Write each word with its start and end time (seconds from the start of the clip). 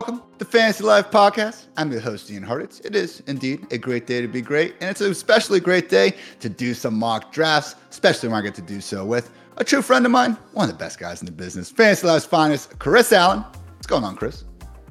Welcome 0.00 0.22
to 0.38 0.46
Fantasy 0.46 0.82
Life 0.82 1.10
Podcast. 1.10 1.66
I'm 1.76 1.92
your 1.92 2.00
host, 2.00 2.30
Ian 2.30 2.42
Hartitz. 2.42 2.82
It 2.86 2.96
is 2.96 3.22
indeed 3.26 3.70
a 3.70 3.76
great 3.76 4.06
day 4.06 4.22
to 4.22 4.28
be 4.28 4.40
great, 4.40 4.74
and 4.80 4.88
it's 4.88 5.02
an 5.02 5.10
especially 5.10 5.60
great 5.60 5.90
day 5.90 6.14
to 6.38 6.48
do 6.48 6.72
some 6.72 6.98
mock 6.98 7.32
drafts, 7.32 7.74
especially 7.90 8.30
when 8.30 8.38
I 8.38 8.40
get 8.40 8.54
to 8.54 8.62
do 8.62 8.80
so 8.80 9.04
with 9.04 9.30
a 9.58 9.64
true 9.64 9.82
friend 9.82 10.06
of 10.06 10.10
mine, 10.10 10.38
one 10.54 10.70
of 10.70 10.74
the 10.74 10.82
best 10.82 10.98
guys 10.98 11.20
in 11.20 11.26
the 11.26 11.32
business, 11.32 11.70
Fantasy 11.70 12.06
Life's 12.06 12.24
finest, 12.24 12.78
Chris 12.78 13.12
Allen. 13.12 13.40
What's 13.40 13.86
going 13.86 14.02
on, 14.04 14.16
Chris? 14.16 14.44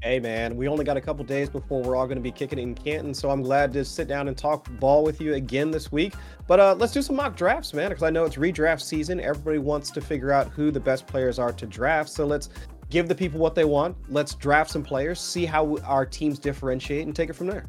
Hey 0.03 0.19
man, 0.19 0.55
we 0.55 0.67
only 0.67 0.85
got 0.85 0.95
a 0.95 1.01
couple 1.01 1.25
days 1.25 1.49
before 1.49 1.81
we're 1.81 1.95
all 1.95 2.05
going 2.05 2.17
to 2.17 2.21
be 2.21 2.31
kicking 2.31 2.59
in 2.59 2.75
Canton, 2.75 3.15
so 3.15 3.31
I'm 3.31 3.41
glad 3.41 3.73
to 3.73 3.83
sit 3.83 4.07
down 4.07 4.27
and 4.27 4.37
talk 4.37 4.69
ball 4.79 5.03
with 5.03 5.19
you 5.19 5.33
again 5.33 5.71
this 5.71 5.91
week. 5.91 6.13
But 6.45 6.59
uh, 6.59 6.75
let's 6.75 6.93
do 6.93 7.01
some 7.01 7.15
mock 7.15 7.35
drafts, 7.35 7.73
man, 7.73 7.89
because 7.89 8.03
I 8.03 8.11
know 8.11 8.25
it's 8.25 8.35
redraft 8.35 8.81
season. 8.81 9.19
Everybody 9.19 9.57
wants 9.57 9.89
to 9.89 10.01
figure 10.01 10.31
out 10.31 10.49
who 10.49 10.69
the 10.69 10.79
best 10.79 11.07
players 11.07 11.39
are 11.39 11.51
to 11.51 11.65
draft. 11.65 12.09
So 12.09 12.27
let's 12.27 12.49
give 12.89 13.07
the 13.07 13.15
people 13.15 13.39
what 13.39 13.55
they 13.55 13.65
want. 13.65 13.95
Let's 14.09 14.35
draft 14.35 14.71
some 14.71 14.83
players, 14.83 15.19
see 15.19 15.45
how 15.45 15.77
our 15.79 16.05
teams 16.05 16.39
differentiate, 16.39 17.05
and 17.05 17.15
take 17.15 17.29
it 17.29 17.33
from 17.33 17.47
there. 17.47 17.65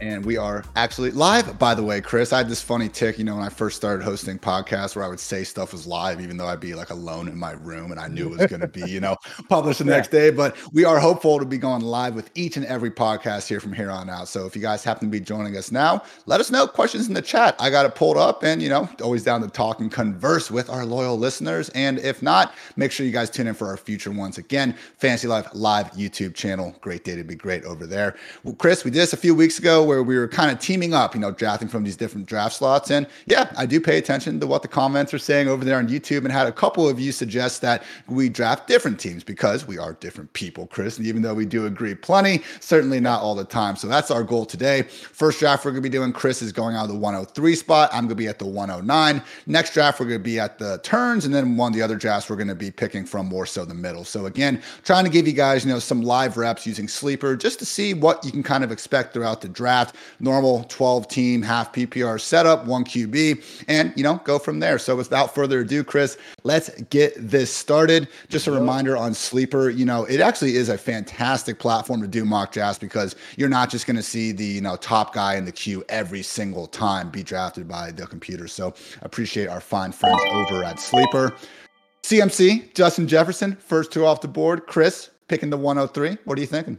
And 0.00 0.24
we 0.24 0.36
are 0.36 0.64
actually 0.74 1.12
live, 1.12 1.58
by 1.58 1.74
the 1.74 1.82
way, 1.82 2.00
Chris. 2.00 2.32
I 2.32 2.38
had 2.38 2.48
this 2.48 2.60
funny 2.60 2.88
tick, 2.88 3.16
you 3.16 3.24
know, 3.24 3.36
when 3.36 3.44
I 3.44 3.48
first 3.48 3.76
started 3.76 4.02
hosting 4.02 4.38
podcasts 4.38 4.96
where 4.96 5.04
I 5.04 5.08
would 5.08 5.20
say 5.20 5.44
stuff 5.44 5.72
was 5.72 5.86
live, 5.86 6.20
even 6.20 6.36
though 6.36 6.48
I'd 6.48 6.58
be 6.58 6.74
like 6.74 6.90
alone 6.90 7.28
in 7.28 7.38
my 7.38 7.52
room 7.52 7.92
and 7.92 8.00
I 8.00 8.08
knew 8.08 8.26
it 8.26 8.38
was 8.38 8.46
going 8.46 8.60
to 8.60 8.68
be, 8.68 8.82
you 8.90 9.00
know, 9.00 9.16
published 9.48 9.78
the 9.78 9.84
next 9.84 10.10
day. 10.10 10.30
But 10.30 10.56
we 10.72 10.84
are 10.84 10.98
hopeful 10.98 11.38
to 11.38 11.44
be 11.44 11.58
going 11.58 11.82
live 11.82 12.14
with 12.14 12.30
each 12.34 12.56
and 12.56 12.66
every 12.66 12.90
podcast 12.90 13.48
here 13.48 13.60
from 13.60 13.72
here 13.72 13.90
on 13.90 14.10
out. 14.10 14.26
So 14.26 14.46
if 14.46 14.56
you 14.56 14.62
guys 14.62 14.82
happen 14.82 15.08
to 15.08 15.12
be 15.12 15.20
joining 15.20 15.56
us 15.56 15.70
now, 15.70 16.02
let 16.26 16.40
us 16.40 16.50
know 16.50 16.66
questions 16.66 17.06
in 17.06 17.14
the 17.14 17.22
chat. 17.22 17.54
I 17.60 17.70
got 17.70 17.86
it 17.86 17.94
pulled 17.94 18.16
up 18.16 18.42
and, 18.42 18.60
you 18.60 18.68
know, 18.68 18.88
always 19.00 19.22
down 19.22 19.42
to 19.42 19.48
talk 19.48 19.78
and 19.78 19.92
converse 19.92 20.50
with 20.50 20.68
our 20.70 20.84
loyal 20.84 21.16
listeners. 21.16 21.68
And 21.70 22.00
if 22.00 22.20
not, 22.20 22.54
make 22.76 22.90
sure 22.90 23.06
you 23.06 23.12
guys 23.12 23.30
tune 23.30 23.46
in 23.46 23.54
for 23.54 23.68
our 23.68 23.76
future 23.76 24.10
ones. 24.10 24.38
Again, 24.38 24.76
Fantasy 24.98 25.28
Life 25.28 25.46
Live 25.54 25.92
YouTube 25.92 26.34
channel. 26.34 26.74
Great 26.80 27.04
day 27.04 27.14
to 27.14 27.22
be 27.22 27.36
great 27.36 27.62
over 27.64 27.86
there. 27.86 28.16
Well, 28.42 28.56
Chris, 28.56 28.84
we 28.84 28.90
did 28.90 28.98
this 28.98 29.12
a 29.12 29.16
few 29.16 29.34
weeks 29.34 29.58
ago 29.58 29.83
where 29.84 30.02
we 30.02 30.16
were 30.16 30.28
kind 30.28 30.50
of 30.50 30.58
teaming 30.58 30.94
up, 30.94 31.14
you 31.14 31.20
know, 31.20 31.30
drafting 31.30 31.68
from 31.68 31.84
these 31.84 31.96
different 31.96 32.26
draft 32.26 32.56
slots. 32.56 32.90
And 32.90 33.06
yeah, 33.26 33.52
I 33.56 33.66
do 33.66 33.80
pay 33.80 33.98
attention 33.98 34.40
to 34.40 34.46
what 34.46 34.62
the 34.62 34.68
comments 34.68 35.12
are 35.12 35.18
saying 35.18 35.48
over 35.48 35.64
there 35.64 35.78
on 35.78 35.88
YouTube 35.88 36.18
and 36.18 36.32
had 36.32 36.46
a 36.46 36.52
couple 36.52 36.88
of 36.88 37.00
you 37.00 37.12
suggest 37.12 37.60
that 37.62 37.82
we 38.08 38.28
draft 38.28 38.66
different 38.66 38.98
teams 38.98 39.24
because 39.24 39.66
we 39.66 39.78
are 39.78 39.94
different 39.94 40.32
people, 40.32 40.66
Chris. 40.66 40.98
And 40.98 41.06
even 41.06 41.22
though 41.22 41.34
we 41.34 41.46
do 41.46 41.66
agree 41.66 41.94
plenty, 41.94 42.42
certainly 42.60 43.00
not 43.00 43.20
all 43.20 43.34
the 43.34 43.44
time. 43.44 43.76
So 43.76 43.86
that's 43.88 44.10
our 44.10 44.22
goal 44.22 44.46
today. 44.46 44.82
First 44.82 45.40
draft 45.40 45.64
we're 45.64 45.72
going 45.72 45.82
to 45.82 45.88
be 45.88 45.92
doing, 45.92 46.12
Chris 46.12 46.42
is 46.42 46.52
going 46.52 46.76
out 46.76 46.84
of 46.84 46.90
the 46.90 46.98
103 46.98 47.54
spot. 47.54 47.90
I'm 47.92 48.04
going 48.04 48.08
to 48.10 48.14
be 48.14 48.28
at 48.28 48.38
the 48.38 48.46
109. 48.46 49.22
Next 49.46 49.74
draft, 49.74 50.00
we're 50.00 50.06
going 50.06 50.20
to 50.20 50.24
be 50.24 50.38
at 50.38 50.58
the 50.58 50.78
turns. 50.82 51.24
And 51.24 51.34
then 51.34 51.56
one 51.56 51.72
of 51.72 51.76
the 51.76 51.82
other 51.82 51.96
drafts, 51.96 52.30
we're 52.30 52.36
going 52.36 52.48
to 52.48 52.54
be 52.54 52.70
picking 52.70 53.04
from 53.04 53.26
more 53.26 53.46
so 53.46 53.64
the 53.64 53.74
middle. 53.74 54.04
So 54.04 54.26
again, 54.26 54.62
trying 54.84 55.04
to 55.04 55.10
give 55.10 55.26
you 55.26 55.32
guys, 55.32 55.64
you 55.64 55.72
know, 55.72 55.78
some 55.78 56.02
live 56.02 56.36
reps 56.36 56.66
using 56.66 56.88
Sleeper 56.88 57.36
just 57.36 57.58
to 57.58 57.66
see 57.66 57.94
what 57.94 58.24
you 58.24 58.30
can 58.30 58.42
kind 58.42 58.64
of 58.64 58.72
expect 58.72 59.12
throughout 59.12 59.40
the 59.40 59.48
draft 59.48 59.73
normal 60.20 60.64
12 60.64 61.08
team 61.08 61.42
half 61.42 61.72
PPR 61.72 62.20
setup, 62.20 62.66
one 62.66 62.84
QB, 62.84 63.64
and 63.68 63.92
you 63.96 64.02
know, 64.02 64.20
go 64.24 64.38
from 64.38 64.60
there. 64.60 64.78
So 64.78 64.96
without 64.96 65.34
further 65.34 65.60
ado, 65.60 65.84
Chris, 65.84 66.16
let's 66.42 66.70
get 66.84 67.14
this 67.16 67.52
started. 67.52 68.08
Just 68.28 68.46
a 68.46 68.52
reminder 68.52 68.96
on 68.96 69.14
Sleeper, 69.14 69.70
you 69.70 69.84
know, 69.84 70.04
it 70.04 70.20
actually 70.20 70.56
is 70.56 70.68
a 70.68 70.78
fantastic 70.78 71.58
platform 71.58 72.00
to 72.02 72.08
do 72.08 72.24
mock 72.24 72.52
drafts 72.52 72.78
because 72.78 73.16
you're 73.36 73.48
not 73.48 73.70
just 73.70 73.86
going 73.86 73.96
to 73.96 74.02
see 74.02 74.32
the, 74.32 74.44
you 74.44 74.60
know, 74.60 74.76
top 74.76 75.14
guy 75.14 75.36
in 75.36 75.44
the 75.44 75.52
queue 75.52 75.84
every 75.88 76.22
single 76.22 76.66
time 76.66 77.10
be 77.10 77.22
drafted 77.22 77.68
by 77.68 77.90
the 77.90 78.06
computer. 78.06 78.48
So 78.48 78.74
appreciate 79.02 79.48
our 79.48 79.60
fine 79.60 79.92
friends 79.92 80.20
over 80.30 80.64
at 80.64 80.78
Sleeper. 80.80 81.34
CMC, 82.02 82.74
Justin 82.74 83.08
Jefferson, 83.08 83.56
first 83.56 83.90
two 83.90 84.04
off 84.04 84.20
the 84.20 84.28
board. 84.28 84.66
Chris 84.66 85.10
picking 85.28 85.50
the 85.50 85.56
103. 85.56 86.18
What 86.24 86.36
are 86.36 86.40
you 86.40 86.46
thinking? 86.46 86.78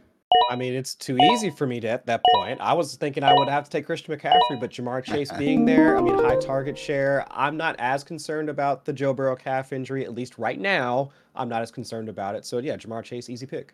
I 0.49 0.55
mean, 0.55 0.73
it's 0.73 0.93
too 0.93 1.17
easy 1.17 1.49
for 1.49 1.65
me 1.65 1.79
to, 1.79 1.87
at 1.87 2.05
that 2.05 2.23
point. 2.35 2.61
I 2.61 2.73
was 2.73 2.95
thinking 2.95 3.23
I 3.23 3.33
would 3.33 3.47
have 3.47 3.63
to 3.63 3.69
take 3.71 3.85
Christian 3.85 4.15
McCaffrey, 4.15 4.59
but 4.59 4.69
Ja'Marr 4.69 5.03
Chase 5.03 5.31
being 5.37 5.65
there, 5.65 5.97
I 5.97 6.01
mean, 6.01 6.17
high 6.19 6.37
target 6.37 6.77
share. 6.77 7.25
I'm 7.31 7.57
not 7.57 7.75
as 7.79 8.03
concerned 8.03 8.49
about 8.49 8.85
the 8.85 8.93
Joe 8.93 9.13
Burrow 9.13 9.35
calf 9.35 9.73
injury, 9.73 10.05
at 10.05 10.13
least 10.13 10.37
right 10.37 10.59
now. 10.59 11.09
I'm 11.35 11.49
not 11.49 11.61
as 11.61 11.71
concerned 11.71 12.09
about 12.09 12.35
it. 12.35 12.45
So 12.45 12.59
yeah, 12.59 12.77
Ja'Marr 12.77 13.03
Chase, 13.03 13.29
easy 13.29 13.45
pick. 13.45 13.73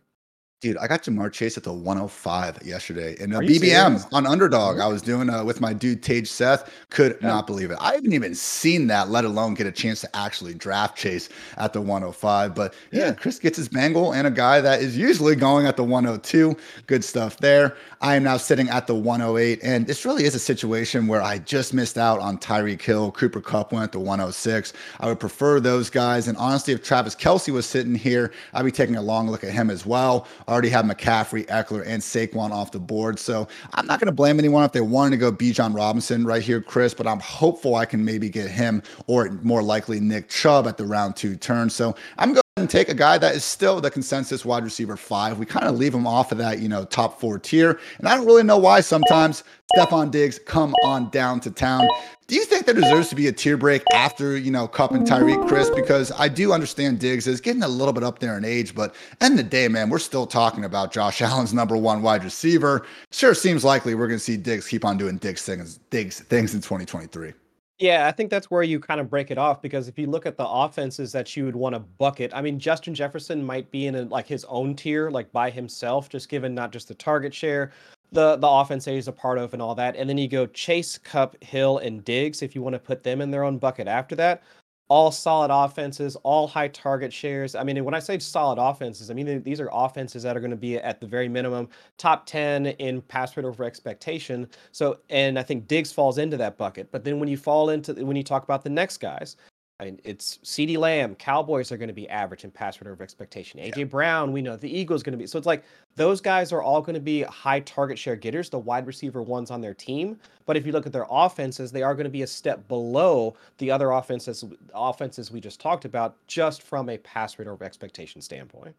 Dude, 0.62 0.78
I 0.78 0.86
got 0.86 1.02
Ja'Marr 1.02 1.32
Chase 1.32 1.58
at 1.58 1.64
the 1.64 1.74
105 1.74 2.60
yesterday 2.64 3.16
in 3.20 3.34
a 3.34 3.40
BBM 3.40 3.60
serious? 3.60 4.06
on 4.12 4.28
Underdog. 4.28 4.78
I 4.78 4.86
was 4.86 5.02
doing 5.02 5.28
uh, 5.28 5.44
with 5.44 5.60
my 5.60 5.74
dude 5.74 6.04
Tage 6.04 6.30
Seth. 6.30 6.72
Could 6.92 7.18
yeah. 7.20 7.30
not 7.30 7.48
believe 7.48 7.72
it. 7.72 7.80
I 7.82 7.96
haven't 7.96 8.14
even 8.14 8.36
seen 8.36 8.86
that, 8.86 9.10
let 9.10 9.26
alone 9.26 9.56
get 9.56 9.66
a 9.66 9.72
chance 9.72 10.02
to 10.02 10.16
actually 10.16 10.54
draft 10.54 10.96
Chase 10.96 11.30
at 11.58 11.74
the 11.74 11.82
105. 11.82 12.54
But 12.54 12.76
yeah, 12.92 13.08
yeah, 13.08 13.14
Chris 13.14 13.40
gets 13.40 13.58
his 13.58 13.70
Bengal 13.70 14.14
and 14.14 14.28
a 14.28 14.30
guy 14.30 14.62
that 14.62 14.84
is 14.84 14.96
usually 14.96 15.36
going 15.36 15.66
at 15.66 15.78
the 15.78 15.84
102. 15.84 16.56
Good 16.86 17.04
stuff 17.04 17.38
there. 17.38 17.76
I 18.02 18.16
am 18.16 18.22
now 18.22 18.38
sitting 18.38 18.70
at 18.70 18.86
the 18.86 18.94
108, 18.94 19.60
and 19.64 19.88
this 19.88 20.06
really 20.06 20.26
is 20.26 20.36
a 20.36 20.40
situation 20.40 21.08
where 21.08 21.24
I 21.24 21.40
just 21.40 21.74
missed 21.74 21.98
out 21.98 22.20
on 22.20 22.38
Tyreek 22.38 22.84
Hill. 22.84 23.12
Cooper 23.14 23.42
Kupp 23.42 23.72
went 23.72 23.86
at 23.86 23.92
the 23.94 24.00
106. 24.00 24.74
I 25.00 25.08
would 25.08 25.20
prefer 25.20 25.60
those 25.60 25.90
guys. 25.90 26.28
And 26.28 26.38
honestly, 26.38 26.76
if 26.76 26.84
Travis 26.84 27.16
Kelce 27.16 27.52
was 27.52 27.66
sitting 27.66 27.96
here, 27.96 28.32
I'd 28.54 28.66
be 28.66 28.72
taking 28.72 28.96
a 28.96 29.02
long 29.02 29.28
look 29.28 29.44
at 29.44 29.52
him 29.52 29.72
as 29.72 29.88
well 29.88 30.28
already 30.52 30.70
have 30.70 30.86
McCaffrey, 30.86 31.46
Ekeler, 31.48 31.84
and 31.86 32.02
Saquon 32.02 32.52
off 32.52 32.72
the 32.72 32.80
board. 32.80 33.20
So 33.20 33.48
I'm 33.74 33.86
not 33.88 34.00
going 34.00 34.08
to 34.08 34.14
blame 34.14 34.38
anyone 34.40 34.64
if 34.64 34.72
they 34.72 34.82
wanted 34.82 35.12
to 35.12 35.18
go 35.18 35.32
Bijan 35.32 35.76
Robinson 35.76 36.26
right 36.26 36.42
here, 36.42 36.62
Chris, 36.62 36.94
but 36.94 37.08
I'm 37.08 37.20
hopeful 37.20 37.76
I 37.76 37.86
can 37.86 38.04
maybe 38.04 38.30
get 38.30 38.50
him 38.50 38.84
or 39.08 39.30
more 39.42 39.64
likely 39.64 40.00
Nick 40.00 40.30
Chubb 40.30 40.68
at 40.68 40.78
the 40.78 40.86
round 40.86 41.16
two 41.16 41.36
turn. 41.36 41.70
So 41.70 41.96
I'm 42.18 42.34
going 42.34 42.42
and 42.58 42.70
take 42.70 42.90
a 42.90 42.94
guy 42.94 43.18
that 43.18 43.34
is 43.34 43.46
still 43.46 43.80
the 43.80 43.90
consensus 43.90 44.44
wide 44.44 44.66
receiver 44.66 44.98
five. 44.98 45.40
We 45.40 45.46
kind 45.46 45.68
of 45.68 45.78
leave 45.78 45.94
him 45.96 46.06
off 46.06 46.34
of 46.34 46.38
that, 46.40 46.60
you 46.60 46.68
know, 46.68 46.84
top 46.84 47.18
four 47.18 47.40
tier. 47.40 47.80
And 47.98 48.10
I 48.10 48.18
don't 48.18 48.26
really 48.26 48.44
know 48.44 48.58
why 48.58 48.82
sometimes 48.82 49.46
Stefon 49.78 50.12
Diggs 50.12 50.38
come 50.38 50.76
on 50.84 51.10
down 51.12 51.40
to 51.42 51.52
town. 51.52 51.88
Do 52.28 52.36
you 52.36 52.44
think 52.44 52.66
there 52.66 52.76
deserves 52.76 53.08
to 53.08 53.16
be 53.16 53.28
a 53.28 53.32
tier 53.32 53.56
break 53.56 53.84
after, 53.94 54.38
you 54.38 54.52
know, 54.52 54.68
Kupp 54.68 54.92
and 54.92 55.08
Tyreek, 55.08 55.48
Chris? 55.48 55.70
Because 55.70 56.12
I 56.12 56.28
do 56.28 56.52
understand 56.52 57.00
Diggs 57.00 57.26
is 57.26 57.40
getting 57.40 57.64
a 57.64 57.70
little 57.70 57.94
bit 57.94 58.04
up 58.04 58.20
there 58.20 58.38
in 58.38 58.44
age, 58.44 58.76
but 58.76 58.96
end 59.22 59.40
of 59.40 59.46
the 59.46 59.50
day, 59.50 59.70
man, 59.70 59.90
we're 59.90 60.00
still 60.00 60.28
talking 60.28 60.66
about 60.66 60.92
Josh 60.92 61.22
Allen's 61.22 61.54
number 61.54 61.78
one 61.78 62.02
wide 62.02 62.26
receiver. 62.26 62.86
Sure 63.12 63.34
seems 63.34 63.64
likely 63.64 63.96
we're 63.96 64.08
going 64.08 64.20
to 64.20 64.24
see 64.24 64.36
Diggs 64.36 64.68
keep 64.68 64.84
on 64.84 64.98
doing 64.98 65.18
Diggs 65.18 65.44
things, 65.44 65.78
Diggs 65.90 66.20
things 66.20 66.54
in 66.54 66.60
2023. 66.60 67.32
Yeah, 67.82 68.08
I 68.08 68.12
think 68.12 68.30
that's 68.30 68.52
where 68.52 68.62
you 68.62 68.80
kind 68.80 69.02
of 69.02 69.10
break 69.10 69.32
it 69.32 69.40
off 69.40 69.62
because 69.62 69.88
if 69.88 69.98
you 69.98 70.06
look 70.08 70.28
at 70.28 70.38
the 70.38 70.48
offenses 70.48 71.12
that 71.14 71.36
you 71.36 71.46
would 71.46 71.56
want 71.56 71.74
to 71.74 71.80
bucket, 71.80 72.32
I 72.34 72.42
mean, 72.42 72.60
Justin 72.60 72.94
Jefferson 72.94 73.44
might 73.44 73.72
be 73.72 73.88
in 73.88 73.96
a, 73.96 74.04
like 74.04 74.28
his 74.28 74.46
own 74.46 74.76
tier, 74.76 75.10
like 75.10 75.32
by 75.32 75.50
himself, 75.50 76.08
just 76.08 76.30
given 76.30 76.54
not 76.54 76.72
just 76.72 76.88
the 76.90 76.94
target 76.94 77.34
share, 77.34 77.72
the 78.12 78.36
the 78.38 78.48
offense 78.48 78.86
that 78.86 78.92
he's 78.94 79.08
a 79.08 79.12
part 79.12 79.40
of, 79.40 79.54
and 79.54 79.62
all 79.64 79.74
that. 79.76 79.96
And 79.96 80.08
then 80.08 80.18
you 80.20 80.28
go 80.28 80.46
Chase, 80.48 81.00
Kupp, 81.00 81.44
Hill, 81.44 81.80
and 81.80 82.06
Diggs 82.06 82.44
if 82.44 82.54
you 82.56 82.62
want 82.62 82.74
to 82.76 82.80
put 82.80 83.04
them 83.04 83.20
in 83.20 83.32
their 83.32 83.44
own 83.44 83.58
bucket 83.58 83.88
after 83.88 84.16
that 84.18 84.44
all 84.92 85.10
solid 85.10 85.50
offenses, 85.52 86.18
all 86.24 86.50
high 86.50 86.68
target 86.68 87.14
shares. 87.14 87.56
I 87.56 87.64
mean, 87.64 87.82
when 87.86 87.94
I 87.94 88.00
say 88.00 88.20
solid 88.20 88.62
offenses, 88.62 89.10
I 89.10 89.14
mean 89.14 89.42
these 89.42 89.62
are 89.62 89.70
offenses 89.72 90.24
that 90.24 90.36
are 90.36 90.42
going 90.42 90.52
to 90.52 90.58
be 90.58 90.76
at 90.76 91.00
the 91.00 91.08
very 91.08 91.30
minimum 91.30 91.70
top 91.98 92.26
10 92.26 92.66
in 92.66 93.02
pass 93.04 93.38
rate 93.38 93.46
over 93.46 93.64
expectation. 93.64 94.50
So, 94.74 95.00
and 95.10 95.40
I 95.40 95.44
think 95.44 95.70
Diggs 95.70 95.94
falls 95.94 96.18
into 96.18 96.36
that 96.36 96.58
bucket. 96.58 96.92
But 96.92 97.06
then 97.06 97.22
when 97.22 97.30
you 97.30 97.38
fall 97.38 97.70
into 97.70 97.94
when 98.06 98.18
you 98.18 98.24
talk 98.24 98.44
about 98.44 98.66
the 98.66 98.70
next 98.70 98.98
guys, 98.98 99.38
I 99.82 99.86
mean, 99.86 100.00
it's 100.04 100.38
CeeDee 100.44 100.78
Lamb. 100.78 101.16
Cowboys 101.16 101.72
are 101.72 101.78
going 101.78 101.88
to 101.88 101.94
be 101.94 102.08
average 102.08 102.44
in 102.44 102.52
pass 102.52 102.80
rate 102.80 102.92
over 102.92 103.02
expectation. 103.02 103.60
AJ 103.60 103.78
yeah. 103.78 103.84
Brown, 103.86 104.32
we 104.32 104.40
know 104.44 104.56
the 104.56 104.70
Eagles 104.70 105.02
going 105.02 105.14
to 105.14 105.18
be. 105.18 105.26
So 105.26 105.40
it's 105.40 105.48
like 105.48 105.64
those 105.96 106.22
guys 106.22 106.52
are 106.52 106.62
all 106.62 106.82
going 106.82 106.94
to 106.94 107.00
be 107.00 107.24
high 107.24 107.62
target 107.62 107.98
share 107.98 108.16
getters, 108.16 108.48
the 108.52 108.60
wide 108.60 108.86
receiver 108.86 109.24
ones 109.24 109.50
on 109.50 109.60
their 109.60 109.74
team. 109.74 110.20
But 110.46 110.56
if 110.56 110.68
you 110.68 110.72
look 110.72 110.86
at 110.86 110.94
their 110.94 111.08
offenses, 111.10 111.72
they 111.72 111.82
are 111.82 111.96
going 111.96 112.04
to 112.04 112.12
be 112.12 112.22
a 112.22 112.28
step 112.28 112.68
below 112.68 113.36
the 113.58 113.72
other 113.72 113.90
offenses 113.90 114.46
offenses 114.76 115.32
we 115.32 115.42
just 115.42 115.60
talked 115.60 115.86
about, 115.86 116.16
just 116.28 116.62
from 116.62 116.88
a 116.88 117.00
pass 117.00 117.40
rate 117.40 117.48
over 117.48 117.64
expectation 117.64 118.22
standpoint. 118.22 118.76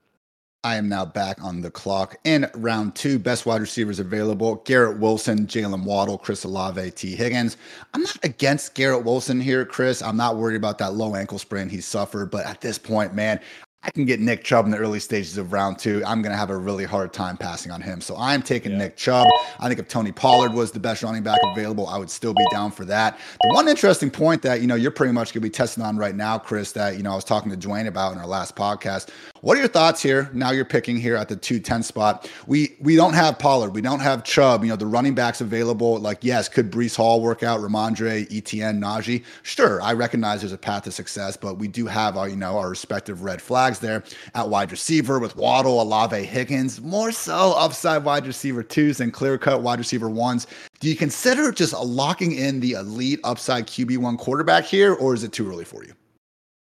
I 0.64 0.76
am 0.76 0.88
now 0.88 1.04
back 1.04 1.42
on 1.42 1.60
the 1.60 1.72
clock 1.72 2.16
in 2.22 2.48
round 2.54 2.94
two. 2.94 3.18
Best 3.18 3.46
wide 3.46 3.60
receivers 3.60 3.98
available 3.98 4.62
Garrett 4.64 5.00
Wilson, 5.00 5.48
Jalen 5.48 5.82
Waddle, 5.82 6.16
Chris 6.16 6.44
Olave, 6.44 6.92
Tee 6.92 7.16
Higgins. 7.16 7.56
I'm 7.94 8.02
not 8.02 8.24
against 8.24 8.74
Garrett 8.74 9.04
Wilson 9.04 9.40
here, 9.40 9.64
Chris. 9.64 10.02
I'm 10.02 10.16
not 10.16 10.36
worried 10.36 10.54
about 10.54 10.78
that 10.78 10.94
low 10.94 11.16
ankle 11.16 11.40
sprain 11.40 11.68
he 11.68 11.80
suffered. 11.80 12.30
But 12.30 12.46
at 12.46 12.60
this 12.60 12.78
point, 12.78 13.12
man, 13.12 13.40
I 13.82 13.90
can 13.90 14.04
get 14.04 14.20
Nick 14.20 14.44
Chubb 14.44 14.64
in 14.64 14.70
the 14.70 14.78
early 14.78 15.00
stages 15.00 15.36
of 15.36 15.52
round 15.52 15.80
two. 15.80 16.00
I'm 16.06 16.22
going 16.22 16.30
to 16.30 16.38
have 16.38 16.50
a 16.50 16.56
really 16.56 16.84
hard 16.84 17.12
time 17.12 17.36
passing 17.36 17.72
on 17.72 17.80
him. 17.80 18.00
So 18.00 18.14
I'm 18.16 18.40
taking 18.40 18.70
yeah. 18.70 18.78
Nick 18.78 18.96
Chubb. 18.96 19.26
I 19.58 19.66
think 19.66 19.80
if 19.80 19.88
Tony 19.88 20.12
Pollard 20.12 20.54
was 20.54 20.70
the 20.70 20.78
best 20.78 21.02
running 21.02 21.24
back 21.24 21.40
available, 21.42 21.88
I 21.88 21.98
would 21.98 22.10
still 22.10 22.34
be 22.34 22.46
down 22.52 22.70
for 22.70 22.84
that. 22.84 23.18
The 23.42 23.52
one 23.52 23.66
interesting 23.66 24.12
point 24.12 24.42
that, 24.42 24.60
you 24.60 24.68
know, 24.68 24.76
you're 24.76 24.92
pretty 24.92 25.12
much 25.12 25.32
going 25.32 25.40
to 25.42 25.48
be 25.48 25.50
testing 25.50 25.82
on 25.82 25.96
right 25.96 26.14
now, 26.14 26.38
Chris, 26.38 26.70
that, 26.72 26.96
you 26.96 27.02
know, 27.02 27.10
I 27.10 27.16
was 27.16 27.24
talking 27.24 27.50
to 27.50 27.56
Dwain 27.56 27.88
about 27.88 28.12
in 28.12 28.18
our 28.18 28.28
last 28.28 28.54
podcast 28.54 29.10
what 29.42 29.56
are 29.56 29.60
your 29.60 29.68
thoughts 29.68 30.00
here? 30.00 30.30
Now 30.32 30.52
you're 30.52 30.64
picking 30.64 30.96
here 30.96 31.16
at 31.16 31.28
the 31.28 31.34
210 31.34 31.82
spot. 31.82 32.30
We 32.46 32.76
we 32.80 32.94
don't 32.94 33.12
have 33.12 33.40
Pollard, 33.40 33.74
we 33.74 33.80
don't 33.80 33.98
have 33.98 34.22
Chubb. 34.22 34.62
You 34.62 34.70
know 34.70 34.76
the 34.76 34.86
running 34.86 35.16
backs 35.16 35.40
available. 35.40 35.98
Like 35.98 36.18
yes, 36.22 36.48
could 36.48 36.70
Breece 36.70 36.96
Hall 36.96 37.20
work 37.20 37.42
out? 37.42 37.60
Rhamondre, 37.60 38.32
Etienne, 38.32 38.80
Najee. 38.80 39.24
Sure, 39.42 39.82
I 39.82 39.94
recognize 39.94 40.40
there's 40.40 40.52
a 40.52 40.58
path 40.58 40.84
to 40.84 40.92
success, 40.92 41.36
but 41.36 41.58
we 41.58 41.66
do 41.66 41.86
have 41.86 42.16
our 42.16 42.28
you 42.28 42.36
know 42.36 42.56
our 42.56 42.70
respective 42.70 43.24
red 43.24 43.42
flags 43.42 43.80
there 43.80 44.04
at 44.36 44.48
wide 44.48 44.70
receiver 44.70 45.18
with 45.18 45.34
Waddle, 45.36 45.82
Olave, 45.82 46.24
Higgins. 46.24 46.80
More 46.80 47.10
so 47.10 47.52
upside 47.56 48.04
wide 48.04 48.26
receiver 48.28 48.62
twos 48.62 49.00
and 49.00 49.12
clear 49.12 49.38
cut 49.38 49.60
wide 49.60 49.80
receiver 49.80 50.08
ones. 50.08 50.46
Do 50.78 50.88
you 50.88 50.94
consider 50.94 51.50
just 51.50 51.72
locking 51.72 52.32
in 52.32 52.60
the 52.60 52.72
elite 52.72 53.18
upside 53.24 53.66
QB 53.66 53.98
one 53.98 54.16
quarterback 54.16 54.64
here, 54.64 54.94
or 54.94 55.14
is 55.14 55.24
it 55.24 55.32
too 55.32 55.50
early 55.50 55.64
for 55.64 55.82
you? 55.84 55.94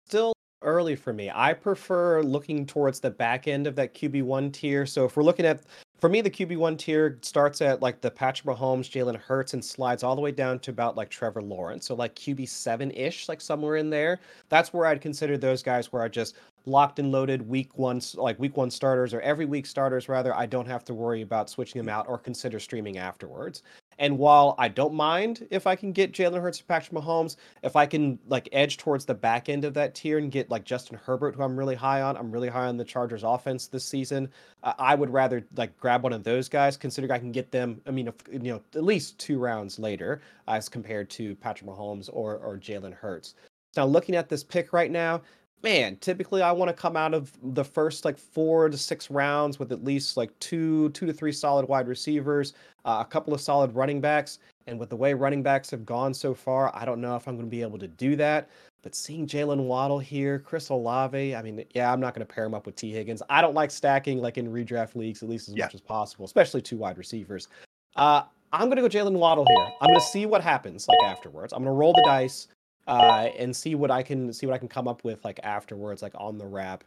Still 0.08 0.35
early 0.66 0.96
for 0.96 1.12
me. 1.12 1.30
I 1.34 1.54
prefer 1.54 2.22
looking 2.22 2.66
towards 2.66 3.00
the 3.00 3.10
back 3.10 3.48
end 3.48 3.66
of 3.66 3.74
that 3.76 3.94
QB1 3.94 4.52
tier. 4.52 4.84
So 4.84 5.06
if 5.06 5.16
we're 5.16 5.22
looking 5.22 5.46
at 5.46 5.62
for 5.98 6.10
me, 6.10 6.20
the 6.20 6.30
QB1 6.30 6.76
tier 6.76 7.18
starts 7.22 7.62
at 7.62 7.80
like 7.80 8.02
the 8.02 8.10
Patrick 8.10 8.54
Mahomes, 8.54 8.90
Jalen 8.90 9.16
Hurts, 9.16 9.54
and 9.54 9.64
slides 9.64 10.02
all 10.02 10.14
the 10.14 10.20
way 10.20 10.30
down 10.30 10.58
to 10.58 10.70
about 10.70 10.94
like 10.94 11.08
Trevor 11.08 11.40
Lawrence. 11.40 11.86
So 11.86 11.94
like 11.94 12.14
QB7 12.14 12.94
ish, 12.94 13.30
like 13.30 13.40
somewhere 13.40 13.76
in 13.76 13.88
there. 13.88 14.20
That's 14.50 14.74
where 14.74 14.84
I'd 14.86 15.00
consider 15.00 15.38
those 15.38 15.62
guys 15.62 15.92
where 15.92 16.02
I 16.02 16.08
just 16.08 16.36
locked 16.66 16.98
and 16.98 17.12
loaded 17.12 17.48
week 17.48 17.78
one, 17.78 18.02
like 18.14 18.38
week 18.38 18.58
one 18.58 18.70
starters 18.70 19.14
or 19.14 19.20
every 19.22 19.46
week 19.46 19.64
starters 19.64 20.08
rather. 20.08 20.34
I 20.34 20.44
don't 20.44 20.66
have 20.66 20.84
to 20.84 20.94
worry 20.94 21.22
about 21.22 21.48
switching 21.48 21.78
them 21.78 21.86
mm-hmm. 21.86 22.00
out 22.00 22.08
or 22.08 22.18
consider 22.18 22.60
streaming 22.60 22.98
afterwards. 22.98 23.62
And 23.98 24.18
while 24.18 24.54
I 24.58 24.68
don't 24.68 24.94
mind 24.94 25.46
if 25.50 25.66
I 25.66 25.76
can 25.76 25.92
get 25.92 26.12
Jalen 26.12 26.40
Hurts 26.40 26.60
or 26.60 26.64
Patrick 26.64 26.92
Mahomes, 27.00 27.36
if 27.62 27.76
I 27.76 27.86
can 27.86 28.18
like 28.28 28.48
edge 28.52 28.76
towards 28.76 29.04
the 29.04 29.14
back 29.14 29.48
end 29.48 29.64
of 29.64 29.74
that 29.74 29.94
tier 29.94 30.18
and 30.18 30.30
get 30.30 30.50
like 30.50 30.64
Justin 30.64 30.98
Herbert, 31.04 31.34
who 31.34 31.42
I'm 31.42 31.58
really 31.58 31.74
high 31.74 32.02
on, 32.02 32.16
I'm 32.16 32.30
really 32.30 32.48
high 32.48 32.66
on 32.66 32.76
the 32.76 32.84
Chargers 32.84 33.22
offense 33.22 33.66
this 33.66 33.84
season. 33.84 34.28
Uh, 34.62 34.74
I 34.78 34.94
would 34.94 35.10
rather 35.10 35.46
like 35.56 35.76
grab 35.78 36.02
one 36.02 36.12
of 36.12 36.24
those 36.24 36.48
guys, 36.48 36.76
considering 36.76 37.10
I 37.10 37.18
can 37.18 37.32
get 37.32 37.50
them. 37.50 37.80
I 37.86 37.90
mean, 37.90 38.08
if, 38.08 38.14
you 38.30 38.38
know, 38.38 38.60
at 38.74 38.84
least 38.84 39.18
two 39.18 39.38
rounds 39.38 39.78
later 39.78 40.20
as 40.48 40.68
compared 40.68 41.08
to 41.10 41.34
Patrick 41.36 41.70
Mahomes 41.70 42.10
or 42.12 42.36
or 42.38 42.58
Jalen 42.58 42.94
Hurts. 42.94 43.34
Now, 43.76 43.84
looking 43.84 44.14
at 44.14 44.28
this 44.28 44.42
pick 44.42 44.72
right 44.72 44.90
now, 44.90 45.20
man, 45.66 45.96
typically 45.96 46.42
I 46.42 46.52
want 46.52 46.68
to 46.68 46.72
come 46.72 46.96
out 46.96 47.12
of 47.12 47.32
the 47.42 47.64
first 47.64 48.04
like 48.04 48.16
four 48.16 48.68
to 48.68 48.78
six 48.78 49.10
rounds 49.10 49.58
with 49.58 49.72
at 49.72 49.82
least 49.82 50.16
like 50.16 50.30
two, 50.38 50.90
two 50.90 51.06
to 51.06 51.12
three 51.12 51.32
solid 51.32 51.68
wide 51.68 51.88
receivers, 51.88 52.52
uh, 52.84 52.98
a 53.04 53.04
couple 53.04 53.34
of 53.34 53.40
solid 53.40 53.74
running 53.74 54.00
backs. 54.00 54.38
And 54.68 54.78
with 54.78 54.90
the 54.90 54.96
way 54.96 55.12
running 55.12 55.42
backs 55.42 55.68
have 55.70 55.84
gone 55.84 56.14
so 56.14 56.34
far, 56.34 56.70
I 56.72 56.84
don't 56.84 57.00
know 57.00 57.16
if 57.16 57.26
I'm 57.26 57.34
going 57.34 57.46
to 57.46 57.50
be 57.50 57.62
able 57.62 57.80
to 57.80 57.88
do 57.88 58.14
that. 58.14 58.48
But 58.84 58.94
seeing 58.94 59.26
Jalen 59.26 59.64
Waddle 59.64 59.98
here, 59.98 60.38
Chris 60.38 60.68
Olave, 60.68 61.34
I 61.34 61.42
mean, 61.42 61.64
yeah, 61.74 61.92
I'm 61.92 61.98
not 61.98 62.14
going 62.14 62.24
to 62.24 62.32
pair 62.32 62.44
him 62.44 62.54
up 62.54 62.66
with 62.66 62.76
Tee 62.76 62.92
Higgins. 62.92 63.20
I 63.28 63.42
don't 63.42 63.54
like 63.54 63.72
stacking 63.72 64.18
like 64.18 64.38
in 64.38 64.46
redraft 64.46 64.94
leagues, 64.94 65.24
at 65.24 65.28
least 65.28 65.48
as 65.48 65.56
yeah. 65.56 65.64
much 65.64 65.74
as 65.74 65.80
possible, 65.80 66.24
especially 66.26 66.62
two 66.62 66.76
wide 66.76 66.96
receivers. 66.96 67.48
Uh, 67.96 68.22
I'm 68.52 68.68
going 68.70 68.76
to 68.76 68.82
go 68.82 68.88
Jalen 68.88 69.18
Waddle 69.18 69.44
here. 69.48 69.66
I'm 69.80 69.88
going 69.88 69.98
to 69.98 70.06
see 70.06 70.26
what 70.26 70.44
happens 70.44 70.86
like 70.86 71.10
afterwards. 71.10 71.52
I'm 71.52 71.64
going 71.64 71.74
to 71.74 71.76
roll 71.76 71.92
the 71.92 72.04
dice 72.06 72.46
uh, 72.86 73.28
and 73.36 73.54
see 73.54 73.74
what 73.74 73.90
I 73.90 74.02
can 74.02 74.32
see 74.32 74.46
what 74.46 74.54
I 74.54 74.58
can 74.58 74.68
come 74.68 74.88
up 74.88 75.04
with 75.04 75.24
like 75.24 75.40
afterwards, 75.42 76.02
like 76.02 76.14
on 76.16 76.38
the 76.38 76.46
wrap. 76.46 76.84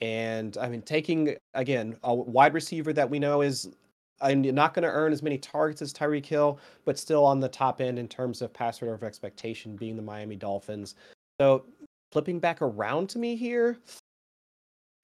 And 0.00 0.56
I 0.58 0.68
mean, 0.68 0.82
taking 0.82 1.36
again 1.54 1.96
a 2.04 2.14
wide 2.14 2.54
receiver 2.54 2.92
that 2.92 3.08
we 3.08 3.18
know 3.18 3.42
is 3.42 3.68
I'm 4.20 4.42
not 4.42 4.74
going 4.74 4.82
to 4.82 4.90
earn 4.90 5.12
as 5.12 5.22
many 5.22 5.38
targets 5.38 5.82
as 5.82 5.92
Tyreek 5.92 6.26
Hill, 6.26 6.58
but 6.84 6.98
still 6.98 7.24
on 7.24 7.40
the 7.40 7.48
top 7.48 7.80
end 7.80 7.98
in 7.98 8.06
terms 8.08 8.42
of 8.42 8.52
passer 8.52 8.92
over 8.92 9.06
expectation, 9.06 9.76
being 9.76 9.96
the 9.96 10.02
Miami 10.02 10.36
Dolphins. 10.36 10.94
So 11.40 11.64
flipping 12.12 12.38
back 12.38 12.60
around 12.60 13.08
to 13.10 13.18
me 13.18 13.34
here, 13.34 13.78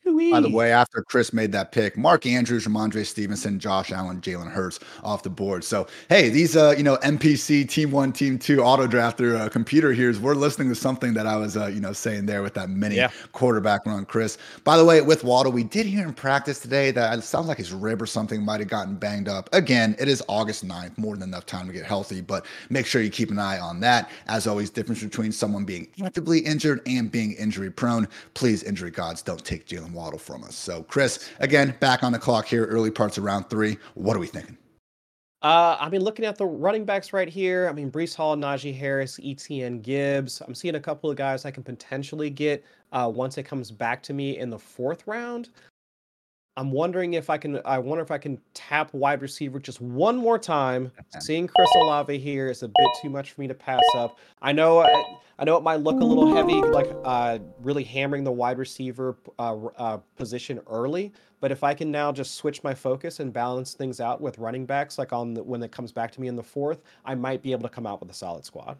by 0.06 0.40
the 0.40 0.50
way, 0.50 0.72
after 0.72 1.02
Chris 1.02 1.32
made 1.32 1.52
that 1.52 1.72
pick, 1.72 1.96
Mark 1.96 2.26
Andrews, 2.26 2.66
Rhamondre 2.66 3.04
Stevenson, 3.04 3.58
Josh 3.58 3.90
Allen, 3.90 4.20
Jalen 4.20 4.50
Hurts 4.50 4.78
off 5.02 5.22
the 5.22 5.30
board. 5.30 5.64
So, 5.64 5.86
hey, 6.08 6.28
these, 6.28 6.56
uh, 6.56 6.74
you 6.76 6.82
know, 6.82 6.96
MPC 6.98 7.68
team 7.68 7.90
one, 7.90 8.12
team 8.12 8.38
two 8.38 8.62
auto 8.62 8.86
drafter 8.86 9.38
uh, 9.38 9.48
computer 9.48 9.92
here 9.92 10.08
is 10.08 10.20
we're 10.20 10.34
listening 10.34 10.68
to 10.68 10.74
something 10.74 11.14
that 11.14 11.26
I 11.26 11.36
was, 11.36 11.56
uh, 11.56 11.66
you 11.66 11.80
know, 11.80 11.92
saying 11.92 12.26
there 12.26 12.42
with 12.42 12.54
that 12.54 12.70
mini 12.70 12.96
yeah. 12.96 13.10
quarterback 13.32 13.84
run, 13.86 14.04
Chris. 14.04 14.38
By 14.64 14.76
the 14.76 14.84
way, 14.84 15.00
with 15.00 15.24
Waddle, 15.24 15.52
we 15.52 15.64
did 15.64 15.86
hear 15.86 16.06
in 16.06 16.14
practice 16.14 16.60
today 16.60 16.90
that 16.92 17.18
it 17.18 17.22
sounds 17.22 17.48
like 17.48 17.58
his 17.58 17.72
rib 17.72 18.00
or 18.00 18.06
something 18.06 18.44
might 18.44 18.60
have 18.60 18.68
gotten 18.68 18.94
banged 18.94 19.28
up. 19.28 19.48
Again, 19.52 19.96
it 19.98 20.08
is 20.08 20.22
August 20.28 20.66
9th, 20.66 20.96
more 20.98 21.16
than 21.16 21.28
enough 21.28 21.46
time 21.46 21.66
to 21.66 21.72
get 21.72 21.84
healthy, 21.84 22.20
but 22.20 22.46
make 22.70 22.86
sure 22.86 23.02
you 23.02 23.10
keep 23.10 23.30
an 23.30 23.38
eye 23.38 23.58
on 23.58 23.80
that. 23.80 24.10
As 24.28 24.46
always, 24.46 24.70
difference 24.70 25.02
between 25.02 25.32
someone 25.32 25.64
being 25.64 25.88
actively 26.04 26.38
injured 26.40 26.80
and 26.86 27.10
being 27.10 27.32
injury 27.32 27.70
prone. 27.70 28.06
Please, 28.34 28.62
injury 28.62 28.90
gods, 28.90 29.22
don't 29.22 29.44
take 29.44 29.66
Jalen 29.66 29.95
Waddle 29.96 30.18
from 30.18 30.44
us. 30.44 30.54
So, 30.54 30.82
Chris, 30.84 31.30
again, 31.40 31.74
back 31.80 32.02
on 32.04 32.12
the 32.12 32.18
clock 32.18 32.46
here, 32.46 32.66
early 32.66 32.90
parts 32.90 33.18
of 33.18 33.24
round 33.24 33.50
three. 33.50 33.78
What 33.94 34.16
are 34.16 34.20
we 34.20 34.26
thinking? 34.26 34.56
Uh, 35.42 35.76
I 35.78 35.88
mean, 35.88 36.00
looking 36.02 36.24
at 36.24 36.38
the 36.38 36.46
running 36.46 36.84
backs 36.84 37.12
right 37.12 37.28
here, 37.28 37.68
I 37.68 37.72
mean, 37.72 37.90
Breece 37.90 38.14
Hall, 38.14 38.36
Najee 38.36 38.76
Harris, 38.76 39.20
Etienne 39.22 39.80
Gibbs. 39.80 40.40
I'm 40.40 40.54
seeing 40.54 40.74
a 40.74 40.80
couple 40.80 41.10
of 41.10 41.16
guys 41.16 41.44
I 41.44 41.50
can 41.50 41.62
potentially 41.62 42.30
get 42.30 42.64
uh, 42.92 43.10
once 43.14 43.38
it 43.38 43.44
comes 43.44 43.70
back 43.70 44.02
to 44.04 44.12
me 44.12 44.38
in 44.38 44.50
the 44.50 44.58
fourth 44.58 45.06
round. 45.06 45.50
I'm 46.58 46.70
wondering 46.70 47.14
if 47.14 47.28
I 47.28 47.36
can. 47.36 47.60
I 47.66 47.78
wonder 47.78 48.02
if 48.02 48.10
I 48.10 48.16
can 48.16 48.40
tap 48.54 48.92
wide 48.94 49.20
receiver 49.20 49.60
just 49.60 49.80
one 49.80 50.16
more 50.16 50.38
time. 50.38 50.90
Seeing 51.20 51.46
Chris 51.46 51.68
Olave 51.76 52.16
here 52.18 52.48
is 52.48 52.62
a 52.62 52.68
bit 52.68 52.88
too 53.02 53.10
much 53.10 53.32
for 53.32 53.42
me 53.42 53.48
to 53.48 53.54
pass 53.54 53.82
up. 53.94 54.18
I 54.40 54.52
know. 54.52 54.78
I, 54.78 55.04
I 55.38 55.44
know 55.44 55.56
it 55.58 55.62
might 55.62 55.80
look 55.80 56.00
a 56.00 56.04
little 56.04 56.34
heavy, 56.34 56.54
like 56.54 56.90
uh, 57.04 57.40
really 57.60 57.84
hammering 57.84 58.24
the 58.24 58.32
wide 58.32 58.56
receiver 58.56 59.18
uh, 59.38 59.66
uh, 59.76 59.98
position 60.16 60.60
early. 60.66 61.12
But 61.40 61.52
if 61.52 61.62
I 61.62 61.74
can 61.74 61.90
now 61.90 62.10
just 62.10 62.36
switch 62.36 62.64
my 62.64 62.72
focus 62.72 63.20
and 63.20 63.34
balance 63.34 63.74
things 63.74 64.00
out 64.00 64.22
with 64.22 64.38
running 64.38 64.64
backs, 64.64 64.96
like 64.96 65.12
on 65.12 65.34
the, 65.34 65.42
when 65.42 65.62
it 65.62 65.70
comes 65.70 65.92
back 65.92 66.10
to 66.12 66.22
me 66.22 66.28
in 66.28 66.36
the 66.36 66.42
fourth, 66.42 66.80
I 67.04 67.14
might 67.14 67.42
be 67.42 67.52
able 67.52 67.64
to 67.64 67.68
come 67.68 67.86
out 67.86 68.00
with 68.00 68.10
a 68.10 68.14
solid 68.14 68.46
squad 68.46 68.78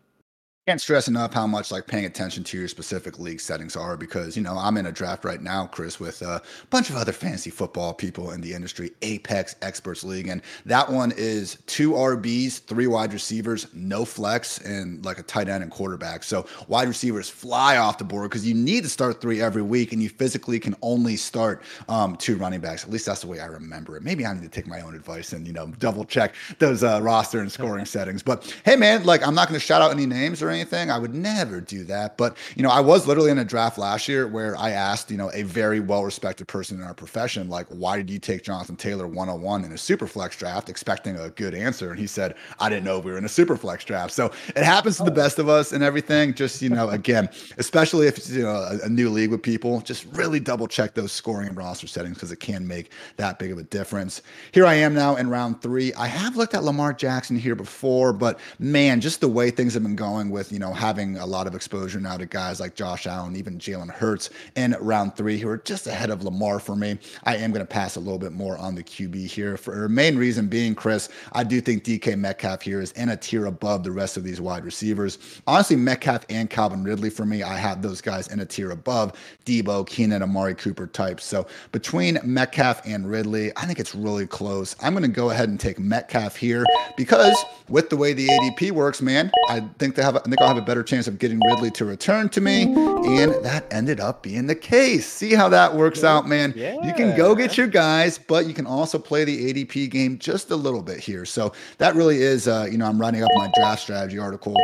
can't 0.67 0.81
stress 0.81 1.07
enough 1.07 1.33
how 1.33 1.47
much 1.47 1.71
like 1.71 1.87
paying 1.87 2.07
attention 2.07 2.43
to 2.43 2.59
your 2.59 2.67
specific 2.67 3.21
league 3.21 3.39
settings 3.39 3.77
are 3.77 3.97
because 3.97 4.37
you 4.37 4.43
know 4.43 4.59
I'm 4.59 4.77
in 4.77 4.87
a 4.87 4.91
draft 4.91 5.25
right 5.25 5.41
now, 5.41 5.67
Chris, 5.67 6.01
with 6.01 6.23
a 6.23 6.43
bunch 6.71 6.91
of 6.91 6.97
other 6.97 7.13
fantasy 7.13 7.51
football 7.51 7.95
people 7.95 8.33
in 8.33 8.41
the 8.41 8.53
industry, 8.53 8.91
Apex 9.03 9.55
Experts 9.63 10.03
League, 10.03 10.27
and 10.27 10.43
that 10.65 10.91
one 10.91 11.13
is 11.17 11.59
two 11.67 11.93
RBs, 11.93 12.65
three 12.65 12.89
wide 12.89 13.13
receivers, 13.13 13.69
no 13.75 14.05
flex, 14.05 14.59
and 14.59 15.05
like 15.05 15.21
a 15.21 15.23
tight 15.23 15.49
end 15.49 15.63
and 15.63 15.71
quarterback. 15.71 16.25
So 16.25 16.47
wide 16.67 16.89
receivers 16.89 17.31
fly 17.31 17.77
off 17.77 17.99
the 17.99 18.05
board 18.05 18.29
because 18.29 18.45
you 18.45 18.55
need 18.55 18.83
to 18.83 18.91
start 18.91 19.21
three 19.21 19.41
every 19.41 19.62
week, 19.62 19.93
and 19.93 20.03
you 20.03 20.09
physically 20.09 20.59
can 20.59 20.75
only 20.83 21.15
start 21.15 21.62
um, 21.89 22.17
two 22.17 22.35
running 22.35 22.59
backs. 22.59 22.83
At 22.83 22.91
least 22.91 23.07
that's 23.07 23.21
the 23.21 23.29
way 23.29 23.39
I 23.39 23.47
remember 23.47 23.97
it. 23.97 24.03
Maybe 24.03 24.27
I 24.27 24.35
need 24.35 24.43
to 24.43 24.49
take 24.49 24.67
my 24.67 24.81
own 24.81 24.97
advice 24.97 25.33
and 25.33 25.47
you 25.47 25.53
know 25.53 25.69
double 25.79 26.05
check 26.05 26.35
those 26.59 26.83
uh, 26.83 26.99
roster 27.01 27.39
and 27.39 27.53
scoring 27.53 27.85
settings. 27.85 28.25
But 28.25 28.53
hey, 28.65 28.75
man, 28.75 29.05
like 29.05 29.25
I'm 29.25 29.37
not 29.37 29.47
going 29.47 29.61
to 29.61 29.65
shout 29.65 29.81
out 29.81 29.93
any 29.93 30.07
names 30.07 30.43
or 30.43 30.49
anything. 30.49 30.56
I 30.64 30.99
would 30.99 31.14
never 31.14 31.61
do 31.61 31.85
that. 31.85 32.17
But, 32.17 32.37
you 32.55 32.62
know, 32.62 32.70
I 32.70 32.81
was 32.81 33.06
literally 33.06 33.31
in 33.31 33.38
a 33.38 33.44
draft 33.44 33.79
last 33.79 34.08
year 34.08 34.26
where 34.26 34.56
I 34.56 34.70
asked, 34.70 35.11
you 35.11 35.17
know, 35.17 35.31
a 35.32 35.43
very 35.43 35.81
well 35.81 36.05
respected 36.05 36.49
person 36.49 36.79
in 36.81 36.87
our 36.87 36.94
profession, 36.94 37.49
like, 37.49 37.67
why 37.69 37.97
did 37.97 38.11
you 38.11 38.19
take 38.19 38.43
Jonathan 38.43 38.76
Taylor 38.76 39.06
101 39.06 39.64
in 39.64 39.73
a 39.73 39.79
super 39.79 40.06
flex 40.06 40.37
draft, 40.37 40.69
expecting 40.69 41.16
a 41.19 41.31
good 41.31 41.54
answer? 41.54 41.90
And 41.90 41.99
he 41.99 42.07
said, 42.07 42.35
I 42.59 42.69
didn't 42.69 42.85
know 42.85 42.99
we 42.99 43.11
were 43.11 43.19
in 43.19 43.25
a 43.25 43.28
super 43.28 43.57
flex 43.57 43.85
draft. 43.85 44.12
So 44.12 44.31
it 44.49 44.62
happens 44.62 44.97
to 44.99 45.04
the 45.04 45.11
oh. 45.11 45.14
best 45.14 45.38
of 45.38 45.49
us 45.49 45.73
and 45.73 45.83
everything. 45.83 46.35
Just, 46.35 46.62
you 46.62 46.71
know, 46.71 46.88
again, 46.90 47.28
especially 47.59 48.07
if 48.07 48.19
it's, 48.19 48.31
you 48.31 48.42
know, 48.42 48.54
a, 48.54 48.87
a 48.87 48.88
new 48.88 49.11
league 49.11 49.31
with 49.31 49.42
people, 49.42 49.81
just 49.81 50.07
really 50.12 50.40
double 50.40 50.66
check 50.66 50.95
those 50.95 51.12
scoring 51.12 51.49
and 51.49 51.57
roster 51.57 51.87
settings 51.87 52.16
because 52.16 52.33
it 52.33 52.40
can 52.40 52.66
make 52.66 52.90
that 53.16 53.38
big 53.38 53.52
of 53.52 53.59
a 53.59 53.62
difference. 53.64 54.23
Here 54.52 54.66
I 54.66 54.75
am 54.75 54.95
now 54.95 55.16
in 55.16 55.28
round 55.28 55.62
three. 55.62 55.92
I 55.95 56.07
have 56.07 56.37
looked 56.37 56.54
at 56.54 56.64
Lamar 56.64 56.92
Jackson 56.92 57.37
here 57.37 57.54
before, 57.54 58.12
but 58.12 58.38
man, 58.59 59.00
just 59.00 59.21
the 59.21 59.28
way 59.28 59.50
things 59.50 59.75
have 59.75 59.83
been 59.83 59.97
going 59.97 60.31
with, 60.31 60.46
you 60.50 60.59
know, 60.59 60.73
having 60.73 61.17
a 61.19 61.26
lot 61.26 61.47
of 61.47 61.55
exposure 61.55 62.00
now 62.00 62.17
to 62.17 62.26
guys 62.26 62.61
like 62.61 62.75
Josh 62.75 63.07
Allen, 63.07 63.37
even 63.37 63.59
Jalen 63.59 63.91
Hurts 63.91 64.31
in 64.55 64.76
round 64.81 65.17
three, 65.17 65.38
who 65.38 65.49
are 65.49 65.59
just 65.59 65.87
ahead 65.87 66.11
of 66.11 66.23
Lamar 66.23 66.59
for 66.59 66.76
me. 66.76 66.99
I 67.25 67.37
am 67.37 67.53
going 67.53 67.65
to 67.65 67.71
pass 67.71 67.97
a 67.97 68.00
little 68.00 68.19
bit 68.19 68.33
more 68.33 68.57
on 68.59 68.75
the 68.75 68.83
QB 68.83 69.26
here. 69.26 69.57
For 69.57 69.75
the 69.83 69.88
main 69.88 70.17
reason 70.17 70.49
being, 70.49 70.75
Chris, 70.75 71.09
I 71.33 71.45
do 71.45 71.61
think 71.61 71.85
DK 71.85 72.19
Metcalf 72.19 72.62
here 72.62 72.81
is 72.81 72.93
in 72.93 73.11
a 73.11 73.17
tier 73.17 73.47
above 73.47 73.83
the 73.83 73.93
rest 73.93 74.17
of 74.17 74.25
these 74.25 74.41
wide 74.41 74.65
receivers. 74.65 75.19
Honestly, 75.47 75.76
Metcalf 75.76 76.25
and 76.29 76.49
Calvin 76.49 76.85
Ridley 76.85 77.11
for 77.11 77.26
me, 77.26 77.43
I 77.43 77.57
have 77.57 77.83
those 77.83 78.00
guys 78.00 78.29
in 78.29 78.41
a 78.41 78.47
tier 78.47 78.71
above 78.71 79.12
Deebo, 79.45 79.87
Keenan, 79.87 80.23
Amari 80.23 80.55
Cooper 80.55 80.87
types. 80.87 81.25
So 81.25 81.47
between 81.73 82.19
Metcalf 82.25 82.83
and 82.85 83.09
Ridley, 83.09 83.53
I 83.57 83.67
think 83.67 83.79
it's 83.79 83.95
really 83.95 84.26
close. 84.26 84.76
I'm 84.81 84.93
going 84.93 85.03
to 85.03 85.09
go 85.09 85.31
ahead 85.31 85.49
and 85.49 85.59
take 85.59 85.79
Metcalf 85.79 86.37
here 86.37 86.65
because 86.97 87.37
with 87.68 87.90
the 87.90 87.96
way 87.96 88.12
the 88.12 88.28
ADP 88.28 88.73
works, 88.73 89.02
man, 89.02 89.30
I 89.49 89.61
think 89.78 89.94
they 89.94 90.02
have. 90.02 90.16
I 90.16 90.20
think 90.20 90.40
I'll 90.40 90.49
have 90.49 90.56
a 90.56 90.62
better 90.62 90.82
chance 90.82 91.06
of 91.06 91.18
getting 91.18 91.40
Ridley 91.46 91.70
to 91.73 91.85
return 91.85 92.28
to 92.30 92.40
me. 92.40 92.62
And 92.62 93.35
that 93.44 93.66
ended 93.70 94.00
up 94.00 94.23
being 94.23 94.46
the 94.46 94.54
case. 94.54 95.06
See 95.06 95.35
how 95.35 95.49
that 95.50 95.75
works 95.75 96.04
out, 96.04 96.28
man. 96.28 96.52
Yeah. 96.56 96.76
You 96.82 96.92
can 96.92 97.16
go 97.16 97.35
get 97.35 97.56
your 97.56 97.66
guys, 97.66 98.18
but 98.18 98.46
you 98.46 98.54
can 98.54 98.66
also 98.66 98.99
play 98.99 99.25
the 99.25 99.52
ADP 99.52 99.90
game 99.90 100.18
just 100.18 100.50
a 100.50 100.56
little 100.56 100.82
bit 100.82 100.99
here. 100.99 101.25
So 101.25 101.52
that 101.78 101.94
really 101.94 102.23
is, 102.23 102.49
uh, 102.49 102.66
you 102.70 102.78
know, 102.78 102.87
I'm 102.87 103.00
writing 103.00 103.23
up 103.23 103.30
my 103.35 103.50
draft 103.56 103.82
strategy 103.82 104.18
article 104.18 104.54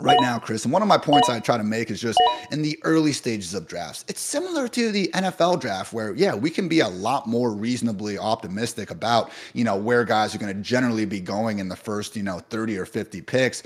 right 0.00 0.18
now, 0.20 0.38
Chris. 0.38 0.64
And 0.64 0.72
one 0.72 0.82
of 0.82 0.88
my 0.88 0.98
points 0.98 1.28
I 1.28 1.40
try 1.40 1.56
to 1.56 1.64
make 1.64 1.90
is 1.90 2.00
just 2.00 2.18
in 2.50 2.62
the 2.62 2.78
early 2.82 3.12
stages 3.12 3.54
of 3.54 3.66
drafts, 3.66 4.04
it's 4.08 4.20
similar 4.20 4.68
to 4.68 4.90
the 4.90 5.08
NFL 5.14 5.60
draft 5.60 5.92
where, 5.92 6.14
yeah, 6.14 6.34
we 6.34 6.50
can 6.50 6.68
be 6.68 6.80
a 6.80 6.88
lot 6.88 7.26
more 7.26 7.52
reasonably 7.52 8.18
optimistic 8.18 8.90
about, 8.90 9.30
you 9.52 9.64
know, 9.64 9.76
where 9.76 10.04
guys 10.04 10.34
are 10.34 10.38
going 10.38 10.54
to 10.54 10.62
generally 10.62 11.04
be 11.04 11.20
going 11.20 11.58
in 11.58 11.68
the 11.68 11.76
first, 11.76 12.16
you 12.16 12.22
know, 12.22 12.38
30 12.38 12.78
or 12.78 12.86
50 12.86 13.20
picks 13.22 13.62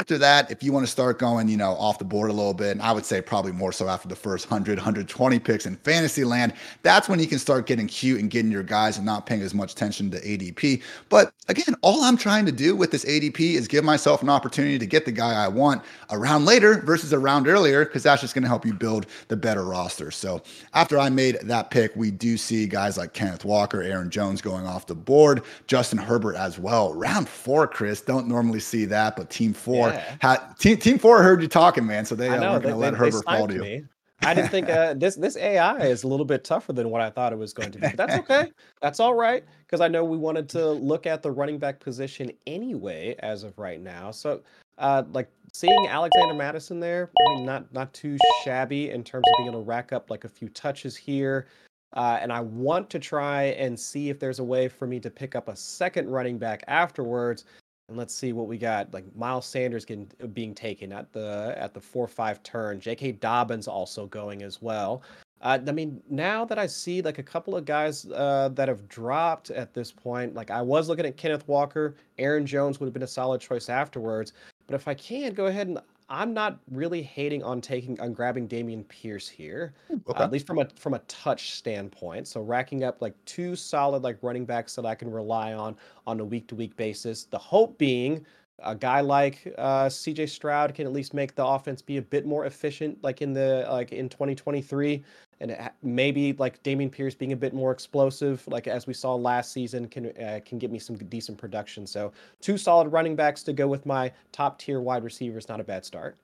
after 0.00 0.16
that, 0.16 0.50
if 0.50 0.62
you 0.62 0.72
want 0.72 0.86
to 0.86 0.90
start 0.90 1.18
going, 1.18 1.46
you 1.46 1.58
know, 1.58 1.72
off 1.72 1.98
the 1.98 2.04
board 2.06 2.30
a 2.30 2.32
little 2.32 2.54
bit, 2.54 2.70
and 2.70 2.80
I 2.80 2.90
would 2.90 3.04
say 3.04 3.20
probably 3.20 3.52
more 3.52 3.70
so 3.70 3.86
after 3.86 4.08
the 4.08 4.16
first 4.16 4.50
100, 4.50 4.78
120 4.78 5.38
picks 5.38 5.66
in 5.66 5.76
fantasy 5.76 6.24
land, 6.24 6.54
that's 6.82 7.06
when 7.06 7.20
you 7.20 7.26
can 7.26 7.38
start 7.38 7.66
getting 7.66 7.86
cute 7.86 8.18
and 8.18 8.30
getting 8.30 8.50
your 8.50 8.62
guys 8.62 8.96
and 8.96 9.04
not 9.04 9.26
paying 9.26 9.42
as 9.42 9.52
much 9.52 9.72
attention 9.72 10.10
to 10.10 10.20
ADP. 10.22 10.82
But 11.10 11.34
again, 11.48 11.74
all 11.82 12.02
I'm 12.02 12.16
trying 12.16 12.46
to 12.46 12.52
do 12.52 12.74
with 12.74 12.90
this 12.90 13.04
ADP 13.04 13.40
is 13.40 13.68
give 13.68 13.84
myself 13.84 14.22
an 14.22 14.30
opportunity 14.30 14.78
to 14.78 14.86
get 14.86 15.04
the 15.04 15.12
guy 15.12 15.34
I 15.34 15.48
want 15.48 15.82
a 16.08 16.18
round 16.18 16.46
later 16.46 16.80
versus 16.80 17.12
a 17.12 17.18
round 17.18 17.46
earlier, 17.46 17.84
because 17.84 18.02
that's 18.02 18.22
just 18.22 18.32
going 18.34 18.44
to 18.44 18.48
help 18.48 18.64
you 18.64 18.72
build 18.72 19.04
the 19.28 19.36
better 19.36 19.64
roster. 19.66 20.10
So 20.10 20.40
after 20.72 20.98
I 20.98 21.10
made 21.10 21.40
that 21.42 21.70
pick, 21.70 21.94
we 21.94 22.10
do 22.10 22.38
see 22.38 22.66
guys 22.66 22.96
like 22.96 23.12
Kenneth 23.12 23.44
Walker, 23.44 23.82
Aaron 23.82 24.08
Jones 24.08 24.40
going 24.40 24.66
off 24.66 24.86
the 24.86 24.94
board, 24.94 25.42
Justin 25.66 25.98
Herbert 25.98 26.36
as 26.36 26.58
well. 26.58 26.94
Round 26.94 27.28
four, 27.28 27.66
Chris, 27.66 28.00
don't 28.00 28.28
normally 28.28 28.60
see 28.60 28.86
that, 28.86 29.14
but 29.14 29.28
team 29.28 29.52
four 29.52 29.89
four. 29.92 30.00
Yeah. 30.00 30.16
Had, 30.20 30.58
team 30.58 30.76
Team 30.78 30.98
Four 30.98 31.22
heard 31.22 31.42
you 31.42 31.48
talking, 31.48 31.86
man. 31.86 32.04
So 32.04 32.14
they 32.14 32.28
uh, 32.28 32.40
weren't 32.40 32.62
going 32.62 32.74
to 32.74 32.80
let 32.80 32.94
Herbert 32.94 33.24
fall 33.24 33.48
to 33.48 33.54
you. 33.54 33.60
Me. 33.60 33.84
I 34.22 34.34
didn't 34.34 34.50
think 34.50 34.68
uh, 34.68 34.94
this 34.94 35.16
this 35.16 35.36
AI 35.36 35.78
is 35.78 36.04
a 36.04 36.08
little 36.08 36.26
bit 36.26 36.44
tougher 36.44 36.72
than 36.72 36.90
what 36.90 37.00
I 37.00 37.10
thought 37.10 37.32
it 37.32 37.38
was 37.38 37.52
going 37.52 37.72
to 37.72 37.78
be. 37.78 37.88
But 37.88 37.96
that's 37.96 38.14
okay. 38.30 38.50
that's 38.82 39.00
all 39.00 39.14
right 39.14 39.44
because 39.66 39.80
I 39.80 39.88
know 39.88 40.04
we 40.04 40.18
wanted 40.18 40.48
to 40.50 40.70
look 40.70 41.06
at 41.06 41.22
the 41.22 41.30
running 41.30 41.58
back 41.58 41.80
position 41.80 42.30
anyway 42.46 43.16
as 43.20 43.44
of 43.44 43.58
right 43.58 43.80
now. 43.80 44.10
So, 44.10 44.42
uh, 44.78 45.04
like 45.12 45.30
seeing 45.52 45.86
Alexander 45.88 46.34
Mattison 46.34 46.80
there, 46.80 47.10
I 47.18 47.34
mean, 47.34 47.46
not 47.46 47.72
not 47.72 47.92
too 47.94 48.18
shabby 48.44 48.90
in 48.90 49.02
terms 49.02 49.24
of 49.26 49.38
being 49.38 49.48
able 49.48 49.60
to 49.60 49.66
rack 49.66 49.92
up 49.92 50.10
like 50.10 50.24
a 50.24 50.28
few 50.28 50.48
touches 50.50 50.96
here. 50.96 51.46
Uh, 51.92 52.18
and 52.20 52.32
I 52.32 52.40
want 52.40 52.88
to 52.90 53.00
try 53.00 53.44
and 53.58 53.78
see 53.78 54.10
if 54.10 54.20
there's 54.20 54.38
a 54.38 54.44
way 54.44 54.68
for 54.68 54.86
me 54.86 55.00
to 55.00 55.10
pick 55.10 55.34
up 55.34 55.48
a 55.48 55.56
second 55.56 56.08
running 56.08 56.38
back 56.38 56.62
afterwards 56.68 57.46
and 57.90 57.98
let's 57.98 58.14
see 58.14 58.32
what 58.32 58.46
we 58.46 58.56
got. 58.56 58.92
Like 58.94 59.04
Miles 59.14 59.44
Sanders 59.44 59.84
getting 59.84 60.10
uh, 60.22 60.28
being 60.28 60.54
taken 60.54 60.92
at 60.92 61.12
the 61.12 61.54
at 61.56 61.74
the 61.74 61.80
four 61.80 62.08
five 62.08 62.42
turn. 62.42 62.80
J.K. 62.80 63.12
Dobbins 63.12 63.68
also 63.68 64.06
going 64.06 64.42
as 64.42 64.62
well. 64.62 65.02
Uh, 65.42 65.58
I 65.66 65.72
mean, 65.72 66.02
now 66.08 66.44
that 66.44 66.58
I 66.58 66.66
see 66.66 67.02
like 67.02 67.18
a 67.18 67.22
couple 67.22 67.56
of 67.56 67.64
guys 67.64 68.06
uh, 68.06 68.50
that 68.52 68.68
have 68.68 68.88
dropped 68.88 69.50
at 69.50 69.74
this 69.74 69.90
point, 69.90 70.34
like 70.34 70.50
I 70.50 70.62
was 70.62 70.88
looking 70.88 71.06
at 71.06 71.16
Kenneth 71.16 71.46
Walker, 71.48 71.96
Aaron 72.18 72.46
Jones 72.46 72.78
would 72.78 72.86
have 72.86 72.94
been 72.94 73.02
a 73.02 73.08
solid 73.08 73.40
choice 73.40 73.68
afterwards. 73.68 74.32
But 74.66 74.76
if 74.76 74.86
I 74.86 74.94
can 74.94 75.34
go 75.34 75.46
ahead 75.46 75.66
and 75.66 75.78
I'm 76.10 76.34
not 76.34 76.58
really 76.72 77.02
hating 77.02 77.44
on 77.44 77.60
taking 77.60 77.98
on 78.00 78.12
grabbing 78.12 78.48
Dameon 78.48 78.86
Pierce 78.88 79.28
here, 79.28 79.74
okay. 79.90 80.18
uh, 80.18 80.24
at 80.24 80.32
least 80.32 80.44
from 80.44 80.58
a 80.58 80.68
from 80.74 80.94
a 80.94 80.98
touch 81.00 81.52
standpoint. 81.52 82.26
So 82.26 82.40
racking 82.40 82.82
up 82.82 83.00
like 83.00 83.14
two 83.26 83.54
solid 83.54 84.02
like 84.02 84.18
running 84.20 84.44
backs 84.44 84.74
that 84.74 84.84
I 84.84 84.96
can 84.96 85.08
rely 85.08 85.54
on 85.54 85.76
on 86.08 86.18
a 86.18 86.24
week 86.24 86.48
to 86.48 86.56
week 86.56 86.76
basis. 86.76 87.24
The 87.24 87.38
hope 87.38 87.78
being 87.78 88.26
a 88.62 88.74
guy 88.74 89.00
like 89.00 89.54
uh, 89.58 89.86
CJ 89.86 90.28
Stroud 90.28 90.74
can 90.74 90.86
at 90.86 90.92
least 90.92 91.14
make 91.14 91.34
the 91.34 91.44
offense 91.44 91.82
be 91.82 91.96
a 91.96 92.02
bit 92.02 92.26
more 92.26 92.46
efficient, 92.46 92.98
like 93.02 93.22
in 93.22 93.32
the 93.32 93.66
like 93.70 93.92
in 93.92 94.08
2023 94.08 95.02
and 95.40 95.70
maybe 95.82 96.34
like 96.34 96.62
Dameon 96.62 96.92
Pierce 96.92 97.14
being 97.14 97.32
a 97.32 97.36
bit 97.36 97.54
more 97.54 97.72
explosive, 97.72 98.46
like 98.46 98.66
as 98.66 98.86
we 98.86 98.92
saw 98.92 99.14
last 99.14 99.52
season, 99.52 99.88
can 99.88 100.06
uh, 100.18 100.40
can 100.44 100.58
get 100.58 100.70
me 100.70 100.78
some 100.78 100.96
decent 100.96 101.38
production. 101.38 101.86
So 101.86 102.12
two 102.40 102.58
solid 102.58 102.88
running 102.88 103.16
backs 103.16 103.42
to 103.44 103.52
go 103.52 103.66
with 103.66 103.86
my 103.86 104.12
top 104.32 104.58
tier 104.58 104.80
wide 104.80 105.02
receivers. 105.02 105.48
Not 105.48 105.60
a 105.60 105.64
bad 105.64 105.84
start. 105.84 106.16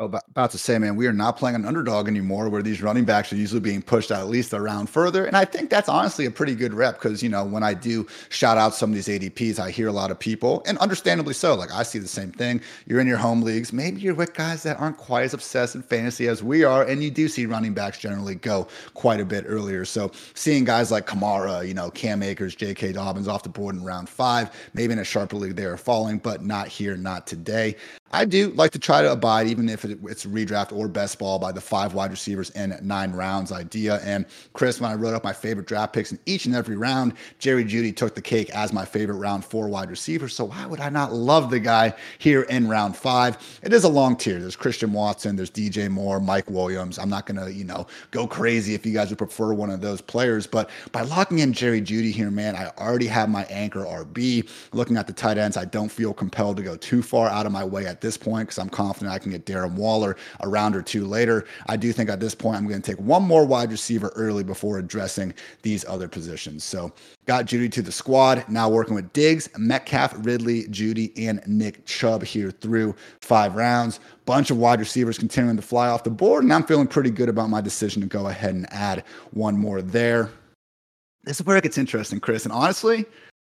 Oh, 0.00 0.06
about 0.06 0.50
to 0.52 0.56
say, 0.56 0.78
man, 0.78 0.96
we 0.96 1.06
are 1.06 1.12
not 1.12 1.36
playing 1.36 1.56
an 1.56 1.66
underdog 1.66 2.08
anymore 2.08 2.48
where 2.48 2.62
these 2.62 2.80
running 2.80 3.04
backs 3.04 3.30
are 3.34 3.36
usually 3.36 3.60
being 3.60 3.82
pushed 3.82 4.10
at 4.10 4.28
least 4.28 4.54
a 4.54 4.58
round 4.58 4.88
further. 4.88 5.26
And 5.26 5.36
I 5.36 5.44
think 5.44 5.68
that's 5.68 5.90
honestly 5.90 6.24
a 6.24 6.30
pretty 6.30 6.54
good 6.54 6.72
rep 6.72 6.94
because, 6.94 7.22
you 7.22 7.28
know, 7.28 7.44
when 7.44 7.62
I 7.62 7.74
do 7.74 8.06
shout 8.30 8.56
out 8.56 8.74
some 8.74 8.88
of 8.88 8.94
these 8.94 9.08
ADPs, 9.08 9.58
I 9.58 9.70
hear 9.70 9.88
a 9.88 9.92
lot 9.92 10.10
of 10.10 10.18
people, 10.18 10.62
and 10.66 10.78
understandably 10.78 11.34
so. 11.34 11.54
Like 11.54 11.70
I 11.70 11.82
see 11.82 11.98
the 11.98 12.08
same 12.08 12.32
thing. 12.32 12.62
You're 12.86 13.00
in 13.00 13.06
your 13.06 13.18
home 13.18 13.42
leagues. 13.42 13.74
Maybe 13.74 14.00
you're 14.00 14.14
with 14.14 14.32
guys 14.32 14.62
that 14.62 14.80
aren't 14.80 14.96
quite 14.96 15.24
as 15.24 15.34
obsessed 15.34 15.74
in 15.74 15.82
fantasy 15.82 16.28
as 16.28 16.42
we 16.42 16.64
are. 16.64 16.82
And 16.82 17.04
you 17.04 17.10
do 17.10 17.28
see 17.28 17.44
running 17.44 17.74
backs 17.74 17.98
generally 17.98 18.36
go 18.36 18.68
quite 18.94 19.20
a 19.20 19.26
bit 19.26 19.44
earlier. 19.46 19.84
So 19.84 20.12
seeing 20.32 20.64
guys 20.64 20.90
like 20.90 21.06
Kamara, 21.06 21.68
you 21.68 21.74
know, 21.74 21.90
Cam 21.90 22.22
Akers, 22.22 22.54
J.K. 22.54 22.92
Dobbins 22.92 23.28
off 23.28 23.42
the 23.42 23.50
board 23.50 23.74
in 23.74 23.84
round 23.84 24.08
five, 24.08 24.50
maybe 24.72 24.94
in 24.94 24.98
a 24.98 25.04
sharper 25.04 25.36
league, 25.36 25.56
they 25.56 25.66
are 25.66 25.76
falling, 25.76 26.16
but 26.16 26.42
not 26.42 26.68
here, 26.68 26.96
not 26.96 27.26
today. 27.26 27.76
I 28.12 28.24
do 28.24 28.50
like 28.50 28.72
to 28.72 28.78
try 28.78 29.02
to 29.02 29.12
abide, 29.12 29.46
even 29.46 29.68
if 29.68 29.84
it's 29.84 30.26
redraft 30.26 30.72
or 30.72 30.88
best 30.88 31.18
ball, 31.18 31.38
by 31.38 31.52
the 31.52 31.60
five 31.60 31.94
wide 31.94 32.10
receivers 32.10 32.50
in 32.50 32.76
nine 32.82 33.12
rounds 33.12 33.52
idea. 33.52 34.00
And 34.02 34.26
Chris, 34.52 34.80
when 34.80 34.90
I 34.90 34.94
wrote 34.94 35.14
up 35.14 35.22
my 35.22 35.32
favorite 35.32 35.68
draft 35.68 35.92
picks 35.92 36.10
in 36.10 36.18
each 36.26 36.46
and 36.46 36.54
every 36.54 36.76
round, 36.76 37.14
Jerry 37.38 37.64
Jeudy 37.64 37.94
took 37.94 38.16
the 38.16 38.22
cake 38.22 38.50
as 38.50 38.72
my 38.72 38.84
favorite 38.84 39.16
round 39.16 39.44
four 39.44 39.68
wide 39.68 39.90
receiver. 39.90 40.28
So 40.28 40.46
why 40.46 40.66
would 40.66 40.80
I 40.80 40.88
not 40.88 41.12
love 41.12 41.50
the 41.50 41.60
guy 41.60 41.94
here 42.18 42.42
in 42.42 42.68
round 42.68 42.96
five? 42.96 43.60
It 43.62 43.72
is 43.72 43.84
a 43.84 43.88
long 43.88 44.16
tier. 44.16 44.40
There's 44.40 44.56
Christian 44.56 44.92
Watson, 44.92 45.36
there's 45.36 45.50
DJ 45.50 45.88
Moore, 45.88 46.18
Mike 46.18 46.50
Williams. 46.50 46.98
I'm 46.98 47.10
not 47.10 47.26
gonna, 47.26 47.48
you 47.48 47.64
know, 47.64 47.86
go 48.10 48.26
crazy 48.26 48.74
if 48.74 48.84
you 48.84 48.92
guys 48.92 49.10
would 49.10 49.18
prefer 49.18 49.52
one 49.52 49.70
of 49.70 49.80
those 49.80 50.00
players. 50.00 50.48
But 50.48 50.68
by 50.90 51.02
locking 51.02 51.38
in 51.38 51.52
Jerry 51.52 51.80
Jeudy 51.80 52.10
here, 52.10 52.32
man, 52.32 52.56
I 52.56 52.72
already 52.78 53.06
have 53.06 53.28
my 53.28 53.44
anchor 53.44 53.84
RB. 53.84 54.48
Looking 54.72 54.96
at 54.96 55.06
the 55.06 55.12
tight 55.12 55.38
ends, 55.38 55.56
I 55.56 55.64
don't 55.64 55.90
feel 55.90 56.12
compelled 56.12 56.56
to 56.56 56.64
go 56.64 56.76
too 56.76 57.02
far 57.02 57.28
out 57.28 57.46
of 57.46 57.52
my 57.52 57.64
way 57.64 57.86
at 57.86 57.99
this 58.00 58.16
point 58.16 58.48
because 58.48 58.58
I'm 58.58 58.68
confident 58.68 59.12
I 59.12 59.18
can 59.18 59.30
get 59.30 59.46
Darren 59.46 59.74
Waller 59.74 60.16
a 60.40 60.48
round 60.48 60.76
or 60.76 60.82
two 60.82 61.04
later. 61.04 61.46
I 61.66 61.76
do 61.76 61.92
think 61.92 62.10
at 62.10 62.20
this 62.20 62.34
point 62.34 62.56
I'm 62.56 62.66
going 62.66 62.82
to 62.82 62.90
take 62.90 63.00
one 63.00 63.22
more 63.22 63.44
wide 63.44 63.70
receiver 63.70 64.12
early 64.16 64.44
before 64.44 64.78
addressing 64.78 65.34
these 65.62 65.84
other 65.86 66.08
positions. 66.08 66.64
So 66.64 66.92
got 67.26 67.46
Jeudy 67.46 67.70
to 67.72 67.82
the 67.82 67.92
squad. 67.92 68.44
Now 68.48 68.68
working 68.68 68.94
with 68.94 69.12
Diggs, 69.12 69.48
Metcalf, 69.58 70.14
Ridley, 70.18 70.64
Jeudy, 70.64 71.12
and 71.28 71.42
Nick 71.46 71.86
Chubb 71.86 72.22
here 72.22 72.50
through 72.50 72.94
five 73.20 73.54
rounds. 73.54 74.00
Bunch 74.26 74.50
of 74.50 74.58
wide 74.58 74.80
receivers 74.80 75.18
continuing 75.18 75.56
to 75.56 75.62
fly 75.62 75.88
off 75.88 76.04
the 76.04 76.10
board, 76.10 76.44
and 76.44 76.52
I'm 76.52 76.62
feeling 76.62 76.86
pretty 76.86 77.10
good 77.10 77.28
about 77.28 77.50
my 77.50 77.60
decision 77.60 78.00
to 78.02 78.08
go 78.08 78.28
ahead 78.28 78.54
and 78.54 78.72
add 78.72 79.04
one 79.32 79.56
more 79.56 79.82
there. 79.82 80.30
This 81.24 81.40
is 81.40 81.46
where 81.46 81.56
it 81.56 81.64
gets 81.64 81.78
interesting, 81.78 82.20
Chris. 82.20 82.44
And 82.44 82.52
honestly, 82.52 83.04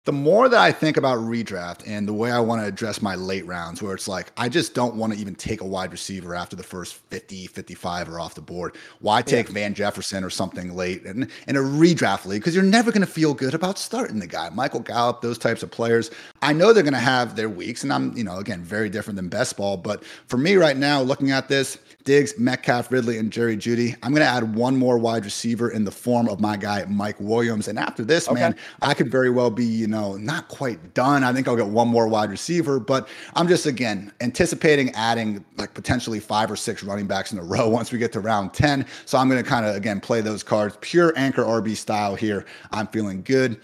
the 0.05 0.13
more 0.13 0.47
that 0.47 0.59
I 0.59 0.71
think 0.71 0.97
about 0.97 1.19
redraft 1.19 1.83
and 1.85 2.07
the 2.07 2.13
way 2.13 2.31
I 2.31 2.39
want 2.39 2.61
to 2.61 2.67
address 2.67 3.01
my 3.01 3.15
late 3.15 3.45
rounds, 3.45 3.81
where 3.81 3.93
it's 3.93 4.07
like, 4.07 4.31
I 4.37 4.47
just 4.47 4.73
don't 4.73 4.95
want 4.95 5.13
to 5.13 5.19
even 5.19 5.35
take 5.35 5.61
a 5.61 5.65
wide 5.65 5.91
receiver 5.91 6.33
after 6.33 6.55
the 6.55 6.63
first 6.63 6.95
50, 6.95 7.47
55 7.47 8.09
are 8.09 8.19
off 8.19 8.33
the 8.33 8.41
board. 8.41 8.77
Why 8.99 9.21
take 9.21 9.47
yeah. 9.47 9.53
Van 9.53 9.73
Jefferson 9.73 10.23
or 10.23 10.29
something 10.29 10.73
late 10.73 11.03
in, 11.03 11.29
in 11.47 11.57
a 11.57 11.59
redraft 11.59 12.25
league? 12.25 12.41
Because 12.41 12.55
you're 12.55 12.63
never 12.63 12.91
going 12.91 13.05
to 13.05 13.11
feel 13.11 13.33
good 13.33 13.53
about 13.53 13.77
starting 13.77 14.19
the 14.19 14.27
guy. 14.27 14.49
Michael 14.49 14.79
Gallup, 14.79 15.21
those 15.21 15.37
types 15.37 15.63
of 15.63 15.69
players. 15.69 16.11
I 16.41 16.53
know 16.53 16.71
they're 16.71 16.81
going 16.81 16.93
to 16.93 16.99
have 16.99 17.35
their 17.35 17.49
weeks, 17.49 17.83
and 17.83 17.91
I'm, 17.91 18.15
you 18.15 18.23
know, 18.23 18.37
again, 18.37 18.63
very 18.63 18.89
different 18.89 19.17
than 19.17 19.27
best 19.27 19.57
ball. 19.57 19.75
But 19.75 20.05
for 20.27 20.37
me 20.37 20.55
right 20.55 20.77
now, 20.77 21.01
looking 21.01 21.31
at 21.31 21.49
this, 21.49 21.77
Diggs, 22.05 22.39
Metcalf, 22.39 22.91
Ridley, 22.91 23.19
and 23.19 23.31
Jerry 23.31 23.55
Jeudy. 23.55 23.95
I'm 24.01 24.11
going 24.11 24.25
to 24.25 24.27
add 24.27 24.55
one 24.55 24.75
more 24.75 24.97
wide 24.97 25.25
receiver 25.25 25.69
in 25.69 25.83
the 25.83 25.91
form 25.91 26.27
of 26.27 26.39
my 26.39 26.57
guy, 26.57 26.83
Mike 26.85 27.17
Williams. 27.19 27.67
And 27.67 27.77
after 27.77 28.03
this, 28.03 28.27
okay. 28.27 28.39
man, 28.39 28.55
I 28.81 28.95
could 28.95 29.11
very 29.11 29.29
well 29.29 29.51
be, 29.51 29.63
you 29.63 29.85
know, 29.89 30.15
not 30.15 30.47
quite 30.47 30.93
done. 30.93 31.23
I 31.23 31.33
think 31.33 31.47
I'll 31.47 31.55
get 31.55 31.67
one 31.67 31.87
more 31.87 32.07
wide 32.07 32.29
receiver, 32.29 32.79
but 32.79 33.07
I'm 33.35 33.47
just, 33.47 33.65
again, 33.65 34.11
anticipating 34.21 34.91
adding 34.91 35.43
like 35.57 35.73
potentially 35.73 36.19
five 36.19 36.49
or 36.49 36.55
six 36.55 36.83
running 36.83 37.07
backs 37.07 37.31
in 37.31 37.39
a 37.39 37.43
row 37.43 37.67
once 37.69 37.91
we 37.91 37.97
get 37.99 38.11
to 38.13 38.19
round 38.19 38.53
10. 38.53 38.85
So 39.05 39.17
I'm 39.17 39.29
going 39.29 39.43
to 39.43 39.49
kind 39.49 39.65
of, 39.65 39.75
again, 39.75 39.99
play 39.99 40.21
those 40.21 40.43
cards 40.43 40.77
pure 40.81 41.13
anchor 41.15 41.43
RB 41.43 41.75
style 41.75 42.15
here. 42.15 42.45
I'm 42.71 42.87
feeling 42.87 43.21
good. 43.23 43.59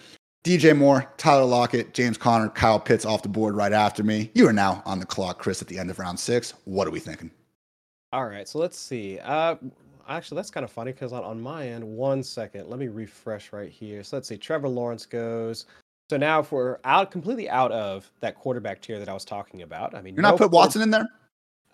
DJ 0.45 0.77
Moore, 0.77 1.11
Tyler 1.17 1.43
Lockett, 1.43 1.95
James 1.95 2.19
Conner, 2.19 2.49
Kyle 2.49 2.79
Pitts 2.79 3.03
off 3.03 3.23
the 3.23 3.29
board 3.29 3.55
right 3.55 3.73
after 3.73 4.03
me. 4.03 4.29
You 4.35 4.47
are 4.47 4.53
now 4.53 4.83
on 4.85 4.99
the 4.99 5.05
clock, 5.05 5.39
Chris, 5.39 5.59
at 5.59 5.67
the 5.67 5.79
end 5.79 5.89
of 5.89 5.97
round 5.97 6.19
six. 6.19 6.53
What 6.65 6.87
are 6.87 6.91
we 6.91 6.99
thinking? 6.99 7.31
All 8.13 8.27
right, 8.27 8.47
so 8.47 8.59
let's 8.59 8.77
see. 8.77 9.17
Uh, 9.19 9.55
actually, 10.07 10.35
that's 10.35 10.51
kind 10.51 10.63
of 10.63 10.71
funny 10.71 10.91
because 10.91 11.13
on, 11.13 11.23
on 11.23 11.41
my 11.41 11.67
end, 11.67 11.83
one 11.83 12.21
second, 12.21 12.69
let 12.69 12.79
me 12.79 12.89
refresh 12.89 13.51
right 13.53 13.71
here. 13.71 14.03
So 14.03 14.17
let's 14.17 14.27
see. 14.27 14.37
Trevor 14.37 14.69
Lawrence 14.69 15.07
goes. 15.07 15.65
So 16.09 16.17
now, 16.17 16.39
if 16.39 16.51
we're 16.51 16.77
out 16.83 17.09
completely 17.09 17.49
out 17.49 17.71
of 17.71 18.11
that 18.19 18.35
quarterback 18.35 18.81
tier 18.81 18.99
that 18.99 19.09
I 19.09 19.13
was 19.13 19.25
talking 19.25 19.63
about, 19.63 19.95
I 19.95 20.01
mean, 20.01 20.13
you're 20.13 20.21
no 20.21 20.31
not 20.31 20.37
put 20.37 20.51
Watson 20.51 20.81
in 20.81 20.91
there. 20.91 21.07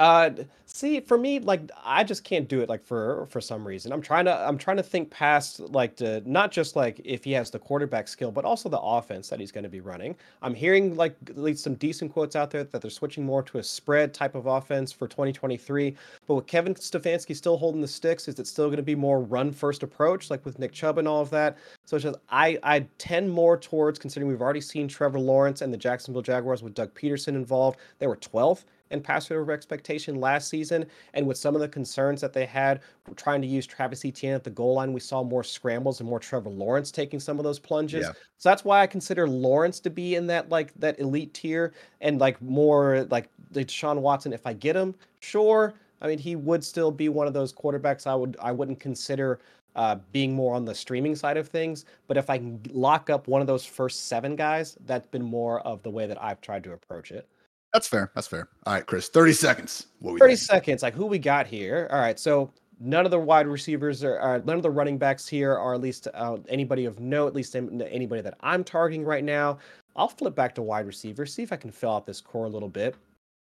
Uh, 0.02 0.32
see, 0.66 1.00
for 1.00 1.16
me, 1.16 1.38
like 1.38 1.70
I 1.86 2.04
just 2.04 2.24
can't 2.24 2.48
do 2.48 2.62
it. 2.62 2.70
Like 2.70 2.84
for 2.84 3.28
for 3.30 3.40
some 3.40 3.68
reason, 3.68 3.92
I'm 3.92 4.02
trying 4.02 4.26
to 4.26 4.36
I'm 4.36 4.58
trying 4.58 4.78
to 4.78 4.84
think 4.84 5.12
past 5.12 5.60
like 5.60 5.96
to 5.98 6.28
not 6.28 6.52
just 6.52 6.76
like 6.76 7.00
if 7.06 7.24
he 7.24 7.34
has 7.34 7.52
the 7.52 7.60
quarterback 7.60 8.08
skill, 8.08 8.32
but 8.32 8.44
also 8.44 8.68
the 8.68 8.80
offense 8.80 9.30
that 9.30 9.40
he's 9.40 9.52
going 9.52 9.64
to 9.64 9.70
be 9.70 9.80
running. 9.80 10.16
I'm 10.42 10.56
hearing 10.56 10.96
like 10.96 11.16
at 11.30 11.38
least 11.38 11.64
some 11.64 11.76
decent 11.76 12.12
quotes 12.12 12.36
out 12.36 12.50
there 12.50 12.64
that 12.64 12.82
they're 12.82 12.90
switching 12.90 13.24
more 13.24 13.44
to 13.44 13.60
a 13.60 13.64
spread 13.64 14.12
type 14.12 14.34
of 14.34 14.48
offense 14.48 14.92
for 14.92 15.08
2023. 15.08 15.96
But 16.26 16.34
with 16.34 16.48
Kevin 16.48 16.74
Stefanski 16.74 17.36
still 17.36 17.58
holding 17.58 17.82
the 17.82 17.88
sticks, 17.88 18.28
is 18.28 18.40
it 18.40 18.48
still 18.48 18.70
going 18.70 18.78
to 18.78 18.84
be 18.84 18.96
more 18.96 19.22
run 19.22 19.52
first 19.52 19.84
approach 19.84 20.32
like 20.32 20.44
with 20.44 20.58
Nick 20.58 20.72
Chubb 20.72 20.98
and 20.98 21.08
all 21.08 21.22
of 21.22 21.30
that? 21.30 21.60
So 21.86 21.98
it's 21.98 22.06
just 22.06 22.18
I 22.32 22.58
I 22.64 22.88
tend 22.98 23.30
more 23.30 23.56
towards 23.56 24.00
considering 24.00 24.32
we've 24.32 24.42
already 24.42 24.62
seen 24.62 24.88
Trevor 24.88 25.20
Lawrence 25.20 25.62
and 25.62 25.72
the 25.72 25.78
Jacksonville 25.78 26.24
Jaguars 26.24 26.64
with 26.64 26.74
Doug 26.74 26.92
Pederson 26.96 27.36
involved. 27.36 27.78
They 28.00 28.08
were 28.08 28.18
12th 28.18 28.64
in 28.92 29.02
pass 29.02 29.32
over 29.32 29.52
expectation 29.52 30.20
last 30.20 30.50
season. 30.50 30.86
And 31.14 31.26
with 31.26 31.38
some 31.38 31.56
of 31.56 31.62
the 31.62 31.68
concerns 31.68 32.22
that 32.22 32.34
they 32.34 32.46
had 32.46 32.82
trying 33.16 33.42
to 33.42 33.48
use 33.48 33.66
Travis 33.66 34.06
Etienne 34.06 34.34
at 34.34 34.44
the 34.44 34.50
goal 34.50 34.76
line, 34.76 34.94
we 34.94 35.00
saw 35.00 35.24
more 35.24 35.44
scrambles 35.44 36.00
and 36.00 36.10
more 36.10 36.20
Trevor 36.20 36.50
Lawrence 36.50 36.92
taking 36.92 37.20
some 37.20 37.38
of 37.38 37.44
those 37.44 37.60
plunges. 37.60 38.06
Yeah. 38.06 38.14
So 38.38 38.50
that's 38.50 38.66
why 38.66 38.82
I 38.82 38.88
consider 38.88 39.28
Lawrence 39.28 39.80
to 39.82 39.90
be 39.90 40.16
in 40.16 40.28
that 40.28 40.50
like 40.50 40.74
that 40.76 41.00
elite 41.00 41.34
tier 41.34 41.74
and 42.02 42.20
like 42.20 42.42
more 42.42 43.08
like 43.10 43.30
the 43.52 43.66
Deshaun 43.66 44.00
Watson. 44.00 44.34
If 44.34 44.46
I 44.46 44.54
get 44.54 44.76
him, 44.76 44.96
sure. 45.20 45.74
I 46.02 46.08
mean, 46.08 46.18
he 46.18 46.36
would 46.36 46.64
still 46.64 46.92
be 46.92 47.10
one 47.10 47.28
of 47.28 47.34
those 47.34 47.54
quarterbacks 47.54 48.08
I 48.08 48.16
would 48.16 48.36
I 48.42 48.52
wouldn't 48.52 48.80
consider 48.80 49.40
uh, 49.76 49.96
being 50.12 50.34
more 50.34 50.56
on 50.56 50.66
the 50.66 50.76
streaming 50.76 51.16
side 51.16 51.38
of 51.38 51.48
things. 51.48 51.86
But 52.08 52.18
if 52.18 52.30
I 52.30 52.38
can 52.38 52.62
lock 52.72 53.10
up 53.10 53.28
one 53.28 53.42
of 53.42 53.48
those 53.48 53.66
first 53.66 54.08
seven 54.08 54.36
guys, 54.36 54.78
that's 54.86 55.08
been 55.08 55.24
more 55.24 55.62
of 55.62 55.82
the 55.84 55.90
way 55.90 56.08
that 56.08 56.22
I've 56.22 56.42
tried 56.42 56.64
to 56.66 56.74
approach 56.74 57.12
it. 57.12 57.28
That's 57.74 57.88
fair. 57.88 58.12
That's 58.16 58.28
fair. 58.28 58.50
All 58.66 58.74
right, 58.74 58.86
Chris, 58.86 59.08
30 59.08 59.34
seconds. 59.34 59.88
30 60.04 60.20
think? 60.20 60.40
seconds. 60.40 60.84
Like 60.84 60.94
who 60.94 61.06
we 61.06 61.20
got 61.20 61.48
here. 61.48 61.88
All 61.92 62.00
right. 62.00 62.20
So 62.20 62.52
none 62.80 63.06
of 63.06 63.12
the 63.12 63.20
wide 63.20 63.48
receivers 63.48 64.04
are, 64.04 64.20
uh, 64.20 64.42
none 64.44 64.58
of 64.58 64.64
the 64.64 64.70
running 64.70 64.98
backs 64.98 65.28
here 65.28 65.56
are 65.56 65.74
at 65.74 65.82
least 65.82 66.08
uh, 66.14 66.38
anybody 66.50 66.86
of 66.86 67.00
note, 67.00 67.28
at 67.28 67.36
least 67.36 67.56
anybody 67.56 68.22
that 68.22 68.36
I'm 68.42 68.64
targeting 68.64 69.06
right 69.06 69.24
now. 69.24 69.60
I'll 69.96 70.08
flip 70.08 70.36
back 70.36 70.56
to 70.56 70.62
wide 70.62 70.86
receiver, 70.86 71.26
see 71.26 71.44
if 71.44 71.54
I 71.54 71.58
can 71.58 71.72
fill 71.72 71.92
out 71.92 72.06
this 72.06 72.22
core 72.22 72.46
a 72.46 72.50
little 72.50 72.70
bit. 72.70 72.96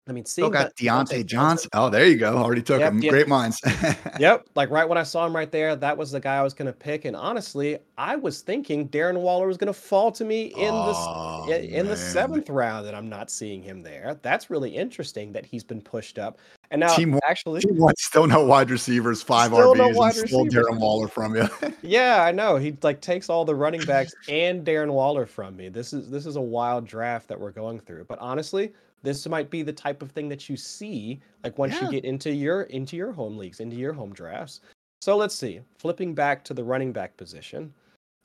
I 0.09 0.11
mean, 0.11 0.25
seeing 0.25 0.49
got 0.49 0.75
Diontae 0.75 1.23
Johnson. 1.25 1.69
Oh, 1.73 1.89
there 1.89 2.07
you 2.07 2.17
go. 2.17 2.35
Already 2.35 2.63
took 2.63 2.79
yep, 2.79 2.91
him. 2.91 3.01
Yep. 3.01 3.11
Great 3.11 3.27
minds. 3.27 3.61
yep. 4.19 4.47
Like 4.55 4.71
right 4.71 4.89
when 4.89 4.97
I 4.97 5.03
saw 5.03 5.25
him 5.25 5.35
right 5.35 5.51
there, 5.51 5.75
that 5.75 5.95
was 5.95 6.11
the 6.11 6.19
guy 6.19 6.37
I 6.37 6.41
was 6.41 6.55
going 6.55 6.65
to 6.65 6.73
pick. 6.73 7.05
And 7.05 7.15
honestly, 7.15 7.77
I 7.97 8.15
was 8.15 8.41
thinking 8.41 8.89
Darren 8.89 9.21
Waller 9.21 9.45
was 9.45 9.57
going 9.57 9.71
to 9.71 9.79
fall 9.79 10.11
to 10.13 10.25
me 10.25 10.45
in 10.57 10.71
oh, 10.71 11.45
the 11.47 11.77
in 11.77 11.87
the 11.87 11.95
seventh 11.95 12.49
round, 12.49 12.87
and 12.87 12.95
I'm 12.95 13.07
not 13.07 13.29
seeing 13.29 13.61
him 13.61 13.83
there. 13.83 14.17
That's 14.23 14.49
really 14.49 14.75
interesting 14.75 15.31
that 15.33 15.45
he's 15.45 15.63
been 15.63 15.81
pushed 15.81 16.17
up. 16.17 16.39
And 16.71 16.79
now, 16.79 16.95
team 16.95 17.19
actually, 17.27 17.61
team 17.61 17.77
one, 17.77 17.95
still 17.97 18.25
no 18.25 18.43
wide 18.45 18.69
receivers, 18.71 19.21
five 19.21 19.51
still 19.51 19.73
RBs, 19.73 19.77
no 19.77 19.89
wide 19.89 20.15
and 20.17 20.27
still 20.27 20.45
Darren 20.45 20.79
Waller 20.79 21.07
from 21.07 21.35
you. 21.35 21.47
yeah, 21.81 22.23
I 22.23 22.31
know. 22.31 22.57
He 22.57 22.75
like 22.83 23.01
takes 23.01 23.29
all 23.29 23.45
the 23.45 23.55
running 23.55 23.81
backs 23.81 24.13
and 24.27 24.65
Darren 24.65 24.91
Waller 24.91 25.25
from 25.25 25.55
me. 25.55 25.69
This 25.69 25.93
is 25.93 26.09
this 26.09 26.25
is 26.25 26.35
a 26.35 26.41
wild 26.41 26.87
draft 26.87 27.27
that 27.27 27.39
we're 27.39 27.51
going 27.51 27.79
through. 27.79 28.05
But 28.05 28.19
honestly, 28.19 28.73
this 29.01 29.27
might 29.27 29.49
be 29.49 29.61
the 29.61 29.73
type 29.73 30.01
of 30.01 30.11
thing 30.11 30.29
that 30.29 30.49
you 30.49 30.57
see 30.57 31.19
like 31.43 31.57
once 31.57 31.75
yeah. 31.75 31.85
you 31.85 31.91
get 31.91 32.05
into 32.05 32.31
your 32.31 32.63
into 32.63 32.95
your 32.95 33.11
home 33.11 33.37
leagues 33.37 33.59
into 33.59 33.75
your 33.75 33.93
home 33.93 34.13
drafts. 34.13 34.61
So 35.01 35.15
let's 35.15 35.35
see 35.35 35.61
flipping 35.77 36.13
back 36.13 36.43
to 36.45 36.53
the 36.53 36.63
running 36.63 36.91
back 36.91 37.15
position. 37.17 37.73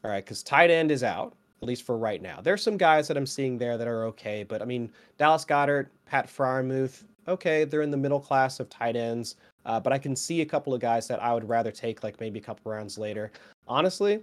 All 0.04 0.10
right 0.10 0.24
because 0.24 0.42
tight 0.42 0.70
end 0.70 0.90
is 0.90 1.02
out 1.02 1.34
at 1.62 1.68
least 1.68 1.84
for 1.84 1.96
right 1.96 2.20
now. 2.20 2.40
There's 2.42 2.62
some 2.62 2.76
guys 2.76 3.08
that 3.08 3.16
i'm 3.16 3.26
seeing 3.26 3.58
there 3.58 3.78
that 3.78 3.88
are 3.88 4.04
okay 4.06 4.42
but 4.42 4.60
i 4.60 4.64
mean 4.64 4.90
dallas 5.18 5.44
goedert 5.44 5.88
pat 6.06 6.26
freiermuth 6.26 7.04
okay 7.26 7.64
they're 7.64 7.82
in 7.82 7.90
the 7.90 7.96
middle 7.96 8.20
class 8.20 8.60
of 8.60 8.68
tight 8.68 8.96
ends 8.96 9.36
uh, 9.64 9.80
but 9.80 9.92
i 9.92 9.98
can 9.98 10.14
see 10.14 10.42
a 10.42 10.44
couple 10.44 10.74
of 10.74 10.80
guys 10.80 11.08
that 11.08 11.22
i 11.22 11.32
would 11.32 11.48
rather 11.48 11.70
take 11.70 12.02
like 12.02 12.20
maybe 12.20 12.38
a 12.38 12.42
couple 12.42 12.70
rounds 12.70 12.98
later. 12.98 13.30
Honestly 13.66 14.22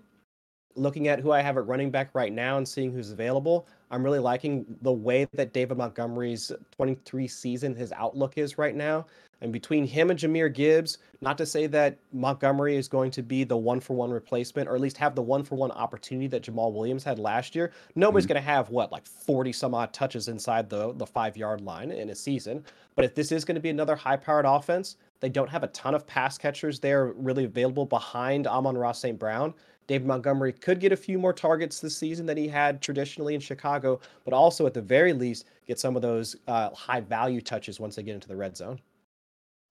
looking 0.75 1.08
at 1.08 1.20
who 1.20 1.32
I 1.32 1.42
have 1.42 1.58
at 1.58 1.68
running 1.68 1.92
back 1.92 2.10
right 2.13 2.32
now 2.32 2.58
and 2.58 2.68
seeing 2.68 2.92
who's 2.92 3.12
available, 3.12 3.68
I'm 3.90 4.04
really 4.04 4.20
liking 4.20 4.66
the 4.82 4.92
way 4.92 5.28
that 5.34 5.54
David 5.54 5.78
Montgomery's 5.78 6.51
23 6.72 7.28
season, 7.28 7.75
his 7.75 7.92
outlook 7.92 8.38
is 8.38 8.58
right 8.58 8.75
now. 8.75 9.06
And 9.42 9.51
between 9.51 9.86
him 9.86 10.12
and 10.12 10.20
Jahmyr 10.20 10.54
Gibbs, 10.54 11.00
not 11.20 11.38
to 11.40 11.46
say 11.48 11.66
that 11.68 11.98
Montgomery 12.13 12.75
is 12.75 12.88
going 12.88 13.10
to 13.12 13.24
be 13.24 13.44
the 13.44 13.58
one 13.58 13.80
for 13.80 13.96
one 13.96 14.12
replacement 14.12 14.70
or 14.70 14.75
at 14.75 14.82
least 14.82 14.98
have 14.98 15.16
the 15.16 15.22
one 15.22 15.44
for 15.44 15.56
one 15.56 15.72
opportunity 15.72 16.28
that 16.28 16.44
Jamaal 16.44 16.72
Williams 16.72 17.04
had 17.04 17.18
last 17.18 17.56
year. 17.56 17.72
Nobody's 17.96 18.25
mm-hmm. 18.25 18.34
going 18.34 18.44
to 18.44 18.50
have 18.50 18.70
what, 18.70 18.92
like 18.92 19.06
40 19.08 19.51
some 19.51 19.74
odd 19.74 19.94
touches 19.94 20.28
inside 20.28 20.70
the, 20.70 20.94
the 20.94 21.08
five 21.08 21.36
yard 21.36 21.62
line 21.62 21.92
in 21.92 22.12
a 22.12 22.16
season. 22.16 22.63
But 22.96 23.06
if 23.06 23.16
this 23.16 23.32
is 23.32 23.44
going 23.44 23.56
to 23.56 23.62
be 23.62 23.70
another 23.70 23.96
high 23.96 24.18
powered 24.18 24.46
offense, 24.46 24.98
they 25.22 25.30
don't 25.30 25.50
have 25.50 25.63
a 25.63 25.68
ton 25.68 25.96
of 25.96 26.06
pass 26.06 26.38
catchers 26.38 26.80
there 26.80 27.13
really 27.13 27.46
available 27.46 27.86
behind 27.86 28.46
Amon-Ra 28.46 28.92
St. 28.92 29.18
Brown. 29.18 29.54
David 29.92 30.08
Montgomery 30.08 30.54
could 30.54 30.80
get 30.80 30.94
a 30.94 30.96
few 30.96 31.20
more 31.20 31.34
targets 31.34 31.82
this 31.82 31.98
season 31.98 32.26
than 32.26 32.38
he 32.38 32.48
had 32.48 32.82
traditionally 32.82 33.36
in 33.36 33.42
Chicago, 33.42 34.00
but 34.24 34.34
also 34.34 34.66
at 34.66 34.74
the 34.74 34.82
very 34.82 35.12
least 35.12 35.48
get 35.68 35.82
some 35.82 35.98
of 35.98 36.02
those 36.02 36.38
uh, 36.48 36.70
high 36.70 37.02
value 37.02 37.42
touches 37.42 37.78
once 37.78 37.98
they 37.98 38.04
get 38.04 38.16
into 38.16 38.30
the 38.30 38.36
red 38.38 38.56
zone. 38.56 38.80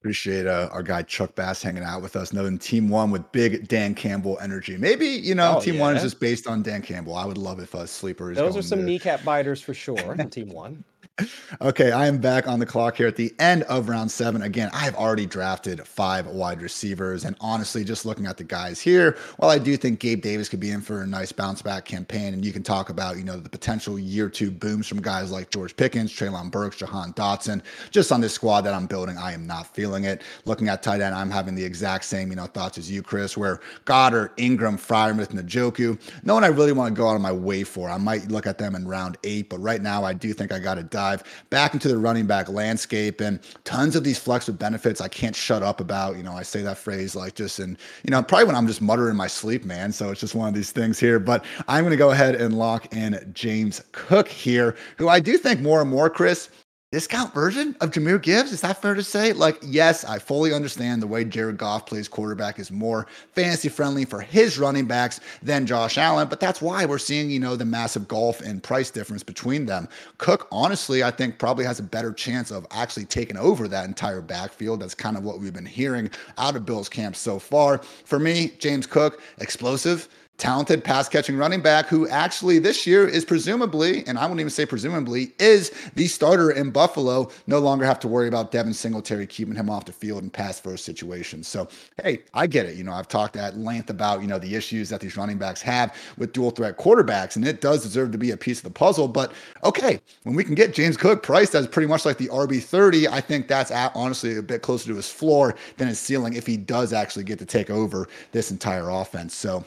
Appreciate 0.02 0.46
uh, 0.46 0.68
our 0.72 0.82
guy 0.82 1.00
Chuck 1.00 1.34
Bass 1.34 1.62
hanging 1.62 1.82
out 1.82 2.02
with 2.02 2.16
us, 2.16 2.34
knowing 2.34 2.58
Team 2.58 2.90
One 2.90 3.10
with 3.10 3.32
big 3.32 3.66
Dan 3.66 3.94
Campbell 3.94 4.38
energy. 4.42 4.76
Maybe 4.76 5.06
you 5.06 5.34
know 5.34 5.54
oh, 5.56 5.60
Team 5.62 5.76
yeah. 5.76 5.80
One 5.80 5.96
is 5.96 6.02
just 6.02 6.20
based 6.20 6.46
on 6.46 6.62
Dan 6.62 6.82
Campbell. 6.82 7.14
I 7.14 7.24
would 7.24 7.38
love 7.38 7.58
if 7.58 7.72
a 7.72 7.86
sleeper 7.86 8.30
is. 8.30 8.36
Those 8.36 8.58
are 8.58 8.62
some 8.62 8.80
to... 8.80 8.84
kneecap 8.84 9.24
biters 9.24 9.62
for 9.62 9.72
sure. 9.72 10.16
Team 10.30 10.50
One 10.50 10.84
okay, 11.60 11.92
I 11.92 12.06
am 12.06 12.18
back 12.18 12.46
on 12.46 12.58
the 12.58 12.66
clock 12.66 12.96
here 12.96 13.06
at 13.06 13.16
the 13.16 13.32
end 13.38 13.62
of 13.64 13.88
round 13.88 14.10
seven. 14.10 14.42
Again, 14.42 14.70
I've 14.72 14.94
already 14.94 15.26
drafted 15.26 15.86
five 15.86 16.26
wide 16.26 16.62
receivers. 16.62 17.24
And 17.24 17.36
honestly, 17.40 17.84
just 17.84 18.06
looking 18.06 18.26
at 18.26 18.36
the 18.36 18.44
guys 18.44 18.80
here, 18.80 19.16
while 19.36 19.50
I 19.50 19.58
do 19.58 19.76
think 19.76 20.00
Gabe 20.00 20.22
Davis 20.22 20.48
could 20.48 20.60
be 20.60 20.70
in 20.70 20.80
for 20.80 21.02
a 21.02 21.06
nice 21.06 21.32
bounce 21.32 21.62
back 21.62 21.84
campaign, 21.84 22.34
and 22.34 22.44
you 22.44 22.52
can 22.52 22.62
talk 22.62 22.90
about, 22.90 23.16
you 23.16 23.24
know, 23.24 23.38
the 23.38 23.48
potential 23.48 23.98
year 23.98 24.28
two 24.28 24.50
booms 24.50 24.86
from 24.86 25.00
guys 25.00 25.30
like 25.30 25.50
George 25.50 25.76
Pickens, 25.76 26.12
Treylon 26.12 26.50
Burks, 26.50 26.76
Jahan 26.76 27.12
Dotson. 27.14 27.62
Just 27.90 28.12
on 28.12 28.20
this 28.20 28.34
squad 28.34 28.62
that 28.62 28.74
I'm 28.74 28.86
building, 28.86 29.18
I 29.18 29.32
am 29.32 29.46
not 29.46 29.66
feeling 29.66 30.04
it. 30.04 30.22
Looking 30.44 30.68
at 30.68 30.82
tight 30.82 31.00
end, 31.00 31.14
I'm 31.14 31.30
having 31.30 31.54
the 31.54 31.64
exact 31.64 32.04
same, 32.04 32.30
you 32.30 32.36
know, 32.36 32.46
thoughts 32.46 32.78
as 32.78 32.90
you, 32.90 33.02
Chris, 33.02 33.36
where 33.36 33.60
Goedert, 33.84 34.36
Engram, 34.36 34.78
Freiermuth, 34.78 35.30
Njoku, 35.30 35.98
no 36.24 36.34
one 36.34 36.44
I 36.44 36.48
really 36.48 36.72
want 36.72 36.94
to 36.94 36.98
go 36.98 37.08
out 37.08 37.16
of 37.16 37.20
my 37.20 37.32
way 37.32 37.64
for. 37.64 37.90
I 37.90 37.98
might 37.98 38.28
look 38.28 38.46
at 38.46 38.58
them 38.58 38.74
in 38.74 38.86
round 38.86 39.16
eight, 39.24 39.48
but 39.48 39.58
right 39.58 39.82
now 39.82 40.04
I 40.04 40.12
do 40.12 40.32
think 40.32 40.52
I 40.52 40.58
got 40.58 40.74
to 40.74 40.82
dive 40.82 41.09
back 41.50 41.74
into 41.74 41.88
the 41.88 41.98
running 41.98 42.26
back 42.26 42.48
landscape 42.48 43.20
and 43.20 43.40
tons 43.64 43.96
of 43.96 44.04
these 44.04 44.18
flex 44.18 44.46
with 44.46 44.58
benefits 44.58 45.00
I 45.00 45.08
can't 45.08 45.34
shut 45.34 45.62
up 45.62 45.80
about. 45.80 46.16
You 46.16 46.22
know, 46.22 46.32
I 46.32 46.42
say 46.42 46.62
that 46.62 46.78
phrase 46.78 47.14
like 47.14 47.34
just 47.34 47.58
and 47.58 47.76
you 48.04 48.10
know, 48.10 48.22
probably 48.22 48.46
when 48.46 48.56
I'm 48.56 48.66
just 48.66 48.80
muttering 48.82 49.16
my 49.16 49.26
sleep, 49.26 49.64
man. 49.64 49.92
So 49.92 50.10
it's 50.10 50.20
just 50.20 50.34
one 50.34 50.48
of 50.48 50.54
these 50.54 50.72
things 50.72 50.98
here. 50.98 51.18
But 51.18 51.44
I'm 51.68 51.84
going 51.84 51.92
to 51.92 51.96
go 51.96 52.10
ahead 52.10 52.34
and 52.34 52.58
lock 52.58 52.92
in 52.94 53.30
James 53.32 53.82
Cook 53.92 54.28
here, 54.28 54.76
who 54.96 55.08
I 55.08 55.20
do 55.20 55.36
think 55.36 55.60
more 55.60 55.80
and 55.80 55.90
more, 55.90 56.10
Chris, 56.10 56.50
discount 56.92 57.32
version 57.32 57.76
of 57.80 57.92
Jahmyr 57.92 58.20
Gibbs. 58.20 58.50
Is 58.50 58.62
that 58.62 58.82
fair 58.82 58.94
to 58.94 59.02
say? 59.04 59.32
Like, 59.32 59.58
yes, 59.62 60.04
I 60.04 60.18
fully 60.18 60.52
understand 60.52 61.00
the 61.00 61.06
way 61.06 61.24
Jared 61.24 61.56
Goff 61.56 61.86
plays 61.86 62.08
quarterback 62.08 62.58
is 62.58 62.72
more 62.72 63.06
fantasy 63.32 63.68
friendly 63.68 64.04
for 64.04 64.20
his 64.20 64.58
running 64.58 64.86
backs 64.86 65.20
than 65.40 65.66
Josh 65.66 65.98
Allen, 65.98 66.26
but 66.26 66.40
that's 66.40 66.60
why 66.60 66.84
we're 66.84 66.98
seeing, 66.98 67.30
you 67.30 67.38
know, 67.38 67.54
the 67.54 67.64
massive 67.64 68.08
golf 68.08 68.42
in 68.42 68.60
price 68.60 68.90
difference 68.90 69.22
between 69.22 69.66
them. 69.66 69.88
Cook, 70.18 70.48
honestly, 70.50 71.04
I 71.04 71.12
think 71.12 71.38
probably 71.38 71.64
has 71.64 71.78
a 71.78 71.84
better 71.84 72.12
chance 72.12 72.50
of 72.50 72.66
actually 72.72 73.04
taking 73.04 73.36
over 73.36 73.68
that 73.68 73.86
entire 73.86 74.20
backfield. 74.20 74.80
That's 74.80 74.94
kind 74.94 75.16
of 75.16 75.22
what 75.22 75.38
we've 75.38 75.54
been 75.54 75.66
hearing 75.66 76.10
out 76.38 76.56
of 76.56 76.66
Bill's 76.66 76.88
camp 76.88 77.14
so 77.14 77.38
far. 77.38 77.78
For 78.04 78.18
me, 78.18 78.54
James 78.58 78.88
Cook, 78.88 79.22
explosive 79.38 80.08
talented 80.40 80.82
pass 80.82 81.08
catching 81.08 81.36
running 81.36 81.60
back 81.60 81.86
who 81.86 82.08
actually 82.08 82.58
this 82.58 82.86
year 82.86 83.06
is 83.06 83.24
presumably, 83.24 84.04
and 84.06 84.18
I 84.18 84.22
wouldn't 84.22 84.40
even 84.40 84.50
say 84.50 84.64
presumably, 84.64 85.32
is 85.38 85.70
the 85.94 86.08
starter 86.08 86.50
in 86.50 86.70
Buffalo. 86.70 87.30
No 87.46 87.58
longer 87.58 87.84
have 87.84 88.00
to 88.00 88.08
worry 88.08 88.26
about 88.26 88.50
Devin 88.50 88.72
Singletary 88.72 89.26
keeping 89.26 89.54
him 89.54 89.68
off 89.68 89.84
the 89.84 89.92
field 89.92 90.22
in 90.22 90.30
pass 90.30 90.58
first 90.58 90.86
situations. 90.86 91.46
So, 91.46 91.68
hey, 92.02 92.22
I 92.32 92.46
get 92.46 92.64
it. 92.64 92.76
You 92.76 92.84
know, 92.84 92.92
I've 92.92 93.06
talked 93.06 93.36
at 93.36 93.58
length 93.58 93.90
about, 93.90 94.22
you 94.22 94.26
know, 94.26 94.38
the 94.38 94.54
issues 94.54 94.88
that 94.88 95.00
these 95.00 95.16
running 95.16 95.36
backs 95.36 95.60
have 95.60 95.94
with 96.16 96.32
dual 96.32 96.50
threat 96.50 96.78
quarterbacks, 96.78 97.36
and 97.36 97.46
it 97.46 97.60
does 97.60 97.82
deserve 97.82 98.10
to 98.12 98.18
be 98.18 98.30
a 98.30 98.36
piece 98.36 98.58
of 98.58 98.64
the 98.64 98.70
puzzle. 98.70 99.08
But 99.08 99.32
okay, 99.62 100.00
when 100.22 100.34
we 100.34 100.42
can 100.42 100.54
get 100.54 100.72
James 100.72 100.96
Cook 100.96 101.22
priced 101.22 101.54
as 101.54 101.68
pretty 101.68 101.86
much 101.86 102.06
like 102.06 102.16
the 102.16 102.28
RB30, 102.28 103.08
I 103.08 103.20
think 103.20 103.46
that's 103.46 103.70
at, 103.70 103.92
honestly 103.94 104.38
a 104.38 104.42
bit 104.42 104.62
closer 104.62 104.88
to 104.88 104.96
his 104.96 105.10
floor 105.10 105.54
than 105.76 105.88
his 105.88 105.98
ceiling 105.98 106.32
if 106.32 106.46
he 106.46 106.56
does 106.56 106.94
actually 106.94 107.24
get 107.24 107.38
to 107.40 107.46
take 107.46 107.68
over 107.68 108.08
this 108.32 108.50
entire 108.50 108.88
offense. 108.88 109.34
So, 109.34 109.64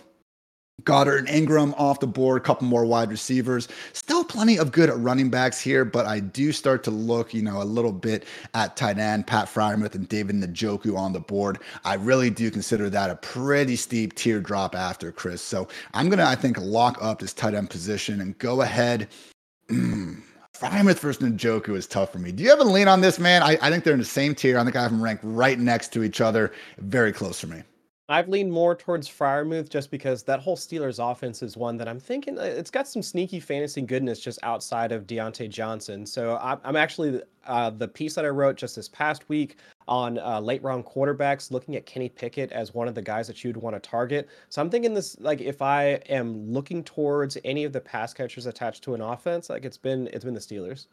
Goedert 0.82 1.20
and 1.20 1.28
Engram 1.28 1.74
off 1.80 2.00
the 2.00 2.08
board, 2.08 2.42
a 2.42 2.44
couple 2.44 2.68
more 2.68 2.86
wide 2.86 3.10
receivers. 3.10 3.68
Still 3.94 4.24
plenty 4.24 4.58
of 4.58 4.72
good 4.72 4.90
running 4.90 5.30
backs 5.30 5.60
here, 5.62 5.86
but 5.86 6.06
I 6.06 6.20
do 6.20 6.52
start 6.52 6.84
to 6.86 6.92
look, 6.92 7.34
you 7.34 7.42
know, 7.42 7.62
a 7.62 7.64
little 7.64 7.94
bit 7.94 8.26
at 8.54 8.76
tight 8.76 8.98
end, 8.98 9.28
Pat 9.28 9.48
Freiermuth 9.48 9.96
and 9.96 10.10
David 10.10 10.36
Njoku 10.36 10.98
on 10.98 11.14
the 11.14 11.20
board. 11.20 11.60
I 11.86 11.94
really 11.96 12.30
do 12.30 12.52
consider 12.52 12.90
that 12.90 13.10
a 13.10 13.16
pretty 13.16 13.76
steep 13.76 14.16
teardrop 14.16 14.76
after 14.76 15.12
Chris. 15.12 15.42
So 15.42 15.68
I'm 15.94 16.10
gonna, 16.10 16.26
I 16.26 16.36
think, 16.36 16.58
lock 16.60 16.98
up 17.02 17.20
this 17.20 17.34
tight 17.34 17.54
end 17.54 17.70
position 17.70 18.22
and 18.22 18.38
go 18.40 18.62
ahead. 18.62 19.08
Freiermuth 19.70 21.00
versus 21.00 21.24
Njoku 21.24 21.76
is 21.76 21.88
tough 21.88 22.12
for 22.12 22.20
me. 22.20 22.32
Do 22.32 22.44
you 22.44 22.50
have 22.50 22.60
a 22.60 22.64
lean 22.64 22.88
on 22.88 23.02
this, 23.02 23.20
man? 23.20 23.42
I, 23.42 23.58
I 23.62 23.70
think 23.70 23.84
they're 23.84 23.94
in 23.94 24.00
the 24.00 24.06
same 24.06 24.36
tier. 24.36 24.58
I 24.58 24.64
think 24.64 24.76
I 24.76 24.82
have 24.82 24.92
them 24.92 25.02
ranked 25.02 25.24
right 25.24 25.60
next 25.60 25.94
to 25.94 26.04
each 26.04 26.20
other. 26.22 26.52
Very 26.78 27.12
close 27.12 27.40
for 27.40 27.48
me. 27.48 27.64
I've 28.10 28.28
leaned 28.28 28.52
more 28.52 28.76
towards 28.76 29.08
Freiermuth 29.08 29.70
just 29.70 29.90
because 29.90 30.24
that 30.24 30.42
whole 30.42 30.58
Steelers 30.58 31.00
offense 31.00 31.42
is 31.42 31.56
one 31.56 31.78
that 31.78 31.88
I'm 31.88 32.02
thinking 32.02 32.38
uh, 32.38 32.42
it's 32.42 32.70
got 32.70 32.86
some 32.86 33.02
sneaky 33.02 33.40
fantasy 33.40 33.82
goodness 33.82 34.20
just 34.20 34.40
outside 34.44 34.92
of 34.92 35.08
Diontae 35.08 35.50
Johnson. 35.50 36.06
So 36.06 36.38
I'm 36.42 36.76
actually 36.76 37.22
uh, 37.46 37.70
the 37.70 37.88
piece 37.88 38.16
that 38.16 38.26
I 38.26 38.30
wrote 38.30 38.58
just 38.58 38.76
this 38.76 38.90
past 38.90 39.30
week 39.30 39.58
on 39.88 40.20
uh, 40.20 40.42
late 40.42 40.62
round 40.64 40.86
quarterbacks, 40.86 41.50
looking 41.50 41.78
at 41.78 41.86
Kenny 41.86 42.10
Pickett 42.10 42.52
as 42.52 42.74
one 42.74 42.90
of 42.90 42.96
the 42.96 43.02
guys 43.02 43.26
that 43.28 43.42
you'd 43.42 43.56
want 43.56 43.74
to 43.74 43.80
target. 43.80 44.28
So 44.50 44.62
I'm 44.62 44.70
thinking 44.70 44.94
this 44.94 45.18
like 45.22 45.40
if 45.40 45.62
I 45.62 46.02
am 46.10 46.52
looking 46.52 46.84
towards 46.84 47.38
any 47.46 47.64
of 47.64 47.72
the 47.72 47.82
pass 47.82 48.14
catchers 48.14 48.48
attached 48.48 48.84
to 48.84 48.96
an 48.96 49.02
offense, 49.02 49.50
like 49.50 49.64
it's 49.64 49.78
been 49.78 50.08
it's 50.12 50.26
been 50.26 50.34
the 50.34 50.42
Steelers. 50.42 50.88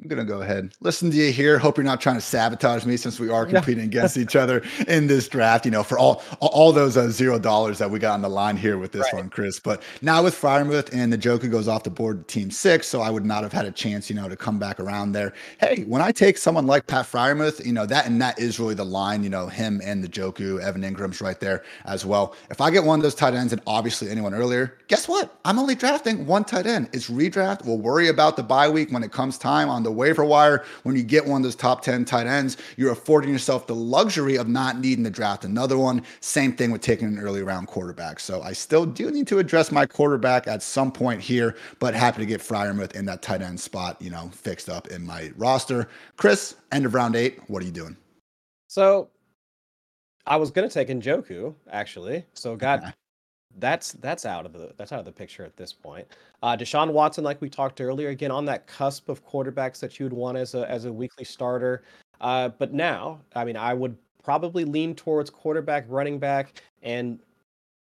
I'm 0.00 0.08
gonna 0.08 0.24
go 0.24 0.42
ahead 0.42 0.74
listen 0.80 1.10
to 1.10 1.16
you 1.16 1.32
here. 1.32 1.58
Hope 1.58 1.76
you're 1.76 1.84
not 1.84 2.00
trying 2.00 2.16
to 2.16 2.20
sabotage 2.20 2.84
me 2.84 2.96
since 2.96 3.18
we 3.18 3.30
are 3.30 3.46
competing 3.46 3.84
against 3.84 4.16
each 4.18 4.36
other 4.36 4.62
in 4.88 5.06
this 5.06 5.28
draft. 5.28 5.64
You 5.64 5.70
know, 5.70 5.82
for 5.82 5.98
all 5.98 6.22
all 6.40 6.72
those 6.72 6.96
uh, 6.96 7.08
zero 7.10 7.38
dollars 7.38 7.78
that 7.78 7.90
we 7.90 7.98
got 7.98 8.14
on 8.14 8.22
the 8.22 8.28
line 8.28 8.56
here 8.56 8.78
with 8.78 8.92
this 8.92 9.04
right. 9.04 9.14
one, 9.14 9.30
Chris. 9.30 9.60
But 9.60 9.82
now 10.02 10.22
with 10.22 10.34
Freiermuth 10.34 10.92
and 10.92 11.12
Njoku 11.12 11.50
goes 11.50 11.68
off 11.68 11.84
the 11.84 11.90
board 11.90 12.26
to 12.28 12.34
team 12.34 12.50
six, 12.50 12.86
so 12.86 13.00
I 13.00 13.10
would 13.10 13.24
not 13.24 13.42
have 13.42 13.52
had 13.52 13.64
a 13.64 13.70
chance, 13.70 14.10
you 14.10 14.16
know, 14.16 14.28
to 14.28 14.36
come 14.36 14.58
back 14.58 14.80
around 14.80 15.12
there. 15.12 15.32
Hey, 15.58 15.84
when 15.84 16.02
I 16.02 16.12
take 16.12 16.38
someone 16.38 16.66
like 16.66 16.86
Pat 16.86 17.06
Freiermuth, 17.06 17.64
you 17.64 17.72
know 17.72 17.86
that 17.86 18.06
and 18.06 18.20
that 18.20 18.38
is 18.38 18.58
really 18.58 18.74
the 18.74 18.84
line. 18.84 19.22
You 19.22 19.30
know, 19.30 19.46
him 19.46 19.80
and 19.84 20.04
Njoku, 20.04 20.60
Evan 20.60 20.82
Engram's 20.82 21.20
right 21.20 21.38
there 21.40 21.62
as 21.84 22.04
well. 22.04 22.34
If 22.50 22.60
I 22.60 22.70
get 22.70 22.84
one 22.84 22.98
of 22.98 23.02
those 23.02 23.14
tight 23.14 23.34
ends, 23.34 23.52
and 23.52 23.62
obviously 23.66 24.10
anyone 24.10 24.34
earlier, 24.34 24.78
guess 24.88 25.08
what? 25.08 25.38
I'm 25.44 25.58
only 25.58 25.74
drafting 25.74 26.26
one 26.26 26.44
tight 26.44 26.66
end. 26.66 26.88
It's 26.92 27.08
redraft. 27.08 27.64
We'll 27.64 27.78
worry 27.78 28.08
about 28.08 28.36
the 28.36 28.42
bye 28.42 28.68
week 28.68 28.90
when 28.90 29.02
it 29.02 29.12
comes 29.12 29.38
time 29.38 29.68
on 29.68 29.83
the 29.84 29.92
waiver 29.92 30.24
wire. 30.24 30.64
When 30.82 30.96
you 30.96 31.02
get 31.02 31.26
one 31.26 31.40
of 31.40 31.42
those 31.44 31.54
top 31.54 31.82
10 31.82 32.04
tight 32.04 32.26
ends, 32.26 32.56
you're 32.76 32.92
affording 32.92 33.30
yourself 33.30 33.66
the 33.66 33.74
luxury 33.74 34.36
of 34.36 34.48
not 34.48 34.78
needing 34.78 35.04
to 35.04 35.10
draft 35.10 35.44
another 35.44 35.78
one. 35.78 36.02
Same 36.20 36.52
thing 36.54 36.70
with 36.70 36.80
taking 36.80 37.06
an 37.08 37.18
early 37.18 37.42
round 37.42 37.68
quarterback. 37.68 38.20
So 38.20 38.42
I 38.42 38.52
still 38.52 38.86
do 38.86 39.10
need 39.10 39.26
to 39.28 39.38
address 39.38 39.70
my 39.70 39.86
quarterback 39.86 40.46
at 40.46 40.62
some 40.62 40.90
point 40.90 41.20
here, 41.20 41.56
but 41.78 41.94
happy 41.94 42.20
to 42.20 42.26
get 42.26 42.40
Freiermuth 42.40 42.94
in 42.94 43.04
that 43.06 43.22
tight 43.22 43.42
end 43.42 43.60
spot, 43.60 44.00
you 44.00 44.10
know, 44.10 44.30
fixed 44.32 44.68
up 44.68 44.88
in 44.88 45.06
my 45.06 45.32
roster. 45.36 45.88
Chris, 46.16 46.56
end 46.72 46.86
of 46.86 46.94
round 46.94 47.16
eight. 47.16 47.38
What 47.48 47.62
are 47.62 47.66
you 47.66 47.72
doing? 47.72 47.96
So 48.68 49.10
I 50.26 50.36
was 50.36 50.50
gonna 50.50 50.68
take 50.68 50.88
Njoku 50.88 51.54
actually. 51.70 52.24
So 52.34 52.56
got 52.56 52.94
that's 53.58 53.92
that's 53.92 54.26
out 54.26 54.46
of 54.46 54.52
the 54.52 54.72
that's 54.76 54.92
out 54.92 54.98
of 54.98 55.04
the 55.04 55.12
picture 55.12 55.44
at 55.44 55.56
this 55.56 55.72
point. 55.72 56.06
Uh, 56.42 56.56
Deshaun 56.56 56.92
Watson, 56.92 57.24
like 57.24 57.40
we 57.40 57.48
talked 57.48 57.80
earlier, 57.80 58.08
again 58.08 58.30
on 58.30 58.44
that 58.46 58.66
cusp 58.66 59.08
of 59.08 59.24
quarterbacks 59.26 59.80
that 59.80 59.98
you 59.98 60.06
would 60.06 60.12
want 60.12 60.36
as 60.36 60.54
a 60.54 60.68
as 60.70 60.84
a 60.84 60.92
weekly 60.92 61.24
starter. 61.24 61.82
Uh, 62.20 62.48
but 62.48 62.72
now, 62.72 63.20
I 63.34 63.44
mean, 63.44 63.56
I 63.56 63.74
would 63.74 63.96
probably 64.22 64.64
lean 64.64 64.94
towards 64.94 65.30
quarterback, 65.30 65.84
running 65.88 66.18
back, 66.18 66.62
and 66.82 67.18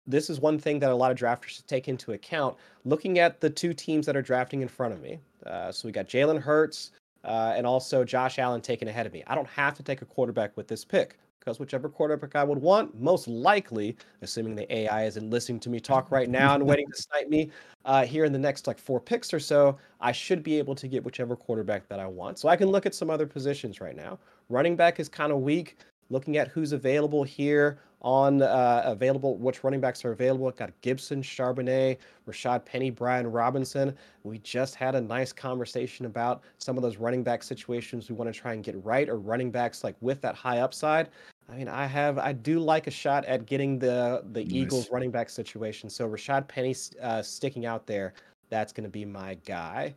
this 0.05 0.29
is 0.29 0.39
one 0.39 0.59
thing 0.59 0.79
that 0.79 0.91
a 0.91 0.95
lot 0.95 1.11
of 1.11 1.17
drafters 1.17 1.49
should 1.49 1.67
take 1.67 1.87
into 1.87 2.13
account. 2.13 2.55
Looking 2.85 3.19
at 3.19 3.41
the 3.41 3.49
two 3.49 3.73
teams 3.73 4.05
that 4.05 4.15
are 4.15 4.21
drafting 4.21 4.61
in 4.61 4.67
front 4.67 4.93
of 4.93 5.01
me, 5.01 5.19
uh, 5.45 5.71
so 5.71 5.87
we 5.87 5.91
got 5.91 6.07
Jalen 6.07 6.39
Hurts 6.39 6.91
uh, 7.23 7.53
and 7.55 7.65
also 7.65 8.03
Josh 8.03 8.39
Allen 8.39 8.61
taken 8.61 8.87
ahead 8.87 9.05
of 9.05 9.13
me. 9.13 9.23
I 9.27 9.35
don't 9.35 9.47
have 9.49 9.75
to 9.75 9.83
take 9.83 10.01
a 10.01 10.05
quarterback 10.05 10.55
with 10.55 10.67
this 10.67 10.85
pick 10.85 11.17
because 11.47 11.59
whichever 11.59 11.87
quarterback 11.87 12.35
I 12.35 12.43
would 12.43 12.57
want, 12.57 12.99
most 12.99 13.25
likely, 13.25 13.95
assuming 14.21 14.53
the 14.53 14.69
AI 14.73 15.05
isn't 15.05 15.29
listening 15.29 15.61
to 15.61 15.69
me 15.69 15.79
talk 15.79 16.11
right 16.11 16.29
now 16.29 16.55
and 16.55 16.67
waiting 16.67 16.87
to 16.91 17.01
snipe 17.01 17.29
me 17.29 17.51
uh, 17.85 18.05
here 18.05 18.25
in 18.25 18.33
the 18.33 18.37
next 18.37 18.67
like 18.67 18.77
four 18.77 18.99
picks 18.99 19.33
or 19.33 19.39
so, 19.39 19.77
I 20.01 20.11
should 20.11 20.43
be 20.43 20.57
able 20.57 20.75
to 20.75 20.89
get 20.89 21.05
whichever 21.05 21.37
quarterback 21.37 21.87
that 21.87 22.01
I 22.01 22.05
want. 22.05 22.37
So 22.37 22.49
I 22.49 22.57
can 22.57 22.67
look 22.67 22.85
at 22.85 22.93
some 22.93 23.09
other 23.09 23.25
positions 23.25 23.79
right 23.79 23.95
now. 23.95 24.19
Running 24.49 24.75
back 24.75 24.99
is 24.99 25.07
kind 25.07 25.31
of 25.31 25.39
weak. 25.39 25.77
Looking 26.09 26.35
at 26.35 26.49
who's 26.49 26.73
available 26.73 27.23
here 27.23 27.79
on 28.01 28.41
uh, 28.41 28.81
available, 28.85 29.37
which 29.37 29.63
running 29.63 29.79
backs 29.79 30.03
are 30.03 30.11
available. 30.11 30.47
I've 30.47 30.55
Got 30.55 30.71
Gibson, 30.81 31.21
Charbonnet, 31.21 31.97
Rashaad 32.27 32.65
Penny, 32.65 32.89
Brian 32.89 33.29
Robinson. 33.29 33.95
We 34.23 34.39
just 34.39 34.75
had 34.75 34.95
a 34.95 35.01
nice 35.01 35.33
conversation 35.33 36.05
about 36.05 36.43
some 36.57 36.77
of 36.77 36.83
those 36.83 36.97
running 36.97 37.23
back 37.23 37.41
situations 37.41 38.09
we 38.09 38.15
want 38.15 38.33
to 38.33 38.37
try 38.37 38.53
and 38.53 38.63
get 38.63 38.81
right, 38.83 39.09
or 39.09 39.17
running 39.17 39.49
backs 39.49 39.83
like 39.83 39.95
with 40.01 40.21
that 40.21 40.35
high 40.35 40.59
upside. 40.59 41.09
I 41.49 41.55
mean, 41.55 41.67
I 41.67 41.85
have, 41.85 42.17
I 42.17 42.33
do 42.33 42.59
like 42.59 42.87
a 42.87 42.91
shot 42.91 43.23
at 43.25 43.45
getting 43.45 43.79
the 43.79 44.23
the 44.31 44.43
nice. 44.43 44.53
Eagles 44.53 44.89
running 44.91 45.11
back 45.11 45.29
situation. 45.29 45.89
So 45.89 46.07
Rashaad 46.07 46.47
Penny 46.47 46.75
uh, 47.01 47.21
sticking 47.21 47.65
out 47.65 47.87
there, 47.87 48.13
that's 48.49 48.73
going 48.73 48.83
to 48.83 48.89
be 48.89 49.05
my 49.05 49.35
guy. 49.45 49.95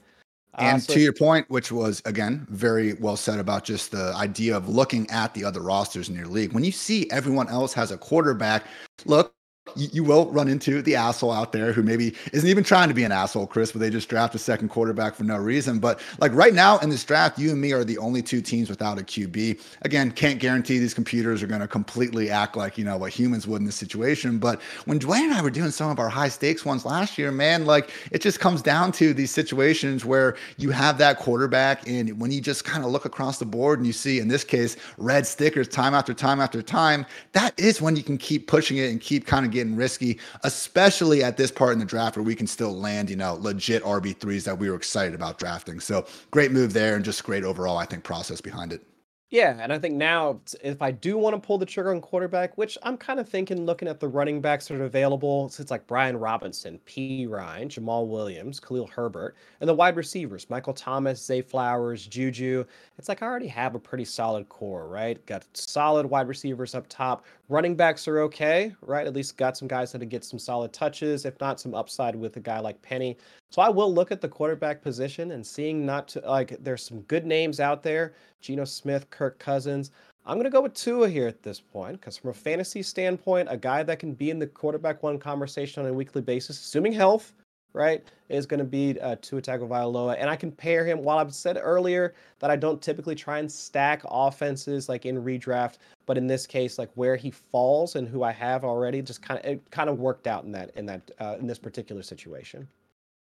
Uh, 0.55 0.63
and 0.63 0.83
so 0.83 0.95
to 0.95 1.01
your 1.01 1.13
point, 1.13 1.49
which 1.49 1.71
was 1.71 2.03
again 2.05 2.47
very 2.51 2.95
well 2.95 3.17
said 3.17 3.39
about 3.39 3.65
just 3.65 3.91
the 3.91 4.13
idea 4.17 4.57
of 4.57 4.69
looking 4.69 5.09
at 5.11 5.33
the 5.35 5.45
other 5.45 5.61
rosters 5.61 6.09
in 6.09 6.15
your 6.15 6.27
league. 6.27 6.53
When 6.53 6.65
you 6.65 6.73
see 6.73 7.09
everyone 7.11 7.49
else 7.49 7.73
has 7.75 7.93
a 7.93 7.97
quarterback, 7.97 8.65
look, 9.05 9.33
you, 9.77 10.03
will 10.03 10.31
run 10.31 10.49
into 10.49 10.83
the 10.83 10.97
asshole 10.97 11.33
out 11.33 11.53
there 11.53 11.73
who 11.73 11.83
maybe 11.83 12.15
isn't 12.33 12.49
even 12.49 12.65
trying 12.65 12.89
to 12.89 12.95
be 12.95 13.05
an 13.05 13.13
asshole, 13.13 13.47
Chris, 13.47 13.73
but 13.73 13.81
they 13.81 13.91
just 13.91 14.09
draft 14.09 14.35
a 14.35 14.39
second 14.39 14.69
quarterback 14.69 15.15
for 15.15 15.25
no 15.25 15.37
reason. 15.37 15.79
But 15.79 16.01
like 16.19 16.33
right 16.35 16.55
now 16.55 16.79
in 16.79 16.91
this 16.91 17.05
draft, 17.05 17.39
you 17.39 17.51
and 17.51 17.61
me 17.61 17.73
are 17.73 17.85
the 17.85 17.99
only 17.99 18.23
two 18.23 18.41
teams 18.41 18.69
without 18.69 18.99
a 18.99 19.03
QB. 19.03 19.61
Again, 19.83 20.11
can't 20.13 20.41
guarantee 20.41 20.79
these 20.79 20.95
computers 20.95 21.43
are 21.43 21.47
going 21.47 21.61
to 21.61 21.69
completely 21.69 22.31
act 22.31 22.57
like, 22.57 22.79
you 22.79 22.85
know, 22.85 22.97
what 22.97 23.13
humans 23.13 23.47
would 23.47 23.61
in 23.61 23.67
this 23.67 23.77
situation. 23.77 24.39
But 24.39 24.61
when 24.87 24.99
Dwain 24.99 25.25
and 25.25 25.35
I 25.35 25.43
were 25.43 25.51
doing 25.51 25.71
some 25.71 25.91
of 25.91 25.99
our 25.99 26.09
high 26.09 26.29
stakes 26.29 26.65
ones 26.65 26.85
last 26.85 27.19
year, 27.19 27.31
man, 27.31 27.67
like 27.67 27.91
it 28.11 28.23
just 28.23 28.41
comes 28.41 28.63
down 28.63 28.93
to 28.93 29.15
these 29.15 29.31
situations 29.31 30.05
where 30.05 30.37
you 30.57 30.71
have 30.71 30.99
that 30.99 31.19
quarterback. 31.19 31.87
And 31.89 32.19
when 32.21 32.31
you 32.31 32.41
just 32.41 32.65
kind 32.65 32.85
of 32.85 32.91
look 32.91 33.05
across 33.05 33.39
the 33.39 33.47
board 33.47 33.79
and 33.79 33.87
you 33.87 33.93
see, 33.93 34.19
in 34.19 34.29
this 34.29 34.45
case, 34.45 34.77
red 34.97 35.27
stickers 35.27 35.69
time 35.69 35.95
after 35.95 36.15
time 36.15 36.41
after 36.41 36.63
time, 36.63 37.07
that 37.33 37.59
is 37.59 37.81
when 37.81 37.97
you 37.97 38.03
can 38.03 38.19
keep 38.19 38.47
pushing 38.47 38.79
it 38.79 38.91
and 38.91 39.01
keep 39.01 39.27
kind 39.27 39.47
of 39.47 39.50
getting 39.51 39.77
risky, 39.77 40.19
especially 40.45 41.23
at 41.23 41.37
this 41.37 41.51
part 41.51 41.73
in 41.73 41.79
the 41.79 41.85
draft 41.85 42.17
where 42.17 42.25
we 42.25 42.35
can 42.35 42.47
still 42.47 42.77
land, 42.77 43.11
you 43.11 43.17
know, 43.17 43.35
legit 43.35 43.83
RB3s 43.85 44.45
that 44.45 44.59
we 44.59 44.71
were 44.71 44.77
excited 44.77 45.15
about 45.15 45.39
drafting. 45.39 45.81
So 45.81 46.07
great 46.31 46.53
move 46.53 46.73
there 46.73 46.97
and 46.97 47.05
just 47.05 47.25
great 47.25 47.45
overall, 47.45 47.77
I 47.77 47.85
think, 47.85 48.05
process 48.05 48.41
behind 48.41 48.73
it. 48.73 48.83
Yeah, 49.31 49.57
and 49.61 49.73
I 49.73 49.79
think 49.79 49.95
now 49.95 50.41
if 50.61 50.83
I 50.83 50.91
do 50.91 51.17
want 51.17 51.37
to 51.37 51.47
pull 51.47 51.57
the 51.57 51.65
trigger 51.65 51.95
on 51.95 52.01
quarterback, 52.01 52.59
which 52.59 52.77
I'm 52.83 52.97
kind 52.97 53.21
of 53.21 53.29
thinking 53.29 53.65
looking 53.65 53.87
at 53.87 54.01
the 54.01 54.09
running 54.09 54.41
backs 54.41 54.67
that 54.67 54.81
are 54.81 54.85
available, 54.87 55.49
so 55.49 55.61
it's 55.61 55.71
like 55.71 55.87
Brian 55.87 56.17
Robinson, 56.17 56.81
P. 56.85 57.29
Ryan, 57.29 57.69
Jamaal 57.69 58.09
Williams, 58.09 58.59
Khalil 58.59 58.89
Herbert, 58.89 59.37
and 59.61 59.69
the 59.69 59.75
wide 59.75 59.95
receivers, 59.95 60.51
Michael 60.51 60.75
Thomas, 60.75 61.25
Zay 61.25 61.43
Flowers, 61.43 62.09
Juju. 62.09 62.65
It's 62.99 63.09
like 63.09 63.23
I 63.23 63.27
already 63.27 63.47
have 63.47 63.77
a 63.77 63.79
pretty 63.79 64.05
solid 64.05 64.49
core, 64.49 64.89
right? 64.89 65.25
Got 65.27 65.47
solid 65.57 66.07
wide 66.07 66.27
receivers 66.27 66.75
up 66.75 66.87
top. 66.89 67.25
Running 67.51 67.75
backs 67.75 68.07
are 68.07 68.21
okay, 68.21 68.73
right? 68.81 69.09
At 69.09 69.13
least 69.13 69.37
got 69.37 69.57
some 69.57 69.67
guys 69.67 69.91
that 69.91 70.07
get 70.07 70.25
some 70.25 70.39
solid 70.39 70.73
touches, 70.73 71.25
if 71.25 71.41
not 71.41 71.59
some 71.59 71.75
upside 71.75 72.15
with 72.15 72.37
a 72.37 72.41
guy 72.41 72.61
like 72.61 72.81
Penny. 72.81 73.19
So 73.51 73.61
I 73.61 73.69
will 73.69 73.93
look 73.93 74.13
at 74.13 74.21
the 74.21 74.29
quarterback 74.29 74.81
position 74.81 75.33
and 75.33 75.45
seeing 75.45 75.85
not 75.85 76.07
to 76.09 76.21
like 76.21 76.57
there's 76.63 76.85
some 76.85 77.01
good 77.03 77.27
names 77.27 77.59
out 77.59 77.83
there. 77.83 78.15
Geno 78.41 78.65
Smith, 78.65 79.11
Kirk 79.11 79.41
Cousins. 79.41 79.91
I'm 80.25 80.37
going 80.37 80.45
to 80.45 80.51
go 80.51 80.61
with 80.61 80.75
Tua 80.75 81.09
here 81.09 81.27
at 81.27 81.43
this 81.43 81.59
point 81.59 82.01
because, 82.01 82.17
from 82.19 82.31
a 82.31 82.35
fantasy 82.35 82.85
standpoint, 82.85 83.49
a 83.51 83.57
guy 83.57 83.83
that 83.83 83.99
can 83.99 84.15
be 84.15 84.31
in 84.31 84.39
the 84.39 84.47
quarterback 84.47 85.03
one 85.03 85.19
conversation 85.19 85.83
on 85.83 85.91
a 85.91 85.93
weekly 85.93 86.23
basis, 86.23 86.61
assuming 86.61 86.93
health, 86.93 87.33
right, 87.73 88.03
is 88.29 88.47
going 88.47 88.59
to 88.59 88.65
be 88.65 88.99
uh, 89.01 89.17
Tua 89.21 89.43
Tagovailoa. 89.43 90.17
And 90.19 90.29
I 90.29 90.37
pair 90.51 90.85
him, 90.85 91.03
while 91.03 91.19
I've 91.19 91.35
said 91.35 91.59
earlier 91.61 92.15
that 92.39 92.51
I 92.51 92.57
don't 92.57 92.81
typically 92.81 93.15
try 93.15 93.39
and 93.39 93.51
stack 93.51 94.03
offenses 94.05 94.89
like 94.89 95.07
in 95.07 95.23
redraft, 95.23 95.79
but 96.07 96.19
in 96.19 96.27
this 96.27 96.47
case, 96.47 96.79
like 96.79 96.91
where 96.95 97.17
he 97.17 97.31
falls 97.31 97.97
and 97.97 98.09
who 98.09 98.23
I 98.23 98.33
have 98.33 98.65
already, 98.65 99.03
just 99.03 99.23
kind 99.23 99.41
of 99.41 99.47
it 99.47 99.71
kind 99.71 99.89
of 99.89 99.99
worked 99.99 100.27
out 100.27 100.45
in 100.45 100.53
that 100.53 100.71
in 100.77 100.87
that 100.87 101.11
uh, 101.21 101.37
in 101.39 101.47
this 101.47 101.59
particular 101.59 102.03
situation. 102.03 102.67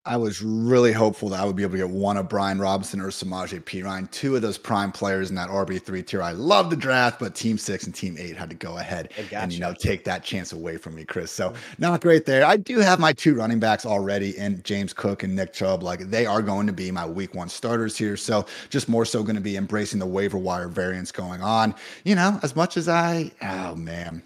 I 0.07 0.17
was 0.17 0.41
really 0.41 0.93
hopeful 0.93 1.29
that 1.29 1.41
I 1.41 1.45
would 1.45 1.57
be 1.57 1.63
able 1.63 1.73
to 1.73 1.79
get 1.79 1.91
one 1.91 2.17
of 2.17 2.27
Brian 2.27 2.59
Robinson 2.59 3.03
or 3.03 3.09
Samaje 3.09 3.63
Perine, 3.63 4.11
two 4.11 4.35
of 4.35 4.41
those 4.41 4.57
prime 4.57 4.93
players 4.93 5.29
in 5.29 5.37
that 5.37 5.51
RB3 5.51 6.07
tier. 6.07 6.23
I 6.23 6.33
love 6.33 6.71
the 6.71 6.77
draft, 6.77 7.21
but 7.21 7.35
Team 7.35 7.59
Six 7.59 7.85
and 7.85 7.95
Team 7.95 8.17
Eight 8.19 8.35
had 8.35 8.49
to 8.49 8.57
go 8.57 8.79
ahead 8.79 9.13
and 9.31 9.53
you 9.53 9.61
know 9.61 9.75
take 9.75 10.05
that 10.05 10.25
chance 10.25 10.55
away 10.55 10.79
from 10.79 10.95
me, 10.95 11.05
Chris. 11.05 11.31
So 11.31 11.53
not 11.77 12.01
great 12.01 12.25
there. 12.25 12.47
I 12.47 12.57
do 12.57 12.79
have 12.79 12.99
my 12.99 13.13
two 13.13 13.35
running 13.35 13.61
backs 13.61 13.85
already 13.85 14.39
in 14.39 14.63
James 14.63 14.95
Cook 14.95 15.23
and 15.23 15.37
Nick 15.37 15.53
Chubb. 15.53 15.83
Like 15.83 16.01
they 16.01 16.25
are 16.25 16.41
going 16.41 16.67
to 16.67 16.73
be 16.73 16.91
my 16.91 17.05
week 17.05 17.35
one 17.35 17.51
starters 17.51 17.95
here. 17.95 18.17
So 18.17 18.47
just 18.71 18.89
more 18.89 19.05
so 19.05 19.23
going 19.23 19.37
to 19.37 19.43
be 19.43 19.59
embracing 19.59 19.99
the 19.99 20.07
waiver 20.07 20.39
wire 20.39 20.69
variance 20.69 21.13
going 21.13 21.43
on. 21.43 21.75
You 22.05 22.15
know, 22.15 22.41
as 22.43 22.57
much 22.57 22.79
as 22.79 22.89
I, 22.89 23.33
oh 23.43 23.75
man. 23.75 24.23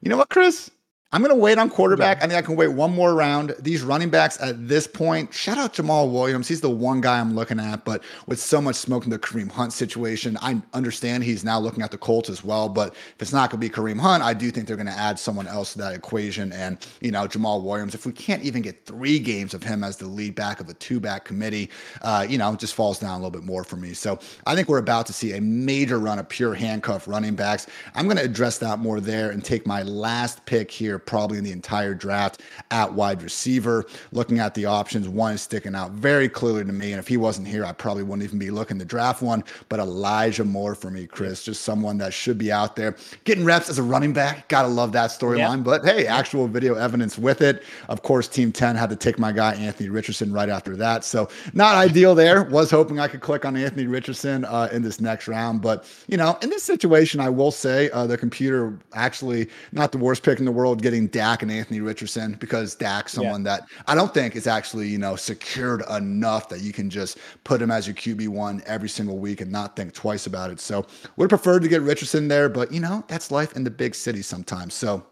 You 0.00 0.10
know 0.10 0.16
what, 0.16 0.30
Chris? 0.30 0.70
I'm 1.12 1.22
going 1.22 1.34
to 1.34 1.40
wait 1.40 1.56
on 1.56 1.70
quarterback. 1.70 2.18
Yeah. 2.18 2.24
I 2.24 2.28
think 2.28 2.38
I 2.38 2.42
can 2.42 2.56
wait 2.56 2.68
one 2.68 2.92
more 2.92 3.14
round. 3.14 3.54
These 3.60 3.82
running 3.82 4.10
backs 4.10 4.40
at 4.40 4.66
this 4.66 4.88
point, 4.88 5.32
shout 5.32 5.56
out 5.56 5.72
Jamaal 5.72 6.10
Williams. 6.10 6.48
He's 6.48 6.60
the 6.60 6.68
one 6.68 7.00
guy 7.00 7.20
I'm 7.20 7.32
looking 7.36 7.60
at, 7.60 7.84
but 7.84 8.02
with 8.26 8.40
so 8.40 8.60
much 8.60 8.74
smoke 8.74 9.04
in 9.04 9.10
the 9.10 9.18
Kareem 9.18 9.48
Hunt 9.48 9.72
situation, 9.72 10.36
I 10.42 10.60
understand 10.72 11.22
he's 11.22 11.44
now 11.44 11.60
looking 11.60 11.84
at 11.84 11.92
the 11.92 11.96
Colts 11.96 12.28
as 12.28 12.42
well. 12.42 12.68
But 12.68 12.92
if 12.92 13.22
it's 13.22 13.32
not 13.32 13.50
going 13.50 13.60
to 13.60 13.68
be 13.68 13.72
Kareem 13.72 14.00
Hunt, 14.00 14.24
I 14.24 14.34
do 14.34 14.50
think 14.50 14.66
they're 14.66 14.76
going 14.76 14.86
to 14.88 14.92
add 14.92 15.16
someone 15.16 15.46
else 15.46 15.74
to 15.74 15.78
that 15.78 15.94
equation. 15.94 16.52
And, 16.52 16.84
you 17.00 17.12
know, 17.12 17.28
Jamaal 17.28 17.62
Williams, 17.62 17.94
if 17.94 18.04
we 18.04 18.10
can't 18.10 18.42
even 18.42 18.60
get 18.60 18.84
three 18.84 19.20
games 19.20 19.54
of 19.54 19.62
him 19.62 19.84
as 19.84 19.96
the 19.96 20.08
lead 20.08 20.34
back 20.34 20.58
of 20.58 20.68
a 20.68 20.74
two 20.74 20.98
back 20.98 21.24
committee, 21.24 21.70
uh, 22.02 22.26
you 22.28 22.36
know, 22.36 22.52
it 22.52 22.58
just 22.58 22.74
falls 22.74 22.98
down 22.98 23.12
a 23.12 23.16
little 23.16 23.30
bit 23.30 23.44
more 23.44 23.62
for 23.62 23.76
me. 23.76 23.94
So 23.94 24.18
I 24.44 24.56
think 24.56 24.68
we're 24.68 24.78
about 24.78 25.06
to 25.06 25.12
see 25.12 25.34
a 25.34 25.40
major 25.40 26.00
run 26.00 26.18
of 26.18 26.28
pure 26.28 26.52
handcuff 26.52 27.06
running 27.06 27.36
backs. 27.36 27.68
I'm 27.94 28.06
going 28.06 28.18
to 28.18 28.24
address 28.24 28.58
that 28.58 28.80
more 28.80 29.00
there 29.00 29.30
and 29.30 29.44
take 29.44 29.68
my 29.68 29.84
last 29.84 30.44
pick 30.46 30.68
here 30.68 30.95
probably 30.98 31.38
in 31.38 31.44
the 31.44 31.52
entire 31.52 31.94
draft 31.94 32.42
at 32.70 32.92
wide 32.92 33.22
receiver. 33.22 33.86
Looking 34.12 34.38
at 34.38 34.54
the 34.54 34.64
options, 34.64 35.08
one 35.08 35.34
is 35.34 35.42
sticking 35.42 35.74
out 35.74 35.92
very 35.92 36.28
clearly 36.28 36.64
to 36.64 36.72
me. 36.72 36.92
And 36.92 36.98
if 36.98 37.08
he 37.08 37.16
wasn't 37.16 37.48
here, 37.48 37.64
I 37.64 37.72
probably 37.72 38.02
wouldn't 38.02 38.24
even 38.24 38.38
be 38.38 38.50
looking 38.50 38.78
to 38.78 38.84
draft 38.84 39.22
one. 39.22 39.44
But 39.68 39.80
Elijah 39.80 40.44
Moore 40.44 40.74
for 40.74 40.90
me, 40.90 41.06
Chris, 41.06 41.44
just 41.44 41.62
someone 41.62 41.98
that 41.98 42.12
should 42.12 42.38
be 42.38 42.52
out 42.52 42.76
there 42.76 42.96
getting 43.24 43.44
reps 43.44 43.68
as 43.68 43.78
a 43.78 43.82
running 43.82 44.12
back. 44.12 44.48
Gotta 44.48 44.68
love 44.68 44.92
that 44.92 45.10
storyline. 45.10 45.64
But 45.64 45.84
hey, 45.84 46.06
actual 46.06 46.48
video 46.48 46.74
evidence 46.74 47.18
with 47.18 47.40
it. 47.40 47.62
Of 47.88 48.02
course, 48.02 48.28
Team 48.28 48.52
10 48.52 48.76
had 48.76 48.90
to 48.90 48.96
take 48.96 49.18
my 49.18 49.32
guy, 49.32 49.54
Anthony 49.54 49.88
Richardson, 49.88 50.32
right 50.32 50.48
after 50.48 50.76
that. 50.76 51.04
So 51.04 51.28
not 51.52 51.74
ideal 51.76 52.14
there. 52.14 52.44
Was 52.44 52.70
hoping 52.70 53.00
I 53.00 53.08
could 53.08 53.20
click 53.20 53.44
on 53.44 53.56
Anthony 53.56 53.86
Richardson 53.86 54.44
uh, 54.44 54.68
in 54.72 54.82
this 54.82 55.00
next 55.00 55.28
round. 55.28 55.62
But, 55.62 55.84
you 56.08 56.16
know, 56.16 56.38
in 56.42 56.50
this 56.50 56.62
situation, 56.62 57.20
I 57.20 57.28
will 57.28 57.50
say 57.50 57.90
uh, 57.90 58.06
the 58.06 58.18
computer 58.18 58.78
actually 58.94 59.48
not 59.72 59.92
the 59.92 59.98
worst 59.98 60.22
pick 60.22 60.38
in 60.38 60.44
the 60.44 60.52
world 60.52 60.82
getting 60.86 61.08
Dak 61.08 61.42
and 61.42 61.50
Anthony 61.50 61.80
Richardson 61.80 62.34
because 62.38 62.76
Dak's 62.76 63.10
someone 63.10 63.44
yeah. 63.44 63.56
that 63.56 63.68
I 63.88 63.96
don't 63.96 64.14
think 64.14 64.36
is 64.36 64.46
actually, 64.46 64.86
you 64.86 64.98
know, 64.98 65.16
secured 65.16 65.82
enough 65.90 66.48
that 66.50 66.60
you 66.60 66.72
can 66.72 66.88
just 66.88 67.18
put 67.42 67.60
him 67.60 67.72
as 67.72 67.88
your 67.88 67.96
QB1 67.96 68.62
every 68.66 68.88
single 68.88 69.18
week 69.18 69.40
and 69.40 69.50
not 69.50 69.74
think 69.74 69.94
twice 69.94 70.28
about 70.28 70.52
it. 70.52 70.60
So 70.60 70.86
would 71.16 71.28
have 71.28 71.42
preferred 71.42 71.62
to 71.62 71.68
get 71.68 71.82
Richardson 71.82 72.28
there, 72.28 72.48
but, 72.48 72.70
you 72.72 72.78
know, 72.78 73.04
that's 73.08 73.32
life 73.32 73.56
in 73.56 73.64
the 73.64 73.70
big 73.70 73.96
city 73.96 74.22
sometimes. 74.22 74.74
So 74.74 75.04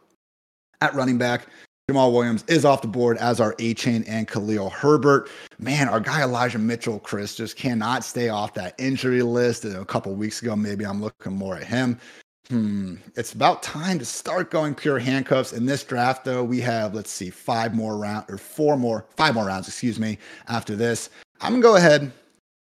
at 0.80 0.94
running 0.94 1.18
back, 1.18 1.48
Jamaal 1.90 2.12
Williams 2.12 2.44
is 2.46 2.64
off 2.64 2.80
the 2.80 2.86
board 2.86 3.18
as 3.18 3.40
our 3.40 3.52
Chain 3.54 4.04
and 4.06 4.28
Khalil 4.28 4.70
Herbert. 4.70 5.28
Man, 5.58 5.88
our 5.88 5.98
guy 5.98 6.22
Elijah 6.22 6.60
Mitchell, 6.60 7.00
Chris, 7.00 7.34
just 7.34 7.56
cannot 7.56 8.04
stay 8.04 8.28
off 8.28 8.54
that 8.54 8.76
injury 8.78 9.22
list. 9.22 9.64
And 9.64 9.76
a 9.76 9.84
couple 9.84 10.14
weeks 10.14 10.40
ago, 10.40 10.54
maybe 10.54 10.86
I'm 10.86 11.02
looking 11.02 11.32
more 11.32 11.56
at 11.56 11.64
him. 11.64 11.98
Hmm. 12.48 12.96
It's 13.16 13.32
about 13.32 13.62
time 13.62 13.98
to 13.98 14.04
start 14.04 14.50
going 14.50 14.74
pure 14.74 14.98
handcuffs. 14.98 15.52
In 15.52 15.64
this 15.64 15.82
draft, 15.82 16.24
though, 16.24 16.44
we 16.44 16.60
have, 16.60 16.94
let's 16.94 17.10
see, 17.10 17.30
five 17.30 17.74
more 17.74 17.96
rounds 17.96 18.26
or 18.28 18.36
four 18.36 18.76
more, 18.76 19.06
five 19.16 19.34
more 19.34 19.46
rounds, 19.46 19.66
excuse 19.66 19.98
me, 19.98 20.18
after 20.48 20.76
this. 20.76 21.08
I'm 21.40 21.52
going 21.52 21.62
to 21.62 21.68
go 21.68 21.76
ahead, 21.76 22.12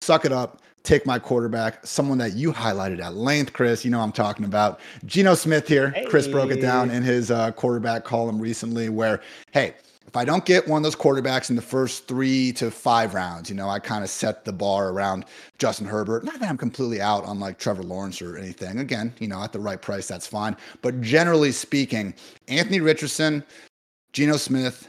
suck 0.00 0.24
it 0.24 0.32
up, 0.32 0.62
take 0.84 1.06
my 1.06 1.18
quarterback, 1.18 1.84
someone 1.84 2.18
that 2.18 2.34
you 2.34 2.52
highlighted 2.52 3.02
at 3.02 3.14
length, 3.14 3.52
Chris. 3.52 3.84
You 3.84 3.90
know 3.90 4.00
I'm 4.00 4.12
talking 4.12 4.44
about. 4.44 4.78
Geno 5.06 5.34
Smith 5.34 5.66
here. 5.66 5.90
Hey. 5.90 6.04
Chris 6.04 6.28
broke 6.28 6.52
it 6.52 6.60
down 6.60 6.90
in 6.90 7.02
his 7.02 7.32
uh, 7.32 7.50
quarterback 7.52 8.04
column 8.04 8.38
recently, 8.38 8.90
where, 8.90 9.22
hey, 9.50 9.74
if 10.14 10.18
I 10.18 10.24
don't 10.24 10.44
get 10.44 10.68
one 10.68 10.78
of 10.78 10.84
those 10.84 10.94
quarterbacks 10.94 11.50
in 11.50 11.56
the 11.56 11.62
first 11.62 12.06
three 12.06 12.52
to 12.52 12.70
five 12.70 13.14
rounds, 13.14 13.50
you 13.50 13.56
know, 13.56 13.68
I 13.68 13.80
kind 13.80 14.04
of 14.04 14.08
set 14.08 14.44
the 14.44 14.52
bar 14.52 14.90
around 14.90 15.24
Justin 15.58 15.88
Herbert. 15.88 16.22
Not 16.22 16.38
that 16.38 16.48
I'm 16.48 16.56
completely 16.56 17.00
out 17.00 17.24
on 17.24 17.40
like 17.40 17.58
Trevor 17.58 17.82
Lawrence 17.82 18.22
or 18.22 18.36
anything. 18.36 18.78
Again, 18.78 19.12
you 19.18 19.26
know, 19.26 19.42
at 19.42 19.52
the 19.52 19.58
right 19.58 19.82
price, 19.82 20.06
that's 20.06 20.24
fine. 20.24 20.56
But 20.82 21.00
generally 21.00 21.50
speaking, 21.50 22.14
Anthony 22.46 22.78
Richardson, 22.78 23.42
Geno 24.12 24.36
Smith, 24.36 24.88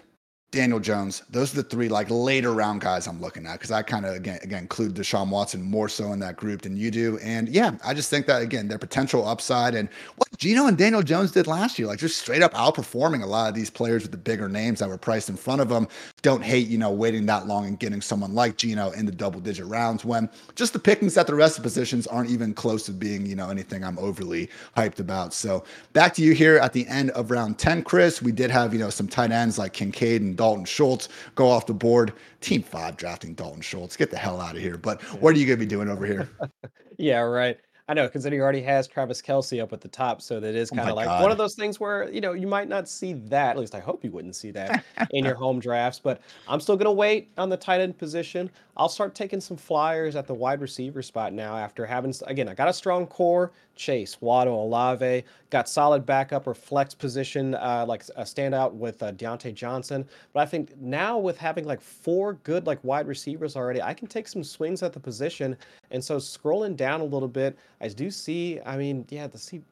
Daniel 0.51 0.79
Jones. 0.79 1.23
Those 1.29 1.51
are 1.53 1.57
the 1.57 1.63
three 1.63 1.89
like 1.89 2.09
later 2.09 2.53
round 2.53 2.79
guys 2.79 3.07
I'm 3.07 3.19
looking 3.19 3.45
at 3.45 3.53
because 3.53 3.71
I 3.71 3.81
kind 3.81 4.05
of 4.05 4.15
again 4.15 4.39
again 4.41 4.61
include 4.63 4.93
Deshaun 4.93 5.29
Watson 5.29 5.61
more 5.61 5.89
so 5.89 6.13
in 6.13 6.19
that 6.19 6.37
group 6.37 6.61
than 6.61 6.77
you 6.77 6.91
do. 6.91 7.17
And 7.19 7.49
yeah, 7.49 7.71
I 7.83 7.93
just 7.93 8.09
think 8.09 8.25
that 8.27 8.41
again 8.41 8.69
their 8.69 8.77
potential 8.77 9.27
upside 9.27 9.75
and 9.75 9.89
what 10.15 10.29
Geno 10.37 10.67
and 10.67 10.77
Daniel 10.77 11.03
Jones 11.03 11.31
did 11.31 11.45
last 11.45 11.77
year, 11.77 11.87
like 11.89 11.99
just 11.99 12.19
straight 12.19 12.41
up 12.41 12.53
outperforming 12.53 13.21
a 13.21 13.25
lot 13.25 13.49
of 13.49 13.55
these 13.55 13.69
players 13.69 14.03
with 14.03 14.11
the 14.11 14.17
bigger 14.17 14.47
names 14.47 14.79
that 14.79 14.87
were 14.87 14.97
priced 14.97 15.29
in 15.29 15.35
front 15.35 15.59
of 15.59 15.67
them. 15.67 15.89
Don't 16.21 16.43
hate 16.43 16.67
you 16.67 16.77
know 16.77 16.91
waiting 16.91 17.25
that 17.25 17.47
long 17.47 17.65
and 17.65 17.77
getting 17.77 17.99
someone 17.99 18.33
like 18.33 18.55
Geno 18.55 18.91
in 18.91 19.05
the 19.05 19.11
double 19.11 19.41
digit 19.41 19.65
rounds 19.65 20.05
when 20.05 20.29
just 20.55 20.71
the 20.71 20.79
pickings 20.79 21.17
at 21.17 21.27
the 21.27 21.35
rest 21.35 21.57
of 21.57 21.63
positions 21.63 22.07
aren't 22.07 22.29
even 22.29 22.53
close 22.53 22.85
to 22.85 22.91
being 22.91 23.25
you 23.25 23.35
know 23.35 23.49
anything 23.49 23.83
I'm 23.83 23.99
overly 23.99 24.49
hyped 24.77 24.99
about. 24.99 25.33
So 25.33 25.65
back 25.91 26.13
to 26.13 26.21
you 26.21 26.33
here 26.33 26.57
at 26.59 26.71
the 26.71 26.87
end 26.87 27.11
of 27.11 27.29
round 27.29 27.59
ten, 27.59 27.83
Chris. 27.83 28.21
We 28.21 28.31
did 28.31 28.49
have 28.51 28.71
you 28.71 28.79
know 28.79 28.89
some 28.89 29.09
tight 29.09 29.31
ends 29.31 29.57
like 29.57 29.73
Kincaid 29.73 30.21
and 30.21 30.34
Dalton 30.35 30.65
Schultz 30.65 31.09
go 31.35 31.49
off 31.49 31.65
the 31.65 31.73
board. 31.73 32.13
Team 32.41 32.61
five 32.61 32.97
drafting 32.97 33.33
Dalton 33.33 33.61
Schultz. 33.61 33.95
Get 33.97 34.11
the 34.11 34.17
hell 34.17 34.39
out 34.41 34.55
of 34.55 34.61
here. 34.61 34.77
But 34.77 35.01
what 35.21 35.35
are 35.35 35.37
you 35.39 35.45
going 35.45 35.59
to 35.59 35.65
be 35.65 35.69
doing 35.69 35.89
over 35.89 36.05
here? 36.05 36.29
yeah, 36.97 37.19
right. 37.19 37.57
I 37.87 37.93
know, 37.93 38.09
considering 38.09 38.39
he 38.39 38.43
already 38.43 38.63
has 38.63 38.87
Travis 38.87 39.21
Kelce 39.21 39.61
up 39.61 39.71
at 39.71 39.79
the 39.79 39.87
top, 39.87 40.19
so 40.19 40.39
that 40.39 40.55
is 40.55 40.71
kind 40.71 40.89
of 40.89 40.93
oh 40.93 40.95
like 40.95 41.05
God. 41.05 41.21
one 41.21 41.31
of 41.31 41.37
those 41.37 41.53
things 41.53 41.79
where 41.79 42.09
you 42.09 42.19
know 42.19 42.33
you 42.33 42.47
might 42.47 42.67
not 42.67 42.89
see 42.89 43.13
that. 43.13 43.51
At 43.51 43.59
least 43.59 43.75
I 43.75 43.79
hope 43.79 44.03
you 44.03 44.09
wouldn't 44.09 44.35
see 44.35 44.49
that 44.51 44.83
in 45.11 45.23
your 45.23 45.35
home 45.45 45.59
drafts. 45.59 45.99
But 45.99 46.21
I'm 46.47 46.59
still 46.59 46.77
gonna 46.77 46.91
wait 46.91 47.29
on 47.37 47.47
the 47.47 47.57
tight 47.57 47.81
end 47.81 47.95
position. 47.95 48.49
I'll 48.75 48.89
start 48.89 49.13
taking 49.13 49.39
some 49.39 49.55
flyers 49.55 50.15
at 50.15 50.25
the 50.25 50.33
wide 50.33 50.61
receiver 50.61 51.03
spot 51.03 51.31
now. 51.31 51.55
After 51.55 51.85
having 51.85 52.13
again, 52.25 52.49
I 52.49 52.55
got 52.55 52.67
a 52.67 52.73
strong 52.73 53.05
core. 53.05 53.51
Chase, 53.75 54.21
Waddle, 54.21 54.63
Olave, 54.63 55.23
got 55.49 55.67
solid 55.67 56.05
backup 56.05 56.47
or 56.47 56.53
flex 56.53 56.93
position, 56.93 57.55
uh, 57.55 57.85
like 57.85 58.03
a 58.15 58.23
standout 58.23 58.73
with 58.73 59.03
uh, 59.03 59.11
Diontae 59.11 59.53
Johnson. 59.53 60.07
But 60.33 60.41
I 60.41 60.45
think 60.45 60.77
now 60.79 61.17
with 61.17 61.37
having 61.37 61.65
like 61.65 61.81
four 61.81 62.35
good 62.43 62.65
like 62.65 62.81
wide 62.83 63.07
receivers 63.07 63.55
already, 63.55 63.81
I 63.81 63.93
can 63.93 64.07
take 64.07 64.27
some 64.27 64.43
swings 64.43 64.81
at 64.81 64.93
the 64.93 64.99
position. 64.99 65.57
And 65.95 66.03
so 66.03 66.17
scrolling 66.17 66.75
down 66.75 66.99
a 66.99 67.05
little 67.05 67.29
bit, 67.29 67.57
I 67.79 67.87
do 67.87 68.11
see. 68.11 68.59
I 68.65 68.75
mean, 68.75 69.05
yeah, 69.09 69.27
the 69.27 69.37
see 69.37 69.63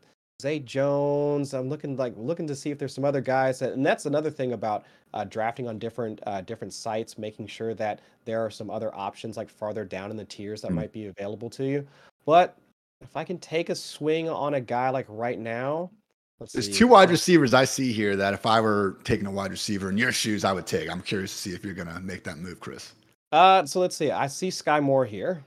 Zay 0.41 0.59
Jones. 0.59 1.53
I'm 1.53 1.67
looking 1.67 1.97
like 1.97 2.13
looking 2.15 2.47
to 2.47 2.55
see 2.55 2.71
if 2.71 2.79
there's 2.79 2.93
some 2.93 3.03
other 3.03 3.19
guys, 3.19 3.59
that, 3.59 3.73
and 3.73 3.85
that's 3.85 4.05
another 4.05 4.31
thing 4.31 4.53
about 4.53 4.85
uh, 5.13 5.25
drafting 5.25 5.67
on 5.67 5.77
different 5.79 6.21
uh, 6.25 6.39
different 6.39 6.73
sites, 6.73 7.17
making 7.17 7.47
sure 7.47 7.73
that 7.73 7.99
there 8.23 8.39
are 8.39 8.49
some 8.49 8.69
other 8.69 8.95
options 8.95 9.35
like 9.35 9.49
farther 9.49 9.83
down 9.83 10.11
in 10.11 10.17
the 10.17 10.23
tiers 10.23 10.61
that 10.61 10.67
mm-hmm. 10.67 10.77
might 10.77 10.93
be 10.93 11.07
available 11.07 11.49
to 11.49 11.65
you. 11.65 11.85
But 12.25 12.57
if 13.01 13.17
I 13.17 13.25
can 13.25 13.37
take 13.37 13.69
a 13.69 13.75
swing 13.75 14.29
on 14.29 14.53
a 14.53 14.61
guy 14.61 14.91
like 14.91 15.05
right 15.09 15.37
now, 15.37 15.91
there's 16.39 16.67
see. 16.67 16.73
two 16.73 16.87
wide 16.87 17.09
receivers 17.09 17.53
I 17.53 17.65
see 17.65 17.91
here 17.91 18.15
that 18.15 18.33
if 18.33 18.45
I 18.45 18.61
were 18.61 18.97
taking 19.03 19.27
a 19.27 19.31
wide 19.31 19.51
receiver 19.51 19.89
in 19.89 19.97
your 19.97 20.13
shoes, 20.13 20.45
I 20.45 20.53
would 20.53 20.67
take. 20.67 20.89
I'm 20.89 21.01
curious 21.01 21.33
to 21.33 21.37
see 21.37 21.53
if 21.53 21.65
you're 21.65 21.73
gonna 21.73 21.99
make 21.99 22.23
that 22.23 22.37
move, 22.37 22.61
Chris. 22.61 22.93
Uh, 23.33 23.65
so 23.65 23.81
let's 23.81 23.97
see. 23.97 24.09
I 24.09 24.27
see 24.27 24.47
Skyy 24.47 24.81
Moore 24.81 25.05
here. 25.05 25.43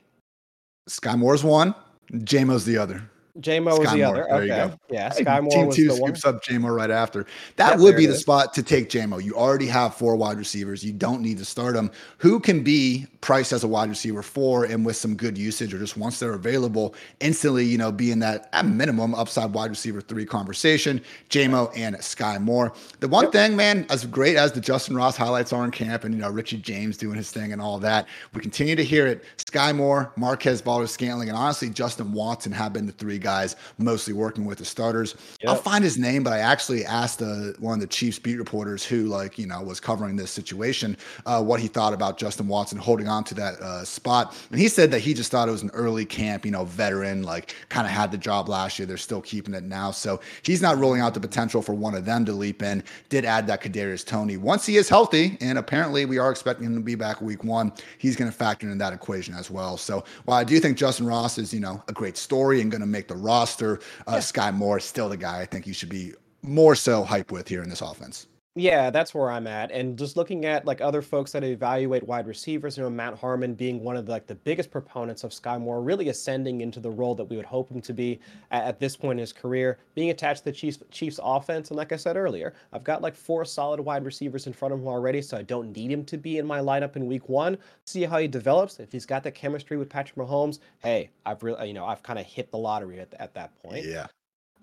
Skyy 0.89 1.19
Moore's 1.19 1.43
one. 1.43 1.75
JMO's 2.13 2.65
the 2.65 2.79
other. 2.79 3.11
JMO 3.41 3.79
was 3.79 3.93
the 3.93 4.03
other. 4.03 4.27
There 4.29 4.43
okay. 4.43 4.75
Yeah, 4.91 5.11
Skyy 5.11 5.43
Moore 5.43 5.51
Team 5.51 5.67
was 5.67 5.77
two 5.77 5.89
the 5.89 5.97
scoops 5.97 6.25
one. 6.25 6.35
up 6.37 6.43
JMO 6.43 6.75
right 6.75 6.91
after. 6.91 7.27
That 7.57 7.79
would 7.79 7.97
be 7.97 8.07
the 8.07 8.15
is. 8.15 8.21
spot 8.21 8.55
to 8.55 8.63
take 8.63 8.89
JMO. 8.89 9.23
You 9.23 9.35
already 9.35 9.67
have 9.67 9.95
four 9.95 10.17
wide 10.17 10.39
receivers. 10.39 10.85
You 10.85 10.93
don't 10.93 11.21
need 11.21 11.39
to 11.39 11.45
start 11.45 11.75
them. 11.75 11.91
Who 12.19 12.41
can 12.41 12.63
be 12.63 13.07
priced 13.21 13.53
as 13.53 13.65
a 13.65 13.69
wide 13.69 13.89
receiver 13.89 14.23
four 14.23 14.65
and 14.65 14.87
with 14.87 14.97
some 14.97 15.17
good 15.17 15.37
usage 15.37 15.75
or 15.75 15.79
just 15.79 15.97
once 15.97 16.21
they're 16.21 16.35
available, 16.35 16.95
instantly, 17.21 17.65
you 17.65 17.77
know, 17.77 17.91
be 17.91 18.11
in 18.11 18.21
that 18.21 18.49
at 18.53 18.65
minimum 18.67 19.15
upside 19.15 19.53
wide 19.53 19.71
receiver 19.71 20.01
three 20.01 20.25
conversation, 20.25 21.01
JMO 21.29 21.71
and 21.77 21.97
Skyy 21.97 22.41
Moore. 22.41 22.73
The 23.01 23.09
one 23.09 23.25
yep. 23.25 23.33
thing, 23.33 23.57
man, 23.57 23.87
as 23.91 24.07
great 24.07 24.37
as 24.37 24.53
the 24.53 24.61
Justin 24.61 24.97
Ross 24.97 25.17
highlights 25.17 25.53
are 25.53 25.65
in 25.65 25.71
camp 25.71 26.05
and, 26.05 26.15
you 26.15 26.21
know, 26.21 26.31
Richie 26.31 26.59
James 26.59 26.97
doing 26.97 27.17
his 27.17 27.31
thing 27.31 27.53
and 27.53 27.61
all 27.61 27.79
that, 27.81 28.07
we 28.33 28.41
continue 28.41 28.77
to 28.77 28.85
hear 28.85 29.07
it. 29.07 29.25
Skyy 29.39 29.75
Moore, 29.75 30.13
Marquez 30.17 30.61
Valdes-Scantling, 30.61 31.29
and 31.29 31.37
honestly, 31.37 31.69
Justin 31.69 32.13
Watson 32.13 32.53
have 32.53 32.73
been 32.73 32.87
the 32.87 32.93
three 32.93 33.19
guys 33.27 33.57
mostly 33.79 34.15
working 34.25 34.45
with 34.49 34.59
the 34.59 34.65
starters. 34.65 35.17
Yep. 35.41 35.51
I'll 35.51 35.63
find 35.71 35.83
his 35.83 35.99
name, 35.99 36.23
but 36.23 36.33
I 36.33 36.41
actually 36.53 36.85
asked 36.85 37.21
uh, 37.23 37.53
one 37.59 37.75
of 37.75 37.81
the 37.81 37.93
Chiefs 37.99 38.19
beat 38.19 38.39
reporters 38.39 38.85
who, 38.85 39.07
like, 39.19 39.33
you 39.39 39.47
know, 39.47 39.61
was 39.63 39.81
covering 39.81 40.15
this 40.17 40.31
situation, 40.31 40.97
uh, 41.25 41.43
what 41.43 41.59
he 41.59 41.69
thought 41.69 41.93
about 41.93 42.19
Justin 42.19 42.47
Watson 42.47 42.79
holding 42.79 43.09
on 43.09 43.25
to 43.25 43.35
that 43.35 43.55
uh, 43.61 43.85
spot. 43.85 44.37
And 44.51 44.61
he 44.61 44.69
said 44.69 44.91
that 44.93 45.01
he 45.01 45.13
just 45.15 45.31
thought 45.31 45.49
it 45.49 45.53
was 45.53 45.63
an 45.63 45.71
early 45.75 46.05
camp, 46.05 46.45
you 46.45 46.53
know, 46.53 46.65
veteran, 46.65 47.23
like 47.23 47.55
kind 47.69 47.87
of 47.87 47.93
had 47.93 48.11
the 48.13 48.19
job 48.19 48.49
last 48.49 48.79
year. 48.79 48.87
They're 48.87 48.97
still 48.97 49.23
keeping 49.23 49.55
it 49.55 49.65
now. 49.65 49.91
So 49.91 50.21
he's 50.43 50.63
not 50.63 50.79
ruling 50.79 51.01
out 51.01 51.15
the 51.15 51.21
potential 51.21 51.63
for 51.63 51.75
one 51.75 51.95
of 51.95 52.05
them 52.05 52.25
to 52.27 52.33
leap 52.33 52.63
in. 52.63 52.85
Did 53.09 53.25
add 53.25 53.47
that 53.49 53.61
Kadarius 53.63 54.05
Toney 54.07 54.37
once 54.37 54.65
he 54.67 54.77
is 54.77 54.89
healthy, 54.89 55.37
and 55.41 55.59
apparently 55.59 56.05
we 56.05 56.19
are 56.19 56.31
expecting 56.31 56.67
him 56.67 56.75
to 56.77 56.81
be 56.81 56.95
back 56.95 57.21
week 57.21 57.43
one. 57.43 57.73
He's 57.99 58.15
going 58.15 58.31
to 58.31 58.37
factor 58.37 58.71
in 58.71 58.79
that 58.79 58.93
equation 58.93 59.35
as 59.35 59.51
well. 59.51 59.77
So 59.77 60.05
while 60.27 60.39
I 60.39 60.45
do 60.45 60.61
think 60.61 60.77
Justin 60.79 61.07
Ross 61.07 61.39
is, 61.39 61.53
you 61.53 61.61
know, 61.61 61.83
a 61.89 61.93
great 61.93 62.17
story 62.17 62.61
and 62.61 62.71
going 62.71 62.83
to 62.83 62.87
make 62.87 63.09
the 63.09 63.16
roster. 63.17 63.81
Uh, 64.07 64.13
yeah. 64.13 64.19
Skyy 64.19 64.55
Moore 64.55 64.79
is 64.79 64.85
still 64.85 65.09
the 65.09 65.17
guy 65.17 65.41
I 65.41 65.47
think 65.47 65.67
you 65.67 65.75
should 65.75 65.89
be 65.89 66.15
more 66.43 66.75
so 66.75 67.05
hype 67.05 67.33
with 67.33 67.49
here 67.49 67.63
in 67.63 67.69
this 67.69 67.81
offense. 67.81 68.27
Yeah, 68.59 68.89
that's 68.89 69.15
where 69.15 69.31
I'm 69.31 69.47
at. 69.47 69.71
And 69.71 69.99
just 69.99 70.17
looking 70.17 70.47
at 70.47 70.65
like 70.65 70.81
other 70.81 71.03
folks 71.03 71.33
that 71.33 71.45
evaluate 71.45 72.03
wide 72.05 72.27
receivers, 72.27 72.79
you 72.79 72.83
know, 72.83 72.89
Matt 72.89 73.19
Harmon 73.19 73.53
being 73.53 73.85
one 73.85 73.99
of 73.99 74.07
the, 74.07 74.13
like 74.13 74.27
the 74.27 74.35
biggest 74.35 74.71
proponents 74.71 75.25
of 75.25 75.31
Skyy 75.31 75.61
Moore, 75.61 75.83
really 75.83 76.09
ascending 76.09 76.63
into 76.63 76.81
the 76.81 76.91
role 76.91 77.15
that 77.17 77.27
we 77.27 77.37
would 77.37 77.45
hope 77.45 77.71
him 77.71 77.83
to 77.83 77.93
be 77.93 78.19
at, 78.51 78.65
at, 78.65 78.81
this 78.81 78.97
point 78.97 79.19
in 79.19 79.21
his 79.21 79.33
career, 79.33 79.79
being 79.95 80.09
attached 80.09 80.39
to 80.39 80.45
the 80.47 80.53
Chiefs 80.53 80.83
Chiefs 80.91 81.21
offense. 81.23 81.69
And 81.69 81.77
like 81.77 81.93
I 81.93 81.97
said 81.97 82.17
earlier, 82.17 82.55
I've 82.73 82.83
got 82.83 83.03
like 83.03 83.15
four 83.15 83.45
solid 83.45 83.79
wide 83.79 84.07
receivers 84.07 84.47
in 84.47 84.55
front 84.55 84.73
of 84.73 84.81
him 84.81 84.89
already, 84.89 85.21
so 85.21 85.37
I 85.37 85.43
don't 85.43 85.77
need 85.77 85.91
him 85.91 86.07
to 86.07 86.17
be 86.17 86.39
in 86.39 86.47
my 86.47 86.61
lineup 86.61 86.97
in 86.97 87.07
week 87.07 87.29
one. 87.29 87.59
See 87.85 88.05
how 88.05 88.19
he 88.19 88.27
develops. 88.27 88.81
If 88.81 88.91
he's 88.91 89.05
got 89.05 89.23
the 89.23 89.31
chemistry 89.31 89.77
with 89.77 89.91
Patrick 89.91 90.17
Mahomes, 90.17 90.61
hey, 90.79 91.11
I've 91.27 91.43
really 91.43 91.69
you 91.69 91.75
know, 91.75 91.85
I've 91.85 92.03
kind 92.03 92.19
of 92.19 92.25
hit 92.25 92.51
the 92.51 92.59
lottery 92.59 93.01
at, 93.01 93.13
at 93.19 93.35
that 93.35 93.55
point. 93.63 93.85
Yeah. 93.85 94.07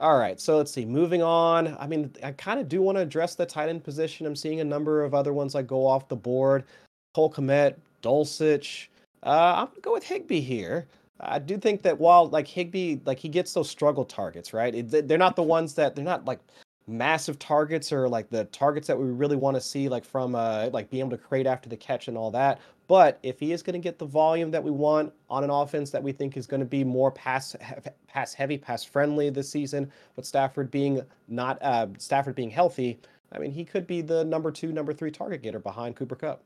All 0.04 0.18
right, 0.18 0.38
so 0.38 0.58
let's 0.58 0.70
see. 0.70 0.84
Moving 0.84 1.24
on. 1.24 1.78
I 1.80 1.88
mean, 1.88 2.12
I 2.22 2.34
kind 2.34 2.60
of 2.60 2.68
do 2.68 2.82
want 2.82 2.98
to 2.98 3.02
address 3.02 3.36
the 3.36 3.46
tight 3.46 3.70
end 3.70 3.86
position. 3.86 4.26
I'm 4.26 4.36
seeing 4.36 4.60
a 4.60 4.66
number 4.66 5.02
of 5.02 5.14
other 5.14 5.32
ones 5.32 5.56
like 5.56 5.66
go 5.66 5.88
off 5.88 6.10
the 6.10 6.16
board. 6.18 6.66
Cole 7.16 7.32
Kmet, 7.32 7.76
Dulcich. 8.02 8.88
Uh, 9.26 9.54
I'm 9.56 9.68
gonna 9.68 9.80
go 9.82 9.94
with 9.94 10.04
Higbee 10.04 10.42
here. 10.42 10.88
I 11.22 11.40
do 11.40 11.58
think 11.58 11.84
that 11.84 11.98
while 11.98 12.28
like 12.28 12.50
Higbee, 12.50 12.98
like 13.06 13.18
he 13.18 13.30
gets 13.30 13.54
those 13.54 13.70
struggle 13.70 14.04
targets, 14.04 14.52
right? 14.52 14.76
It, 14.76 15.08
they're 15.08 15.18
not 15.18 15.38
the 15.38 15.44
ones 15.44 15.74
that 15.76 15.96
they're 15.96 16.04
not 16.04 16.26
like 16.26 16.42
massive 16.88 17.40
targets 17.40 17.92
or 17.92 18.10
like 18.10 18.30
the 18.30 18.46
targets 18.46 18.88
that 18.88 18.98
we 18.98 19.06
really 19.06 19.36
want 19.36 19.56
to 19.56 19.62
see, 19.62 19.90
like 19.90 20.06
from 20.06 20.36
uh, 20.36 20.70
like 20.74 20.90
being 20.90 21.02
able 21.02 21.12
to 21.12 21.18
create 21.18 21.48
after 21.48 21.70
the 21.70 21.78
catch 21.78 22.08
and 22.08 22.18
all 22.18 22.32
that. 22.32 22.60
But 22.88 23.20
if 23.24 23.40
he 23.40 23.54
is 23.54 23.64
going 23.64 23.74
to 23.74 23.80
get 23.80 23.98
the 23.98 24.06
volume 24.06 24.52
that 24.52 24.64
we 24.64 24.72
want 24.72 25.14
on 25.30 25.44
an 25.44 25.50
offense 25.50 25.90
that 25.92 26.04
we 26.04 26.12
think 26.12 26.36
is 26.36 26.46
going 26.46 26.60
to 26.60 26.66
be 26.66 26.84
more 26.84 27.12
pass 27.12 27.56
pass 28.08 28.34
heavy, 28.34 28.58
pass 28.58 28.84
friendly 28.84 29.30
this 29.30 29.50
season, 29.50 29.92
with 30.16 30.26
Stafford 30.26 30.70
being 30.70 31.02
not 31.28 31.58
uh, 31.62 31.88
Stafford 31.98 32.36
being 32.36 32.50
healthy, 32.50 33.00
I 33.32 33.40
mean 33.40 33.52
he 33.52 33.64
could 33.64 33.88
be 33.88 34.02
the 34.02 34.24
number 34.26 34.52
two, 34.52 34.72
number 34.72 34.94
three 34.94 35.12
target 35.12 35.42
getter 35.42 35.60
behind 35.60 35.96
Cooper 35.96 36.16
Kupp. 36.16 36.42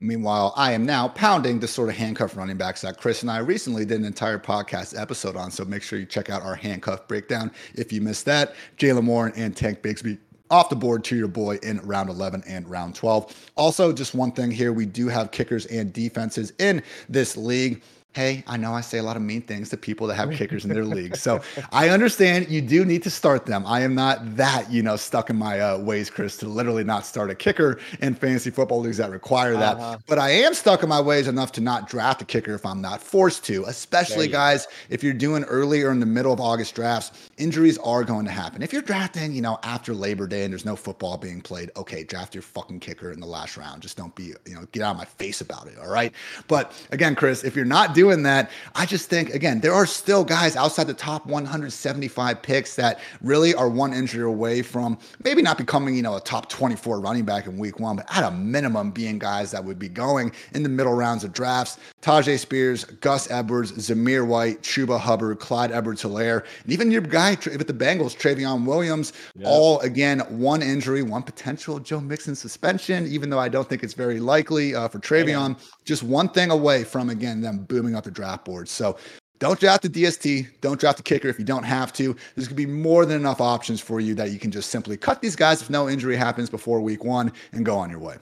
Meanwhile, 0.00 0.52
I 0.56 0.72
am 0.72 0.84
now 0.84 1.08
pounding 1.08 1.58
the 1.58 1.68
sort 1.68 1.88
of 1.88 1.96
handcuff 1.96 2.36
running 2.36 2.58
backs 2.58 2.82
that 2.82 2.98
Chris 2.98 3.22
and 3.22 3.30
I 3.30 3.38
recently 3.38 3.86
did 3.86 3.98
an 3.98 4.04
entire 4.04 4.38
podcast 4.38 5.00
episode 5.00 5.36
on. 5.36 5.50
So 5.50 5.64
make 5.64 5.82
sure 5.82 5.98
you 5.98 6.04
check 6.04 6.28
out 6.28 6.42
our 6.42 6.54
handcuff 6.54 7.08
breakdown 7.08 7.50
if 7.74 7.92
you 7.92 8.02
missed 8.02 8.26
that. 8.26 8.54
Jaylen 8.76 9.06
Warren 9.06 9.32
and 9.36 9.56
Tank 9.56 9.80
Bigsby 9.80 10.18
off 10.50 10.68
the 10.68 10.76
board 10.76 11.02
to 11.04 11.16
your 11.16 11.28
boy 11.28 11.56
in 11.62 11.80
round 11.80 12.10
11 12.10 12.44
and 12.46 12.68
round 12.68 12.94
12. 12.94 13.50
Also, 13.56 13.92
just 13.92 14.14
one 14.14 14.32
thing 14.32 14.50
here 14.50 14.72
we 14.72 14.86
do 14.86 15.08
have 15.08 15.30
kickers 15.30 15.66
and 15.66 15.92
defenses 15.92 16.52
in 16.58 16.82
this 17.08 17.36
league 17.36 17.82
hey, 18.16 18.42
I 18.46 18.56
know 18.56 18.72
I 18.72 18.80
say 18.80 18.96
a 18.96 19.02
lot 19.02 19.16
of 19.16 19.22
mean 19.22 19.42
things 19.42 19.68
to 19.68 19.76
people 19.76 20.06
that 20.06 20.14
have 20.14 20.30
kickers 20.30 20.64
in 20.64 20.72
their 20.72 20.86
league. 20.86 21.16
So 21.16 21.42
I 21.70 21.90
understand 21.90 22.48
you 22.48 22.62
do 22.62 22.82
need 22.82 23.02
to 23.02 23.10
start 23.10 23.44
them. 23.44 23.62
I 23.66 23.82
am 23.82 23.94
not 23.94 24.36
that, 24.36 24.72
you 24.72 24.82
know, 24.82 24.96
stuck 24.96 25.28
in 25.28 25.36
my 25.36 25.60
uh, 25.60 25.76
ways, 25.76 26.08
Chris, 26.08 26.38
to 26.38 26.48
literally 26.48 26.82
not 26.82 27.04
start 27.04 27.28
a 27.28 27.34
kicker 27.34 27.78
in 28.00 28.14
fantasy 28.14 28.48
football 28.48 28.80
leagues 28.80 28.96
that 28.96 29.10
require 29.10 29.52
that. 29.58 29.76
Uh-huh. 29.76 29.98
But 30.06 30.18
I 30.18 30.30
am 30.30 30.54
stuck 30.54 30.82
in 30.82 30.88
my 30.88 31.00
ways 31.00 31.28
enough 31.28 31.52
to 31.52 31.60
not 31.60 31.90
draft 31.90 32.22
a 32.22 32.24
kicker 32.24 32.54
if 32.54 32.64
I'm 32.64 32.80
not 32.80 33.02
forced 33.02 33.44
to, 33.44 33.64
especially 33.64 34.28
guys, 34.28 34.66
if 34.88 35.04
you're 35.04 35.12
doing 35.12 35.44
early 35.44 35.82
or 35.82 35.90
in 35.90 36.00
the 36.00 36.06
middle 36.06 36.32
of 36.32 36.40
August 36.40 36.74
drafts, 36.74 37.25
injuries 37.38 37.78
are 37.78 38.04
going 38.04 38.24
to 38.24 38.30
happen. 38.30 38.62
If 38.62 38.72
you're 38.72 38.82
drafting, 38.82 39.32
you 39.32 39.42
know, 39.42 39.58
after 39.62 39.94
Labor 39.94 40.26
Day 40.26 40.44
and 40.44 40.52
there's 40.52 40.64
no 40.64 40.76
football 40.76 41.16
being 41.16 41.40
played, 41.40 41.70
okay, 41.76 42.04
draft 42.04 42.34
your 42.34 42.42
fucking 42.42 42.80
kicker 42.80 43.10
in 43.12 43.20
the 43.20 43.26
last 43.26 43.56
round. 43.56 43.82
Just 43.82 43.96
don't 43.96 44.14
be, 44.14 44.34
you 44.46 44.54
know, 44.54 44.66
get 44.72 44.82
out 44.82 44.92
of 44.92 44.96
my 44.96 45.04
face 45.04 45.40
about 45.40 45.66
it. 45.66 45.78
All 45.78 45.90
right. 45.90 46.12
But 46.48 46.72
again, 46.90 47.14
Chris, 47.14 47.44
if 47.44 47.54
you're 47.54 47.64
not 47.64 47.94
doing 47.94 48.22
that. 48.22 48.50
I 48.74 48.86
just 48.86 49.08
think, 49.08 49.34
again, 49.34 49.60
there 49.60 49.74
are 49.74 49.86
still 49.86 50.24
guys 50.24 50.56
outside 50.56 50.86
the 50.86 50.94
top 50.94 51.26
175 51.26 52.42
picks 52.42 52.76
that 52.76 53.00
really 53.20 53.54
are 53.54 53.68
one 53.68 53.92
injury 53.92 54.24
away 54.24 54.62
from 54.62 54.98
maybe 55.24 55.42
not 55.42 55.58
becoming, 55.58 55.94
you 55.94 56.02
know, 56.02 56.16
a 56.16 56.20
top 56.20 56.48
24 56.48 57.00
running 57.00 57.24
back 57.24 57.46
in 57.46 57.58
week 57.58 57.80
one, 57.80 57.96
but 57.96 58.06
at 58.16 58.24
a 58.24 58.30
minimum 58.30 58.90
being 58.90 59.18
guys 59.18 59.50
that 59.50 59.64
would 59.64 59.78
be 59.78 59.88
going 59.88 60.32
in 60.54 60.62
the 60.62 60.68
middle 60.68 60.94
rounds 60.94 61.24
of 61.24 61.32
drafts. 61.32 61.78
Tyjae 62.02 62.38
Spears, 62.38 62.84
Gus 62.84 63.30
Edwards, 63.30 63.72
Zamir 63.72 64.26
White, 64.26 64.62
Chuba 64.62 64.98
Hubbard, 64.98 65.38
Clyde 65.38 65.72
Edwards 65.72 66.02
Helaire, 66.02 66.44
and 66.62 66.72
even 66.72 66.90
your 66.90 67.00
guy 67.34 67.56
with 67.56 67.66
the 67.66 67.74
Bengals, 67.74 68.16
Trayveon 68.16 68.64
Williams, 68.64 69.12
yep. 69.34 69.46
all 69.48 69.80
again, 69.80 70.20
one 70.28 70.62
injury, 70.62 71.02
one 71.02 71.22
potential 71.22 71.78
Joe 71.78 72.00
Mixon 72.00 72.34
suspension, 72.34 73.06
even 73.06 73.30
though 73.30 73.38
I 73.38 73.48
don't 73.48 73.68
think 73.68 73.82
it's 73.82 73.94
very 73.94 74.20
likely 74.20 74.74
uh, 74.74 74.88
for 74.88 74.98
Trayveon. 74.98 75.58
Yeah. 75.58 75.66
Just 75.84 76.02
one 76.02 76.28
thing 76.28 76.50
away 76.50 76.84
from, 76.84 77.10
again, 77.10 77.40
them 77.40 77.64
booming 77.64 77.94
up 77.94 78.04
the 78.04 78.10
draft 78.10 78.44
board. 78.44 78.68
So 78.68 78.96
don't 79.38 79.58
draft 79.58 79.82
the 79.82 79.88
DST. 79.88 80.60
Don't 80.60 80.80
draft 80.80 80.96
the 80.96 81.02
kicker 81.02 81.28
if 81.28 81.38
you 81.38 81.44
don't 81.44 81.64
have 81.64 81.92
to. 81.94 82.16
There's 82.34 82.48
going 82.48 82.56
to 82.56 82.66
be 82.66 82.66
more 82.66 83.04
than 83.04 83.20
enough 83.20 83.40
options 83.40 83.80
for 83.80 84.00
you 84.00 84.14
that 84.14 84.30
you 84.30 84.38
can 84.38 84.50
just 84.50 84.70
simply 84.70 84.96
cut 84.96 85.20
these 85.20 85.36
guys 85.36 85.60
if 85.60 85.68
no 85.68 85.88
injury 85.88 86.16
happens 86.16 86.48
before 86.48 86.80
week 86.80 87.04
one 87.04 87.32
and 87.52 87.64
go 87.64 87.76
on 87.76 87.90
your 87.90 88.00
way. 88.00 88.16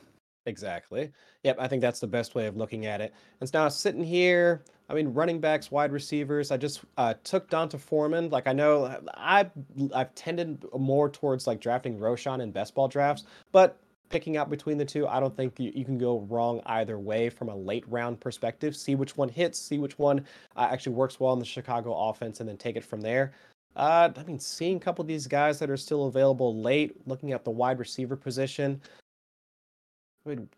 Exactly. 0.46 1.10
Yep. 1.44 1.56
I 1.58 1.68
think 1.68 1.82
that's 1.82 2.00
the 2.00 2.06
best 2.06 2.34
way 2.34 2.46
of 2.46 2.56
looking 2.56 2.86
at 2.86 3.00
it. 3.00 3.14
And 3.40 3.48
so 3.48 3.58
now 3.58 3.68
sitting 3.68 4.02
here, 4.02 4.64
I 4.88 4.94
mean, 4.94 5.14
running 5.14 5.40
backs, 5.40 5.70
wide 5.70 5.92
receivers. 5.92 6.50
I 6.50 6.56
just 6.56 6.82
uh, 6.98 7.14
took 7.24 7.48
D'Onta 7.48 7.78
Foreman. 7.78 8.28
Like 8.30 8.46
I 8.46 8.52
know 8.52 8.98
I 9.14 9.50
I've 9.94 10.14
tended 10.14 10.64
more 10.78 11.08
towards 11.08 11.46
like 11.46 11.60
drafting 11.60 11.98
Roschon 11.98 12.42
in 12.42 12.50
best 12.50 12.74
ball 12.74 12.88
drafts, 12.88 13.24
but 13.52 13.78
picking 14.10 14.36
out 14.36 14.50
between 14.50 14.76
the 14.76 14.84
two, 14.84 15.08
I 15.08 15.18
don't 15.20 15.34
think 15.34 15.58
you, 15.58 15.72
you, 15.74 15.84
can 15.84 15.98
go 15.98 16.20
wrong 16.28 16.60
either 16.66 16.98
way 16.98 17.30
from 17.30 17.48
a 17.48 17.56
late 17.56 17.84
round 17.88 18.20
perspective. 18.20 18.76
See 18.76 18.94
which 18.94 19.16
one 19.16 19.28
hits, 19.28 19.58
see 19.58 19.78
which 19.78 19.98
one 19.98 20.24
uh, 20.54 20.68
actually 20.70 20.94
works 20.94 21.18
well 21.18 21.32
in 21.32 21.38
the 21.38 21.44
Chicago 21.44 21.94
offense, 22.10 22.40
and 22.40 22.48
then 22.48 22.56
take 22.56 22.76
it 22.76 22.84
from 22.84 23.00
there. 23.00 23.32
Uh, 23.76 24.10
I 24.16 24.22
mean, 24.22 24.38
seeing 24.38 24.76
a 24.76 24.80
couple 24.80 25.02
of 25.02 25.08
these 25.08 25.26
guys 25.26 25.58
that 25.58 25.70
are 25.70 25.76
still 25.76 26.06
available 26.06 26.60
late, 26.60 26.94
looking 27.06 27.32
at 27.32 27.44
the 27.44 27.50
wide 27.50 27.78
receiver 27.78 28.16
position. 28.16 28.80
I 30.26 30.28
mean, 30.28 30.48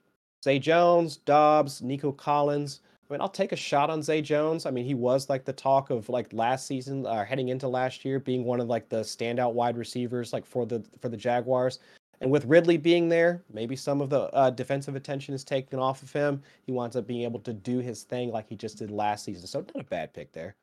Jones, 0.61 1.17
Dobbs, 1.17 1.81
Nico 1.81 2.13
Collins. 2.13 2.81
I 3.09 3.13
mean, 3.13 3.21
I'll 3.21 3.29
take 3.29 3.53
a 3.53 3.57
shot 3.57 3.89
on 3.89 4.03
Zay 4.03 4.21
Jones. 4.21 4.67
I 4.67 4.71
mean, 4.71 4.85
he 4.85 4.95
was 4.95 5.29
like 5.29 5.45
the 5.45 5.53
talk 5.53 5.91
of 5.91 6.09
like 6.09 6.33
last 6.33 6.67
season, 6.67 7.07
uh, 7.07 7.25
heading 7.25 7.49
into 7.49 7.69
last 7.69 8.05
year, 8.05 8.19
being 8.19 8.45
one 8.45 8.61
of 8.61 8.67
like 8.69 8.89
the 8.89 9.01
standout 9.01 9.53
wide 9.53 9.77
receivers, 9.77 10.33
like 10.33 10.45
for 10.45 10.67
the 10.67 10.85
for 11.01 11.09
the 11.09 11.17
Jaguars. 11.17 11.79
And 12.21 12.31
with 12.31 12.47
Ridley 12.47 12.79
being 12.79 13.09
there, 13.09 13.43
maybe 13.53 13.77
some 13.77 14.01
of 14.01 14.11
the 14.11 14.23
uh, 14.35 14.51
defensive 14.51 14.97
attention 14.97 15.35
is 15.35 15.45
taken 15.45 15.79
off 15.79 16.03
of 16.03 16.13
him. 16.13 16.43
He 16.65 16.73
winds 16.73 16.97
up 16.97 17.07
being 17.07 17.23
able 17.23 17.41
to 17.41 17.53
do 17.53 17.79
his 17.79 18.03
thing 18.03 18.31
like 18.33 18.49
he 18.49 18.57
just 18.57 18.79
did 18.79 18.91
last 18.91 19.25
season. 19.25 19.47
So 19.47 19.61
not 19.61 19.77
a 19.77 19.85
bad 19.85 20.15
pick 20.15 20.33
there 20.33 20.57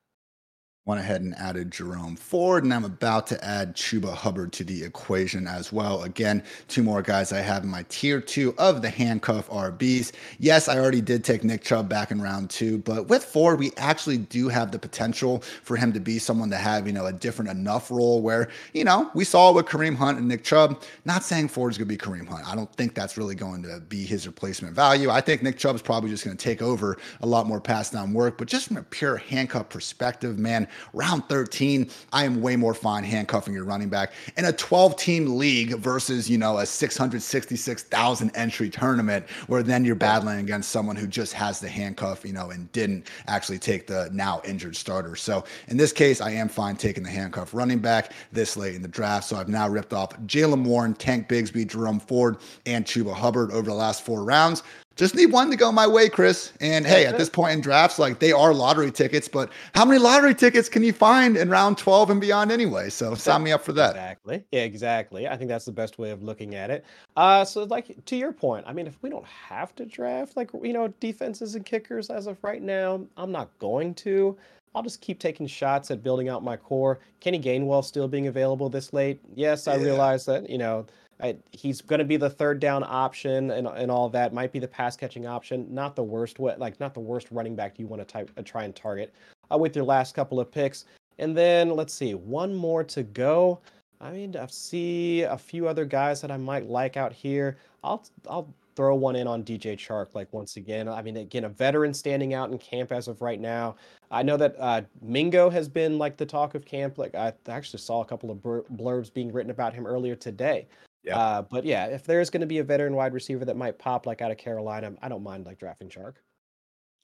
went 0.86 1.00
ahead 1.00 1.22
and 1.22 1.34
added 1.36 1.72
Jerome 1.72 2.18
Ford, 2.18 2.66
and 2.66 2.74
I'm 2.74 2.84
about 2.84 3.26
to 3.28 3.42
add 3.42 3.74
Chuba 3.74 4.14
Hubbard 4.14 4.52
to 4.54 4.66
the 4.66 4.84
equation 4.84 5.48
as 5.48 5.72
well. 5.72 6.04
Again, 6.04 6.44
two 6.68 6.84
more 6.84 7.02
guys 7.02 7.32
I 7.32 7.40
have 7.40 7.64
in 7.64 7.70
my 7.70 7.86
tier 7.88 8.20
two 8.20 8.54
of 8.58 8.82
the 8.82 8.90
handcuff 8.90 9.50
RBs. 9.50 10.12
Yes, 10.40 10.68
I 10.68 10.78
already 10.78 11.00
did 11.00 11.24
take 11.24 11.46
Nick 11.46 11.64
Chubb 11.64 11.88
back 11.88 12.12
in 12.12 12.22
round 12.22 12.50
two, 12.50 12.80
but 12.80 13.08
with 13.08 13.24
Ford, 13.24 13.60
we 13.60 13.72
actually 13.78 14.18
do 14.18 14.50
have 14.50 14.74
the 14.74 14.80
potential 14.80 15.40
for 15.64 15.78
him 15.78 15.94
to 15.94 16.02
be 16.02 16.20
someone 16.20 16.50
to 16.50 16.58
have, 16.58 16.86
you 16.86 16.92
know, 16.92 17.06
a 17.06 17.14
different 17.14 17.50
enough 17.50 17.90
role 17.90 18.22
where, 18.22 18.50
you 18.74 18.84
know, 18.84 19.10
we 19.14 19.24
saw 19.24 19.54
with 19.54 19.68
Kareem 19.68 19.96
Hunt 19.96 20.18
and 20.18 20.28
Nick 20.28 20.44
Chubb. 20.44 20.84
Not 21.06 21.24
saying 21.24 21.48
Ford's 21.48 21.78
going 21.78 21.88
to 21.88 21.94
be 21.94 21.98
Kareem 21.98 22.28
Hunt. 22.28 22.46
I 22.46 22.56
don't 22.56 22.74
think 22.76 22.94
that's 22.94 23.16
really 23.16 23.36
going 23.36 23.64
to 23.64 23.80
be 23.80 24.04
his 24.04 24.28
replacement 24.28 24.76
value. 24.76 25.10
I 25.10 25.22
think 25.22 25.44
Nick 25.44 25.58
Chubb's 25.58 25.82
probably 25.82 26.10
just 26.10 26.26
going 26.26 26.36
to 26.36 26.44
take 26.44 26.62
over 26.62 26.98
a 27.22 27.26
lot 27.26 27.48
more 27.48 27.62
pass 27.62 27.90
down 27.90 28.12
work, 28.12 28.38
but 28.38 28.50
just 28.50 28.68
from 28.68 28.76
a 28.76 28.84
pure 28.84 29.16
handcuff 29.16 29.70
perspective, 29.70 30.38
man, 30.38 30.68
round 30.94 31.28
13, 31.30 31.90
I 32.12 32.26
am 32.26 32.42
way 32.42 32.56
more 32.56 32.74
fine 32.74 33.04
handcuffing 33.04 33.54
your 33.54 33.64
running 33.64 33.90
back 33.90 34.14
in 34.38 34.46
a 34.46 34.54
12 34.54 34.96
team 34.98 35.38
league 35.38 35.76
versus, 35.78 36.30
you 36.30 36.38
know, 36.38 36.58
a 36.58 36.66
666,000 36.66 38.32
entry 38.36 38.70
tournament 38.70 39.30
where 39.48 39.64
then 39.64 39.86
you're 39.86 39.96
battling 39.96 40.40
against 40.40 40.70
someone 40.70 40.96
who 40.96 41.08
just 41.08 41.34
has 41.34 41.60
the 41.60 41.70
handcuff, 41.70 42.26
you 42.26 42.34
know, 42.34 42.52
and 42.52 42.72
didn't 42.72 43.08
actually 43.28 43.60
take 43.60 43.88
the 43.88 44.10
now 44.12 44.42
injured 44.46 44.76
starter. 44.76 45.16
So 45.16 45.44
in 45.68 45.78
this 45.78 45.92
case, 45.92 46.22
I 46.22 46.32
am 46.32 46.50
fine 46.50 46.76
taking 46.76 47.04
the 47.04 47.10
handcuff 47.10 47.54
running 47.54 47.80
back 47.80 48.12
this 48.32 48.58
late 48.58 48.76
in 48.76 48.82
the 48.82 48.88
draft. 48.88 49.28
So 49.28 49.38
I've 49.38 49.50
now 49.50 49.68
ripped 49.70 49.94
off 49.94 50.18
Jaylen 50.22 50.64
Warren, 50.64 50.94
Tank 50.94 51.28
Bigsby, 51.28 51.68
Jerome 51.68 52.00
Ford, 52.00 52.38
and 52.66 52.86
Chuba 52.86 53.14
Hubbard 53.14 53.52
over 53.52 53.64
the 53.64 53.74
last 53.74 54.04
four 54.06 54.24
rounds. 54.24 54.64
Just 54.96 55.16
need 55.16 55.32
one 55.32 55.50
to 55.50 55.56
go 55.56 55.72
my 55.72 55.88
way, 55.88 56.08
Chris. 56.08 56.54
And 56.62 56.86
hey, 56.86 57.06
at 57.06 57.18
this 57.18 57.30
point 57.30 57.54
in 57.54 57.62
drafts, 57.62 57.98
like 57.98 58.20
they 58.20 58.32
are 58.32 58.54
lottery 58.54 58.92
tickets, 58.92 59.28
but 59.28 59.52
how 59.74 59.86
many 59.86 60.00
lottery 60.00 60.36
tickets 60.36 60.70
can 60.70 60.84
you 60.84 60.94
find 60.94 61.36
in 61.36 61.50
round 61.50 61.80
12 61.80 62.12
and 62.12 62.22
beyond 62.22 62.52
anyway? 62.52 62.90
So 62.90 63.16
sign 63.16 63.44
me 63.44 63.52
up 63.52 63.64
for 63.64 63.74
that. 63.74 63.92
Exactly. 63.92 64.44
Yeah, 64.52 64.62
exactly. 64.62 65.28
I 65.28 65.36
think 65.36 65.50
that's 65.50 65.66
the 65.66 65.72
best 65.72 65.98
way 65.98 66.12
of 66.12 66.22
looking 66.22 66.54
at 66.54 66.70
it. 66.70 66.86
Uh, 67.18 67.44
so 67.44 67.64
like 67.64 68.06
to 68.06 68.16
your 68.16 68.32
point, 68.32 68.66
I 68.68 68.74
mean, 68.74 68.86
if 68.86 68.98
we 69.02 69.10
don't 69.10 69.26
have 69.26 69.74
to 69.76 69.86
draft 69.86 70.38
like 70.38 70.52
you 70.62 70.74
know 70.74 70.88
defenses 71.00 71.56
and 71.56 71.66
kickers 71.66 72.10
as 72.10 72.28
of 72.28 72.38
right 72.44 72.62
now, 72.62 73.06
I'm 73.18 73.32
not 73.32 73.50
going 73.58 73.96
to. 73.96 74.38
I'll 74.76 74.84
just 74.84 75.02
keep 75.02 75.20
taking 75.20 75.46
shots 75.46 75.92
at 75.92 76.02
building 76.04 76.30
out 76.30 76.44
my 76.44 76.58
core. 76.58 77.00
Kenny 77.20 77.40
Gainwell 77.40 77.84
still 77.84 78.08
being 78.08 78.28
available 78.28 78.70
this 78.70 78.92
late. 78.92 79.20
Yes, 79.36 79.68
I 79.68 79.76
yeah. 79.76 79.84
realize 79.84 80.26
that, 80.26 80.50
you 80.50 80.58
know, 80.58 80.86
I, 81.22 81.38
he's 81.52 81.82
going 81.82 82.00
to 82.00 82.06
be 82.06 82.18
the 82.18 82.30
third 82.30 82.60
down 82.60 82.84
option 82.84 83.52
and, 83.52 83.68
and 83.68 83.92
all 83.92 84.10
that. 84.10 84.34
Might 84.34 84.52
be 84.52 84.60
the 84.60 84.68
pass 84.68 84.96
catching 84.96 85.26
option. 85.26 85.68
Not 85.74 85.96
the 85.96 86.04
worst 86.04 86.40
way, 86.40 86.56
like 86.58 86.80
not 86.80 86.94
the 86.94 87.00
worst 87.00 87.28
running 87.32 87.56
back 87.56 87.80
you 87.80 87.88
want 87.88 88.02
to 88.02 88.06
type, 88.06 88.32
uh, 88.38 88.42
try 88.44 88.64
and 88.64 88.76
target 88.76 89.14
uh, 89.52 89.58
with 89.58 89.76
your 89.76 89.86
last 89.86 90.16
couple 90.16 90.40
of 90.40 90.52
picks. 90.52 90.86
And 91.20 91.38
then 91.38 91.70
let's 91.72 91.94
see, 91.94 92.16
one 92.16 92.54
more 92.54 92.84
to 92.86 93.04
go. 93.04 93.60
I 94.02 94.12
mean, 94.12 94.36
I 94.36 94.48
see 94.48 95.22
a 95.22 95.38
few 95.38 95.68
other 95.68 95.86
guys 95.86 96.20
that 96.22 96.32
I 96.32 96.38
might 96.38 96.68
like 96.68 96.98
out 96.98 97.14
here. 97.14 97.58
I'll 97.84 98.04
I'll 98.30 98.54
throw 98.76 98.96
one 98.96 99.16
in 99.16 99.28
on 99.28 99.44
DJ 99.44 99.78
Chark 99.78 100.16
like 100.16 100.32
once 100.34 100.58
again. 100.58 100.90
I 100.90 101.02
mean, 101.02 101.18
again, 101.18 101.44
a 101.46 101.50
veteran 101.50 101.94
standing 101.94 102.34
out 102.34 102.52
in 102.52 102.58
camp 102.58 102.92
as 102.92 103.08
of 103.08 103.22
right 103.22 103.40
now. 103.40 103.76
I 104.12 104.24
know 104.24 104.38
that 104.38 104.56
uh, 104.60 104.82
Mingo 105.02 105.50
has 105.50 105.70
been 105.70 105.98
like 105.98 106.18
the 106.18 106.26
talk 106.26 106.56
of 106.56 106.66
camp. 106.66 106.98
Like 106.98 107.16
I 107.16 107.34
actually 107.48 107.80
saw 107.80 108.02
a 108.02 108.06
couple 108.06 108.32
of 108.32 108.38
blurbs 108.38 109.14
being 109.14 109.32
written 109.32 109.52
about 109.52 109.74
him 109.74 109.86
earlier 109.86 110.16
today. 110.16 110.68
Yeah. 111.04 111.18
Uh, 111.18 111.42
but 111.42 111.66
yeah, 111.66 111.86
if 111.88 112.06
there's 112.06 112.30
going 112.30 112.42
to 112.42 112.48
be 112.48 112.60
a 112.60 112.64
veteran 112.64 112.96
wide 112.96 113.14
receiver 113.14 113.46
that 113.46 113.58
might 113.58 113.78
pop 113.78 114.06
like 114.06 114.22
out 114.22 114.32
of 114.32 114.38
Carolina, 114.38 114.94
I 115.02 115.10
don't 115.10 115.24
mind 115.24 115.46
like 115.46 115.60
drafting 115.60 115.90
Chark 115.90 116.16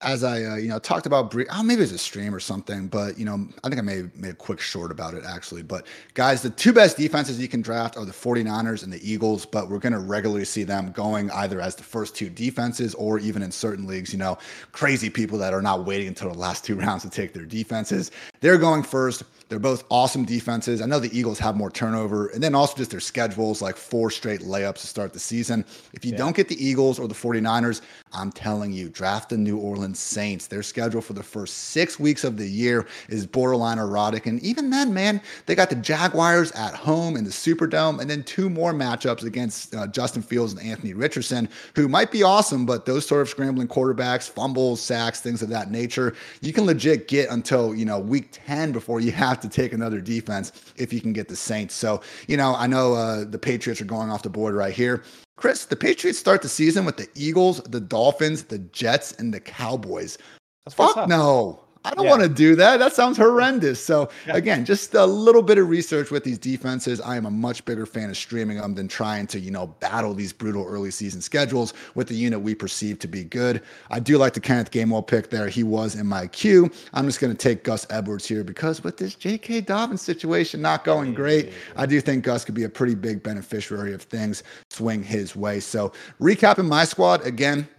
as 0.01 0.23
I, 0.23 0.43
uh, 0.43 0.55
you 0.55 0.69
know, 0.69 0.79
talked 0.79 1.05
about, 1.05 1.35
oh, 1.51 1.63
maybe 1.63 1.81
it's 1.81 1.91
a 1.91 1.97
stream 1.97 2.33
or 2.33 2.39
something, 2.39 2.87
but 2.87 3.17
you 3.17 3.25
know, 3.25 3.49
I 3.63 3.67
think 3.67 3.79
I 3.79 3.81
may 3.81 4.03
made 4.15 4.31
a 4.31 4.35
quick 4.35 4.61
short 4.61 4.91
about 4.91 5.13
it 5.13 5.25
actually. 5.25 5.61
But 5.61 5.87
guys, 6.13 6.41
the 6.41 6.49
two 6.51 6.71
best 6.71 6.95
defenses 6.95 7.37
you 7.37 7.49
can 7.49 7.61
draft 7.61 7.97
are 7.97 8.05
the 8.05 8.13
49ers 8.13 8.83
and 8.83 8.93
the 8.93 9.09
Eagles, 9.09 9.45
but 9.45 9.69
we're 9.69 9.79
going 9.79 9.93
to 9.93 9.99
regularly 9.99 10.45
see 10.45 10.63
them 10.63 10.93
going 10.93 11.29
either 11.31 11.59
as 11.59 11.75
the 11.75 11.83
first 11.83 12.15
two 12.15 12.29
defenses 12.29 12.95
or 12.95 13.19
even 13.19 13.41
in 13.41 13.51
certain 13.51 13.87
leagues, 13.87 14.13
you 14.13 14.19
know, 14.19 14.37
crazy 14.71 15.09
people 15.09 15.37
that 15.37 15.53
are 15.53 15.61
not 15.61 15.85
waiting 15.85 16.07
until 16.07 16.31
the 16.31 16.37
last 16.37 16.63
two 16.63 16.75
rounds 16.79 17.03
to 17.03 17.09
take 17.09 17.33
their 17.33 17.45
defenses. 17.45 18.11
They're 18.39 18.57
going 18.57 18.83
first. 18.83 19.23
They're 19.49 19.57
both 19.57 19.83
awesome 19.89 20.25
defenses. 20.25 20.79
I 20.79 20.85
know 20.85 20.99
the 20.99 21.17
Eagles 21.17 21.39
have 21.39 21.55
more 21.55 21.71
turnover, 21.71 22.27
and 22.27 22.41
then 22.41 22.53
also 22.53 22.77
just 22.77 22.91
their 22.91 22.99
schedules 22.99 23.63
like 23.63 23.75
four 23.75 24.11
straight 24.11 24.41
layups 24.41 24.81
to 24.81 24.87
start 24.87 25.11
the 25.11 25.19
season. 25.19 25.65
If 25.91 26.05
you 26.05 26.11
yeah. 26.11 26.17
don't 26.17 26.35
get 26.35 26.47
the 26.47 26.63
Eagles 26.63 26.99
or 26.99 27.07
the 27.07 27.15
49ers, 27.15 27.81
I'm 28.13 28.31
telling 28.31 28.71
you, 28.71 28.89
draft 28.89 29.29
the 29.29 29.37
New 29.37 29.57
Orleans 29.57 29.97
Saints. 29.97 30.45
Their 30.45 30.61
schedule 30.61 31.01
for 31.01 31.13
the 31.13 31.23
first 31.23 31.69
six 31.69 31.99
weeks 31.99 32.23
of 32.23 32.37
the 32.37 32.47
year 32.47 32.85
is 33.07 33.25
borderline 33.25 33.79
erotic. 33.79 34.27
And 34.27 34.39
even 34.43 34.69
then, 34.69 34.93
man, 34.93 35.19
they 35.47 35.55
got 35.55 35.71
the 35.71 35.75
Jaguars 35.75 36.51
at 36.51 36.75
home 36.75 37.17
in 37.17 37.23
the 37.23 37.31
Superdome, 37.31 37.99
and 38.01 38.09
then 38.09 38.23
two 38.23 38.51
more 38.51 38.71
matchups 38.71 39.23
against 39.23 39.73
uh, 39.73 39.87
Justin 39.87 40.21
Fields 40.21 40.53
and 40.53 40.61
Anthony 40.61 40.93
Richardson, 40.93 41.49
who 41.75 41.87
might 41.87 42.11
be 42.11 42.21
awesome, 42.21 42.67
but 42.67 42.85
those 42.85 43.07
sort 43.07 43.21
of 43.21 43.29
scrambling 43.29 43.67
quarterbacks, 43.67 44.29
fumbles, 44.29 44.79
sacks, 44.79 45.21
things 45.21 45.41
of 45.41 45.49
that 45.49 45.71
nature, 45.71 46.13
you 46.41 46.53
can 46.53 46.67
legit 46.67 47.07
get 47.07 47.31
until, 47.31 47.73
you 47.73 47.85
know, 47.85 47.97
week 47.97 48.29
10 48.31 48.71
before 48.71 48.99
you 48.99 49.11
have 49.19 49.38
to 49.41 49.49
take 49.49 49.73
another 49.73 50.01
defense 50.01 50.51
if 50.77 50.91
you 50.91 51.01
can 51.01 51.13
get 51.13 51.27
the 51.27 51.35
Saints. 51.35 51.73
So, 51.75 52.01
you 52.27 52.37
know, 52.37 52.55
I 52.55 52.67
know 52.67 52.93
uh, 52.93 53.25
the 53.25 53.39
Patriots 53.39 53.81
are 53.81 53.85
going 53.85 54.09
off 54.09 54.23
the 54.23 54.29
board 54.29 54.55
right 54.55 54.73
here. 54.73 55.03
Chris, 55.37 55.65
the 55.65 55.75
Patriots 55.75 56.19
start 56.19 56.41
the 56.41 56.49
season 56.49 56.85
with 56.85 56.97
the 56.97 57.07
Eagles, 57.15 57.61
the 57.63 57.79
Dolphins, 57.79 58.43
the 58.43 58.59
Jets, 58.59 59.13
and 59.13 59.33
the 59.33 59.39
Cowboys. 59.39 60.17
That's 60.65 60.75
Fuck 60.75 61.07
no. 61.07 61.61
I 61.85 61.91
don't 61.91 62.03
yeah. 62.03 62.09
want 62.09 62.23
to 62.23 62.29
do 62.29 62.55
that. 62.57 62.77
That 62.77 62.93
sounds 62.93 63.15
horrendous. 63.15 63.83
So 63.83 64.09
again, 64.27 64.65
just 64.65 64.93
a 64.95 65.05
little 65.05 65.41
bit 65.41 65.57
of 65.57 65.69
research 65.69 66.11
with 66.11 66.25
these 66.25 66.37
defenses. 66.37 66.99
I 66.99 67.15
am 67.15 67.25
a 67.25 67.31
much 67.31 67.63
bigger 67.63 67.85
fan 67.85 68.09
of 68.09 68.17
streaming 68.17 68.57
them 68.57 68.75
than 68.75 68.89
trying 68.89 69.27
to, 69.27 69.39
you 69.39 69.49
know, 69.49 69.67
battle 69.67 70.13
these 70.13 70.33
brutal 70.33 70.65
early 70.65 70.91
season 70.91 71.21
schedules 71.21 71.73
with 71.95 72.09
the 72.09 72.15
unit 72.15 72.41
we 72.41 72.53
perceive 72.53 72.99
to 72.99 73.07
be 73.07 73.23
good. 73.23 73.61
I 73.89 74.01
do 74.01 74.17
like 74.17 74.33
the 74.33 74.41
Kenneth 74.41 74.71
Gainwell 74.71 75.07
pick 75.07 75.29
there. 75.29 75.47
He 75.47 75.63
was 75.63 75.95
in 75.95 76.05
my 76.05 76.27
queue. 76.27 76.69
I'm 76.93 77.05
just 77.05 77.21
going 77.21 77.31
to 77.31 77.37
take 77.37 77.63
Gus 77.63 77.87
Edwards 77.89 78.27
here 78.27 78.43
because 78.43 78.83
with 78.83 78.97
this 78.97 79.15
J.K. 79.15 79.61
Dobbins 79.61 80.01
situation 80.01 80.61
not 80.61 80.83
going 80.83 81.13
great, 81.13 81.53
I 81.77 81.85
do 81.85 82.01
think 82.01 82.25
Gus 82.25 82.43
could 82.43 82.55
be 82.55 82.65
a 82.65 82.69
pretty 82.69 82.95
big 82.95 83.23
beneficiary 83.23 83.93
of 83.93 84.01
things 84.01 84.43
swing 84.69 85.01
his 85.01 85.33
way. 85.33 85.61
So 85.61 85.93
recapping 86.19 86.67
my 86.67 86.83
squad 86.83 87.25
again, 87.25 87.69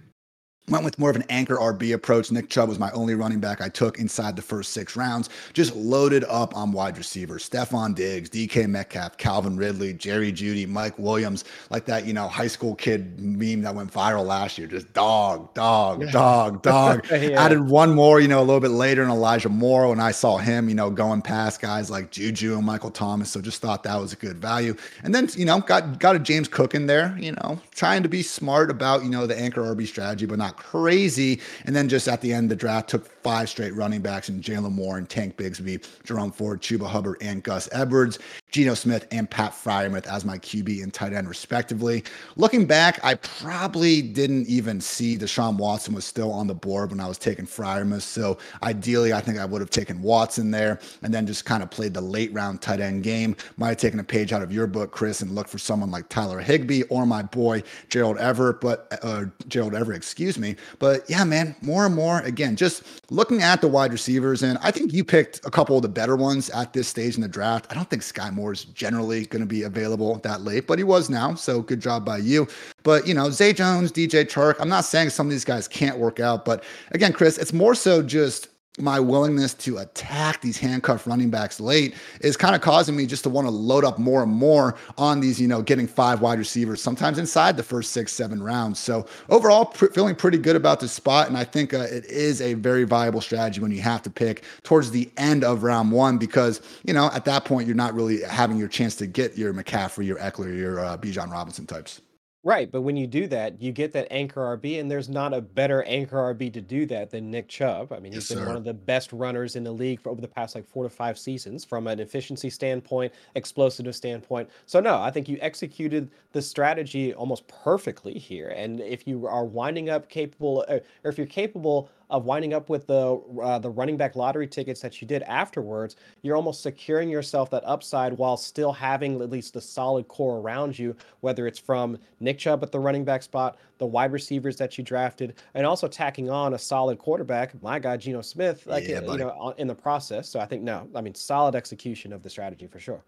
Went 0.71 0.85
with 0.85 0.99
more 1.01 1.11
of 1.11 1.16
an 1.16 1.25
anchor 1.29 1.57
RB 1.57 1.95
approach. 1.95 2.31
Nick 2.31 2.49
Chubb 2.49 2.68
was 2.68 2.79
my 2.79 2.93
only 2.93 3.16
running 3.16 3.41
back 3.41 3.61
I 3.61 3.68
took 3.68 3.99
inside 3.99 4.37
the 4.37 4.43
first 4.43 4.73
six 4.73 4.95
rounds. 4.95 5.29
Just 5.53 5.75
loaded 5.75 6.25
up 6.25 6.57
on 6.57 6.71
wide 6.71 6.97
receivers. 6.97 7.49
Stefon 7.49 7.93
Diggs, 7.95 8.31
DK 8.31 8.68
Metcalf, 8.68 9.16
Calvin 9.16 9.57
Ridley, 9.57 9.93
Jerry 9.93 10.31
Jeudy, 10.33 10.68
Mike 10.68 10.97
Williams, 10.97 11.45
like 11.71 11.87
that, 11.87 12.07
you 12.07 12.12
know, 12.12 12.29
high 12.29 12.47
school 12.47 12.77
kid 12.77 13.18
meme 13.21 13.62
that 13.62 13.75
went 13.75 13.93
viral 13.93 14.25
last 14.25 14.59
year. 14.59 14.68
Just 14.68 14.93
dog, 14.93 15.53
dog, 15.55 16.09
dog, 16.12 16.62
dog. 16.62 17.05
yeah. 17.11 17.45
Added 17.45 17.68
one 17.68 17.93
more, 17.93 18.21
you 18.21 18.29
know, 18.29 18.39
a 18.39 18.47
little 18.47 18.61
bit 18.61 18.71
later 18.71 19.03
in 19.03 19.11
Elijah 19.11 19.49
Moore 19.49 19.89
when 19.89 19.99
I 19.99 20.12
saw 20.12 20.37
him, 20.37 20.68
you 20.68 20.77
know, 20.77 20.89
going 20.89 21.21
past 21.21 21.61
guys 21.61 21.91
like 21.91 22.12
Juju 22.12 22.57
and 22.57 22.64
Michael 22.64 22.93
Thomas. 22.93 23.31
So 23.31 23.41
just 23.41 23.61
thought 23.61 23.83
that 23.83 24.01
was 24.01 24.12
a 24.12 24.16
good 24.16 24.39
value. 24.39 24.77
And 25.03 25.12
then, 25.12 25.29
you 25.37 25.45
know, 25.45 25.59
got 25.61 25.99
got 25.99 26.14
a 26.14 26.21
James 26.21 26.47
Cook 26.47 26.77
in 26.77 26.87
there, 26.87 27.16
you 27.18 27.33
know, 27.33 27.61
trying 27.75 28.05
to 28.05 28.09
be 28.09 28.23
smart 28.23 28.71
about, 28.71 29.03
you 29.03 29.11
know, 29.11 29.27
the 29.27 29.37
anchor 29.37 29.62
RB 29.62 29.87
strategy, 29.87 30.27
but 30.27 30.39
not 30.39 30.60
crazy. 30.61 31.41
And 31.65 31.75
then 31.75 31.89
just 31.89 32.07
at 32.07 32.21
the 32.21 32.33
end 32.33 32.51
the 32.51 32.57
draft, 32.57 32.91
took 32.91 33.20
five 33.23 33.49
straight 33.49 33.75
running 33.75 34.01
backs 34.01 34.29
in 34.29 34.41
Jalen 34.41 34.99
and 34.99 35.09
Tank 35.09 35.37
Bigsby, 35.37 35.85
Jerome 36.05 36.33
Ford, 36.33 36.61
Chuba 36.61 36.87
Hubbard, 36.87 37.16
and 37.21 37.43
Gus 37.43 37.68
Edwards, 37.73 38.18
Geno 38.51 38.75
Smith, 38.75 39.07
and 39.11 39.31
Pat 39.31 39.53
Freiermuth 39.53 40.07
as 40.07 40.25
my 40.25 40.39
QB 40.39 40.83
and 40.83 40.93
tight 40.93 41.12
end, 41.12 41.29
respectively. 41.29 42.05
Looking 42.37 42.66
back, 42.66 42.99
I 43.05 43.14
probably 43.14 44.03
didn't 44.03 44.47
even 44.49 44.81
see 44.81 45.16
Deshaun 45.16 45.57
Watson 45.57 45.95
was 45.95 46.05
still 46.05 46.33
on 46.33 46.47
the 46.47 46.55
board 46.55 46.91
when 46.91 47.01
I 47.01 47.07
was 47.07 47.18
taking 47.18 47.47
Freiermuth. 47.47 48.03
So 48.03 48.39
ideally, 48.62 49.12
I 49.12 49.21
think 49.21 49.39
I 49.39 49.45
would 49.45 49.61
have 49.61 49.71
taken 49.71 50.03
Watson 50.03 50.51
there 50.51 50.81
and 51.03 51.12
then 51.12 51.27
just 51.27 51.45
kind 51.45 51.62
of 51.62 51.71
played 51.71 51.95
the 51.95 52.01
late 52.01 52.33
round 52.33 52.61
tight 52.62 52.81
end 52.81 53.03
game. 53.03 53.37
Might 53.57 53.68
have 53.68 53.77
taken 53.79 54.01
a 54.01 54.05
page 54.05 54.33
out 54.33 54.43
of 54.43 54.53
your 54.53 54.66
book, 54.66 54.91
Chris, 54.91 55.21
and 55.21 55.35
looked 55.35 55.51
for 55.51 55.59
someone 55.59 55.91
like 55.91 56.09
Tyler 56.09 56.41
Higbee 56.41 56.83
or 56.85 57.07
my 57.07 57.23
boy 57.23 57.62
Gerald 57.89 58.18
Everett, 58.18 58.61
but 58.61 58.99
uh, 59.03 59.25
Gerald 59.49 59.75
Everett, 59.75 59.97
excuse 59.97 60.39
me. 60.39 60.57
But 60.79 61.09
yeah, 61.09 61.25
man, 61.25 61.55
more 61.62 61.87
and 61.87 61.95
more, 61.95 62.21
again, 62.21 62.57
just 62.57 62.83
looking 63.11 63.43
at 63.43 63.61
the 63.61 63.69
wide 63.69 63.93
receivers, 63.93 64.43
and 64.43 64.57
I 64.63 64.71
think 64.71 64.93
you 64.93 65.05
picked 65.05 65.45
a 65.45 65.51
couple 65.51 65.77
of 65.77 65.83
the 65.83 65.89
better 65.89 66.17
ones 66.17 66.49
at 66.51 66.73
this 66.73 66.89
stage 66.89 67.17
in 67.17 67.21
the 67.21 67.29
draft. 67.29 67.67
I 67.71 67.75
don't 67.75 67.91
think 67.91 68.03
Skyy 68.03 68.33
Moore 68.33 68.53
is 68.53 68.65
generally 68.65 69.27
going 69.27 69.41
to 69.41 69.47
be 69.47 69.65
available 69.65 70.17
that 70.19 70.43
late, 70.43 70.67
but 70.67 70.79
he 70.79 70.85
was 70.85 71.11
now. 71.11 71.35
So 71.35 71.61
good 71.61 71.81
job 71.81 72.05
by 72.05 72.19
you. 72.19 72.47
But, 72.83 73.07
you 73.07 73.15
know, 73.15 73.29
Zay 73.31 73.53
Jones, 73.53 73.93
DJ 73.93 74.25
Chark, 74.25 74.55
I'm 74.61 74.69
not 74.69 74.85
saying 74.85 75.11
some 75.11 75.27
of 75.27 75.31
these 75.31 75.45
guys 75.45 75.67
can't 75.67 75.99
work 75.99 76.21
out, 76.21 76.45
but 76.45 76.65
again, 76.93 77.13
Chris, 77.13 77.37
it's 77.37 77.53
more 77.53 77.75
so 77.75 78.03
just 78.03 78.49
my 78.79 79.01
willingness 79.01 79.53
to 79.53 79.79
attack 79.79 80.41
these 80.41 80.57
handcuffed 80.57 81.07
running 81.07 81.29
backs 81.29 81.61
late 81.61 81.95
is 82.21 82.37
kind 82.37 82.55
of 82.55 82.61
causing 82.61 82.97
me 82.97 83.05
just 83.05 83.25
to 83.25 83.31
want 83.31 83.47
to 83.47 83.51
load 83.51 83.85
up 83.85 83.99
more 83.99 84.23
and 84.23 84.33
more 84.33 84.77
on 84.97 85.21
these, 85.21 85.41
you 85.41 85.49
know, 85.49 85.61
getting 85.61 85.87
five 85.87 86.21
wide 86.21 86.39
receivers, 86.39 86.81
sometimes 86.81 87.18
inside 87.18 87.57
the 87.57 87.62
first 87.62 87.93
six, 87.93 88.12
seven 88.12 88.43
rounds. 88.43 88.79
So 88.79 89.07
overall, 89.29 89.66
pr- 89.66 89.87
feeling 89.87 90.14
pretty 90.14 90.39
good 90.39 90.57
about 90.57 90.81
this 90.81 90.93
spot. 90.93 91.29
And 91.29 91.37
I 91.37 91.45
think 91.45 91.75
uh, 91.75 91.81
it 91.91 92.05
is 92.07 92.41
a 92.41 92.55
very 92.55 92.85
viable 92.85 93.21
strategy 93.21 93.61
when 93.61 93.73
you 93.73 93.81
have 93.83 94.03
to 94.03 94.11
pick 94.11 94.45
towards 94.62 94.91
the 94.91 95.11
end 95.16 95.45
of 95.45 95.62
round 95.62 95.91
one, 95.91 96.16
because, 96.16 96.61
you 96.85 96.95
know, 96.95 97.11
at 97.12 97.25
that 97.25 97.45
point, 97.45 97.66
you're 97.66 97.77
not 97.77 97.95
really 97.95 98.23
having 98.23 98.57
your 98.57 98.68
chance 98.68 98.95
to 98.97 99.07
get 99.07 99.37
your 99.37 99.53
McCaffrey, 99.53 100.07
your 100.07 100.18
Ekeler, 100.18 100.57
your 100.57 100.81
uh, 100.81 100.97
Bijan 100.97 101.31
Robinson 101.31 101.66
types. 101.66 102.01
Right, 102.43 102.72
but 102.72 102.80
when 102.80 102.97
you 102.97 103.07
do 103.07 103.26
that, 103.26 103.61
you 103.61 103.70
get 103.70 103.93
that 103.93 104.09
anchor 104.11 104.41
RB, 104.57 104.80
and 104.80 104.91
there's 104.91 105.11
not 105.11 105.34
a 105.34 105.43
better 105.43 105.82
anchor 105.82 106.16
RB 106.16 106.51
to 106.55 106.62
do 106.62 106.86
that 106.86 107.11
than 107.11 107.30
Nick 107.30 107.49
Chubb. 107.49 107.93
I 107.93 107.99
mean, 107.99 108.14
he's 108.14 108.24
Yes, 108.24 108.28
been 108.28 108.47
one 108.47 108.57
of 108.57 108.64
the 108.64 108.72
best 108.72 109.12
runners 109.12 109.57
in 109.57 109.64
the 109.64 109.72
league 109.72 110.01
for 110.01 110.09
over 110.09 110.22
the 110.22 110.28
past 110.28 110.55
like 110.55 110.66
four 110.66 110.84
to 110.84 110.88
five 110.88 111.18
seasons 111.18 111.66
from 111.66 111.86
an 111.86 112.01
efficiency 112.01 112.49
standpoint, 112.49 113.12
explosive 113.34 113.95
standpoint. 113.95 114.49
So 114.64 114.80
no, 114.80 115.03
I 115.03 115.11
think 115.11 115.28
you 115.28 115.36
executed 115.43 116.12
the 116.32 116.41
strategy 116.41 117.12
almost 117.12 117.47
perfectly 117.47 118.14
here. 118.14 118.49
And 118.49 118.80
if 118.80 119.07
you 119.07 119.26
are 119.26 119.45
winding 119.45 119.91
up 119.91 120.09
capable, 120.09 120.64
uh, 120.66 120.78
or 121.05 121.11
if 121.11 121.18
you're 121.18 121.26
capable 121.26 121.91
of 122.11 122.25
winding 122.25 122.53
up 122.53 122.69
with 122.69 122.87
the 122.87 123.21
uh, 123.43 123.59
the 123.59 123.71
running 123.71 123.97
back 123.97 124.17
lottery 124.17 124.47
tickets 124.47 124.81
that 124.81 125.01
you 125.01 125.07
did 125.07 125.23
afterwards, 125.23 125.97
you're 126.23 126.37
almost 126.37 126.63
securing 126.63 127.09
yourself 127.09 127.51
that 127.51 127.63
upside 127.65 128.13
while 128.13 128.37
still 128.37 128.73
having 128.73 129.21
at 129.23 129.31
least 129.31 129.57
a 129.57 129.61
solid 129.61 130.09
core 130.09 130.39
around 130.39 130.79
you, 130.79 130.95
whether 131.21 131.47
it's 131.47 131.59
from 131.59 131.99
Nick 132.19 132.39
Chubb 132.39 132.63
at 132.63 132.73
the 132.73 132.81
running 132.81 133.05
back 133.05 133.23
spot, 133.23 133.59
the 133.79 133.87
wide 133.87 134.13
receivers 134.13 134.57
that 134.57 134.77
you 134.77 134.85
drafted, 134.85 135.35
and 135.55 135.65
also 135.65 135.89
tacking 135.89 136.29
on 136.29 136.55
a 136.55 136.59
solid 136.59 136.99
quarterback, 136.99 137.61
my 137.63 137.79
guy 137.79 137.97
Geno 137.97 138.23
Smith, 138.23 138.67
like 138.67 138.87
yeah, 138.87 139.01
you 139.01 139.17
know, 139.17 139.55
in 139.59 139.67
the 139.67 139.75
process. 139.75 140.29
So 140.29 140.41
I 140.41 140.47
think 140.47 140.63
no, 140.63 140.89
I 140.95 141.01
mean 141.01 141.15
solid 141.15 141.55
execution 141.55 142.13
of 142.13 142.23
the 142.23 142.31
strategy 142.31 142.67
for 142.67 142.81
sure. 142.81 143.05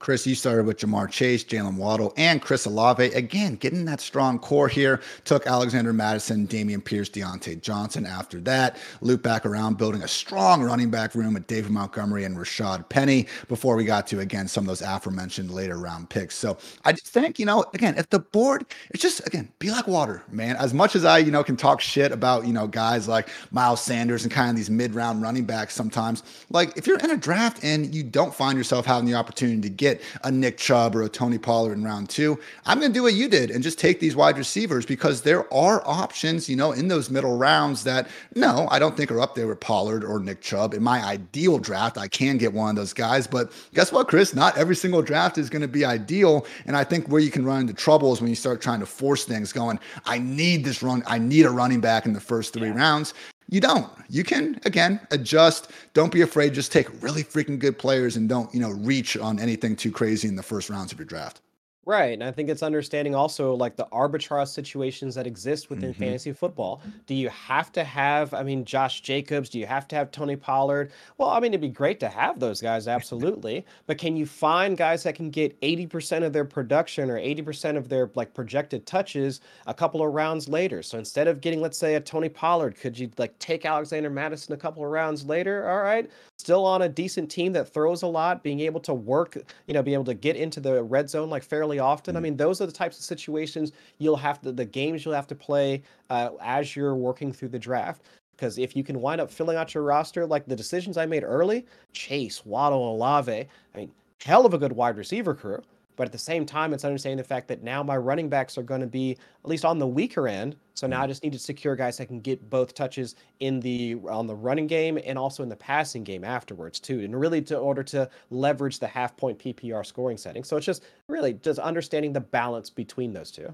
Chris, 0.00 0.26
you 0.26 0.34
started 0.34 0.64
with 0.64 0.78
Ja'Marr 0.78 1.10
Chase, 1.10 1.44
Jalen 1.44 1.76
Waddle, 1.76 2.14
and 2.16 2.40
Chris 2.40 2.64
Olave. 2.64 3.04
Again, 3.04 3.56
getting 3.56 3.84
that 3.84 4.00
strong 4.00 4.38
core 4.38 4.66
here. 4.66 5.02
Took 5.26 5.46
Alexander 5.46 5.92
Mattison, 5.92 6.48
Dameon 6.48 6.82
Pierce, 6.82 7.10
Diontae 7.10 7.60
Johnson 7.60 8.06
after 8.06 8.40
that. 8.40 8.78
Loop 9.02 9.22
back 9.22 9.44
around, 9.44 9.76
building 9.76 10.02
a 10.02 10.08
strong 10.08 10.62
running 10.62 10.90
back 10.90 11.14
room 11.14 11.34
with 11.34 11.46
David 11.46 11.70
Montgomery 11.70 12.24
and 12.24 12.34
Rashaad 12.34 12.88
Penny 12.88 13.26
before 13.48 13.76
we 13.76 13.84
got 13.84 14.06
to, 14.06 14.20
again, 14.20 14.48
some 14.48 14.64
of 14.64 14.68
those 14.68 14.80
aforementioned 14.80 15.50
later 15.50 15.76
round 15.76 16.08
picks. 16.08 16.34
So 16.34 16.56
I 16.86 16.92
just 16.92 17.08
think, 17.08 17.38
you 17.38 17.44
know, 17.44 17.66
again, 17.74 17.98
if 17.98 18.08
the 18.08 18.20
board, 18.20 18.64
it's 18.92 19.02
just, 19.02 19.26
again, 19.26 19.52
be 19.58 19.70
like 19.70 19.86
water, 19.86 20.22
man. 20.30 20.56
As 20.56 20.72
much 20.72 20.96
as 20.96 21.04
I, 21.04 21.18
you 21.18 21.30
know, 21.30 21.44
can 21.44 21.58
talk 21.58 21.82
shit 21.82 22.10
about, 22.10 22.46
you 22.46 22.54
know, 22.54 22.66
guys 22.66 23.06
like 23.06 23.28
Miles 23.50 23.82
Sanders 23.82 24.22
and 24.22 24.32
kind 24.32 24.48
of 24.48 24.56
these 24.56 24.70
mid 24.70 24.94
round 24.94 25.20
running 25.20 25.44
backs 25.44 25.74
sometimes, 25.74 26.22
like 26.48 26.74
if 26.78 26.86
you're 26.86 26.98
in 27.00 27.10
a 27.10 27.18
draft 27.18 27.62
and 27.62 27.94
you 27.94 28.02
don't 28.02 28.34
find 28.34 28.56
yourself 28.56 28.86
having 28.86 29.04
the 29.04 29.14
opportunity 29.14 29.60
to 29.60 29.68
get 29.68 29.89
get 29.90 30.02
a 30.24 30.30
Nick 30.30 30.58
Chubb 30.58 30.94
or 30.94 31.02
a 31.02 31.08
Tony 31.08 31.38
Pollard 31.38 31.72
in 31.72 31.84
round 31.84 32.08
two. 32.08 32.38
I'm 32.66 32.78
going 32.78 32.92
to 32.92 32.98
do 32.98 33.02
what 33.02 33.14
you 33.14 33.28
did 33.28 33.50
and 33.50 33.62
just 33.62 33.78
take 33.78 34.00
these 34.00 34.16
wide 34.16 34.38
receivers 34.38 34.86
because 34.86 35.22
there 35.22 35.52
are 35.52 35.82
options, 35.86 36.48
you 36.48 36.56
know, 36.56 36.72
in 36.72 36.88
those 36.88 37.10
middle 37.10 37.36
rounds 37.36 37.84
that 37.84 38.08
no, 38.34 38.68
I 38.70 38.78
don't 38.78 38.96
think 38.96 39.10
are 39.10 39.20
up 39.20 39.34
there 39.34 39.46
with 39.46 39.60
Pollard 39.60 40.04
or 40.04 40.20
Nick 40.20 40.40
Chubb. 40.40 40.74
In 40.74 40.82
my 40.82 41.02
ideal 41.04 41.58
draft, 41.58 41.98
I 41.98 42.08
can 42.08 42.38
get 42.38 42.52
one 42.52 42.70
of 42.70 42.76
those 42.76 42.92
guys. 42.92 43.26
But 43.26 43.52
guess 43.74 43.92
what, 43.92 44.08
Chris? 44.08 44.34
Not 44.34 44.56
every 44.56 44.76
single 44.76 45.02
draft 45.02 45.38
is 45.38 45.50
going 45.50 45.62
to 45.62 45.68
be 45.68 45.84
ideal. 45.84 46.46
And 46.66 46.76
I 46.76 46.84
think 46.84 47.08
where 47.08 47.20
you 47.20 47.30
can 47.30 47.44
run 47.44 47.62
into 47.62 47.74
trouble 47.74 48.12
is 48.12 48.20
when 48.20 48.30
you 48.30 48.36
start 48.36 48.60
trying 48.60 48.80
to 48.80 48.86
force 48.86 49.24
things 49.24 49.52
going, 49.52 49.78
I 50.04 50.18
need 50.18 50.64
this 50.64 50.82
run, 50.82 51.02
I 51.06 51.18
need 51.18 51.46
a 51.46 51.50
running 51.50 51.80
back 51.80 52.06
in 52.06 52.12
the 52.12 52.20
first 52.20 52.52
three 52.52 52.68
yeah. 52.68 52.76
rounds. 52.76 53.14
You 53.50 53.60
don't. 53.60 53.90
You 54.08 54.22
can 54.22 54.60
again 54.64 55.00
adjust. 55.10 55.72
Don't 55.92 56.12
be 56.12 56.22
afraid. 56.22 56.54
Just 56.54 56.70
take 56.70 56.86
really 57.02 57.24
freaking 57.24 57.58
good 57.58 57.78
players 57.78 58.16
and 58.16 58.28
don't 58.28 58.52
you 58.54 58.60
know 58.60 58.70
reach 58.70 59.16
on 59.16 59.40
anything 59.40 59.74
too 59.74 59.90
crazy 59.90 60.28
in 60.28 60.36
the 60.36 60.42
first 60.42 60.70
rounds 60.70 60.92
of 60.92 60.98
your 60.98 61.06
draft. 61.06 61.40
Right. 61.86 62.12
And 62.12 62.22
I 62.22 62.30
think 62.30 62.50
it's 62.50 62.62
understanding 62.62 63.14
also 63.14 63.54
like 63.54 63.74
the 63.74 63.86
arbitrage 63.86 64.48
situations 64.48 65.14
that 65.14 65.26
exist 65.26 65.70
within 65.70 65.94
hmm 65.94 65.94
fantasy 65.94 66.30
football. 66.30 66.82
Do 67.06 67.14
you 67.14 67.30
have 67.30 67.72
to 67.72 67.82
have, 67.82 68.34
I 68.34 68.42
mean, 68.42 68.66
Josh 68.66 69.00
Jacobs? 69.00 69.48
Do 69.48 69.58
you 69.58 69.66
have 69.66 69.88
to 69.88 69.96
have 69.96 70.10
Tony 70.10 70.36
Pollard? 70.36 70.92
Well, 71.16 71.30
I 71.30 71.40
mean, 71.40 71.52
it'd 71.52 71.62
be 71.62 71.68
great 71.68 71.98
to 72.00 72.08
have 72.08 72.38
those 72.38 72.60
guys, 72.60 72.86
absolutely. 72.86 73.64
But 73.86 73.96
can 73.96 74.14
you 74.14 74.26
find 74.26 74.76
guys 74.76 75.02
that 75.04 75.14
can 75.14 75.30
get 75.30 75.58
80% 75.62 76.22
of 76.22 76.34
their 76.34 76.44
production 76.44 77.08
or 77.10 77.18
80% 77.18 77.78
of 77.78 77.88
their 77.88 78.10
like 78.14 78.34
projected 78.34 78.86
touches 78.86 79.40
a 79.66 79.72
couple 79.72 80.02
of 80.02 80.12
rounds 80.12 80.50
later? 80.50 80.82
So 80.82 80.98
instead 80.98 81.28
of 81.28 81.40
getting, 81.40 81.62
let's 81.62 81.78
say, 81.78 81.94
a 81.94 82.00
Tony 82.00 82.28
Pollard, 82.28 82.76
could 82.76 82.98
you 82.98 83.10
like 83.16 83.36
take 83.38 83.64
Alexander 83.64 84.10
Mattison 84.10 84.52
a 84.54 84.58
couple 84.58 84.84
of 84.84 84.90
rounds 84.90 85.24
later? 85.24 85.68
All 85.68 85.82
right. 85.82 86.10
Still 86.38 86.64
on 86.66 86.82
a 86.82 86.88
decent 86.88 87.30
team 87.30 87.52
that 87.54 87.72
throws 87.72 88.02
a 88.02 88.06
lot, 88.06 88.42
being 88.42 88.60
able 88.60 88.80
to 88.80 88.94
work 88.94 89.36
you 89.66 89.74
know, 89.74 89.82
be 89.82 89.94
able 89.94 90.04
to 90.04 90.14
get 90.14 90.36
into 90.36 90.60
the 90.60 90.82
red 90.82 91.08
zone 91.10 91.30
like 91.30 91.42
fairly 91.42 91.69
often. 91.78 92.16
I 92.16 92.20
mean, 92.20 92.36
those 92.36 92.60
are 92.60 92.66
the 92.66 92.72
types 92.72 92.98
of 92.98 93.04
situations 93.04 93.72
you'll 93.98 94.16
have 94.16 94.40
to, 94.42 94.52
the 94.52 94.64
games 94.64 95.04
you'll 95.04 95.14
have 95.14 95.26
to 95.28 95.34
play 95.34 95.82
uh, 96.10 96.30
as 96.40 96.74
you're 96.74 96.94
working 96.94 97.32
through 97.32 97.48
the 97.48 97.58
draft. 97.58 98.02
Because 98.36 98.58
if 98.58 98.74
you 98.74 98.82
can 98.82 99.00
wind 99.00 99.20
up 99.20 99.30
filling 99.30 99.56
out 99.56 99.74
your 99.74 99.82
roster, 99.82 100.26
like 100.26 100.46
the 100.46 100.56
decisions 100.56 100.96
I 100.96 101.04
made 101.04 101.24
early, 101.24 101.66
Chase, 101.92 102.44
Waddle, 102.46 102.94
Olave, 102.94 103.46
I 103.74 103.78
mean, 103.78 103.92
hell 104.24 104.46
of 104.46 104.54
a 104.54 104.58
good 104.58 104.72
wide 104.72 104.96
receiver 104.96 105.34
crew. 105.34 105.62
But 106.00 106.06
at 106.06 106.12
the 106.12 106.18
same 106.18 106.46
time, 106.46 106.72
it's 106.72 106.86
understanding 106.86 107.18
the 107.18 107.24
fact 107.24 107.46
that 107.48 107.62
now 107.62 107.82
my 107.82 107.98
running 107.98 108.30
backs 108.30 108.56
are 108.56 108.62
going 108.62 108.80
to 108.80 108.86
be 108.86 109.18
at 109.44 109.50
least 109.50 109.66
on 109.66 109.78
the 109.78 109.86
weaker 109.86 110.26
end. 110.26 110.56
So 110.72 110.86
now 110.86 110.96
I 110.96 111.02
mm-hmm. 111.02 111.10
just 111.10 111.22
need 111.22 111.34
to 111.34 111.38
secure 111.38 111.76
guys 111.76 111.98
that 111.98 112.06
can 112.06 112.20
get 112.20 112.48
both 112.48 112.72
touches 112.72 113.16
in 113.40 113.60
the 113.60 113.98
on 114.08 114.26
the 114.26 114.34
running 114.34 114.66
game 114.66 114.98
and 115.04 115.18
also 115.18 115.42
in 115.42 115.50
the 115.50 115.56
passing 115.56 116.02
game 116.02 116.24
afterwards 116.24 116.80
too, 116.80 117.00
and 117.00 117.20
really 117.20 117.42
to 117.42 117.58
order 117.58 117.82
to 117.82 118.08
leverage 118.30 118.78
the 118.78 118.86
half 118.86 119.14
point 119.14 119.38
PPR 119.38 119.84
scoring 119.84 120.16
setting. 120.16 120.42
So 120.42 120.56
it's 120.56 120.64
just 120.64 120.84
really 121.06 121.34
just 121.34 121.58
understanding 121.58 122.14
the 122.14 122.20
balance 122.20 122.70
between 122.70 123.12
those 123.12 123.30
two. 123.30 123.52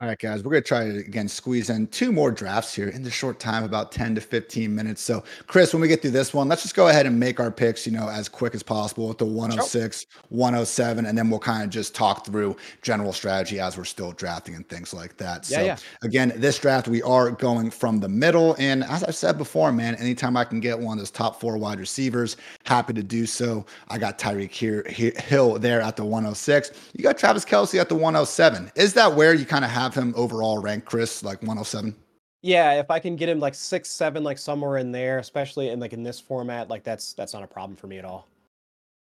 All 0.00 0.06
right, 0.06 0.16
guys, 0.16 0.44
we're 0.44 0.52
going 0.52 0.62
to 0.62 0.68
try 0.68 0.84
to 0.84 0.98
again 0.98 1.26
squeeze 1.26 1.70
in 1.70 1.88
two 1.88 2.12
more 2.12 2.30
drafts 2.30 2.72
here 2.72 2.86
in 2.86 3.02
the 3.02 3.10
short 3.10 3.40
time, 3.40 3.64
about 3.64 3.90
10 3.90 4.14
to 4.14 4.20
15 4.20 4.72
minutes. 4.72 5.02
So, 5.02 5.24
Chris, 5.48 5.72
when 5.72 5.82
we 5.82 5.88
get 5.88 6.02
through 6.02 6.12
this 6.12 6.32
one, 6.32 6.46
let's 6.46 6.62
just 6.62 6.76
go 6.76 6.86
ahead 6.86 7.04
and 7.04 7.18
make 7.18 7.40
our 7.40 7.50
picks, 7.50 7.84
you 7.84 7.90
know, 7.90 8.08
as 8.08 8.28
quick 8.28 8.54
as 8.54 8.62
possible 8.62 9.08
with 9.08 9.18
the 9.18 9.24
106, 9.24 10.06
107, 10.28 11.04
and 11.04 11.18
then 11.18 11.28
we'll 11.28 11.40
kind 11.40 11.64
of 11.64 11.70
just 11.70 11.96
talk 11.96 12.24
through 12.24 12.56
general 12.80 13.12
strategy 13.12 13.58
as 13.58 13.76
we're 13.76 13.82
still 13.82 14.12
drafting 14.12 14.54
and 14.54 14.68
things 14.68 14.94
like 14.94 15.16
that. 15.16 15.50
Yeah, 15.50 15.56
So, 15.56 15.64
yeah. 15.64 15.76
again, 16.02 16.32
this 16.36 16.60
draft, 16.60 16.86
we 16.86 17.02
are 17.02 17.32
going 17.32 17.68
from 17.68 17.98
the 17.98 18.08
middle. 18.08 18.54
And 18.60 18.84
as 18.84 19.02
I've 19.02 19.16
said 19.16 19.36
before, 19.36 19.72
man, 19.72 19.96
anytime 19.96 20.36
I 20.36 20.44
can 20.44 20.60
get 20.60 20.78
one 20.78 20.98
of 20.98 21.00
those 21.00 21.10
top 21.10 21.40
four 21.40 21.58
wide 21.58 21.80
receivers, 21.80 22.36
happy 22.62 22.92
to 22.92 23.02
do 23.02 23.26
so. 23.26 23.66
I 23.88 23.98
got 23.98 24.16
Tyreek 24.16 24.52
here, 24.52 24.84
Hill 24.86 25.58
there 25.58 25.80
at 25.80 25.96
the 25.96 26.04
106. 26.04 26.70
You 26.92 27.02
got 27.02 27.18
Travis 27.18 27.44
Kelce 27.44 27.80
at 27.80 27.88
the 27.88 27.96
107. 27.96 28.70
Is 28.76 28.94
that 28.94 29.12
where 29.12 29.34
you 29.34 29.44
kind 29.44 29.64
of 29.64 29.72
have 29.72 29.87
him 29.94 30.14
overall 30.16 30.58
ranked, 30.58 30.86
Chris, 30.86 31.22
like 31.22 31.40
107? 31.40 31.94
Yeah, 32.42 32.78
if 32.78 32.90
I 32.90 33.00
can 33.00 33.16
get 33.16 33.28
him 33.28 33.40
like 33.40 33.54
six, 33.54 33.90
seven, 33.90 34.22
like 34.22 34.38
somewhere 34.38 34.78
in 34.78 34.92
there, 34.92 35.18
especially 35.18 35.70
in 35.70 35.80
like 35.80 35.92
in 35.92 36.02
this 36.02 36.20
format, 36.20 36.68
like 36.68 36.84
that's 36.84 37.12
that's 37.14 37.32
not 37.34 37.42
a 37.42 37.48
problem 37.48 37.76
for 37.76 37.88
me 37.88 37.98
at 37.98 38.04
all. 38.04 38.28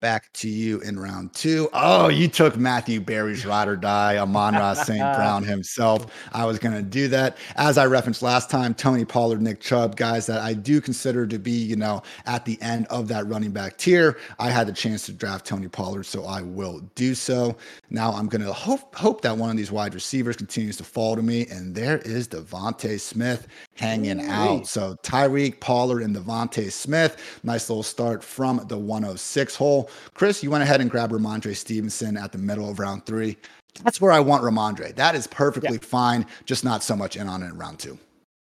Back 0.02 0.30
to 0.34 0.48
you 0.48 0.80
in 0.80 0.98
round 0.98 1.32
two. 1.32 1.70
Oh, 1.72 2.08
you 2.08 2.28
took 2.28 2.58
Matthew 2.58 3.00
Berry's 3.00 3.46
ride 3.46 3.66
or 3.66 3.76
die, 3.76 4.18
Amon-Ra 4.18 4.74
St. 4.74 4.98
Brown 4.98 5.42
himself. 5.44 6.06
I 6.34 6.44
was 6.44 6.58
going 6.58 6.74
to 6.74 6.82
do 6.82 7.08
that. 7.08 7.38
As 7.56 7.78
I 7.78 7.86
referenced 7.86 8.20
last 8.20 8.50
time, 8.50 8.74
Tony 8.74 9.06
Pollard, 9.06 9.40
Nick 9.40 9.58
Chubb, 9.58 9.96
guys 9.96 10.26
that 10.26 10.42
I 10.42 10.52
do 10.52 10.82
consider 10.82 11.26
to 11.26 11.38
be, 11.38 11.50
you 11.50 11.76
know, 11.76 12.02
at 12.26 12.44
the 12.44 12.60
end 12.60 12.86
of 12.88 13.08
that 13.08 13.26
running 13.26 13.52
back 13.52 13.78
tier. 13.78 14.18
I 14.38 14.50
had 14.50 14.68
the 14.68 14.72
chance 14.74 15.06
to 15.06 15.14
draft 15.14 15.46
Tony 15.46 15.68
Pollard, 15.68 16.04
so 16.04 16.26
I 16.26 16.42
will 16.42 16.80
do 16.94 17.14
so. 17.14 17.56
Now 17.88 18.12
I'm 18.12 18.26
going 18.26 18.42
to 18.42 18.52
hope, 18.52 18.94
hope 18.94 19.22
that 19.22 19.34
one 19.34 19.48
of 19.48 19.56
these 19.56 19.72
wide 19.72 19.94
receivers 19.94 20.36
continues 20.36 20.76
to 20.76 20.84
fall 20.84 21.16
to 21.16 21.22
me. 21.22 21.46
And 21.46 21.74
there 21.74 21.98
is 21.98 22.28
DeVonta 22.28 23.00
Smith 23.00 23.48
hanging 23.76 24.18
Ooh-wee. 24.20 24.28
out. 24.30 24.66
So 24.66 24.96
Tyreek 25.02 25.60
Pollard 25.60 26.02
and 26.02 26.14
DeVonta 26.14 26.70
Smith. 26.72 27.40
Nice 27.42 27.68
little 27.68 27.82
start 27.82 28.22
from 28.24 28.64
the 28.68 28.78
106 28.78 29.54
hole. 29.56 29.90
Chris, 30.14 30.42
you 30.42 30.50
went 30.50 30.62
ahead 30.62 30.80
and 30.80 30.90
grabbed 30.90 31.12
Rhamondre 31.12 31.54
Stevenson 31.56 32.16
at 32.16 32.32
the 32.32 32.38
middle 32.38 32.68
of 32.70 32.78
round 32.78 33.06
three. 33.06 33.36
That's 33.84 34.00
where 34.00 34.12
I 34.12 34.20
want 34.20 34.42
Rhamondre. 34.42 34.94
That 34.96 35.14
is 35.14 35.26
Yeah. 35.30 35.36
perfectly 35.36 35.78
fine, 35.78 36.24
just 36.46 36.64
not 36.64 36.82
so 36.82 36.96
much 36.96 37.16
in 37.16 37.28
on 37.28 37.42
it 37.42 37.46
in 37.46 37.58
round 37.58 37.78
two. 37.78 37.98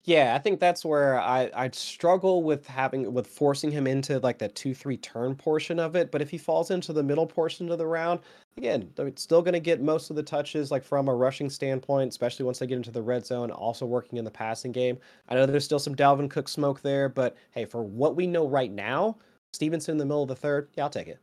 Yeah, 0.06 0.36
I 0.36 0.40
think 0.40 0.60
that's 0.60 0.84
where 0.84 1.18
I 1.20 1.50
I'd 1.54 1.76
struggle 1.76 2.44
with 2.44 2.68
having 2.68 3.14
with 3.14 3.26
forcing 3.26 3.72
him 3.72 3.88
into 3.88 4.20
like 4.20 4.38
that 4.40 4.54
two 4.56 4.74
three 4.74 4.98
turn 4.98 5.34
portion 5.36 5.80
of 5.80 5.96
it. 5.96 6.12
But 6.12 6.22
if 6.22 6.30
he 6.30 6.38
falls 6.38 6.72
into 6.72 6.92
the 6.92 7.04
middle 7.04 7.26
portion 7.26 7.70
of 7.70 7.78
the 7.78 7.88
round, 7.88 8.20
again, 8.58 8.92
they're 8.96 9.12
still 9.16 9.42
going 9.42 9.54
to 9.54 9.62
get 9.62 9.82
most 9.82 10.10
of 10.10 10.18
the 10.18 10.24
touches 10.24 10.72
like 10.72 10.84
from 10.84 11.08
a 11.08 11.16
rushing 11.16 11.50
standpoint, 11.50 12.10
especially 12.10 12.44
once 12.46 12.60
they 12.60 12.68
get 12.68 12.76
into 12.76 12.92
the 12.92 13.02
red 13.02 13.26
zone. 13.26 13.50
Also 13.52 13.86
working 13.86 14.18
in 14.18 14.26
the 14.26 14.32
passing 14.32 14.74
game. 14.74 14.98
I 15.30 15.36
know 15.36 15.46
there's 15.46 15.66
still 15.66 15.80
some 15.80 15.96
Dalvin 15.96 16.30
Cook 16.30 16.50
smoke 16.50 16.82
there, 16.82 17.08
but 17.08 17.38
hey, 17.52 17.64
for 17.66 17.82
what 17.84 18.16
we 18.18 18.28
know 18.28 18.46
right 18.48 18.72
now, 18.72 19.18
Stevenson 19.54 19.94
in 19.94 19.98
the 20.00 20.06
middle 20.06 20.24
of 20.24 20.30
the 20.30 20.36
third, 20.36 20.70
yeah, 20.76 20.84
I'll 20.84 20.90
take 20.90 21.08
it. 21.08 21.20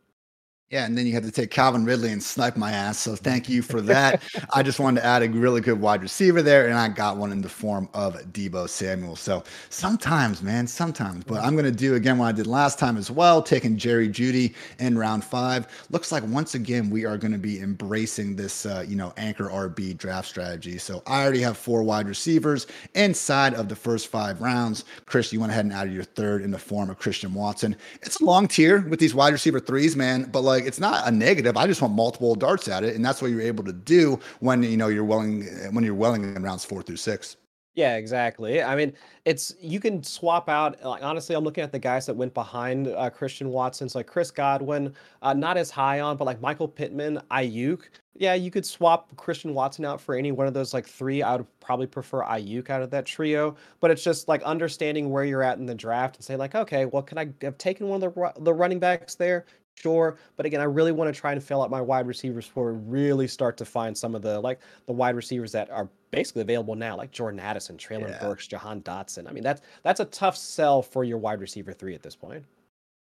Yeah, 0.71 0.87
and 0.87 0.97
then 0.97 1.05
you 1.05 1.13
had 1.13 1.25
to 1.25 1.33
take 1.33 1.51
Calvin 1.51 1.85
Ridley 1.85 2.13
and 2.13 2.23
snipe 2.23 2.57
my 2.57 2.71
ass. 2.71 2.97
So 2.97 3.17
thank 3.17 3.49
you 3.49 3.61
for 3.61 3.81
that. 3.81 4.23
I 4.55 4.63
just 4.63 4.79
wanted 4.79 5.01
to 5.01 5.07
add 5.07 5.25
a 5.25 5.29
really 5.29 5.61
good 5.61 5.81
wide 5.81 6.01
receiver 6.01 6.43
there, 6.43 6.69
and 6.69 6.79
I 6.79 6.87
got 6.87 7.17
one 7.17 7.33
in 7.33 7.43
the 7.43 7.49
form 7.49 7.89
of 7.93 8.15
Deebo 8.33 8.69
Samuel. 8.69 9.17
So 9.17 9.43
sometimes, 9.69 10.43
man, 10.43 10.69
sometimes. 10.69 11.25
But 11.25 11.43
I'm 11.43 11.57
gonna 11.57 11.73
do 11.73 11.97
again 11.97 12.19
what 12.19 12.27
I 12.27 12.33
did 12.33 12.47
last 12.47 12.79
time 12.79 12.97
as 12.97 13.11
well, 13.11 13.43
taking 13.43 13.77
Jerry 13.77 14.09
Jeudy 14.09 14.55
in 14.79 14.97
round 14.97 15.25
five. 15.25 15.67
Looks 15.91 16.13
like 16.13 16.23
once 16.29 16.55
again 16.55 16.89
we 16.89 17.05
are 17.05 17.19
gonna 17.19 17.37
be 17.37 17.59
embracing 17.59 18.37
this, 18.37 18.65
uh, 18.65 18.85
you 18.87 18.95
know, 18.95 19.13
anchor 19.17 19.49
RB 19.49 19.99
draft 19.99 20.29
strategy. 20.29 20.79
So 20.79 21.03
I 21.05 21.21
already 21.25 21.41
have 21.41 21.57
four 21.59 21.83
wide 21.83 22.07
receivers 22.07 22.69
inside 22.95 23.55
of 23.55 23.69
the 23.69 23.75
first 23.75 24.07
five 24.07 24.41
rounds. 24.41 24.85
Chris, 25.07 25.33
you 25.33 25.41
went 25.41 25.51
ahead 25.51 25.65
and 25.65 25.75
added 25.75 25.93
your 25.93 26.05
third 26.05 26.43
in 26.43 26.53
the 26.53 26.59
form 26.59 26.91
of 26.91 26.99
Christian 27.01 27.35
Watson. 27.35 27.75
It's 28.03 28.21
a 28.21 28.25
long 28.25 28.47
tier 28.47 28.83
with 28.83 29.01
these 29.01 29.17
wide 29.17 29.33
receiver 29.33 29.59
threes, 29.59 29.97
man, 29.97 30.29
but 30.31 30.43
like 30.43 30.60
it's 30.67 30.81
not 30.81 31.07
a 31.07 31.11
negative. 31.11 31.57
I 31.57 31.67
just 31.67 31.83
want 31.83 31.95
multiple 31.95 32.35
darts 32.35 32.69
at 32.69 32.85
it, 32.85 32.95
and 32.95 33.05
that's 33.05 33.21
what 33.21 33.31
you're 33.31 33.41
able 33.41 33.65
to 33.65 33.73
do 33.73 34.19
when 34.41 34.63
you 34.63 34.77
know 34.77 34.89
you're 34.89 35.05
willing 35.05 35.45
when 35.73 35.85
you're 35.85 35.95
willing 35.95 36.25
in 36.25 36.43
rounds 36.43 36.65
four 36.65 36.83
through 36.83 36.97
six. 36.97 37.37
Yeah, 37.75 37.97
exactly. 37.97 38.63
I 38.63 38.75
mean, 38.75 38.93
it's 39.25 39.55
you 39.61 39.79
can 39.79 40.03
swap 40.03 40.49
out. 40.49 40.83
Like 40.85 41.05
honestly, 41.05 41.37
I'm 41.37 41.45
looking 41.45 41.63
at 41.63 41.71
the 41.71 41.79
guys 41.79 42.05
that 42.07 42.15
went 42.15 42.35
behind 42.35 42.89
uh, 42.89 43.09
Christian 43.11 43.51
Watson. 43.51 43.89
So 43.89 44.01
like 44.01 44.09
Chris 44.09 44.31
Godwin, 44.31 44.95
uh, 45.23 45.35
not 45.35 45.57
as 45.57 45.71
high 45.71 46.01
on, 46.01 46.17
but 46.17 46.25
like 46.25 46.41
Michael 46.41 46.67
Pittman, 46.67 47.21
Aiyuk. 47.31 47.83
Yeah, 48.17 48.35
you 48.35 48.51
could 48.51 48.67
swap 48.67 49.17
Christian 49.17 49.55
Watson 49.55 49.85
out 49.85 50.01
for 50.01 50.17
any 50.17 50.33
one 50.33 50.49
of 50.49 50.53
those 50.53 50.75
like 50.75 50.87
three. 50.87 51.23
I 51.23 51.37
would 51.37 51.47
probably 51.61 51.87
prefer 51.87 52.23
Aiyuk 52.23 52.71
out 52.71 52.83
of 52.83 52.91
that 52.91 53.07
trio. 53.07 53.57
But 53.79 53.93
it's 53.93 54.03
just 54.03 54.27
like 54.27 54.43
understanding 54.43 55.09
where 55.09 55.25
you're 55.25 55.45
at 55.45 55.59
in 55.59 55.65
the 55.65 55.75
draft 55.75 56.17
and 56.17 56.25
say 56.25 56.35
like, 56.35 56.57
okay, 56.57 56.87
well, 56.87 57.03
can 57.03 57.19
I 57.19 57.29
have 57.41 57.57
taken 57.57 57.89
one 57.89 58.03
of 58.03 58.13
the 58.15 58.33
the 58.41 58.53
running 58.53 58.81
backs 58.81 59.15
there? 59.15 59.47
Sure, 59.75 60.19
but 60.37 60.45
again, 60.45 60.61
I 60.61 60.65
really 60.65 60.93
want 60.93 61.13
to 61.15 61.19
try 61.19 61.33
and 61.33 61.43
fill 61.43 61.63
out 61.63 61.71
my 61.71 61.81
wide 61.81 62.07
receivers 62.07 62.47
before 62.47 62.75
we 62.75 62.79
really 62.87 63.27
start 63.27 63.57
to 63.59 63.65
find 63.65 63.97
some 63.97 64.15
of 64.15 64.21
the 64.21 64.39
like 64.41 64.61
the 64.87 64.93
wide 64.93 65.15
receivers 65.17 65.53
that 65.53 65.71
are 65.71 65.89
basically 66.11 66.43
available 66.43 66.75
now, 66.75 66.97
like 66.97 67.11
Jordan 67.13 67.41
Addison, 67.41 67.79
Treylon 67.79 68.11
Yeah. 68.11 68.19
Burks, 68.21 68.47
Jahan 68.47 68.83
Dotson. 68.83 69.27
I 69.29 69.33
mean, 69.33 69.43
that's 69.43 69.63
that's 69.83 70.01
a 70.01 70.05
tough 70.07 70.37
sell 70.37 70.83
for 70.83 71.03
your 71.05 71.19
wide 71.19 71.41
receiver 71.41 71.73
three 71.73 71.95
at 71.95 72.03
this 72.03 72.15
point. 72.15 72.45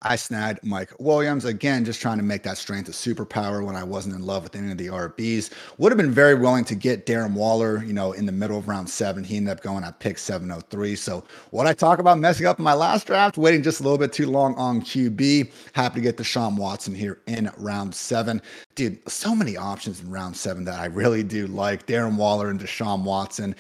I 0.04 0.16
snagged 0.18 0.64
Mike 0.64 0.92
Williams 1.00 1.46
again, 1.46 1.86
just 1.86 2.02
trying 2.02 2.18
to 2.18 2.24
make 2.24 2.44
that 2.44 2.58
strength 2.58 2.90
a 2.90 2.92
superpower 2.92 3.66
when 3.66 3.76
I 3.76 3.84
wasn't 3.84 4.16
in 4.16 4.26
love 4.26 4.44
with 4.44 4.56
any 4.56 4.72
of 4.72 4.78
the 4.78 4.88
RBs. 4.88 5.52
Would 5.78 5.92
have 5.92 5.98
been 5.98 6.12
very 6.12 6.36
willing 6.36 6.66
to 6.66 6.76
get 6.76 7.06
Darren 7.06 7.34
Waller, 7.34 7.84
you 7.84 7.94
know, 7.94 8.12
in 8.12 8.26
the 8.26 8.32
middle 8.32 8.58
of 8.58 8.68
round 8.68 8.90
seven. 8.90 9.24
He 9.24 9.38
ended 9.38 9.58
up 9.58 9.64
going 9.64 9.84
at 9.84 10.00
pick 10.00 10.18
703. 10.18 10.96
So, 10.96 11.24
what 11.52 11.68
I 11.68 11.74
talk 11.74 12.00
about 12.00 12.20
messing 12.20 12.46
up 12.46 12.60
in 12.60 12.66
my 12.66 12.74
last 12.74 13.08
draft, 13.08 13.38
waiting 13.38 13.64
just 13.64 13.80
a 13.80 13.84
little 13.84 13.98
bit 13.98 14.12
too 14.12 14.28
long 14.28 14.56
on 14.56 14.82
QB. 14.82 15.52
Happy 15.74 15.96
to 15.96 16.02
get 16.02 16.18
Deshaun 16.18 16.58
Watson 16.58 16.94
here 16.94 17.20
in 17.28 17.50
round 17.58 17.96
seven. 17.96 18.42
Dude, 18.76 19.00
so 19.10 19.36
many 19.36 19.56
options 19.56 20.02
in 20.02 20.10
round 20.10 20.36
seven 20.36 20.66
that 20.66 20.80
I 20.80 20.86
really 20.86 21.24
do 21.24 21.48
like. 21.48 21.88
Darren 21.88 22.18
Waller 22.18 22.50
and 22.50 22.60
Deshaun 22.60 23.04
Watson 23.04 23.56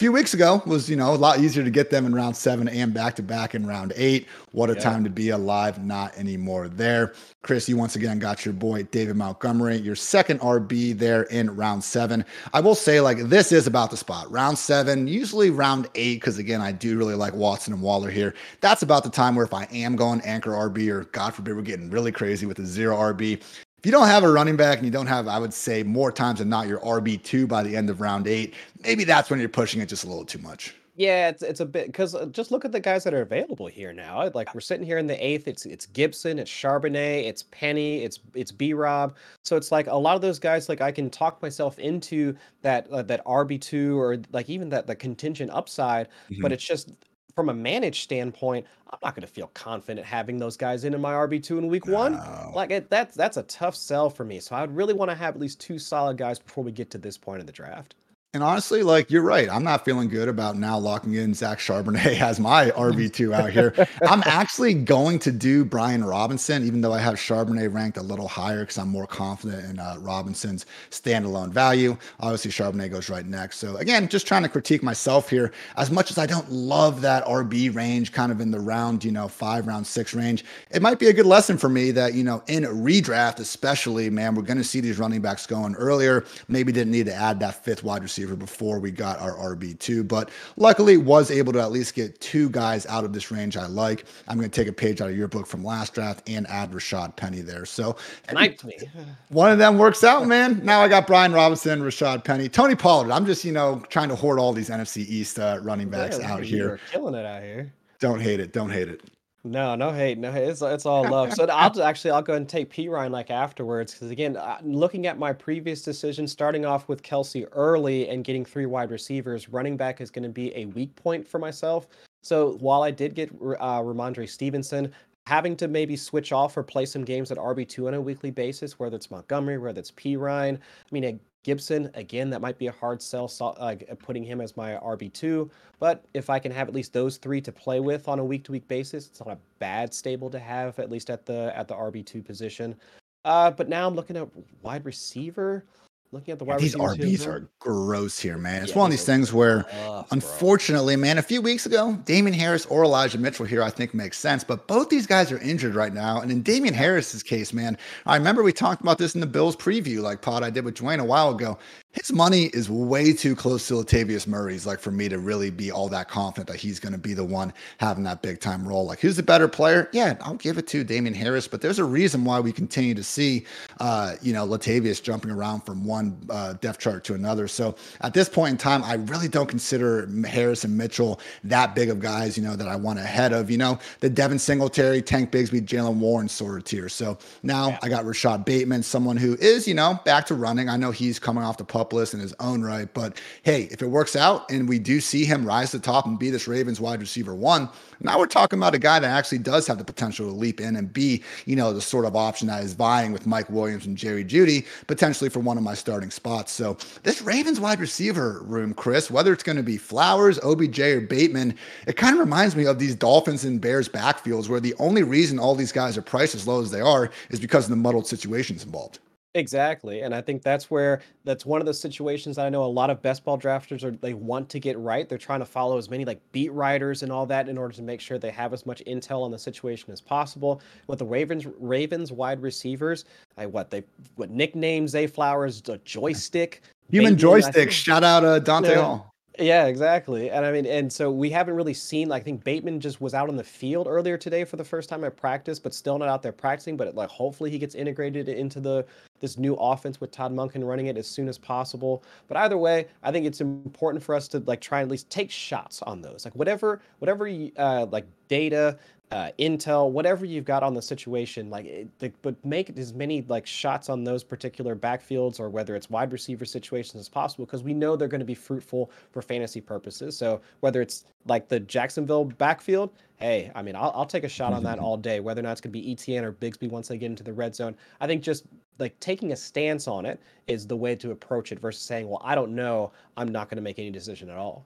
few 0.00 0.10
weeks 0.10 0.32
ago 0.32 0.62
was 0.64 0.88
you 0.88 0.96
know 0.96 1.12
a 1.12 1.14
lot 1.14 1.40
easier 1.40 1.62
to 1.62 1.68
get 1.68 1.90
them 1.90 2.06
in 2.06 2.14
round 2.14 2.34
seven 2.34 2.66
and 2.68 2.94
back 2.94 3.14
to 3.14 3.22
back 3.22 3.54
in 3.54 3.66
round 3.66 3.92
eight. 3.96 4.26
What 4.52 4.70
a 4.70 4.72
Yeah. 4.72 4.80
time 4.80 5.04
to 5.04 5.10
be 5.10 5.28
alive. 5.28 5.84
Not 5.84 6.16
anymore 6.16 6.68
there. 6.68 7.12
Chris 7.42 7.68
you 7.68 7.76
once 7.76 7.96
again 7.96 8.18
got 8.18 8.46
your 8.46 8.54
boy 8.54 8.84
david 8.84 9.16
montgomery 9.16 9.76
your 9.76 9.94
second 9.94 10.40
rb 10.40 10.98
there 10.98 11.24
in 11.24 11.54
round 11.54 11.84
seven. 11.84 12.24
I 12.54 12.60
will 12.60 12.74
say 12.74 13.02
like 13.02 13.18
this 13.28 13.52
is 13.52 13.66
about 13.66 13.90
the 13.90 13.98
spot. 13.98 14.32
Round 14.32 14.56
seven 14.56 15.06
usually 15.06 15.50
round 15.50 15.86
eight 15.94 16.14
because 16.14 16.38
again 16.38 16.62
i 16.62 16.72
do 16.72 16.96
really 16.96 17.14
like 17.14 17.34
watson 17.34 17.74
and 17.74 17.82
waller 17.82 18.08
here. 18.10 18.32
That's 18.62 18.80
about 18.82 19.04
the 19.04 19.10
time 19.10 19.34
where 19.36 19.44
if 19.44 19.52
i 19.52 19.64
am 19.70 19.96
going 19.96 20.22
anchor 20.22 20.52
rb 20.52 20.88
or 20.88 21.04
god 21.12 21.34
forbid 21.34 21.54
we're 21.56 21.60
getting 21.60 21.90
really 21.90 22.10
crazy 22.10 22.46
with 22.46 22.58
a 22.58 22.64
zero 22.64 22.96
rb 22.96 23.42
if 23.80 23.86
you 23.86 23.92
don't 23.92 24.08
have 24.08 24.24
a 24.24 24.30
running 24.30 24.56
back 24.56 24.76
and 24.76 24.84
you 24.84 24.92
don't 24.92 25.06
have, 25.06 25.26
I 25.26 25.38
would 25.38 25.54
say 25.54 25.82
more 25.82 26.12
times 26.12 26.40
than 26.40 26.50
not, 26.50 26.68
your 26.68 26.80
RB2 26.80 27.48
by 27.48 27.62
the 27.62 27.74
end 27.74 27.88
of 27.88 28.02
round 28.02 28.26
eight, 28.28 28.52
maybe 28.82 29.04
that's 29.04 29.30
when 29.30 29.40
you're 29.40 29.48
pushing 29.48 29.80
it 29.80 29.86
just 29.86 30.04
a 30.04 30.06
little 30.06 30.26
too 30.26 30.38
much. 30.38 30.74
Yeah, 30.96 31.30
it's 31.30 31.42
it's 31.42 31.60
a 31.60 31.64
bit 31.64 31.86
because 31.86 32.14
just 32.30 32.50
look 32.50 32.66
at 32.66 32.72
the 32.72 32.80
guys 32.80 33.04
that 33.04 33.14
are 33.14 33.22
available 33.22 33.66
here 33.68 33.90
now. 33.90 34.28
Like 34.34 34.54
we're 34.54 34.60
sitting 34.60 34.84
here 34.84 34.98
in 34.98 35.06
the 35.06 35.16
eighth. 35.24 35.48
It's 35.48 35.64
it's 35.64 35.86
Gibson, 35.86 36.38
it's 36.38 36.50
Charbonnet, 36.50 37.24
it's 37.24 37.44
Penny, 37.52 38.04
it's 38.04 38.20
it's 38.34 38.52
B 38.52 38.74
Rob. 38.74 39.16
So 39.42 39.56
it's 39.56 39.72
like 39.72 39.86
a 39.86 39.94
lot 39.96 40.14
of 40.14 40.20
those 40.20 40.38
guys. 40.38 40.68
Like 40.68 40.82
I 40.82 40.92
can 40.92 41.08
talk 41.08 41.40
myself 41.40 41.78
into 41.78 42.36
that 42.60 42.86
uh, 42.90 43.00
that 43.04 43.24
RB 43.24 43.58
two 43.58 43.98
or 43.98 44.18
like 44.30 44.50
even 44.50 44.68
that 44.70 44.86
the 44.86 44.94
contingent 44.94 45.50
upside. 45.52 46.08
Mhm. 46.30 46.42
But 46.42 46.52
it's 46.52 46.64
just 46.64 46.90
from 47.34 47.48
a 47.48 47.54
managed 47.54 48.02
standpoint, 48.02 48.66
I'm 48.90 48.98
not 49.02 49.14
going 49.14 49.26
to 49.26 49.32
feel 49.32 49.48
confident 49.54 50.06
having 50.06 50.38
those 50.38 50.56
guys 50.56 50.84
in 50.84 50.94
in 50.94 51.00
my 51.00 51.12
RB 51.12 51.42
two 51.42 51.58
in 51.58 51.68
week 51.68 51.86
one. 51.86 52.14
Like 52.54 52.70
it, 52.70 52.90
that's 52.90 53.14
that's 53.16 53.36
a 53.36 53.42
tough 53.44 53.74
sell 53.76 54.10
for 54.10 54.24
me. 54.24 54.40
So 54.40 54.56
I'd 54.56 54.74
really 54.74 54.94
want 54.94 55.10
to 55.10 55.14
have 55.14 55.34
at 55.34 55.40
least 55.40 55.60
two 55.60 55.78
solid 55.78 56.16
guys 56.16 56.38
before 56.38 56.64
we 56.64 56.72
get 56.72 56.90
to 56.90 56.98
this 56.98 57.16
point 57.16 57.40
in 57.40 57.46
the 57.46 57.52
draft. 57.52 57.94
And 58.32 58.44
honestly, 58.44 58.84
like 58.84 59.10
you're 59.10 59.24
right. 59.24 59.50
I'm 59.50 59.64
not 59.64 59.84
feeling 59.84 60.08
good 60.08 60.28
about 60.28 60.56
now 60.56 60.78
locking 60.78 61.14
in 61.14 61.34
Zach 61.34 61.58
Charbonnet 61.58 62.20
as 62.20 62.38
my 62.38 62.70
RB2 62.70 63.34
out 63.34 63.50
here. 63.50 63.74
I'm 64.06 64.22
actually 64.24 64.72
going 64.72 65.18
to 65.20 65.32
do 65.32 65.64
Brian 65.64 66.04
Robinson, 66.04 66.64
even 66.64 66.80
though 66.80 66.92
I 66.92 67.00
have 67.00 67.16
Charbonnet 67.16 67.74
ranked 67.74 67.98
a 67.98 68.02
little 68.02 68.28
higher 68.28 68.60
because 68.60 68.78
I'm 68.78 68.88
more 68.88 69.08
confident 69.08 69.68
in 69.68 69.80
uh, 69.80 69.96
Robinson's 69.98 70.66
standalone 70.90 71.48
value. 71.48 71.96
Obviously, 72.20 72.52
Charbonnet 72.52 72.92
goes 72.92 73.10
right 73.10 73.26
next. 73.26 73.58
So 73.58 73.74
again, 73.78 74.06
just 74.06 74.28
trying 74.28 74.44
to 74.44 74.48
critique 74.48 74.84
myself 74.84 75.28
here. 75.28 75.50
As 75.76 75.90
much 75.90 76.12
as 76.12 76.16
I 76.16 76.26
don't 76.26 76.48
love 76.52 77.00
that 77.00 77.24
RB 77.24 77.74
range, 77.74 78.12
kind 78.12 78.30
of 78.30 78.40
in 78.40 78.52
the 78.52 78.60
round, 78.60 79.04
you 79.04 79.10
know, 79.10 79.26
five, 79.26 79.66
round 79.66 79.84
six 79.84 80.14
range, 80.14 80.44
it 80.70 80.82
might 80.82 81.00
be 81.00 81.08
a 81.08 81.12
good 81.12 81.26
lesson 81.26 81.58
for 81.58 81.68
me 81.68 81.90
that, 81.90 82.14
you 82.14 82.22
know, 82.22 82.44
in 82.46 82.64
a 82.64 82.68
redraft, 82.68 83.40
especially, 83.40 84.08
man, 84.08 84.36
we're 84.36 84.42
going 84.42 84.56
to 84.56 84.62
see 84.62 84.78
these 84.78 85.00
running 85.00 85.20
backs 85.20 85.48
going 85.48 85.74
earlier. 85.74 86.24
Maybe 86.46 86.70
didn't 86.70 86.92
need 86.92 87.06
to 87.06 87.14
add 87.14 87.40
that 87.40 87.64
fifth 87.64 87.82
wide 87.82 88.04
receiver 88.04 88.19
receiver 88.20 88.36
before 88.36 88.78
we 88.78 88.90
got 88.90 89.18
our 89.18 89.32
RB2, 89.56 90.06
but 90.06 90.30
luckily 90.56 90.96
was 90.96 91.30
able 91.30 91.52
to 91.52 91.60
at 91.60 91.72
least 91.72 91.94
get 91.94 92.20
two 92.20 92.50
guys 92.50 92.84
out 92.86 93.04
of 93.04 93.12
this 93.12 93.30
range 93.30 93.56
I 93.56 93.66
like. 93.66 94.04
I'm 94.28 94.36
going 94.38 94.50
to 94.50 94.54
take 94.60 94.68
a 94.68 94.72
page 94.72 95.00
out 95.00 95.08
of 95.10 95.16
your 95.16 95.28
book 95.28 95.46
from 95.46 95.64
last 95.64 95.94
draft 95.94 96.28
and 96.28 96.46
add 96.48 96.72
Rashaad 96.72 97.16
Penny 97.16 97.40
there. 97.40 97.64
So 97.64 97.96
sniped 98.28 98.64
me. 98.64 98.78
One 99.28 99.50
of 99.50 99.58
them 99.58 99.78
works 99.78 100.04
out, 100.04 100.26
man. 100.26 100.60
Now 100.64 100.80
I 100.80 100.88
got 100.88 101.06
Brian 101.06 101.32
Robinson, 101.32 101.80
Rashaad 101.80 102.24
Penny, 102.24 102.48
Tony 102.48 102.74
Pollard. 102.74 103.10
I'm 103.10 103.24
just, 103.26 103.44
you 103.44 103.52
know, 103.52 103.82
trying 103.88 104.08
to 104.10 104.16
hoard 104.16 104.38
all 104.38 104.52
these 104.52 104.68
NFC 104.70 104.98
East 105.08 105.38
uh, 105.38 105.58
running 105.62 105.88
backs 105.88 106.18
Yeah, 106.18 106.32
out 106.32 106.46
you 106.46 106.56
here. 106.56 106.68
are 106.74 106.80
killing 106.90 107.14
it 107.14 107.24
out 107.24 107.42
here. 107.42 107.72
Don't 108.00 108.20
hate 108.20 108.40
it. 108.40 108.52
Don't 108.52 108.70
hate 108.70 108.88
it. 108.88 109.02
No, 109.42 109.74
no 109.74 109.90
hate, 109.90 110.18
no 110.18 110.30
hate. 110.30 110.48
It's 110.48 110.60
it's 110.60 110.84
all 110.84 111.08
love. 111.08 111.32
So 111.32 111.46
I'll 111.46 111.70
just- 111.74 111.80
actually 111.80 112.10
I'll 112.10 112.20
go 112.22 112.34
ahead 112.34 112.42
and 112.42 112.48
take 112.48 112.70
Perine 112.70 113.10
like 113.10 113.30
afterwards 113.30 113.94
because 113.94 114.10
again, 114.10 114.36
uh, 114.36 114.58
looking 114.62 115.06
at 115.06 115.18
my 115.18 115.32
previous 115.32 115.80
decision, 115.82 116.26
starting 116.26 116.66
off 116.66 116.88
with 116.88 117.02
Kelce 117.02 117.46
early 117.52 118.08
and 118.10 118.22
getting 118.22 118.44
three 118.44 118.66
wide 118.66 118.90
receivers, 118.90 119.48
running 119.48 119.76
back 119.78 120.00
is 120.02 120.10
going 120.10 120.24
to 120.24 120.28
be 120.28 120.54
a 120.54 120.66
weak 120.66 120.94
point 120.94 121.26
for 121.26 121.38
myself. 121.38 121.88
So 122.22 122.58
while 122.60 122.82
I 122.82 122.90
did 122.90 123.14
get 123.14 123.30
uh, 123.30 123.80
Rhamondre 123.80 124.28
Stevenson, 124.28 124.92
having 125.26 125.56
to 125.56 125.68
maybe 125.68 125.96
switch 125.96 126.32
off 126.32 126.54
or 126.58 126.62
play 126.62 126.84
some 126.84 127.02
games 127.04 127.30
at 127.30 127.38
RB 127.38 127.66
two 127.66 127.86
on 127.88 127.94
a 127.94 128.00
weekly 128.00 128.30
basis, 128.30 128.78
whether 128.78 128.96
it's 128.96 129.10
Montgomery, 129.10 129.56
whether 129.56 129.78
it's 129.80 129.90
Perine. 129.90 130.56
I 130.56 130.58
mean, 130.90 131.18
Gibson 131.42 131.90
again, 131.94 132.30
that 132.30 132.40
might 132.40 132.58
be 132.58 132.66
a 132.66 132.72
hard 132.72 133.00
sell, 133.00 133.30
uh, 133.40 133.74
putting 133.98 134.22
him 134.22 134.40
as 134.40 134.56
my 134.56 134.72
RB 134.72 135.12
two. 135.12 135.50
But 135.78 136.04
if 136.12 136.28
I 136.28 136.38
can 136.38 136.52
have 136.52 136.68
at 136.68 136.74
least 136.74 136.92
those 136.92 137.16
three 137.16 137.40
to 137.40 137.52
play 137.52 137.80
with 137.80 138.08
on 138.08 138.18
a 138.18 138.24
week 138.24 138.44
to 138.44 138.52
week 138.52 138.68
basis, 138.68 139.06
it's 139.06 139.20
not 139.20 139.30
a 139.30 139.38
bad 139.58 139.94
stable 139.94 140.28
to 140.30 140.38
have 140.38 140.78
at 140.78 140.90
least 140.90 141.08
at 141.10 141.24
the 141.24 141.52
at 141.56 141.68
the 141.68 141.74
RB 141.74 142.04
two 142.04 142.22
position. 142.22 142.76
Uh, 143.24 143.50
but 143.50 143.68
now 143.68 143.86
I'm 143.86 143.94
looking 143.94 144.16
at 144.16 144.28
wide 144.62 144.84
receiver. 144.84 145.64
Looking 146.12 146.32
at 146.32 146.40
the 146.40 146.44
wide 146.44 146.58
These 146.58 146.74
receivers 146.74 147.24
RBs 147.24 147.26
are 147.28 147.48
gross 147.60 148.18
here, 148.18 148.36
man. 148.36 148.64
It's 148.64 148.72
Yeah, 148.72 148.78
one 148.78 148.86
of 148.86 148.90
these 148.90 149.00
these 149.00 149.06
things 149.06 149.32
where 149.32 149.62
tough, 149.62 149.70
bro. 149.70 150.06
Unfortunately, 150.10 150.96
man, 150.96 151.18
a 151.18 151.22
few 151.22 151.40
weeks 151.40 151.66
ago, 151.66 151.96
Damien 152.04 152.34
Harris 152.34 152.66
or 152.66 152.82
Elijah 152.82 153.16
Mitchell 153.16 153.46
here, 153.46 153.62
I 153.62 153.70
think 153.70 153.94
makes 153.94 154.18
sense. 154.18 154.42
But 154.42 154.66
both 154.66 154.88
these 154.88 155.06
guys 155.06 155.30
are 155.30 155.38
injured 155.38 155.76
right 155.76 155.94
now. 155.94 156.20
And 156.20 156.32
in 156.32 156.42
Damien 156.42 156.74
Harris's 156.74 157.22
case, 157.22 157.52
man, 157.52 157.78
I 158.06 158.16
remember 158.16 158.42
we 158.42 158.52
talked 158.52 158.82
about 158.82 158.98
this 158.98 159.14
in 159.14 159.20
the 159.20 159.26
Bills 159.26 159.54
preview, 159.54 160.00
like 160.00 160.20
pod 160.20 160.42
I 160.42 160.50
did 160.50 160.64
with 160.64 160.74
Dwain 160.74 160.98
a 160.98 161.04
while 161.04 161.30
ago. 161.30 161.58
His 161.92 162.12
money 162.12 162.44
is 162.52 162.70
way 162.70 163.12
too 163.12 163.34
close 163.34 163.66
to 163.66 163.74
Latavius 163.74 164.28
Murray's, 164.28 164.64
like 164.64 164.78
for 164.78 164.92
me 164.92 165.08
to 165.08 165.18
really 165.18 165.50
be 165.50 165.72
all 165.72 165.88
that 165.88 166.08
confident 166.08 166.46
that 166.46 166.56
he's 166.56 166.78
going 166.78 166.92
to 166.92 166.98
be 166.98 167.14
the 167.14 167.24
one 167.24 167.52
having 167.78 168.04
that 168.04 168.22
big 168.22 168.38
time 168.38 168.66
role. 168.66 168.86
Like, 168.86 169.00
who's 169.00 169.16
the 169.16 169.24
better 169.24 169.48
player? 169.48 169.88
Yeah, 169.92 170.16
I'll 170.20 170.36
give 170.36 170.56
it 170.56 170.68
to 170.68 170.84
Damien 170.84 171.14
Harris. 171.14 171.48
But 171.48 171.62
there's 171.62 171.80
a 171.80 171.84
reason 171.84 172.24
why 172.24 172.38
we 172.38 172.52
continue 172.52 172.94
to 172.94 173.02
see, 173.02 173.44
uh, 173.80 174.14
you 174.22 174.32
know, 174.32 174.46
Latavius 174.46 175.02
jumping 175.02 175.32
around 175.32 175.62
from 175.62 175.84
one 175.84 176.16
uh, 176.30 176.52
depth 176.60 176.78
chart 176.78 177.02
to 177.04 177.14
another. 177.14 177.48
So 177.48 177.74
at 178.02 178.14
this 178.14 178.28
point 178.28 178.52
in 178.52 178.56
time, 178.56 178.84
I 178.84 178.94
really 178.94 179.26
don't 179.26 179.48
consider 179.48 180.08
Harris 180.24 180.62
and 180.62 180.78
Mitchell 180.78 181.18
that 181.42 181.74
big 181.74 181.90
of 181.90 181.98
guys, 181.98 182.36
you 182.36 182.44
know, 182.44 182.54
that 182.54 182.68
I 182.68 182.76
want 182.76 183.00
ahead 183.00 183.32
of, 183.32 183.50
you 183.50 183.58
know, 183.58 183.80
the 183.98 184.08
Devin 184.08 184.38
Singletary, 184.38 185.02
Tank 185.02 185.32
Bigsby, 185.32 185.62
Jaylen 185.62 185.96
Warren 185.96 186.28
sort 186.28 186.56
of 186.56 186.64
tier. 186.64 186.88
So 186.88 187.18
now 187.42 187.76
I 187.82 187.88
got 187.88 188.04
Rashod 188.04 188.44
Bateman, 188.44 188.84
someone 188.84 189.16
who 189.16 189.34
is, 189.40 189.66
you 189.66 189.74
know, 189.74 189.98
back 190.04 190.26
to 190.26 190.36
running. 190.36 190.68
I 190.68 190.76
know 190.76 190.92
he's 190.92 191.18
coming 191.18 191.42
off 191.42 191.56
the 191.56 191.64
list 191.92 192.14
in 192.14 192.20
his 192.20 192.34
own 192.40 192.62
right, 192.62 192.92
but 192.94 193.20
hey, 193.42 193.68
if 193.70 193.82
it 193.82 193.86
works 193.86 194.14
out 194.16 194.50
and 194.50 194.68
we 194.68 194.78
do 194.78 195.00
see 195.00 195.24
him 195.24 195.44
rise 195.44 195.70
to 195.72 195.78
the 195.78 195.84
top 195.84 196.06
and 196.06 196.18
be 196.18 196.30
this 196.30 196.46
Ravens 196.46 196.80
wide 196.80 197.00
receiver 197.00 197.34
one, 197.34 197.68
now 198.00 198.18
we're 198.18 198.26
talking 198.26 198.58
about 198.58 198.74
a 198.74 198.78
guy 198.78 198.98
that 198.98 199.10
actually 199.10 199.38
does 199.38 199.66
have 199.66 199.78
the 199.78 199.84
potential 199.84 200.26
to 200.26 200.32
leap 200.32 200.60
in 200.60 200.76
and 200.76 200.92
be, 200.92 201.22
you 201.44 201.56
know, 201.56 201.72
the 201.72 201.80
sort 201.80 202.04
of 202.04 202.16
option 202.16 202.48
that 202.48 202.62
is 202.62 202.72
vying 202.72 203.12
with 203.12 203.26
Mike 203.26 203.50
Williams 203.50 203.86
and 203.86 203.96
Jerry 203.96 204.24
Jeudy 204.24 204.66
potentially 204.86 205.28
for 205.28 205.40
one 205.40 205.58
of 205.58 205.62
my 205.62 205.74
starting 205.74 206.10
spots. 206.10 206.52
So 206.52 206.76
this 207.02 207.20
Ravens 207.20 207.60
wide 207.60 207.80
receiver 207.80 208.40
room, 208.44 208.72
Chris, 208.74 209.10
whether 209.10 209.32
it's 209.32 209.42
going 209.42 209.56
to 209.56 209.62
be 209.62 209.76
Flowers, 209.76 210.38
OBJ, 210.42 210.80
or 210.80 211.00
Bateman, 211.00 211.54
it 211.86 211.96
kind 211.96 212.14
of 212.14 212.20
reminds 212.20 212.56
me 212.56 212.66
of 212.66 212.78
these 212.78 212.94
Dolphins 212.94 213.44
and 213.44 213.60
Bears 213.60 213.88
backfields 213.88 214.48
where 214.48 214.60
the 214.60 214.74
only 214.78 215.02
reason 215.02 215.38
all 215.38 215.54
these 215.54 215.72
guys 215.72 215.98
are 215.98 216.02
priced 216.02 216.34
as 216.34 216.46
low 216.46 216.62
as 216.62 216.70
they 216.70 216.80
are 216.80 217.10
is 217.30 217.40
because 217.40 217.64
of 217.64 217.70
the 217.70 217.76
muddled 217.76 218.06
situations 218.06 218.64
involved. 218.64 218.98
Exactly. 219.34 220.00
And 220.00 220.12
I 220.12 220.20
think 220.20 220.42
that's 220.42 220.72
where 220.72 221.02
that's 221.24 221.46
one 221.46 221.60
of 221.60 221.66
the 221.66 221.74
situations 221.74 222.34
that 222.34 222.46
I 222.46 222.48
know 222.48 222.64
a 222.64 222.66
lot 222.66 222.90
of 222.90 223.00
best 223.00 223.24
ball 223.24 223.38
drafters 223.38 223.84
are 223.84 223.92
they 223.92 224.12
want 224.12 224.48
to 224.48 224.58
get 224.58 224.76
right. 224.76 225.08
They're 225.08 225.18
trying 225.18 225.38
to 225.38 225.46
follow 225.46 225.78
as 225.78 225.88
many 225.88 226.04
like 226.04 226.20
beat 226.32 226.52
writers 226.52 227.04
and 227.04 227.12
all 227.12 227.26
that 227.26 227.48
in 227.48 227.56
order 227.56 227.72
to 227.74 227.82
make 227.82 228.00
sure 228.00 228.18
they 228.18 228.32
have 228.32 228.52
as 228.52 228.66
much 228.66 228.82
intel 228.88 229.22
on 229.22 229.30
the 229.30 229.38
situation 229.38 229.92
as 229.92 230.00
possible. 230.00 230.60
With 230.88 230.98
the 230.98 231.04
Ravens 231.06 231.46
Ravens 231.58 232.10
wide 232.10 232.42
receivers, 232.42 233.04
I 233.36 233.46
what 233.46 233.70
they 233.70 233.84
what 234.16 234.30
nicknames 234.30 234.90
Zay 234.90 235.06
Flowers, 235.06 235.62
a 235.68 235.78
joystick. 235.78 236.62
Human 236.90 237.16
joystick. 237.16 237.70
Shout 237.70 238.02
out 238.02 238.24
uh, 238.24 238.40
Dante. 238.40 238.74
Hall. 238.74 239.09
Yeah, 239.38 239.66
exactly. 239.66 240.28
And 240.30 240.44
I 240.44 240.50
mean, 240.52 240.66
and 240.66 240.92
so 240.92 241.10
we 241.10 241.30
haven't 241.30 241.54
really 241.54 241.72
seen. 241.72 242.08
Like, 242.08 242.22
I 242.22 242.24
think 242.24 242.42
Bateman 242.44 242.80
just 242.80 243.00
was 243.00 243.14
out 243.14 243.28
on 243.28 243.36
the 243.36 243.44
field 243.44 243.86
earlier 243.88 244.18
today 244.18 244.44
for 244.44 244.56
the 244.56 244.64
first 244.64 244.88
time 244.88 245.04
at 245.04 245.16
practice, 245.16 245.58
but 245.58 245.72
still 245.72 245.98
not 245.98 246.08
out 246.08 246.20
there 246.22 246.32
practicing. 246.32 246.76
But 246.76 246.94
like, 246.94 247.08
hopefully, 247.08 247.50
he 247.50 247.58
gets 247.58 247.74
integrated 247.74 248.28
into 248.28 248.60
the 248.60 248.84
this 249.20 249.38
new 249.38 249.54
offense 249.54 250.00
with 250.00 250.10
Todd 250.10 250.32
Monken 250.32 250.66
running 250.66 250.86
it 250.86 250.96
as 250.98 251.06
soon 251.06 251.28
as 251.28 251.38
possible. 251.38 252.02
But 252.26 252.38
either 252.38 252.58
way, 252.58 252.88
I 253.02 253.12
think 253.12 253.24
it's 253.24 253.40
important 253.40 254.02
for 254.02 254.14
us 254.14 254.26
to 254.28 254.40
like 254.40 254.60
try 254.60 254.80
and 254.80 254.88
at 254.88 254.90
least 254.90 255.08
take 255.10 255.30
shots 255.30 255.80
on 255.82 256.02
those. 256.02 256.24
Like 256.24 256.34
whatever, 256.34 256.82
whatever, 256.98 257.28
uh, 257.56 257.86
like 257.90 258.06
data, 258.28 258.78
uh, 259.12 259.30
intel, 259.40 259.90
whatever 259.90 260.24
you've 260.24 260.44
got 260.44 260.62
on 260.62 260.72
the 260.72 260.82
situation, 260.82 261.50
like, 261.50 261.66
it, 261.66 261.98
the, 261.98 262.12
but 262.22 262.34
make 262.44 262.70
as 262.78 262.94
many 262.94 263.22
like 263.22 263.44
shots 263.44 263.88
on 263.88 264.04
those 264.04 264.22
particular 264.22 264.76
backfields 264.76 265.40
or 265.40 265.48
whether 265.48 265.74
it's 265.74 265.90
wide 265.90 266.12
receiver 266.12 266.44
situations 266.44 267.00
as 267.00 267.08
possible 267.08 267.44
because 267.44 267.64
we 267.64 267.74
know 267.74 267.96
they're 267.96 268.06
going 268.06 268.20
to 268.20 268.24
be 268.24 268.34
fruitful 268.34 268.90
for 269.10 269.20
fantasy 269.20 269.60
purposes. 269.60 270.16
So 270.16 270.40
whether 270.60 270.80
it's 270.80 271.06
like 271.26 271.48
the 271.48 271.58
Jacksonville 271.58 272.24
backfield, 272.24 272.90
hey, 273.16 273.50
I 273.54 273.62
mean, 273.62 273.74
I'll, 273.74 273.92
I'll 273.96 274.06
take 274.06 274.24
a 274.24 274.28
shot 274.28 274.52
on 274.52 274.62
that 274.62 274.78
all 274.78 274.96
day, 274.96 275.18
whether 275.18 275.40
or 275.40 275.42
not 275.42 275.52
it's 275.52 275.60
going 275.60 275.72
to 275.72 275.78
be 275.78 275.90
Etienne 275.90 276.24
or 276.24 276.32
Bigsby 276.32 276.70
once 276.70 276.86
they 276.86 276.96
get 276.96 277.06
into 277.06 277.24
the 277.24 277.32
red 277.32 277.54
zone. 277.54 277.74
I 278.00 278.06
think 278.06 278.22
just 278.22 278.44
like 278.78 278.98
taking 279.00 279.32
a 279.32 279.36
stance 279.36 279.88
on 279.88 280.06
it 280.06 280.20
is 280.46 280.68
the 280.68 280.76
way 280.76 280.94
to 280.94 281.10
approach 281.10 281.50
it 281.50 281.58
versus 281.58 281.82
saying, 281.82 282.08
well, 282.08 282.22
I 282.24 282.36
don't 282.36 282.54
know, 282.54 282.92
I'm 283.16 283.28
not 283.28 283.48
going 283.48 283.56
to 283.56 283.62
make 283.62 283.80
any 283.80 283.90
decision 283.90 284.30
at 284.30 284.36
all. 284.36 284.64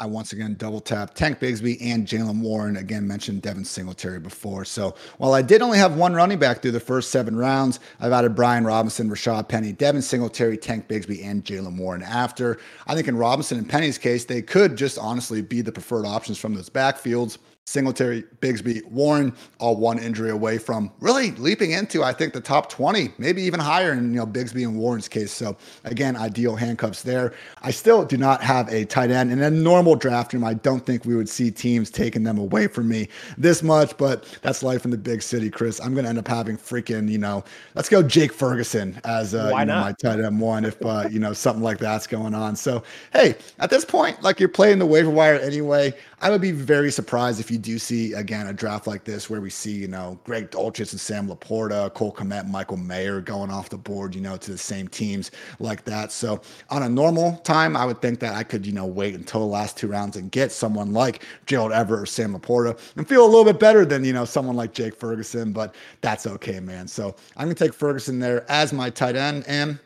I 0.00 0.06
once 0.06 0.32
again 0.32 0.54
double 0.58 0.80
tap 0.80 1.12
Tank 1.12 1.40
Bigsby 1.40 1.76
and 1.82 2.06
Jaylen 2.06 2.40
Warren. 2.40 2.78
Again, 2.78 3.06
mentioned 3.06 3.42
Devin 3.42 3.66
Singletary 3.66 4.18
before. 4.18 4.64
So 4.64 4.94
while 5.18 5.34
I 5.34 5.42
did 5.42 5.60
only 5.60 5.76
have 5.76 5.94
one 5.94 6.14
running 6.14 6.38
back 6.38 6.62
through 6.62 6.70
the 6.70 6.80
first 6.80 7.10
seven 7.10 7.36
rounds, 7.36 7.80
I've 8.00 8.10
added 8.10 8.34
Brian 8.34 8.64
Robinson, 8.64 9.10
Rashaad 9.10 9.48
Penny, 9.48 9.72
Devin 9.72 10.00
Singletary, 10.00 10.56
Tank 10.56 10.88
Bigsby, 10.88 11.22
and 11.22 11.44
Jalen 11.44 11.76
Warren 11.76 12.02
after. 12.02 12.58
I 12.86 12.94
think 12.94 13.08
in 13.08 13.16
Robinson 13.18 13.58
and 13.58 13.68
Penny's 13.68 13.98
case, 13.98 14.24
they 14.24 14.40
could 14.40 14.74
just 14.74 14.98
honestly 14.98 15.42
be 15.42 15.60
the 15.60 15.70
preferred 15.70 16.06
options 16.06 16.38
from 16.38 16.54
those 16.54 16.70
backfields. 16.70 17.36
Singletary, 17.70 18.24
Bigsby, 18.40 18.84
Warren, 18.90 19.32
all 19.60 19.76
one 19.76 20.00
injury 20.00 20.30
away 20.30 20.58
from 20.58 20.90
really 20.98 21.30
leaping 21.32 21.70
into, 21.70 22.02
I 22.02 22.12
think, 22.12 22.32
the 22.32 22.40
top 22.40 22.68
20, 22.68 23.12
maybe 23.16 23.42
even 23.42 23.60
higher 23.60 23.92
in, 23.92 24.12
you 24.12 24.18
know, 24.18 24.26
Bigsby 24.26 24.64
and 24.64 24.76
Warren's 24.76 25.06
case. 25.06 25.30
So 25.30 25.56
again, 25.84 26.16
ideal 26.16 26.56
handcuffs 26.56 27.02
there. 27.02 27.32
I 27.62 27.70
still 27.70 28.04
do 28.04 28.16
not 28.16 28.42
have 28.42 28.68
a 28.70 28.84
tight 28.86 29.12
end. 29.12 29.30
In 29.30 29.40
a 29.40 29.50
normal 29.50 29.94
draft 29.94 30.32
room, 30.32 30.42
I 30.42 30.54
don't 30.54 30.84
think 30.84 31.04
we 31.04 31.14
would 31.14 31.28
see 31.28 31.52
teams 31.52 31.92
taking 31.92 32.24
them 32.24 32.38
away 32.38 32.66
from 32.66 32.88
me 32.88 33.08
this 33.38 33.62
much, 33.62 33.96
but 33.96 34.24
that's 34.42 34.64
life 34.64 34.84
in 34.84 34.90
the 34.90 34.98
big 34.98 35.22
city, 35.22 35.48
Chris. 35.48 35.80
I'm 35.80 35.94
going 35.94 36.02
to 36.02 36.08
end 36.08 36.18
up 36.18 36.26
having 36.26 36.56
freaking, 36.56 37.08
you 37.08 37.18
know, 37.18 37.44
let's 37.76 37.88
go 37.88 38.02
Jake 38.02 38.32
Ferguson 38.32 39.00
as 39.04 39.32
uh, 39.32 39.52
you 39.56 39.66
know, 39.66 39.80
my 39.80 39.92
tight 39.92 40.18
end 40.18 40.40
one 40.40 40.64
if, 40.64 40.84
uh, 40.84 41.08
you 41.08 41.20
know, 41.20 41.32
something 41.32 41.62
like 41.62 41.78
that's 41.78 42.08
going 42.08 42.34
on. 42.34 42.56
So, 42.56 42.82
hey, 43.12 43.36
at 43.60 43.70
this 43.70 43.84
point, 43.84 44.20
like 44.24 44.40
you're 44.40 44.48
playing 44.48 44.80
the 44.80 44.86
waiver 44.86 45.10
wire 45.10 45.36
anyway, 45.36 45.94
I 46.22 46.28
would 46.28 46.42
be 46.42 46.52
very 46.52 46.92
surprised 46.92 47.40
if 47.40 47.50
you 47.50 47.56
do 47.56 47.78
see, 47.78 48.12
again, 48.12 48.46
a 48.46 48.52
draft 48.52 48.86
like 48.86 49.04
this 49.04 49.30
where 49.30 49.40
we 49.40 49.48
see, 49.48 49.72
you 49.72 49.88
know, 49.88 50.20
Greg 50.24 50.50
Dulcich 50.50 50.92
and 50.92 51.00
Sam 51.00 51.28
LaPorta, 51.28 51.94
Cole 51.94 52.12
Kmet, 52.12 52.46
Michael 52.46 52.76
Mayer 52.76 53.22
going 53.22 53.50
off 53.50 53.70
the 53.70 53.78
board, 53.78 54.14
you 54.14 54.20
know, 54.20 54.36
to 54.36 54.50
the 54.50 54.58
same 54.58 54.86
teams 54.86 55.30
like 55.60 55.84
that. 55.84 56.12
So 56.12 56.42
on 56.68 56.82
a 56.82 56.88
normal 56.90 57.38
time, 57.38 57.74
I 57.74 57.86
would 57.86 58.02
think 58.02 58.20
that 58.20 58.34
I 58.34 58.42
could, 58.42 58.66
you 58.66 58.72
know, 58.72 58.84
wait 58.84 59.14
until 59.14 59.40
the 59.40 59.46
last 59.46 59.78
two 59.78 59.88
rounds 59.88 60.16
and 60.16 60.30
get 60.30 60.52
someone 60.52 60.92
like 60.92 61.24
Gerald 61.46 61.72
Everett 61.72 62.02
or 62.02 62.06
Sam 62.06 62.38
LaPorta 62.38 62.78
and 62.96 63.08
feel 63.08 63.24
a 63.24 63.26
little 63.26 63.44
bit 63.44 63.58
better 63.58 63.86
than, 63.86 64.04
you 64.04 64.12
know, 64.12 64.26
someone 64.26 64.56
like 64.56 64.74
Jake 64.74 64.94
Ferguson, 64.94 65.52
but 65.52 65.74
that's 66.02 66.26
okay, 66.26 66.60
man. 66.60 66.86
So 66.86 67.16
I'm 67.38 67.48
to 67.48 67.54
take 67.54 67.72
Ferguson 67.72 68.18
there 68.18 68.44
as 68.50 68.74
my 68.74 68.90
tight 68.90 69.16
end. 69.16 69.44
And 69.46 69.78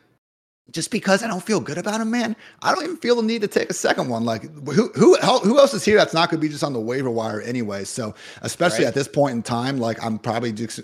just 0.71 0.89
because 0.89 1.23
I 1.23 1.27
don't 1.27 1.43
feel 1.43 1.59
good 1.59 1.77
about 1.77 2.01
him, 2.01 2.09
man, 2.09 2.35
I 2.61 2.73
don't 2.73 2.83
even 2.83 2.97
feel 2.97 3.15
the 3.17 3.23
need 3.23 3.41
to 3.41 3.47
take 3.47 3.69
a 3.69 3.73
second 3.73 4.09
one. 4.09 4.25
Like 4.25 4.43
who 4.65 4.89
who 4.95 5.15
who 5.15 5.59
else 5.59 5.73
is 5.73 5.85
here 5.85 5.97
that's 5.97 6.13
not 6.13 6.29
going 6.29 6.41
to 6.41 6.45
be 6.45 6.51
just 6.51 6.63
on 6.63 6.73
the 6.73 6.79
waiver 6.79 7.09
wire 7.11 7.41
anyway? 7.41 7.83
So 7.83 8.15
especially 8.41 8.85
right. 8.85 8.89
at 8.89 8.95
this 8.95 9.07
point 9.07 9.35
in 9.35 9.43
time, 9.43 9.77
like 9.77 10.03
I'm 10.03 10.17
probably 10.17 10.51
just 10.51 10.81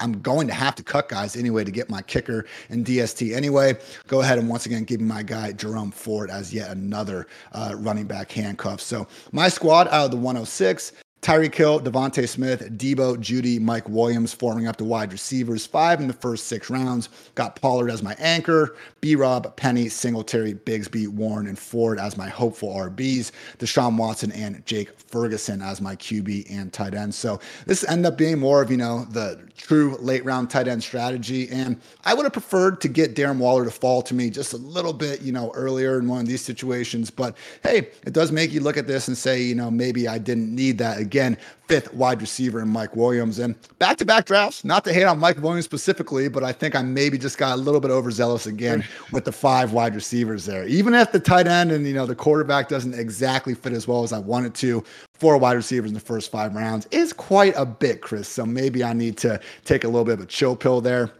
I'm 0.00 0.20
going 0.20 0.46
to 0.48 0.54
have 0.54 0.74
to 0.76 0.82
cut 0.82 1.08
guys 1.08 1.34
anyway 1.34 1.64
to 1.64 1.70
get 1.70 1.88
my 1.88 2.02
kicker 2.02 2.44
and 2.68 2.84
DST 2.84 3.34
anyway. 3.34 3.76
Go 4.06 4.20
ahead 4.20 4.38
and 4.38 4.48
once 4.48 4.66
again 4.66 4.84
give 4.84 5.00
me 5.00 5.06
my 5.06 5.22
guy 5.22 5.52
Jerome 5.52 5.92
Ford 5.92 6.28
as 6.28 6.52
yet 6.52 6.70
another 6.70 7.26
uh, 7.52 7.74
running 7.76 8.06
back 8.06 8.30
handcuff. 8.30 8.80
So 8.80 9.08
my 9.32 9.48
squad 9.48 9.88
out 9.88 10.06
of 10.06 10.10
the 10.10 10.18
106. 10.18 10.92
Tyreek 11.22 11.54
Hill, 11.54 11.80
DeVonta 11.80 12.28
Smith, 12.28 12.76
Deebo, 12.76 13.16
Jeudy, 13.16 13.60
Mike 13.60 13.88
Williams 13.88 14.34
forming 14.34 14.66
up 14.66 14.76
the 14.76 14.82
wide 14.82 15.12
receivers. 15.12 15.64
Five 15.64 16.00
in 16.00 16.08
the 16.08 16.12
first 16.12 16.48
six 16.48 16.68
rounds. 16.68 17.08
Got 17.36 17.54
Pollard 17.54 17.92
as 17.92 18.02
my 18.02 18.16
anchor. 18.18 18.74
B 19.00 19.14
Rob, 19.14 19.54
Penny, 19.54 19.88
Singletary, 19.88 20.54
Bigsby, 20.54 21.06
Warren, 21.06 21.46
and 21.46 21.56
Ford 21.56 22.00
as 22.00 22.16
my 22.16 22.28
hopeful 22.28 22.74
RBs. 22.74 23.30
Deshaun 23.58 23.96
Watson 23.96 24.32
and 24.32 24.66
Jake 24.66 24.98
Ferguson 24.98 25.62
as 25.62 25.80
my 25.80 25.94
QB 25.94 26.50
and 26.50 26.72
tight 26.72 26.92
end. 26.92 27.14
So 27.14 27.38
this 27.66 27.88
ended 27.88 28.06
up 28.06 28.18
being 28.18 28.40
more 28.40 28.60
of, 28.60 28.72
you 28.72 28.76
know, 28.76 29.04
the 29.04 29.40
true 29.56 29.96
late 30.00 30.24
round 30.24 30.50
tight 30.50 30.66
end 30.66 30.82
strategy. 30.82 31.48
And 31.50 31.80
I 32.04 32.14
would 32.14 32.24
have 32.24 32.32
preferred 32.32 32.80
to 32.80 32.88
get 32.88 33.14
Darren 33.14 33.38
Waller 33.38 33.64
to 33.64 33.70
fall 33.70 34.02
to 34.02 34.14
me 34.14 34.28
just 34.28 34.54
a 34.54 34.56
little 34.56 34.92
bit, 34.92 35.22
you 35.22 35.30
know, 35.30 35.52
earlier 35.54 36.00
in 36.00 36.08
one 36.08 36.20
of 36.20 36.26
these 36.26 36.44
situations. 36.44 37.12
But 37.12 37.36
hey, 37.62 37.90
it 38.04 38.12
does 38.12 38.32
make 38.32 38.50
you 38.50 38.60
look 38.60 38.76
at 38.76 38.88
this 38.88 39.06
and 39.06 39.16
say, 39.16 39.40
you 39.40 39.54
know, 39.54 39.70
maybe 39.70 40.08
I 40.08 40.18
didn't 40.18 40.52
need 40.52 40.78
that 40.78 41.11
again, 41.12 41.36
fifth 41.68 41.92
wide 41.92 42.22
receiver 42.22 42.60
in 42.60 42.68
Mike 42.68 42.96
Williams. 42.96 43.38
And 43.38 43.54
back 43.78 43.98
to 43.98 44.04
back 44.06 44.24
drafts, 44.24 44.64
not 44.64 44.82
to 44.84 44.92
hate 44.94 45.04
on 45.04 45.18
Mike 45.18 45.42
Williams 45.42 45.66
specifically, 45.66 46.28
but 46.28 46.42
I 46.42 46.52
think 46.52 46.74
I 46.74 46.80
maybe 46.80 47.18
just 47.18 47.36
got 47.36 47.54
a 47.58 47.60
little 47.60 47.80
bit 47.80 47.90
overzealous 47.90 48.46
again 48.46 48.82
with 49.12 49.26
the 49.26 49.32
five 49.32 49.72
wide 49.72 49.94
receivers 49.94 50.46
there. 50.46 50.66
Even 50.66 50.94
if 50.94 51.12
the 51.12 51.20
tight 51.20 51.46
end 51.46 51.70
and, 51.70 51.86
you 51.86 51.92
know, 51.92 52.06
the 52.06 52.14
quarterback 52.14 52.68
doesn't 52.68 52.94
exactly 52.94 53.54
fit 53.54 53.74
as 53.74 53.86
well 53.86 54.02
as 54.02 54.12
I 54.12 54.18
wanted 54.18 54.54
to, 54.54 54.82
four 55.12 55.36
wide 55.36 55.56
receivers 55.56 55.90
in 55.90 55.94
the 55.94 56.00
first 56.00 56.30
five 56.30 56.54
rounds 56.54 56.88
is 56.90 57.12
quite 57.12 57.52
a 57.56 57.66
bit, 57.66 58.00
Chris. 58.00 58.26
So 58.26 58.46
maybe 58.46 58.82
I 58.82 58.94
need 58.94 59.18
to 59.18 59.38
take 59.66 59.84
a 59.84 59.88
little 59.88 60.04
bit 60.04 60.14
of 60.14 60.20
a 60.20 60.26
chill 60.26 60.56
pill 60.56 60.80
there. 60.80 61.10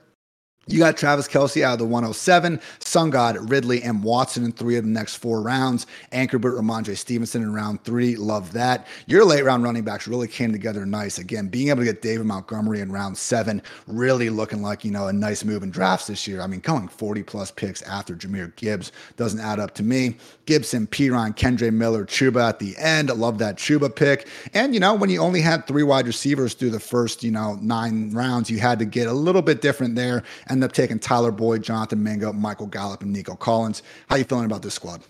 You 0.68 0.78
got 0.78 0.96
Travis 0.96 1.26
Kelce 1.26 1.64
out 1.64 1.72
of 1.72 1.78
the 1.80 1.84
107, 1.86 2.60
Sun 2.78 3.10
God, 3.10 3.50
Ridley, 3.50 3.82
and 3.82 4.04
Watson 4.04 4.44
in 4.44 4.52
three 4.52 4.76
of 4.76 4.84
the 4.84 4.90
next 4.90 5.16
four 5.16 5.42
rounds. 5.42 5.88
Anchorbert, 6.12 6.56
Rhamondre 6.56 6.96
Stevenson 6.96 7.42
in 7.42 7.52
round 7.52 7.82
three. 7.82 8.14
Love 8.14 8.52
that. 8.52 8.86
Your 9.06 9.24
late 9.24 9.44
round 9.44 9.64
running 9.64 9.82
backs 9.82 10.06
really 10.06 10.28
came 10.28 10.52
together 10.52 10.86
nice. 10.86 11.18
Again, 11.18 11.48
being 11.48 11.70
able 11.70 11.80
to 11.80 11.84
get 11.84 12.00
David 12.00 12.26
Montgomery 12.26 12.78
in 12.78 12.92
round 12.92 13.18
seven, 13.18 13.60
really 13.88 14.30
looking 14.30 14.62
like, 14.62 14.84
you 14.84 14.92
know, 14.92 15.08
a 15.08 15.12
nice 15.12 15.44
move 15.44 15.64
in 15.64 15.70
drafts 15.70 16.06
this 16.06 16.28
year. 16.28 16.40
I 16.40 16.46
mean, 16.46 16.60
going 16.60 16.86
40 16.86 17.24
plus 17.24 17.50
picks 17.50 17.82
after 17.82 18.14
Jahmyr 18.14 18.54
Gibbs 18.54 18.92
doesn't 19.16 19.40
add 19.40 19.58
up 19.58 19.74
to 19.74 19.82
me. 19.82 20.16
Gibson, 20.46 20.86
Perine, 20.86 21.36
Kendre 21.36 21.72
Miller, 21.72 22.04
Chuba 22.04 22.48
at 22.48 22.60
the 22.60 22.76
end. 22.78 23.08
Love 23.10 23.38
that 23.38 23.56
Chuba 23.56 23.94
pick. 23.94 24.28
And, 24.54 24.74
you 24.74 24.80
know, 24.80 24.94
when 24.94 25.10
you 25.10 25.20
only 25.20 25.40
had 25.40 25.66
three 25.66 25.82
wide 25.82 26.06
receivers 26.06 26.54
through 26.54 26.70
the 26.70 26.80
first, 26.80 27.24
you 27.24 27.32
know, 27.32 27.58
nine 27.60 28.12
rounds, 28.12 28.48
you 28.48 28.60
had 28.60 28.78
to 28.78 28.84
get 28.84 29.08
a 29.08 29.12
little 29.12 29.42
bit 29.42 29.60
different 29.60 29.96
there 29.96 30.22
End 30.52 30.62
up 30.62 30.72
taking 30.72 30.98
Tyler 30.98 31.30
Boyd, 31.30 31.62
Jonathan 31.62 32.02
Mingo, 32.02 32.30
Michael 32.30 32.66
Gallup, 32.66 33.00
and 33.00 33.10
Nico 33.10 33.34
Collins. 33.34 33.82
How 34.10 34.16
you 34.16 34.24
feeling 34.24 34.44
about 34.44 34.60
this 34.60 34.74
squad? 34.74 35.02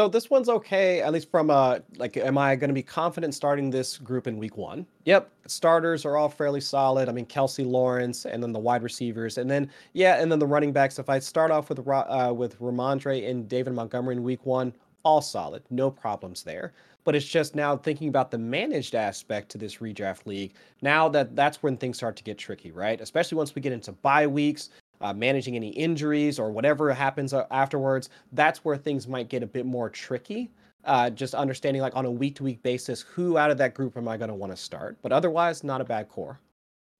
So 0.00 0.08
this 0.08 0.28
one's 0.28 0.48
okay, 0.48 1.00
at 1.02 1.12
least 1.12 1.30
from 1.30 1.50
a 1.50 1.80
like, 1.98 2.16
am 2.16 2.36
I 2.36 2.56
going 2.56 2.66
to 2.66 2.74
be 2.74 2.82
confident 2.82 3.32
starting 3.32 3.70
this 3.70 3.96
group 3.96 4.26
in 4.26 4.38
week 4.38 4.56
one? 4.56 4.84
Yep, 5.04 5.30
starters 5.46 6.04
are 6.04 6.16
all 6.16 6.28
fairly 6.28 6.60
solid. 6.60 7.08
I 7.08 7.12
mean, 7.12 7.26
Kelce 7.26 7.64
Lawrence, 7.64 8.26
and 8.26 8.42
then 8.42 8.52
the 8.52 8.58
wide 8.58 8.82
receivers, 8.82 9.38
and 9.38 9.48
then 9.48 9.70
yeah, 9.92 10.20
and 10.20 10.32
then 10.32 10.40
the 10.40 10.46
running 10.48 10.72
backs. 10.72 10.98
If 10.98 11.08
I 11.08 11.20
start 11.20 11.52
off 11.52 11.68
with 11.68 11.86
uh, 11.86 12.32
with 12.34 12.58
Rhamondre 12.58 13.30
and 13.30 13.48
David 13.48 13.74
Montgomery 13.74 14.16
in 14.16 14.24
week 14.24 14.44
one, 14.44 14.74
all 15.04 15.22
solid, 15.22 15.62
no 15.70 15.92
problems 15.92 16.42
there 16.42 16.72
but 17.04 17.14
it's 17.14 17.26
just 17.26 17.54
now 17.54 17.76
thinking 17.76 18.08
about 18.08 18.30
the 18.30 18.38
managed 18.38 18.94
aspect 18.94 19.50
to 19.50 19.58
this 19.58 19.76
redraft 19.76 20.26
league. 20.26 20.54
Now 20.80 21.08
that 21.10 21.34
that's 21.36 21.62
when 21.62 21.76
things 21.76 21.96
start 21.96 22.16
to 22.16 22.22
get 22.22 22.38
tricky, 22.38 22.72
right? 22.72 23.00
Especially 23.00 23.36
once 23.36 23.54
we 23.54 23.62
get 23.62 23.72
into 23.72 23.92
bye 23.92 24.26
weeks, 24.26 24.70
uh, 25.02 25.12
managing 25.12 25.56
any 25.56 25.70
injuries 25.70 26.38
or 26.38 26.50
whatever 26.50 26.92
happens 26.92 27.32
uh, 27.34 27.46
afterwards. 27.50 28.08
That's 28.32 28.64
where 28.64 28.76
things 28.76 29.08
might 29.08 29.28
get 29.28 29.42
a 29.42 29.46
bit 29.46 29.66
more 29.66 29.90
tricky. 29.90 30.50
Uh, 30.84 31.10
just 31.10 31.34
understanding, 31.34 31.82
like 31.82 31.94
on 31.94 32.06
a 32.06 32.10
week 32.10 32.36
to 32.36 32.42
week 32.42 32.62
basis, 32.62 33.02
who 33.02 33.38
out 33.38 33.50
of 33.50 33.58
that 33.58 33.74
group 33.74 33.96
am 33.96 34.08
I 34.08 34.16
going 34.16 34.28
to 34.28 34.34
want 34.34 34.52
to 34.52 34.56
start? 34.56 34.96
But 35.02 35.12
otherwise, 35.12 35.62
not 35.62 35.80
a 35.80 35.84
bad 35.84 36.08
core. 36.08 36.40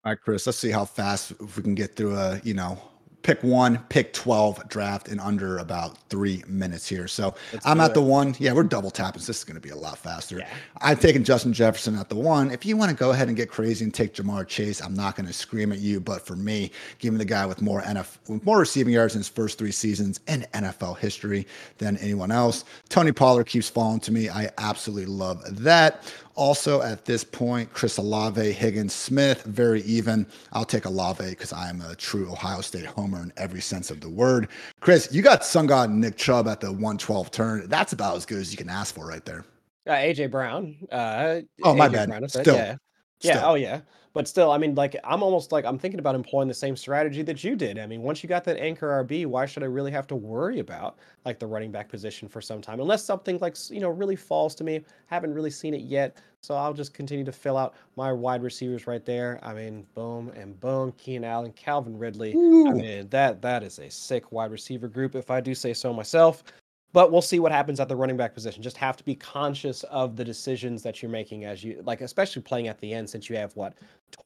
All 0.05 0.13
right, 0.13 0.21
Chris, 0.21 0.47
let's 0.47 0.59
see 0.59 0.71
how 0.71 0.85
fast 0.85 1.33
if 1.41 1.57
we 1.57 1.63
can 1.63 1.75
get 1.75 1.97
through 1.97 2.17
a, 2.17 2.41
you 2.45 2.55
know, 2.55 2.79
pick 3.23 3.43
one, 3.43 3.79
pick 3.89 4.13
12 4.13 4.69
draft 4.69 5.09
in 5.09 5.21
under 5.21 5.59
about 5.59 5.99
three 6.09 6.43
minutes 6.47 6.89
here. 6.89 7.09
So 7.09 7.35
Let's 7.53 7.67
I'm 7.67 7.81
at 7.81 7.95
the 7.95 8.03
one. 8.03 8.35
Yeah, 8.39 8.53
we're 8.53 8.65
double 8.65 8.91
tapping. 8.91 9.21
This 9.21 9.39
is 9.39 9.45
going 9.45 9.55
to 9.55 9.61
be 9.61 9.71
a 9.71 9.77
lot 9.77 9.99
faster. 9.99 10.39
Yeah. 10.39 10.49
I've 10.81 11.01
taken 11.01 11.25
Justin 11.25 11.53
Jefferson 11.53 11.97
at 11.97 12.09
the 12.09 12.17
one. 12.17 12.51
If 12.51 12.67
you 12.67 12.77
want 12.77 12.91
to 12.91 12.97
go 12.97 13.11
ahead 13.11 13.29
and 13.29 13.37
get 13.37 13.49
crazy 13.49 13.85
and 13.85 13.95
take 13.95 14.15
Ja'Marr 14.15 14.47
Chase, 14.47 14.81
I'm 14.81 14.95
not 14.95 15.17
going 15.17 15.27
to 15.27 15.33
scream 15.33 15.73
at 15.73 15.79
you. 15.79 16.01
But 16.01 16.27
for 16.27 16.37
me, 16.37 16.71
give 16.99 17.13
me 17.13 17.19
the 17.19 17.25
guy 17.25 17.47
with 17.47 17.63
more 17.63 17.83
NFL, 17.83 18.29
with 18.29 18.45
more 18.45 18.59
receiving 18.59 18.95
yards 18.95 19.15
in 19.15 19.21
his 19.21 19.29
first 19.29 19.59
three 19.59 19.73
seasons 19.73 20.21
in 20.27 20.47
NFL 20.55 20.99
history 20.99 21.47
than 21.79 21.97
anyone 21.99 22.31
else. 22.31 22.65
Tony 22.89 23.13
Pollard 23.13 23.45
keeps 23.45 23.69
falling 23.69 24.01
to 24.01 24.13
me. 24.13 24.29
I 24.29 24.51
absolutely 24.59 25.07
love 25.07 25.43
that. 25.63 26.13
Also, 26.35 26.81
at 26.83 27.05
this 27.05 27.25
point, 27.25 27.73
Chris 27.73 27.99
Olave, 27.99 28.53
Higgins, 28.53 28.95
Smith, 28.95 29.43
very 29.43 29.83
even. 29.83 30.27
I'll 30.53 30.65
take 30.65 30.87
Olave 30.87 31.29
because 31.29 31.53
I 31.53 31.69
am 31.69 31.81
a 31.83 31.95
true 31.95 32.31
Ohio 32.31 32.61
State 32.63 32.87
homer 32.87 33.23
in 33.23 33.33
every 33.37 33.61
sense 33.61 33.91
of 33.91 34.01
the 34.01 34.09
word. 34.09 34.49
Chris, 34.81 35.09
you 35.13 35.21
got 35.21 35.45
Sun 35.45 35.67
God 35.67 35.91
Nick 35.91 36.17
Chubb 36.17 36.49
at 36.49 36.61
the 36.61 36.73
112 36.73 37.31
turn. 37.31 37.69
That's 37.69 37.93
about 37.93 38.17
as 38.17 38.25
good 38.25 38.39
as 38.39 38.51
you 38.51 38.57
can 38.57 38.71
ask 38.71 38.95
for 38.95 39.07
right 39.07 39.25
there. 39.25 39.45
Uh, 39.87 39.93
AJ 39.93 40.31
Brown. 40.31 40.77
Uh, 40.91 41.41
oh, 41.65 41.75
my 41.75 41.89
bad. 41.89 42.09
Brown, 42.09 42.29
Still. 42.29 42.57
Yeah. 42.57 42.77
Yeah. 43.23 43.37
Still. 43.37 43.51
Oh, 43.51 43.55
yeah. 43.55 43.81
But 44.15 44.29
still, 44.29 44.51
I 44.51 44.59
mean, 44.59 44.75
like 44.75 44.95
I'm 45.05 45.23
almost 45.23 45.53
like 45.53 45.65
I'm 45.65 45.79
thinking 45.79 45.99
about 45.99 46.15
employing 46.15 46.47
the 46.47 46.55
same 46.55 46.77
strategy 46.77 47.23
that 47.23 47.43
you 47.43 47.57
did. 47.57 47.79
I 47.79 47.87
mean, 47.87 48.03
once 48.03 48.23
you 48.23 48.29
got 48.29 48.45
that 48.45 48.59
anchor 48.59 49.03
RB, 49.03 49.25
why 49.25 49.47
should 49.47 49.63
I 49.63 49.67
really 49.67 49.91
have 49.91 50.07
to 50.09 50.17
worry 50.17 50.59
about 50.59 50.99
like 51.25 51.39
the 51.39 51.47
running 51.47 51.73
back 51.73 51.89
position 51.89 52.29
for 52.29 52.43
some 52.43 52.61
time? 52.61 52.81
Unless 52.81 53.05
something 53.05 53.39
like 53.39 53.57
you 53.71 53.81
know 53.81 53.89
really 53.89 54.17
falls 54.17 54.55
to 54.57 54.65
me. 54.65 54.85
Haven't 55.07 55.33
really 55.33 55.51
seen 55.51 55.73
it 55.73 55.83
yet, 55.83 56.19
so 56.43 56.55
I'll 56.55 56.75
just 56.75 56.93
continue 56.93 57.25
to 57.25 57.33
fill 57.33 57.57
out 57.57 57.75
my 57.97 58.13
wide 58.13 58.43
receivers 58.43 58.87
right 58.87 59.05
there. 59.05 59.41
I 59.43 59.55
mean, 59.55 59.87
boom 59.95 60.31
and 60.37 60.61
boom, 60.61 60.93
Keenan 60.99 61.25
Allen, 61.25 61.53
Calvin 61.53 61.97
Ridley. 61.97 62.35
Ooh. 62.35 62.69
I 62.69 62.73
mean, 62.73 63.09
that 63.09 63.41
that 63.41 63.63
is 63.63 63.79
a 63.79 63.91
sick 63.91 64.31
wide 64.31 64.51
receiver 64.51 64.89
group, 64.89 65.15
if 65.15 65.31
I 65.31 65.41
do 65.41 65.55
say 65.55 65.73
so 65.73 65.91
myself. 65.95 66.45
But 66.93 67.11
we'll 67.11 67.23
see 67.23 67.39
what 67.41 67.53
happens 67.53 67.81
at 67.81 67.89
the 67.89 67.97
running 67.97 68.17
back 68.17 68.35
position. 68.35 68.63
Just 68.63 68.77
have 68.77 68.97
to 68.99 69.05
be 69.05 69.15
conscious 69.15 69.83
of 69.85 70.17
the 70.17 70.25
decisions 70.25 70.83
that 70.83 71.03
you're 71.03 71.11
making 71.11 71.45
as 71.45 71.65
you 71.65 71.83
like, 71.85 72.03
especially 72.03 72.43
playing 72.43 72.69
at 72.69 72.79
the 72.81 72.93
end 72.93 73.09
since 73.09 73.31
you 73.31 73.37
have 73.37 73.55
what 73.57 73.75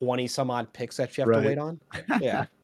20 0.01 0.27
some 0.27 0.51
odd 0.51 0.73
picks 0.73 0.97
that 0.97 1.17
you 1.17 1.23
have 1.23 1.29
right. 1.29 1.43
to 1.43 1.49
wait 1.49 1.59
on. 1.59 1.81
Yeah. 2.21 2.47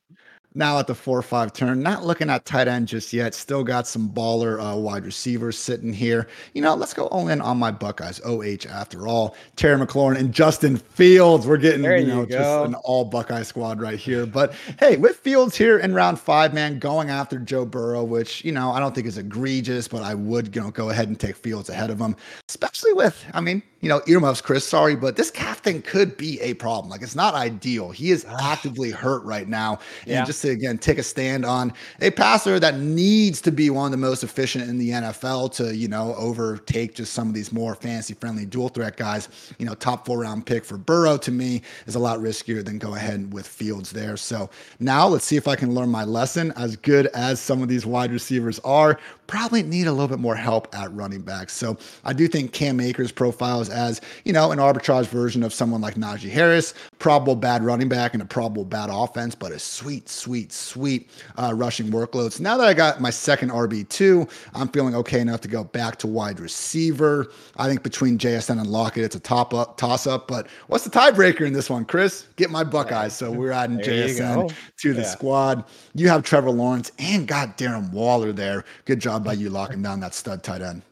now 0.54 0.78
at 0.78 0.86
the 0.86 0.94
four 0.94 1.18
or 1.18 1.22
five 1.22 1.52
turn. 1.52 1.82
Not 1.82 2.04
looking 2.04 2.30
at 2.30 2.44
tight 2.44 2.68
end 2.68 2.88
just 2.88 3.12
yet. 3.12 3.34
Still 3.34 3.64
got 3.64 3.86
some 3.86 4.08
baller 4.08 4.60
uh, 4.60 4.76
wide 4.76 5.04
receivers 5.04 5.58
sitting 5.58 5.92
here. 5.92 6.28
You 6.54 6.62
know, 6.62 6.74
let's 6.74 6.94
go 6.94 7.06
all 7.06 7.28
in 7.28 7.40
on 7.40 7.58
my 7.58 7.70
Buckeyes. 7.70 8.20
OH 8.24 8.68
after 8.68 9.06
all. 9.06 9.36
Terry 9.56 9.78
McLaurin 9.78 10.18
and 10.18 10.32
Justin 10.32 10.76
Fields. 10.76 11.46
We're 11.46 11.56
getting, 11.56 11.82
there 11.82 11.96
you 11.96 12.06
know, 12.06 12.26
just 12.26 12.66
an 12.66 12.74
all 12.74 13.04
Buckeye 13.04 13.42
squad 13.42 13.80
right 13.80 13.98
here. 13.98 14.26
But 14.26 14.54
hey, 14.78 14.96
with 14.96 15.16
Fields 15.16 15.56
here 15.56 15.78
in 15.78 15.94
round 15.94 16.18
five, 16.18 16.54
man, 16.54 16.78
going 16.78 17.10
after 17.10 17.38
Joe 17.38 17.64
Burrow, 17.64 18.04
which, 18.04 18.44
you 18.44 18.52
know, 18.52 18.70
I 18.70 18.80
don't 18.80 18.94
think 18.94 19.06
is 19.06 19.18
egregious, 19.18 19.88
but 19.88 20.02
I 20.02 20.14
would, 20.14 20.54
you 20.54 20.62
know, 20.62 20.70
go 20.70 20.90
ahead 20.90 21.08
and 21.08 21.18
take 21.18 21.36
Fields 21.36 21.68
ahead 21.68 21.90
of 21.90 21.98
him, 21.98 22.16
especially 22.48 22.92
with, 22.92 23.24
I 23.34 23.40
mean, 23.40 23.62
you 23.80 23.88
know, 23.88 24.00
earmuffs, 24.06 24.40
Chris. 24.40 24.66
Sorry, 24.66 24.94
but 24.94 25.16
this 25.16 25.30
calf 25.30 25.58
thing 25.58 25.82
could 25.82 26.16
be 26.16 26.40
a 26.40 26.54
problem. 26.54 26.88
Like 26.88 27.02
it's 27.02 27.16
not 27.16 27.34
ideal. 27.34 27.90
He 27.90 28.10
is 28.10 28.24
actively 28.24 28.90
hurt 28.90 29.24
right 29.24 29.48
now. 29.48 29.80
And 30.02 30.10
yeah. 30.10 30.24
just 30.24 30.40
to 30.42 30.50
again 30.50 30.78
take 30.78 30.98
a 30.98 31.02
stand 31.02 31.44
on 31.44 31.72
a 32.00 32.10
passer 32.10 32.60
that 32.60 32.78
needs 32.78 33.40
to 33.40 33.50
be 33.50 33.70
one 33.70 33.86
of 33.86 33.90
the 33.90 33.96
most 33.96 34.22
efficient 34.22 34.68
in 34.68 34.78
the 34.78 34.90
NFL 34.90 35.52
to 35.54 35.74
you 35.74 35.88
know 35.88 36.14
overtake 36.16 36.94
just 36.94 37.12
some 37.12 37.28
of 37.28 37.34
these 37.34 37.52
more 37.52 37.74
fantasy 37.74 38.14
friendly 38.14 38.46
dual 38.46 38.68
threat 38.68 38.96
guys. 38.96 39.28
You 39.58 39.66
know, 39.66 39.74
top 39.74 40.06
four 40.06 40.20
round 40.20 40.46
pick 40.46 40.64
for 40.64 40.76
Burrow 40.76 41.16
to 41.18 41.30
me 41.30 41.62
is 41.86 41.94
a 41.94 41.98
lot 41.98 42.18
riskier 42.18 42.64
than 42.64 42.78
go 42.78 42.94
ahead 42.94 43.32
with 43.32 43.46
Fields 43.46 43.90
there. 43.90 44.16
So 44.16 44.50
now 44.78 45.08
let's 45.08 45.24
see 45.24 45.36
if 45.36 45.48
I 45.48 45.56
can 45.56 45.74
learn 45.74 45.88
my 45.88 46.04
lesson. 46.04 46.52
As 46.56 46.76
good 46.76 47.06
as 47.08 47.40
some 47.40 47.62
of 47.62 47.68
these 47.68 47.86
wide 47.86 48.12
receivers 48.12 48.58
are, 48.60 48.98
probably 49.26 49.62
need 49.62 49.86
a 49.86 49.92
little 49.92 50.08
bit 50.08 50.18
more 50.18 50.36
help 50.36 50.74
at 50.74 50.92
running 50.92 51.22
back. 51.22 51.48
So 51.48 51.76
I 52.04 52.12
do 52.12 52.28
think 52.28 52.52
Cam 52.52 52.80
Akers 52.80 53.10
profiles 53.10 53.70
as 53.70 54.00
you 54.24 54.32
know 54.32 54.52
an 54.52 54.58
arbitrage 54.58 55.06
version 55.06 55.42
of 55.42 55.54
someone 55.54 55.80
like 55.80 55.94
Najee 55.94 56.30
Harris, 56.30 56.74
probable 57.02 57.34
bad 57.34 57.64
running 57.64 57.88
back 57.88 58.14
and 58.14 58.22
a 58.22 58.24
probable 58.24 58.64
bad 58.64 58.88
offense, 58.88 59.34
but 59.34 59.50
a 59.50 59.58
sweet, 59.58 60.08
sweet, 60.08 60.52
sweet 60.52 61.10
uh, 61.36 61.52
rushing 61.52 61.88
workloads. 61.88 62.38
Now 62.38 62.56
that 62.56 62.68
I 62.68 62.74
got 62.74 63.00
my 63.00 63.10
second 63.10 63.50
RB2, 63.50 64.30
I'm 64.54 64.68
feeling 64.68 64.94
okay 64.94 65.18
enough 65.18 65.40
to 65.40 65.48
go 65.48 65.64
back 65.64 65.96
to 65.96 66.06
wide 66.06 66.38
receiver. 66.38 67.32
I 67.56 67.66
think 67.66 67.82
between 67.82 68.18
JSN 68.18 68.60
and 68.60 68.68
Lockett, 68.68 69.02
it's 69.02 69.16
a 69.16 69.20
top 69.20 69.52
up, 69.52 69.76
toss 69.76 70.06
up. 70.06 70.28
But 70.28 70.46
what's 70.68 70.84
the 70.84 70.90
tiebreaker 70.90 71.44
in 71.44 71.52
this 71.52 71.68
one, 71.68 71.84
Chris? 71.84 72.28
Get 72.36 72.50
my 72.50 72.62
Buckeyes. 72.62 73.14
So 73.14 73.32
we're 73.32 73.50
adding 73.50 73.78
there 73.78 74.06
JSN 74.06 74.54
to 74.82 74.94
the 74.94 75.02
yeah. 75.02 75.06
squad. 75.08 75.64
You 75.94 76.08
have 76.08 76.22
Trevor 76.22 76.52
Lawrence 76.52 76.92
and 77.00 77.26
got 77.26 77.58
Darren 77.58 77.90
Waller 77.90 78.32
there. 78.32 78.64
Good 78.84 79.00
job 79.00 79.24
by 79.24 79.32
you 79.32 79.50
locking 79.50 79.82
down 79.82 79.98
that 80.00 80.14
stud 80.14 80.44
tight 80.44 80.62
end. 80.62 80.82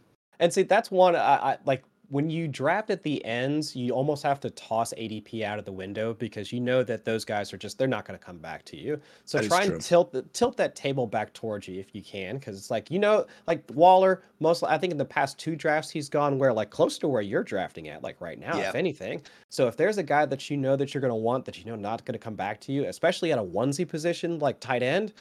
And 0.41 0.53
see, 0.53 0.63
that's 0.65 0.91
one 0.91 1.15
I, 1.15 1.53
I 1.53 1.59
like 1.67 1.85
when 2.11 2.29
you 2.29 2.49
draft 2.49 2.91
at 2.91 3.05
the 3.05 3.25
ends, 3.25 3.77
you 3.77 3.93
almost 3.93 4.25
have 4.25 4.41
to 4.41 4.51
toss 4.51 4.93
ADP 4.99 5.45
out 5.45 5.61
of 5.61 5.65
the 5.65 5.73
window 5.73 6.13
because 6.15 6.53
you 6.53 6.59
know 6.59 6.83
that 6.83 7.05
those 7.05 7.25
guys 7.25 7.53
are 7.53 7.57
just 7.57 7.79
they're 7.79 7.87
not 7.87 8.05
going 8.05 8.19
to 8.19 8.25
come 8.25 8.39
back 8.39 8.65
to 8.65 8.77
you. 8.77 9.01
So 9.25 9.39
that 9.39 9.47
try 9.47 9.63
and 9.63 9.81
tilt 9.81 10.13
the, 10.13 10.23
tilt 10.33 10.57
that 10.57 10.75
table 10.75 11.07
back 11.07 11.33
towards 11.33 11.69
you 11.69 11.79
if 11.79 11.95
you 11.95 12.03
can, 12.03 12.39
because 12.39 12.59
it's 12.59 12.71
like 12.71 12.91
you 12.91 12.99
know, 12.99 13.27
like 13.47 13.63
Waller. 13.75 14.23
Most 14.41 14.65
I 14.65 14.77
think 14.77 14.91
in 14.91 14.99
the 14.99 15.05
past 15.05 15.39
two 15.39 15.55
drafts 15.55 15.89
he's 15.89 16.09
gone 16.09 16.37
where 16.37 16.53
like 16.53 16.71
close 16.71 16.99
to 16.99 17.09
where 17.09 17.23
you're 17.23 17.45
drafting 17.45 17.89
at, 17.89 18.03
like 18.03 18.21
right 18.21 18.41
now, 18.41 18.57
yep. 18.57 18.71
if 18.71 18.75
anything. 18.75 19.23
So 19.49 19.69
if 19.69 19.77
there's 19.77 19.99
a 19.99 20.03
guy 20.03 20.27
that 20.27 20.51
you 20.51 20.57
know 20.57 20.75
that 20.77 20.93
you're 20.93 21.01
going 21.01 21.13
to 21.13 21.15
want 21.15 21.45
that 21.45 21.59
you 21.59 21.65
know 21.65 21.77
not 21.77 22.05
going 22.05 22.19
to 22.19 22.19
come 22.19 22.35
back 22.35 22.61
to 22.63 22.73
you, 22.73 22.87
especially 22.87 23.31
at 23.31 23.39
a 23.39 23.43
onesie 23.43 23.89
position 23.89 24.41
like 24.41 24.59
tight 24.59 24.83
end, 24.83 25.13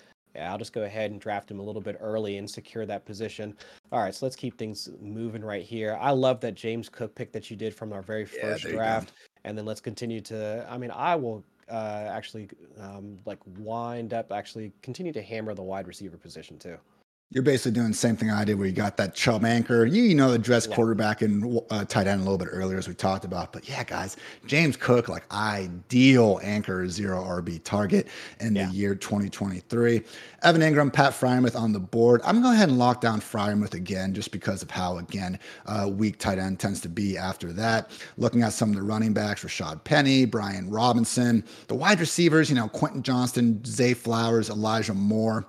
I'll 0.47 0.57
just 0.57 0.73
go 0.73 0.83
ahead 0.83 1.11
and 1.11 1.19
draft 1.19 1.49
him 1.49 1.59
a 1.59 1.63
little 1.63 1.81
bit 1.81 1.97
early 1.99 2.37
and 2.37 2.49
secure 2.49 2.85
that 2.85 3.05
position. 3.05 3.55
All 3.91 4.01
right, 4.01 4.13
so 4.13 4.25
let's 4.25 4.35
keep 4.35 4.57
things 4.57 4.89
moving 5.01 5.43
right 5.43 5.63
here. 5.63 5.97
I 5.99 6.11
love 6.11 6.39
that 6.41 6.55
James 6.55 6.89
Cook 6.89 7.15
pick 7.15 7.31
that 7.31 7.49
you 7.49 7.57
did 7.57 7.73
from 7.73 7.93
our 7.93 8.01
very 8.01 8.25
first 8.25 8.65
yeah, 8.65 8.71
draft. 8.71 9.13
And 9.43 9.57
then 9.57 9.65
let's 9.65 9.81
continue 9.81 10.21
to, 10.21 10.65
I 10.69 10.77
mean, 10.77 10.91
I 10.91 11.15
will 11.15 11.43
uh, 11.69 12.07
actually 12.09 12.49
um, 12.79 13.19
like 13.25 13.39
wind 13.57 14.13
up, 14.13 14.31
actually 14.31 14.73
continue 14.81 15.13
to 15.13 15.21
hammer 15.21 15.53
the 15.53 15.63
wide 15.63 15.87
receiver 15.87 16.17
position 16.17 16.57
too. 16.57 16.77
You're 17.31 17.43
basically 17.43 17.73
doing 17.73 17.89
the 17.89 17.93
same 17.93 18.17
thing 18.17 18.31
I 18.31 18.43
did, 18.43 18.55
where 18.57 18.65
you 18.65 18.73
got 18.73 18.97
that 18.97 19.13
Chubb 19.13 19.45
anchor. 19.45 19.85
You, 19.85 20.01
you 20.01 20.15
know, 20.15 20.31
address 20.31 20.65
yeah. 20.65 20.73
quarterback 20.73 21.21
and 21.21 21.61
uh, 21.69 21.85
tight 21.85 22.07
end 22.07 22.21
a 22.21 22.23
little 22.23 22.39
bit 22.39 22.47
earlier, 22.51 22.79
as 22.79 22.87
we 22.87 22.95
talked 22.95 23.23
about. 23.23 23.53
But 23.53 23.69
yeah, 23.69 23.83
guys, 23.83 24.17
James 24.47 24.75
Cook, 24.75 25.09
like 25.09 25.31
ideal 25.31 26.39
anchor 26.41 26.89
zero 26.89 27.21
RB 27.23 27.63
target 27.63 28.07
in 28.39 28.55
yeah. 28.55 28.65
the 28.65 28.73
year 28.73 28.95
2023. 28.95 30.01
Evan 30.41 30.61
Engram, 30.61 30.91
Pat 30.91 31.13
Freiermuth 31.13 31.55
on 31.55 31.71
the 31.71 31.79
board. 31.79 32.21
I'm 32.23 32.41
going 32.41 32.43
to 32.43 32.49
go 32.49 32.53
ahead 32.53 32.69
and 32.69 32.79
lock 32.79 32.99
down 32.99 33.21
Freiermuth 33.21 33.75
again, 33.75 34.11
just 34.15 34.31
because 34.31 34.63
of 34.63 34.71
how, 34.71 34.97
again, 34.97 35.37
uh, 35.67 35.87
weak 35.87 36.17
tight 36.17 36.39
end 36.39 36.59
tends 36.59 36.81
to 36.81 36.89
be 36.89 37.15
after 37.15 37.53
that. 37.53 37.91
Looking 38.17 38.41
at 38.41 38.53
some 38.53 38.69
of 38.69 38.75
the 38.75 38.81
running 38.81 39.13
backs, 39.13 39.43
Rashaad 39.43 39.83
Penny, 39.83 40.25
Brian 40.25 40.67
Robinson, 40.67 41.45
the 41.67 41.75
wide 41.75 41.99
receivers, 41.99 42.49
you 42.49 42.55
know, 42.55 42.69
Quentin 42.69 43.03
Johnston, 43.03 43.63
Zay 43.65 43.93
Flowers, 43.93 44.49
Elijah 44.49 44.95
Moore. 44.95 45.45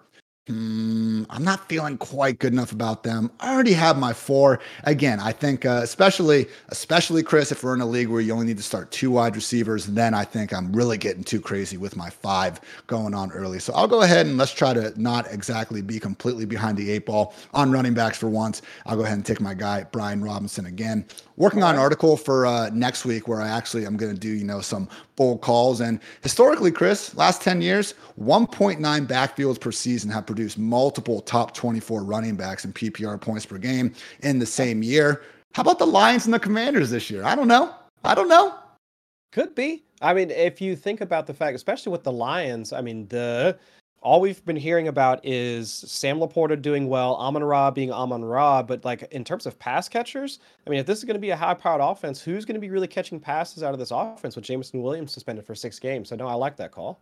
Mm, 0.51 1.26
I'm 1.30 1.44
not 1.44 1.68
feeling 1.68 1.96
quite 1.96 2.40
good 2.40 2.53
enough 2.53 2.72
about 2.72 3.05
them. 3.05 3.30
I 3.38 3.55
already 3.55 3.72
have 3.72 3.96
my 3.96 4.12
four. 4.12 4.59
Again, 4.82 5.20
I 5.20 5.30
think 5.30 5.64
uh, 5.64 5.80
especially 5.82 6.46
especially 6.70 7.22
Chris, 7.22 7.53
if 7.53 7.62
we're 7.62 7.74
in 7.74 7.80
a 7.80 7.86
league 7.86 8.09
where 8.09 8.20
you 8.20 8.32
only 8.32 8.46
need 8.46 8.57
to 8.57 8.62
start 8.62 8.90
two 8.90 9.12
wide 9.12 9.36
receivers, 9.36 9.86
then 9.86 10.12
I 10.12 10.24
think 10.24 10.53
I'm 10.53 10.72
really 10.72 10.98
getting 10.98 11.22
too 11.22 11.40
crazy 11.40 11.76
with 11.76 11.96
my 11.96 12.11
five 12.11 12.61
going 12.88 13.14
on 13.14 13.30
early. 13.30 13.61
So 13.61 13.72
I'll 13.74 13.86
go 13.86 14.03
ahead 14.03 14.26
and 14.26 14.38
let's 14.38 14.53
try 14.53 14.74
to 14.74 14.92
not 15.01 15.30
exactly 15.32 15.82
be 15.82 16.01
completely 16.01 16.46
behind 16.46 16.76
the 16.76 16.90
eight 16.90 17.07
ball 17.07 17.34
on 17.55 17.70
running 17.70 17.94
backs 17.94 18.18
for 18.18 18.28
once. 18.28 18.62
I'll 18.86 18.96
go 18.96 19.05
ahead 19.05 19.16
and 19.16 19.24
take 19.24 19.40
my 19.40 19.55
guy 19.55 19.86
Brian 19.92 20.22
Robinson 20.24 20.66
again 20.66 21.07
working 21.40 21.62
on 21.62 21.74
an 21.74 21.80
article 21.80 22.18
for 22.18 22.44
uh, 22.44 22.68
next 22.70 23.07
week 23.07 23.26
where 23.26 23.40
I 23.40 23.48
actually 23.48 23.86
I'm 23.86 23.96
going 23.96 24.12
to 24.12 24.18
do 24.18 24.28
you 24.28 24.44
know 24.44 24.61
some 24.61 24.88
bold 25.16 25.40
calls. 25.40 25.80
And 25.80 26.01
historically, 26.22 26.70
Chris, 26.70 27.14
last 27.14 27.42
10 27.42 27.62
years, 27.62 27.94
1.9 28.20 28.78
backfields 29.07 29.61
per 29.61 29.72
season 29.72 30.11
have 30.11 30.26
produced 30.26 30.39
multiple 30.57 31.20
top 31.20 31.55
24 31.55 32.05
running 32.05 32.36
backs 32.36 32.64
in 32.64 32.72
PPR 32.72 33.20
points 33.20 33.47
per 33.47 33.59
game 33.59 33.95
in 34.20 34.38
the 34.38 34.47
same 34.47 34.82
year. 34.82 35.22
How 35.55 35.62
about 35.62 35.78
the 35.78 35.86
Lions 35.86 36.24
and 36.26 36.34
the 36.34 36.38
Commanders 36.38 36.91
this 36.91 37.11
year? 37.11 37.24
I 37.24 37.34
don't 37.34 37.49
know. 37.49 37.74
I 38.05 38.14
don't 38.14 38.28
know. 38.28 38.55
Could 39.32 39.55
be. 39.55 39.84
I 40.01 40.14
mean, 40.14 40.30
if 40.30 40.61
you 40.61 40.76
think 40.76 41.01
about 41.01 41.26
the 41.26 41.34
fact, 41.34 41.55
especially 41.55 41.93
with 41.93 42.05
the 42.05 42.12
Lions, 42.12 42.72
I 42.72 42.80
mean, 42.80 43.07
the 43.09 43.59
all 44.03 44.20
we've 44.20 44.45
been 44.47 44.57
hearing 44.57 44.88
about 44.88 45.20
is 45.24 45.70
Sam 45.70 46.18
LaPorta 46.20 46.61
doing 46.61 46.88
well, 46.88 47.16
Amon 47.16 47.45
Ra 47.45 47.70
being 47.70 47.93
Amon 47.93 48.24
Ra, 48.24 48.62
but 48.62 48.84
like 48.84 49.03
in 49.12 49.24
terms 49.24 49.45
of 49.45 49.59
pass 49.59 49.88
catchers, 49.88 50.38
I 50.66 50.70
mean, 50.70 50.80
if 50.80 50.86
this 50.86 50.99
is 50.99 51.05
going 51.05 51.14
to 51.14 51.20
be 51.20 51.30
a 51.30 51.36
high-powered 51.36 51.82
offense, 51.82 52.22
who's 52.22 52.47
going 52.47 52.55
to 52.55 52.61
be 52.61 52.70
really 52.70 52.88
catching 52.88 53.20
passes 53.20 53.62
out 53.62 53.74
of 53.74 53.78
this 53.78 53.91
offense 53.91 54.36
with 54.36 54.45
Jameson 54.45 54.82
Williams 54.82 55.12
suspended 55.12 55.45
for 55.45 55.55
six 55.55 55.78
games? 55.78 56.09
So 56.09 56.16
no, 56.16 56.26
I 56.26 56.34
like 56.34 56.57
that 56.57 56.72
call. 56.72 56.99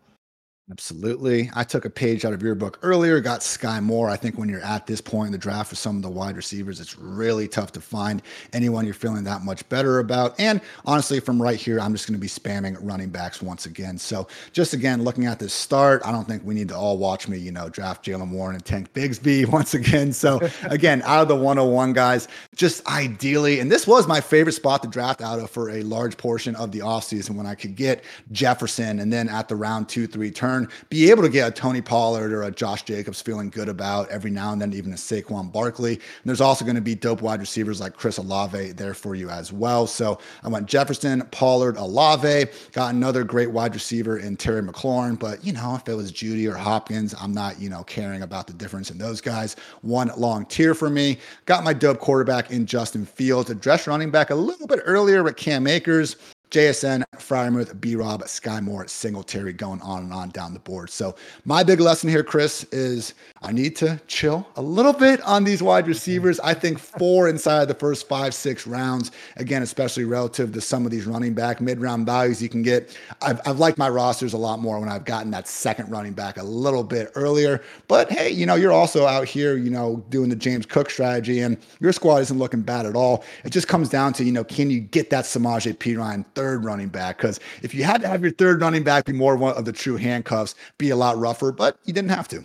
Absolutely. 0.70 1.50
I 1.54 1.64
took 1.64 1.86
a 1.86 1.90
page 1.90 2.26
out 2.26 2.34
of 2.34 2.42
your 2.42 2.54
book 2.54 2.78
earlier, 2.82 3.18
got 3.20 3.40
Skyy 3.40 3.82
Moore. 3.82 4.10
I 4.10 4.16
think 4.16 4.36
when 4.36 4.50
you're 4.50 4.60
at 4.60 4.86
this 4.86 5.00
point 5.00 5.28
in 5.28 5.32
the 5.32 5.38
draft 5.38 5.70
for 5.70 5.76
some 5.76 5.96
of 5.96 6.02
the 6.02 6.10
wide 6.10 6.36
receivers, 6.36 6.78
it's 6.78 6.98
really 6.98 7.48
tough 7.48 7.72
to 7.72 7.80
find 7.80 8.20
anyone 8.52 8.84
you're 8.84 8.92
feeling 8.92 9.24
that 9.24 9.40
much 9.40 9.66
better 9.70 9.98
about. 9.98 10.38
And 10.38 10.60
honestly, 10.84 11.20
from 11.20 11.40
right 11.40 11.58
here, 11.58 11.80
I'm 11.80 11.94
just 11.94 12.06
going 12.06 12.18
to 12.18 12.20
be 12.20 12.28
spamming 12.28 12.76
running 12.82 13.08
backs 13.08 13.40
once 13.40 13.64
again. 13.64 13.96
So 13.96 14.28
just 14.52 14.74
again, 14.74 15.04
looking 15.04 15.24
at 15.24 15.38
this 15.38 15.54
start, 15.54 16.02
I 16.04 16.12
don't 16.12 16.28
think 16.28 16.44
we 16.44 16.54
need 16.54 16.68
to 16.68 16.76
all 16.76 16.98
watch 16.98 17.28
me, 17.28 17.38
you 17.38 17.50
know, 17.50 17.70
draft 17.70 18.04
Jaylen 18.04 18.30
Warren 18.30 18.54
and 18.54 18.64
Tank 18.64 18.92
Bigsby 18.92 19.46
once 19.50 19.72
again. 19.72 20.12
So 20.12 20.38
again, 20.64 21.00
out 21.06 21.22
of 21.22 21.28
the 21.28 21.36
101 21.36 21.94
guys, 21.94 22.28
just 22.54 22.86
ideally, 22.86 23.60
and 23.60 23.72
this 23.72 23.86
was 23.86 24.06
my 24.06 24.20
favorite 24.20 24.52
spot 24.52 24.82
to 24.82 24.88
draft 24.88 25.22
out 25.22 25.38
of 25.38 25.50
for 25.50 25.70
a 25.70 25.82
large 25.82 26.18
portion 26.18 26.54
of 26.56 26.72
the 26.72 26.80
offseason 26.80 27.36
when 27.36 27.46
I 27.46 27.54
could 27.54 27.74
get 27.74 28.04
Jefferson 28.32 28.98
and 28.98 29.10
then 29.10 29.30
at 29.30 29.48
the 29.48 29.56
round 29.56 29.88
two, 29.88 30.06
three 30.06 30.30
turn 30.30 30.57
turn, 30.59 30.68
be 30.88 31.11
able 31.11 31.22
to 31.22 31.28
get 31.28 31.48
a 31.48 31.50
Tony 31.50 31.80
Pollard 31.80 32.32
or 32.32 32.42
a 32.42 32.50
Josh 32.50 32.82
Jacobs 32.82 33.20
feeling 33.20 33.50
good 33.50 33.68
about 33.68 34.09
every 34.09 34.30
now 34.30 34.52
and 34.52 34.61
then, 34.61 34.72
even 34.72 34.92
a 34.92 34.96
Saquon 34.96 35.52
Barkley. 35.52 35.94
And 35.94 36.24
there's 36.24 36.40
also 36.40 36.64
going 36.64 36.76
to 36.76 36.82
be 36.82 36.94
dope 36.94 37.22
wide 37.22 37.40
receivers 37.40 37.80
like 37.80 37.94
Chris 37.94 38.18
Olave 38.18 38.72
there 38.72 38.94
for 38.94 39.14
you 39.14 39.30
as 39.30 39.52
well. 39.52 39.86
So 39.86 40.18
I 40.42 40.48
went 40.48 40.66
Jefferson, 40.66 41.22
Pollard, 41.30 41.76
Olave, 41.76 42.46
got 42.72 42.94
another 42.94 43.24
great 43.24 43.50
wide 43.50 43.74
receiver 43.74 44.18
in 44.18 44.36
Terry 44.36 44.62
McLaurin. 44.62 45.18
But, 45.18 45.44
you 45.44 45.52
know, 45.52 45.74
if 45.74 45.88
it 45.88 45.94
was 45.94 46.12
Jeudy 46.12 46.50
or 46.50 46.56
Hopkins, 46.56 47.14
I'm 47.20 47.32
not, 47.32 47.61
you 47.61 47.68
know, 47.68 47.82
caring 47.84 48.22
about 48.22 48.46
the 48.46 48.52
difference 48.52 48.90
in 48.90 48.98
those 48.98 49.20
guys. 49.20 49.56
One 49.82 50.11
long 50.16 50.46
tier 50.46 50.74
for 50.74 50.90
me. 50.90 51.18
Got 51.46 51.64
my 51.64 51.72
dope 51.72 51.98
quarterback 51.98 52.50
in 52.50 52.66
Justin 52.66 53.06
Fields, 53.06 53.50
address 53.50 53.86
running 53.86 54.11
back 54.11 54.30
a 54.30 54.34
little 54.34 54.66
bit 54.66 54.80
earlier 54.84 55.22
with 55.22 55.36
Cam 55.36 55.66
Akers. 55.66 56.16
JSN, 56.51 57.03
Freiermuth, 57.16 57.78
B 57.78 57.94
Rob, 57.94 58.22
Skyy 58.22 58.62
Moore, 58.62 58.86
Singletary 58.88 59.53
going 59.53 59.82
on 59.82 60.05
and 60.05 60.12
on 60.14 60.30
down 60.30 60.55
the 60.55 60.61
board. 60.61 60.88
So, 60.88 61.14
my 61.44 61.62
big 61.62 61.78
lesson 61.78 62.09
here, 62.09 62.24
Chris, 62.24 62.64
is 62.72 63.12
I 63.42 63.53
need 63.53 63.76
to 63.76 64.01
chill 64.07 64.46
a 64.57 64.62
little 64.62 64.94
bit 64.94 65.20
on 65.22 65.44
these 65.44 65.62
wide 65.62 65.84
mm-hmm. 65.84 65.90
receivers. 65.90 66.40
I 66.40 66.55
think 66.55 66.78
four 66.78 67.28
inside 67.28 67.66
the 67.66 67.74
first 67.74 68.09
five, 68.09 68.32
six 68.34 68.66
rounds, 68.66 69.11
again, 69.36 69.62
especially 69.62 70.05
relative 70.05 70.53
to 70.53 70.61
some 70.62 70.86
of 70.86 70.90
these 70.90 71.05
running 71.05 71.34
back 71.34 71.61
mid 71.61 71.80
round 71.80 72.07
values 72.07 72.42
you 72.42 72.49
can 72.49 72.62
get. 72.62 72.96
I've, 73.20 73.40
I've 73.46 73.59
liked 73.59 73.76
my 73.76 73.90
rosters 73.90 74.32
a 74.32 74.38
lot 74.38 74.59
more 74.59 74.80
when 74.80 74.88
I've 74.88 75.05
gotten 75.05 75.30
that 75.32 75.49
second 75.49 75.90
running 75.90 76.14
back 76.14 76.38
a 76.38 76.42
little 76.42 76.82
bit 76.82 77.12
earlier. 77.14 77.62
But 77.88 78.11
hey, 78.11 78.30
you 78.30 78.46
know, 78.46 78.55
you're 78.55 78.72
also 78.72 79.05
out 79.05 79.26
here, 79.26 79.59
you 79.59 79.70
know, 79.70 80.03
doing 80.09 80.30
the 80.30 80.36
James 80.36 80.64
Cook 80.64 80.88
strategy, 80.88 81.40
and 81.40 81.59
your 81.80 81.92
squad 81.92 82.18
isn't 82.22 82.38
looking 82.38 82.62
bad 82.62 82.86
at 82.86 82.96
all. 82.96 83.22
It 83.44 83.51
just 83.51 83.68
comes 83.68 83.90
down 83.90 84.14
to, 84.14 84.24
you 84.24 84.32
know, 84.32 84.44
can 84.44 84.70
you 84.70 84.80
get 84.80 85.11
that 85.11 85.26
Samaje 85.26 85.76
Perine 85.76 86.24
third 86.39 86.64
running 86.64 86.89
back. 86.89 87.16
Because 87.16 87.41
if 87.62 87.74
you 87.74 87.82
had 87.82 88.01
to 88.03 88.09
have 88.09 88.22
your 88.22 88.30
third 88.30 88.61
running 88.61 88.84
back 88.84 89.05
be 89.05 89.12
more 89.12 89.36
one 89.36 89.57
of 89.57 89.64
the 89.64 89.72
true 89.72 89.97
handcuffs, 89.97 90.55
be 90.78 90.91
a 90.91 90.97
lot 90.97 91.18
rougher, 91.18 91.51
but 91.51 91.78
you 91.84 91.93
didn't 91.93 92.11
have 92.11 92.28
to. 92.28 92.45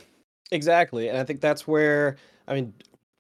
Exactly. 0.52 1.10
And 1.10 1.18
I 1.18 1.24
think 1.24 1.42
that's 1.42 1.68
where, 1.68 2.18
I 2.48 2.56
mean, 2.56 2.74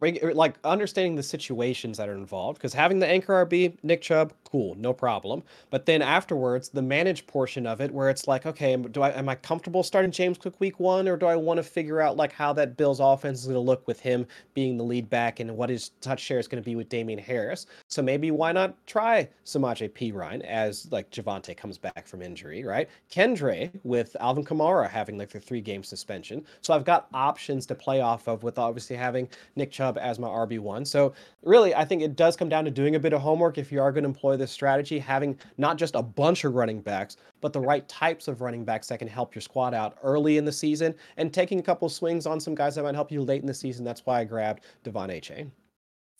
Er, 0.03 0.33
like 0.33 0.55
understanding 0.63 1.15
the 1.15 1.23
situations 1.23 1.97
that 1.97 2.09
are 2.09 2.13
involved 2.13 2.57
because 2.57 2.73
having 2.73 2.99
the 2.99 3.07
anchor 3.07 3.45
RB 3.45 3.77
Nick 3.83 4.01
Chubb 4.01 4.33
cool 4.49 4.75
no 4.75 4.93
problem. 4.93 5.43
But 5.69 5.85
then 5.85 6.01
afterwards 6.01 6.69
the 6.69 6.81
managed 6.81 7.27
portion 7.27 7.65
of 7.65 7.81
it 7.81 7.91
where 7.91 8.09
it's 8.09 8.27
like 8.27 8.45
okay 8.45 8.75
do 8.75 9.01
I 9.01 9.11
am 9.11 9.29
I 9.29 9.35
comfortable 9.35 9.83
starting 9.83 10.11
James 10.11 10.37
Cook 10.37 10.59
week 10.59 10.79
1 10.79 11.07
or 11.07 11.17
do 11.17 11.25
I 11.25 11.35
want 11.35 11.57
to 11.57 11.63
figure 11.63 12.01
out 12.01 12.17
like 12.17 12.33
how 12.33 12.53
that 12.53 12.77
Bills 12.77 12.99
offense 12.99 13.39
is 13.39 13.45
going 13.45 13.55
to 13.55 13.59
look 13.59 13.87
with 13.87 13.99
him 13.99 14.25
being 14.53 14.77
the 14.77 14.83
lead 14.83 15.09
back 15.09 15.39
and 15.39 15.55
what 15.55 15.69
his 15.69 15.89
touch 16.01 16.19
share 16.19 16.39
is 16.39 16.47
going 16.47 16.61
to 16.61 16.65
be 16.65 16.75
with 16.75 16.89
Damien 16.89 17.19
Harris? 17.19 17.65
So 17.87 18.01
maybe 18.01 18.31
why 18.31 18.51
not 18.51 18.75
try 18.87 19.29
Samaje 19.45 19.89
Perine 19.89 20.41
as 20.41 20.91
like 20.91 21.09
Javonte 21.11 21.55
comes 21.55 21.77
back 21.77 22.07
from 22.07 22.21
injury 22.21 22.63
right? 22.63 22.89
Kendre 23.11 23.71
with 23.83 24.15
Alvin 24.19 24.43
Kamara 24.43 24.89
having 24.89 25.17
like 25.17 25.29
the 25.29 25.39
3 25.39 25.61
game 25.61 25.83
suspension. 25.83 26.45
So 26.61 26.73
I've 26.73 26.85
got 26.85 27.07
options 27.13 27.65
to 27.67 27.75
play 27.75 28.01
off 28.01 28.27
of 28.27 28.43
with 28.43 28.57
obviously 28.59 28.95
having 28.95 29.29
Nick 29.55 29.71
Chubb 29.71 29.92
as 29.97 30.19
my 30.19 30.27
RB1. 30.27 30.87
So 30.87 31.13
really, 31.41 31.73
I 31.75 31.85
think 31.85 32.01
it 32.01 32.15
does 32.15 32.35
come 32.35 32.49
down 32.49 32.65
to 32.65 32.71
doing 32.71 32.95
a 32.95 32.99
bit 32.99 33.13
of 33.13 33.21
homework 33.21 33.57
if 33.57 33.71
you 33.71 33.81
are 33.81 33.91
going 33.91 34.03
to 34.03 34.09
employ 34.09 34.37
this 34.37 34.51
strategy, 34.51 34.99
having 34.99 35.37
not 35.57 35.77
just 35.77 35.95
a 35.95 36.01
bunch 36.01 36.43
of 36.43 36.55
running 36.55 36.81
backs, 36.81 37.17
but 37.41 37.53
the 37.53 37.59
right 37.59 37.87
types 37.87 38.27
of 38.27 38.41
running 38.41 38.63
backs 38.65 38.87
that 38.87 38.99
can 38.99 39.07
help 39.07 39.35
your 39.35 39.41
squad 39.41 39.73
out 39.73 39.97
early 40.03 40.37
in 40.37 40.45
the 40.45 40.51
season 40.51 40.95
and 41.17 41.33
taking 41.33 41.59
a 41.59 41.63
couple 41.63 41.89
swings 41.89 42.25
on 42.25 42.39
some 42.39 42.55
guys 42.55 42.75
that 42.75 42.83
might 42.83 42.95
help 42.95 43.11
you 43.11 43.21
late 43.21 43.41
in 43.41 43.47
the 43.47 43.53
season. 43.53 43.83
That's 43.83 44.05
why 44.05 44.21
I 44.21 44.23
grabbed 44.23 44.63
De'Von 44.83 45.09
Achane. 45.09 45.51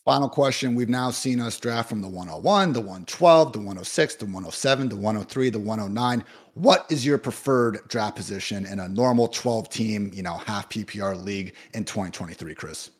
Final 0.04 0.28
question. 0.28 0.74
We've 0.74 0.90
now 0.90 1.10
seen 1.10 1.40
us 1.40 1.58
draft 1.58 1.88
from 1.88 2.02
the 2.02 2.08
101, 2.08 2.74
the 2.74 2.80
112, 2.80 3.52
the 3.54 3.58
106, 3.58 4.16
the 4.16 4.26
107, 4.26 4.90
the 4.90 4.96
103, 4.96 5.48
the 5.48 5.58
109. 5.58 6.24
What 6.52 6.84
is 6.90 7.06
your 7.06 7.16
preferred 7.16 7.88
draft 7.88 8.14
position 8.14 8.66
in 8.66 8.80
a 8.80 8.88
normal 8.88 9.28
12 9.28 9.70
team, 9.70 10.10
you 10.12 10.22
know, 10.22 10.36
half 10.36 10.68
PPR 10.68 11.24
league 11.24 11.54
in 11.72 11.86
2023, 11.86 12.54
Chris? 12.54 12.90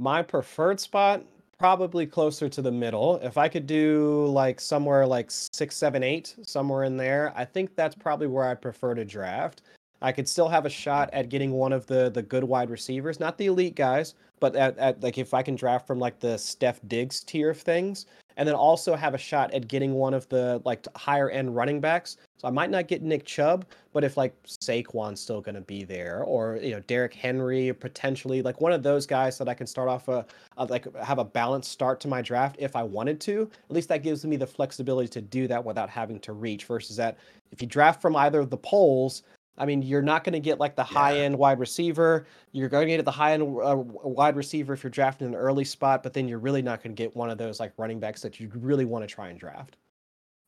My 0.00 0.22
preferred 0.22 0.80
spot, 0.80 1.22
probably 1.58 2.06
closer 2.06 2.48
to 2.48 2.62
the 2.62 2.72
middle. 2.72 3.18
If 3.18 3.36
I 3.36 3.48
could 3.48 3.66
do 3.66 4.24
like 4.28 4.58
somewhere 4.58 5.06
like 5.06 5.30
six, 5.30 5.76
seven, 5.76 6.02
eight, 6.02 6.34
somewhere 6.42 6.84
in 6.84 6.96
there, 6.96 7.34
I 7.36 7.44
think 7.44 7.76
that's 7.76 7.94
probably 7.94 8.26
where 8.26 8.48
I 8.48 8.54
prefer 8.54 8.94
to 8.94 9.04
draft. 9.04 9.60
I 10.00 10.10
could 10.12 10.26
still 10.26 10.48
have 10.48 10.64
a 10.64 10.70
shot 10.70 11.10
at 11.12 11.28
getting 11.28 11.52
one 11.52 11.74
of 11.74 11.86
the 11.86 12.08
the 12.08 12.22
good 12.22 12.44
wide 12.44 12.70
receivers, 12.70 13.20
not 13.20 13.36
the 13.36 13.44
elite 13.44 13.74
guys, 13.74 14.14
but 14.40 14.56
at, 14.56 14.78
at 14.78 15.02
like 15.02 15.18
if 15.18 15.34
I 15.34 15.42
can 15.42 15.54
draft 15.54 15.86
from 15.86 15.98
like 15.98 16.18
the 16.18 16.38
Steph 16.38 16.80
Diggs 16.88 17.20
tier 17.20 17.50
of 17.50 17.60
things, 17.60 18.06
and 18.40 18.48
then 18.48 18.54
also 18.54 18.96
have 18.96 19.12
a 19.12 19.18
shot 19.18 19.52
at 19.52 19.68
getting 19.68 19.92
one 19.92 20.14
of 20.14 20.26
the 20.30 20.62
like 20.64 20.86
higher 20.96 21.28
end 21.28 21.54
running 21.54 21.78
backs. 21.78 22.16
So 22.38 22.48
I 22.48 22.50
might 22.50 22.70
not 22.70 22.88
get 22.88 23.02
Nick 23.02 23.26
Chubb, 23.26 23.66
but 23.92 24.02
if 24.02 24.16
like 24.16 24.34
Saquon's 24.44 25.20
still 25.20 25.42
going 25.42 25.56
to 25.56 25.60
be 25.60 25.84
there, 25.84 26.24
or 26.24 26.58
you 26.62 26.70
know 26.70 26.80
Derrick 26.86 27.12
Henry 27.12 27.70
potentially, 27.74 28.40
like 28.40 28.62
one 28.62 28.72
of 28.72 28.82
those 28.82 29.06
guys 29.06 29.36
that 29.36 29.46
I 29.46 29.52
can 29.52 29.66
start 29.66 29.90
off 29.90 30.08
a, 30.08 30.24
a 30.56 30.64
like 30.64 30.92
have 30.96 31.18
a 31.18 31.24
balanced 31.24 31.70
start 31.70 32.00
to 32.00 32.08
my 32.08 32.22
draft 32.22 32.56
if 32.58 32.76
I 32.76 32.82
wanted 32.82 33.20
to. 33.20 33.42
At 33.68 33.76
least 33.76 33.90
that 33.90 34.02
gives 34.02 34.24
me 34.24 34.36
the 34.36 34.46
flexibility 34.46 35.08
to 35.08 35.20
do 35.20 35.46
that 35.48 35.62
without 35.62 35.90
having 35.90 36.18
to 36.20 36.32
reach. 36.32 36.64
Versus 36.64 36.96
that, 36.96 37.18
if 37.52 37.60
you 37.60 37.68
draft 37.68 38.00
from 38.00 38.16
either 38.16 38.40
of 38.40 38.48
the 38.48 38.56
poles, 38.56 39.22
I 39.58 39.66
mean, 39.66 39.82
you're 39.82 40.02
not 40.02 40.24
going 40.24 40.32
to 40.32 40.40
get 40.40 40.58
like 40.58 40.74
the 40.76 40.86
yeah. 40.90 40.98
high 40.98 41.18
end 41.18 41.36
wide 41.36 41.58
receiver. 41.58 42.26
You're 42.52 42.68
going 42.68 42.88
to 42.88 42.96
get 42.96 43.04
the 43.04 43.10
high 43.10 43.32
end 43.32 43.42
uh, 43.42 43.76
wide 43.76 44.36
receiver 44.36 44.72
if 44.72 44.82
you're 44.82 44.90
drafting 44.90 45.26
an 45.28 45.34
early 45.34 45.64
spot, 45.64 46.02
but 46.02 46.12
then 46.12 46.28
you're 46.28 46.38
really 46.38 46.62
not 46.62 46.82
going 46.82 46.94
to 46.94 47.02
get 47.02 47.14
one 47.14 47.30
of 47.30 47.38
those 47.38 47.60
like 47.60 47.72
running 47.76 48.00
backs 48.00 48.22
that 48.22 48.40
you 48.40 48.50
really 48.54 48.84
want 48.84 49.06
to 49.06 49.12
try 49.12 49.28
and 49.28 49.38
draft. 49.38 49.76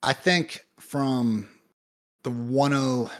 I 0.02 0.12
think 0.12 0.66
from 0.80 1.48
the 2.22 2.30
10 2.30 3.10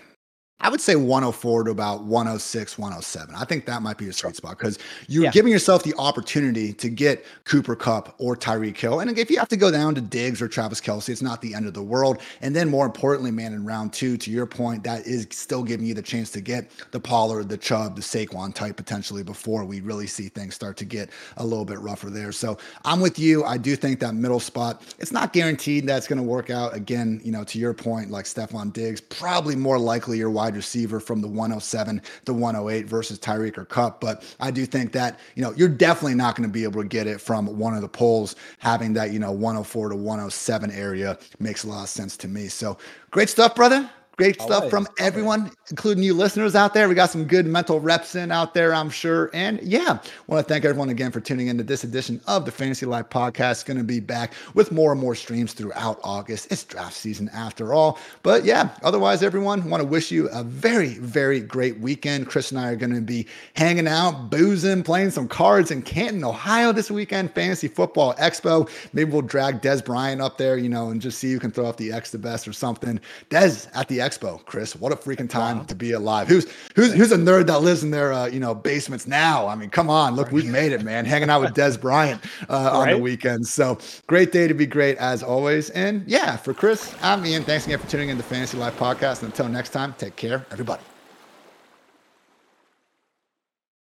I 0.63 0.69
would 0.69 0.81
say 0.81 0.95
104 0.95 1.65
to 1.65 1.71
about 1.71 2.05
106, 2.05 2.79
107. 2.79 3.35
I 3.35 3.45
think 3.45 3.67
that 3.67 3.83
might 3.83 3.99
be 3.99 4.09
a 4.09 4.13
sweet 4.13 4.37
spot 4.37 4.59
because 4.59 4.79
you're 5.09 5.25
yeah. 5.25 5.31
giving 5.33 5.51
yourself 5.51 5.83
the 5.83 5.95
opportunity 5.99 6.73
to 6.75 6.89
get 6.89 7.25
Cooper 7.45 7.75
Kupp 7.75 8.15
or 8.19 8.37
Tyreek 8.37 8.77
Hill. 8.77 9.01
And 9.01 9.19
if 9.19 9.31
you 9.31 9.39
have 9.39 9.49
to 9.49 9.57
go 9.57 9.73
down 9.73 9.97
to 9.97 10.01
Diggs 10.01 10.41
or 10.41 10.47
Travis 10.47 10.81
Kelce, 10.81 11.09
it's 11.09 11.21
not 11.21 11.43
the 11.43 11.55
end 11.55 11.67
of 11.67 11.75
the 11.75 11.83
world. 11.83 12.21
And 12.41 12.55
then 12.55 12.71
more 12.71 12.87
importantly, 12.87 13.33
man, 13.33 13.53
in 13.53 13.65
round 13.65 13.93
two, 13.93 14.17
to 14.19 14.31
your 14.31 14.47
point, 14.47 14.85
that 14.85 15.07
is 15.07 15.27
still 15.31 15.65
giving 15.65 15.85
you 15.85 15.95
the 15.95 16.03
chance 16.03 16.31
to 16.31 16.41
get 16.41 16.71
the 16.93 17.01
Pollard, 17.01 17.49
the 17.49 17.59
Chubb, 17.59 17.97
the 17.97 18.03
Saquon 18.03 18.55
type 18.55 18.77
potentially 18.77 19.25
before 19.25 19.65
we 19.65 19.81
really 19.81 20.07
see 20.07 20.29
things 20.29 20.55
start 20.55 20.77
to 20.77 20.85
get 20.85 21.11
a 21.39 21.45
little 21.45 21.65
bit 21.65 21.81
rougher 21.81 22.09
there. 22.09 22.31
So 22.31 22.59
I'm 22.85 23.01
with 23.01 23.19
you. 23.19 23.45
I 23.45 23.57
do 23.57 23.75
think 23.75 23.99
that 24.01 24.15
middle 24.15 24.41
spot, 24.41 24.83
it's 25.01 25.13
not 25.13 25.33
guaranteed 25.33 25.89
that's 25.89 26.07
going 26.07 26.19
to 26.19 26.23
work 26.23 26.51
out. 26.51 26.77
Again, 26.77 27.21
you 27.25 27.33
know, 27.33 27.43
to 27.45 27.59
your 27.59 27.75
point, 27.75 28.11
like 28.11 28.27
Stefon 28.27 28.73
Diggs, 28.73 29.01
probably 29.01 29.57
more 29.57 29.79
likely 29.79 30.19
your 30.19 30.31
wide 30.31 30.52
wide 30.53 30.57
receiver 30.57 31.01
from 31.01 31.21
the 31.21 31.29
107 31.29 32.03
to 32.27 32.35
108 32.35 32.87
versus 32.87 33.19
Tyreek 33.19 33.57
or 33.59 33.65
Kupp. 33.65 34.01
But 34.01 34.23
I 34.41 34.51
do 34.51 34.67
think 34.67 34.93
that, 34.93 35.19
you 35.35 35.43
know, 35.43 35.53
you're 35.57 35.69
definitely 35.69 36.15
not 36.15 36.37
going 36.37 36.49
to 36.49 36.53
be 36.53 36.65
able 36.65 36.83
to 36.83 36.89
get 36.89 37.07
it 37.07 37.21
from 37.21 37.47
one 37.59 37.75
of 37.75 37.81
the 37.81 37.89
poles. 37.89 38.37
Having 38.59 38.95
that, 38.95 39.13
you 39.13 39.19
know, 39.19 39.33
104 39.33 39.91
to 39.91 39.97
107 39.97 40.71
area 40.71 41.19
makes 41.39 41.65
a 41.65 41.69
lot 41.69 41.83
of 41.83 41.89
sense 41.89 42.17
to 42.19 42.29
me. 42.29 42.49
So 42.49 42.79
great 43.11 43.29
stuff, 43.29 43.55
brother. 43.55 43.89
Great 44.23 44.41
stuff 44.41 44.71
from 44.71 44.87
everyone, 45.01 45.51
including 45.71 46.05
you 46.05 46.15
listeners 46.15 46.55
out 46.55 46.75
there. 46.75 46.89
We 46.89 46.95
got 46.95 47.11
some 47.11 47.25
good 47.25 47.45
mental 47.45 47.81
reps 47.81 48.15
in 48.15 48.31
out 48.31 48.55
there, 48.55 48.73
I'm 48.73 48.89
sure. 48.89 49.31
And 49.35 49.61
yeah, 49.63 49.99
want 50.29 50.47
to 50.47 50.49
thank 50.49 50.65
everyone 50.65 50.91
again 50.91 51.11
for 51.11 51.19
tuning 51.21 51.49
into 51.49 51.65
this 51.65 51.83
edition 51.83 52.21
of 52.29 52.45
the 52.45 52.53
Fantasy 52.53 52.87
Life 52.87 53.09
Podcast. 53.09 53.67
Going 53.67 53.79
to 53.79 53.83
be 53.83 53.99
back 53.99 54.35
with 54.55 54.71
more 54.71 54.93
and 54.93 55.01
more 55.01 55.17
streams 55.17 55.55
throughout 55.55 55.99
August. 56.05 56.53
It's 56.53 56.63
draft 56.63 56.95
season 56.95 57.31
after 57.31 57.75
all. 57.75 57.99
But 58.23 58.45
yeah, 58.45 58.69
otherwise, 58.85 59.25
everyone, 59.25 59.69
want 59.69 59.83
to 59.83 59.89
wish 59.89 60.13
you 60.13 60.29
a 60.29 60.45
very, 60.45 60.95
very 60.99 61.41
great 61.41 61.81
weekend. 61.81 62.29
Chris 62.29 62.53
and 62.53 62.61
I 62.61 62.69
are 62.69 62.77
going 62.77 62.95
to 62.95 63.01
be 63.01 63.27
hanging 63.55 63.89
out, 63.89 64.31
boozing, 64.31 64.85
playing 64.85 65.11
some 65.11 65.27
cards 65.27 65.73
in 65.73 65.83
Canton, 65.83 66.23
Ohio 66.23 66.71
this 66.71 66.93
weekend. 66.93 67.33
Fantasy 67.33 67.67
Football 67.67 68.15
Expo. 68.15 68.71
Maybe 68.93 69.11
we'll 69.11 69.23
drag 69.23 69.63
Dez 69.63 69.85
Bryant 69.85 70.23
up 70.23 70.39
there, 70.39 70.57
you 70.57 70.69
know, 70.69 70.91
and 70.91 71.01
just 71.01 71.19
see 71.19 71.33
who 71.33 71.41
can 71.41 71.51
throw 71.51 71.67
off 71.67 71.77
the 71.77 71.91
X 71.91 72.13
the 72.13 72.19
best 72.19 72.47
or 72.47 72.53
something. 72.53 73.01
Dez 73.29 73.69
at 73.75 73.89
the 73.89 74.01
Expo, 74.13 74.45
Chris. 74.45 74.77
What 74.77 74.93
a 74.93 74.97
freaking 74.97 75.29
time 75.29 75.59
wow. 75.59 75.65
to 75.65 75.75
be 75.75 75.93
alive. 75.93 76.29
Who's 76.29 76.47
who's 76.75 76.93
who's 76.93 77.13
a 77.13 77.17
nerd 77.17 77.47
that 77.47 77.61
lives 77.61 77.83
in 77.83 77.91
their 77.91 78.13
uh, 78.13 78.27
you 78.27 78.41
know 78.41 78.55
basements 78.55 79.07
now? 79.07 79.47
I 79.47 79.55
mean, 79.55 79.71
come 79.71 79.91
on, 79.91 80.15
look, 80.15 80.31
we've 80.33 80.47
made 80.47 80.73
it, 80.73 80.83
man. 80.83 81.05
Hanging 81.05 81.31
out 81.31 81.41
with 81.41 81.55
Dez 81.55 81.81
Bryant 81.81 82.23
uh, 82.49 82.55
right? 82.55 82.73
on 82.73 82.91
the 82.91 82.99
weekends. 82.99 83.53
So 83.53 83.79
great 84.07 84.33
day 84.33 84.49
to 84.49 84.55
be 84.55 84.67
great 84.67 84.97
as 84.99 85.23
always. 85.23 85.71
And 85.71 86.07
yeah, 86.07 86.37
for 86.37 86.55
Chris, 86.55 86.95
I'm 87.03 87.25
Ian. 87.25 87.45
Thanks 87.45 87.67
again 87.67 87.79
for 87.79 87.89
tuning 87.89 88.11
in 88.11 88.17
to 88.17 88.23
Fantasy 88.23 88.57
Life 88.57 88.79
Podcast. 88.79 89.23
And 89.23 89.31
until 89.31 89.49
next 89.49 89.71
time, 89.71 89.95
take 89.99 90.17
care, 90.17 90.45
everybody. 90.51 90.83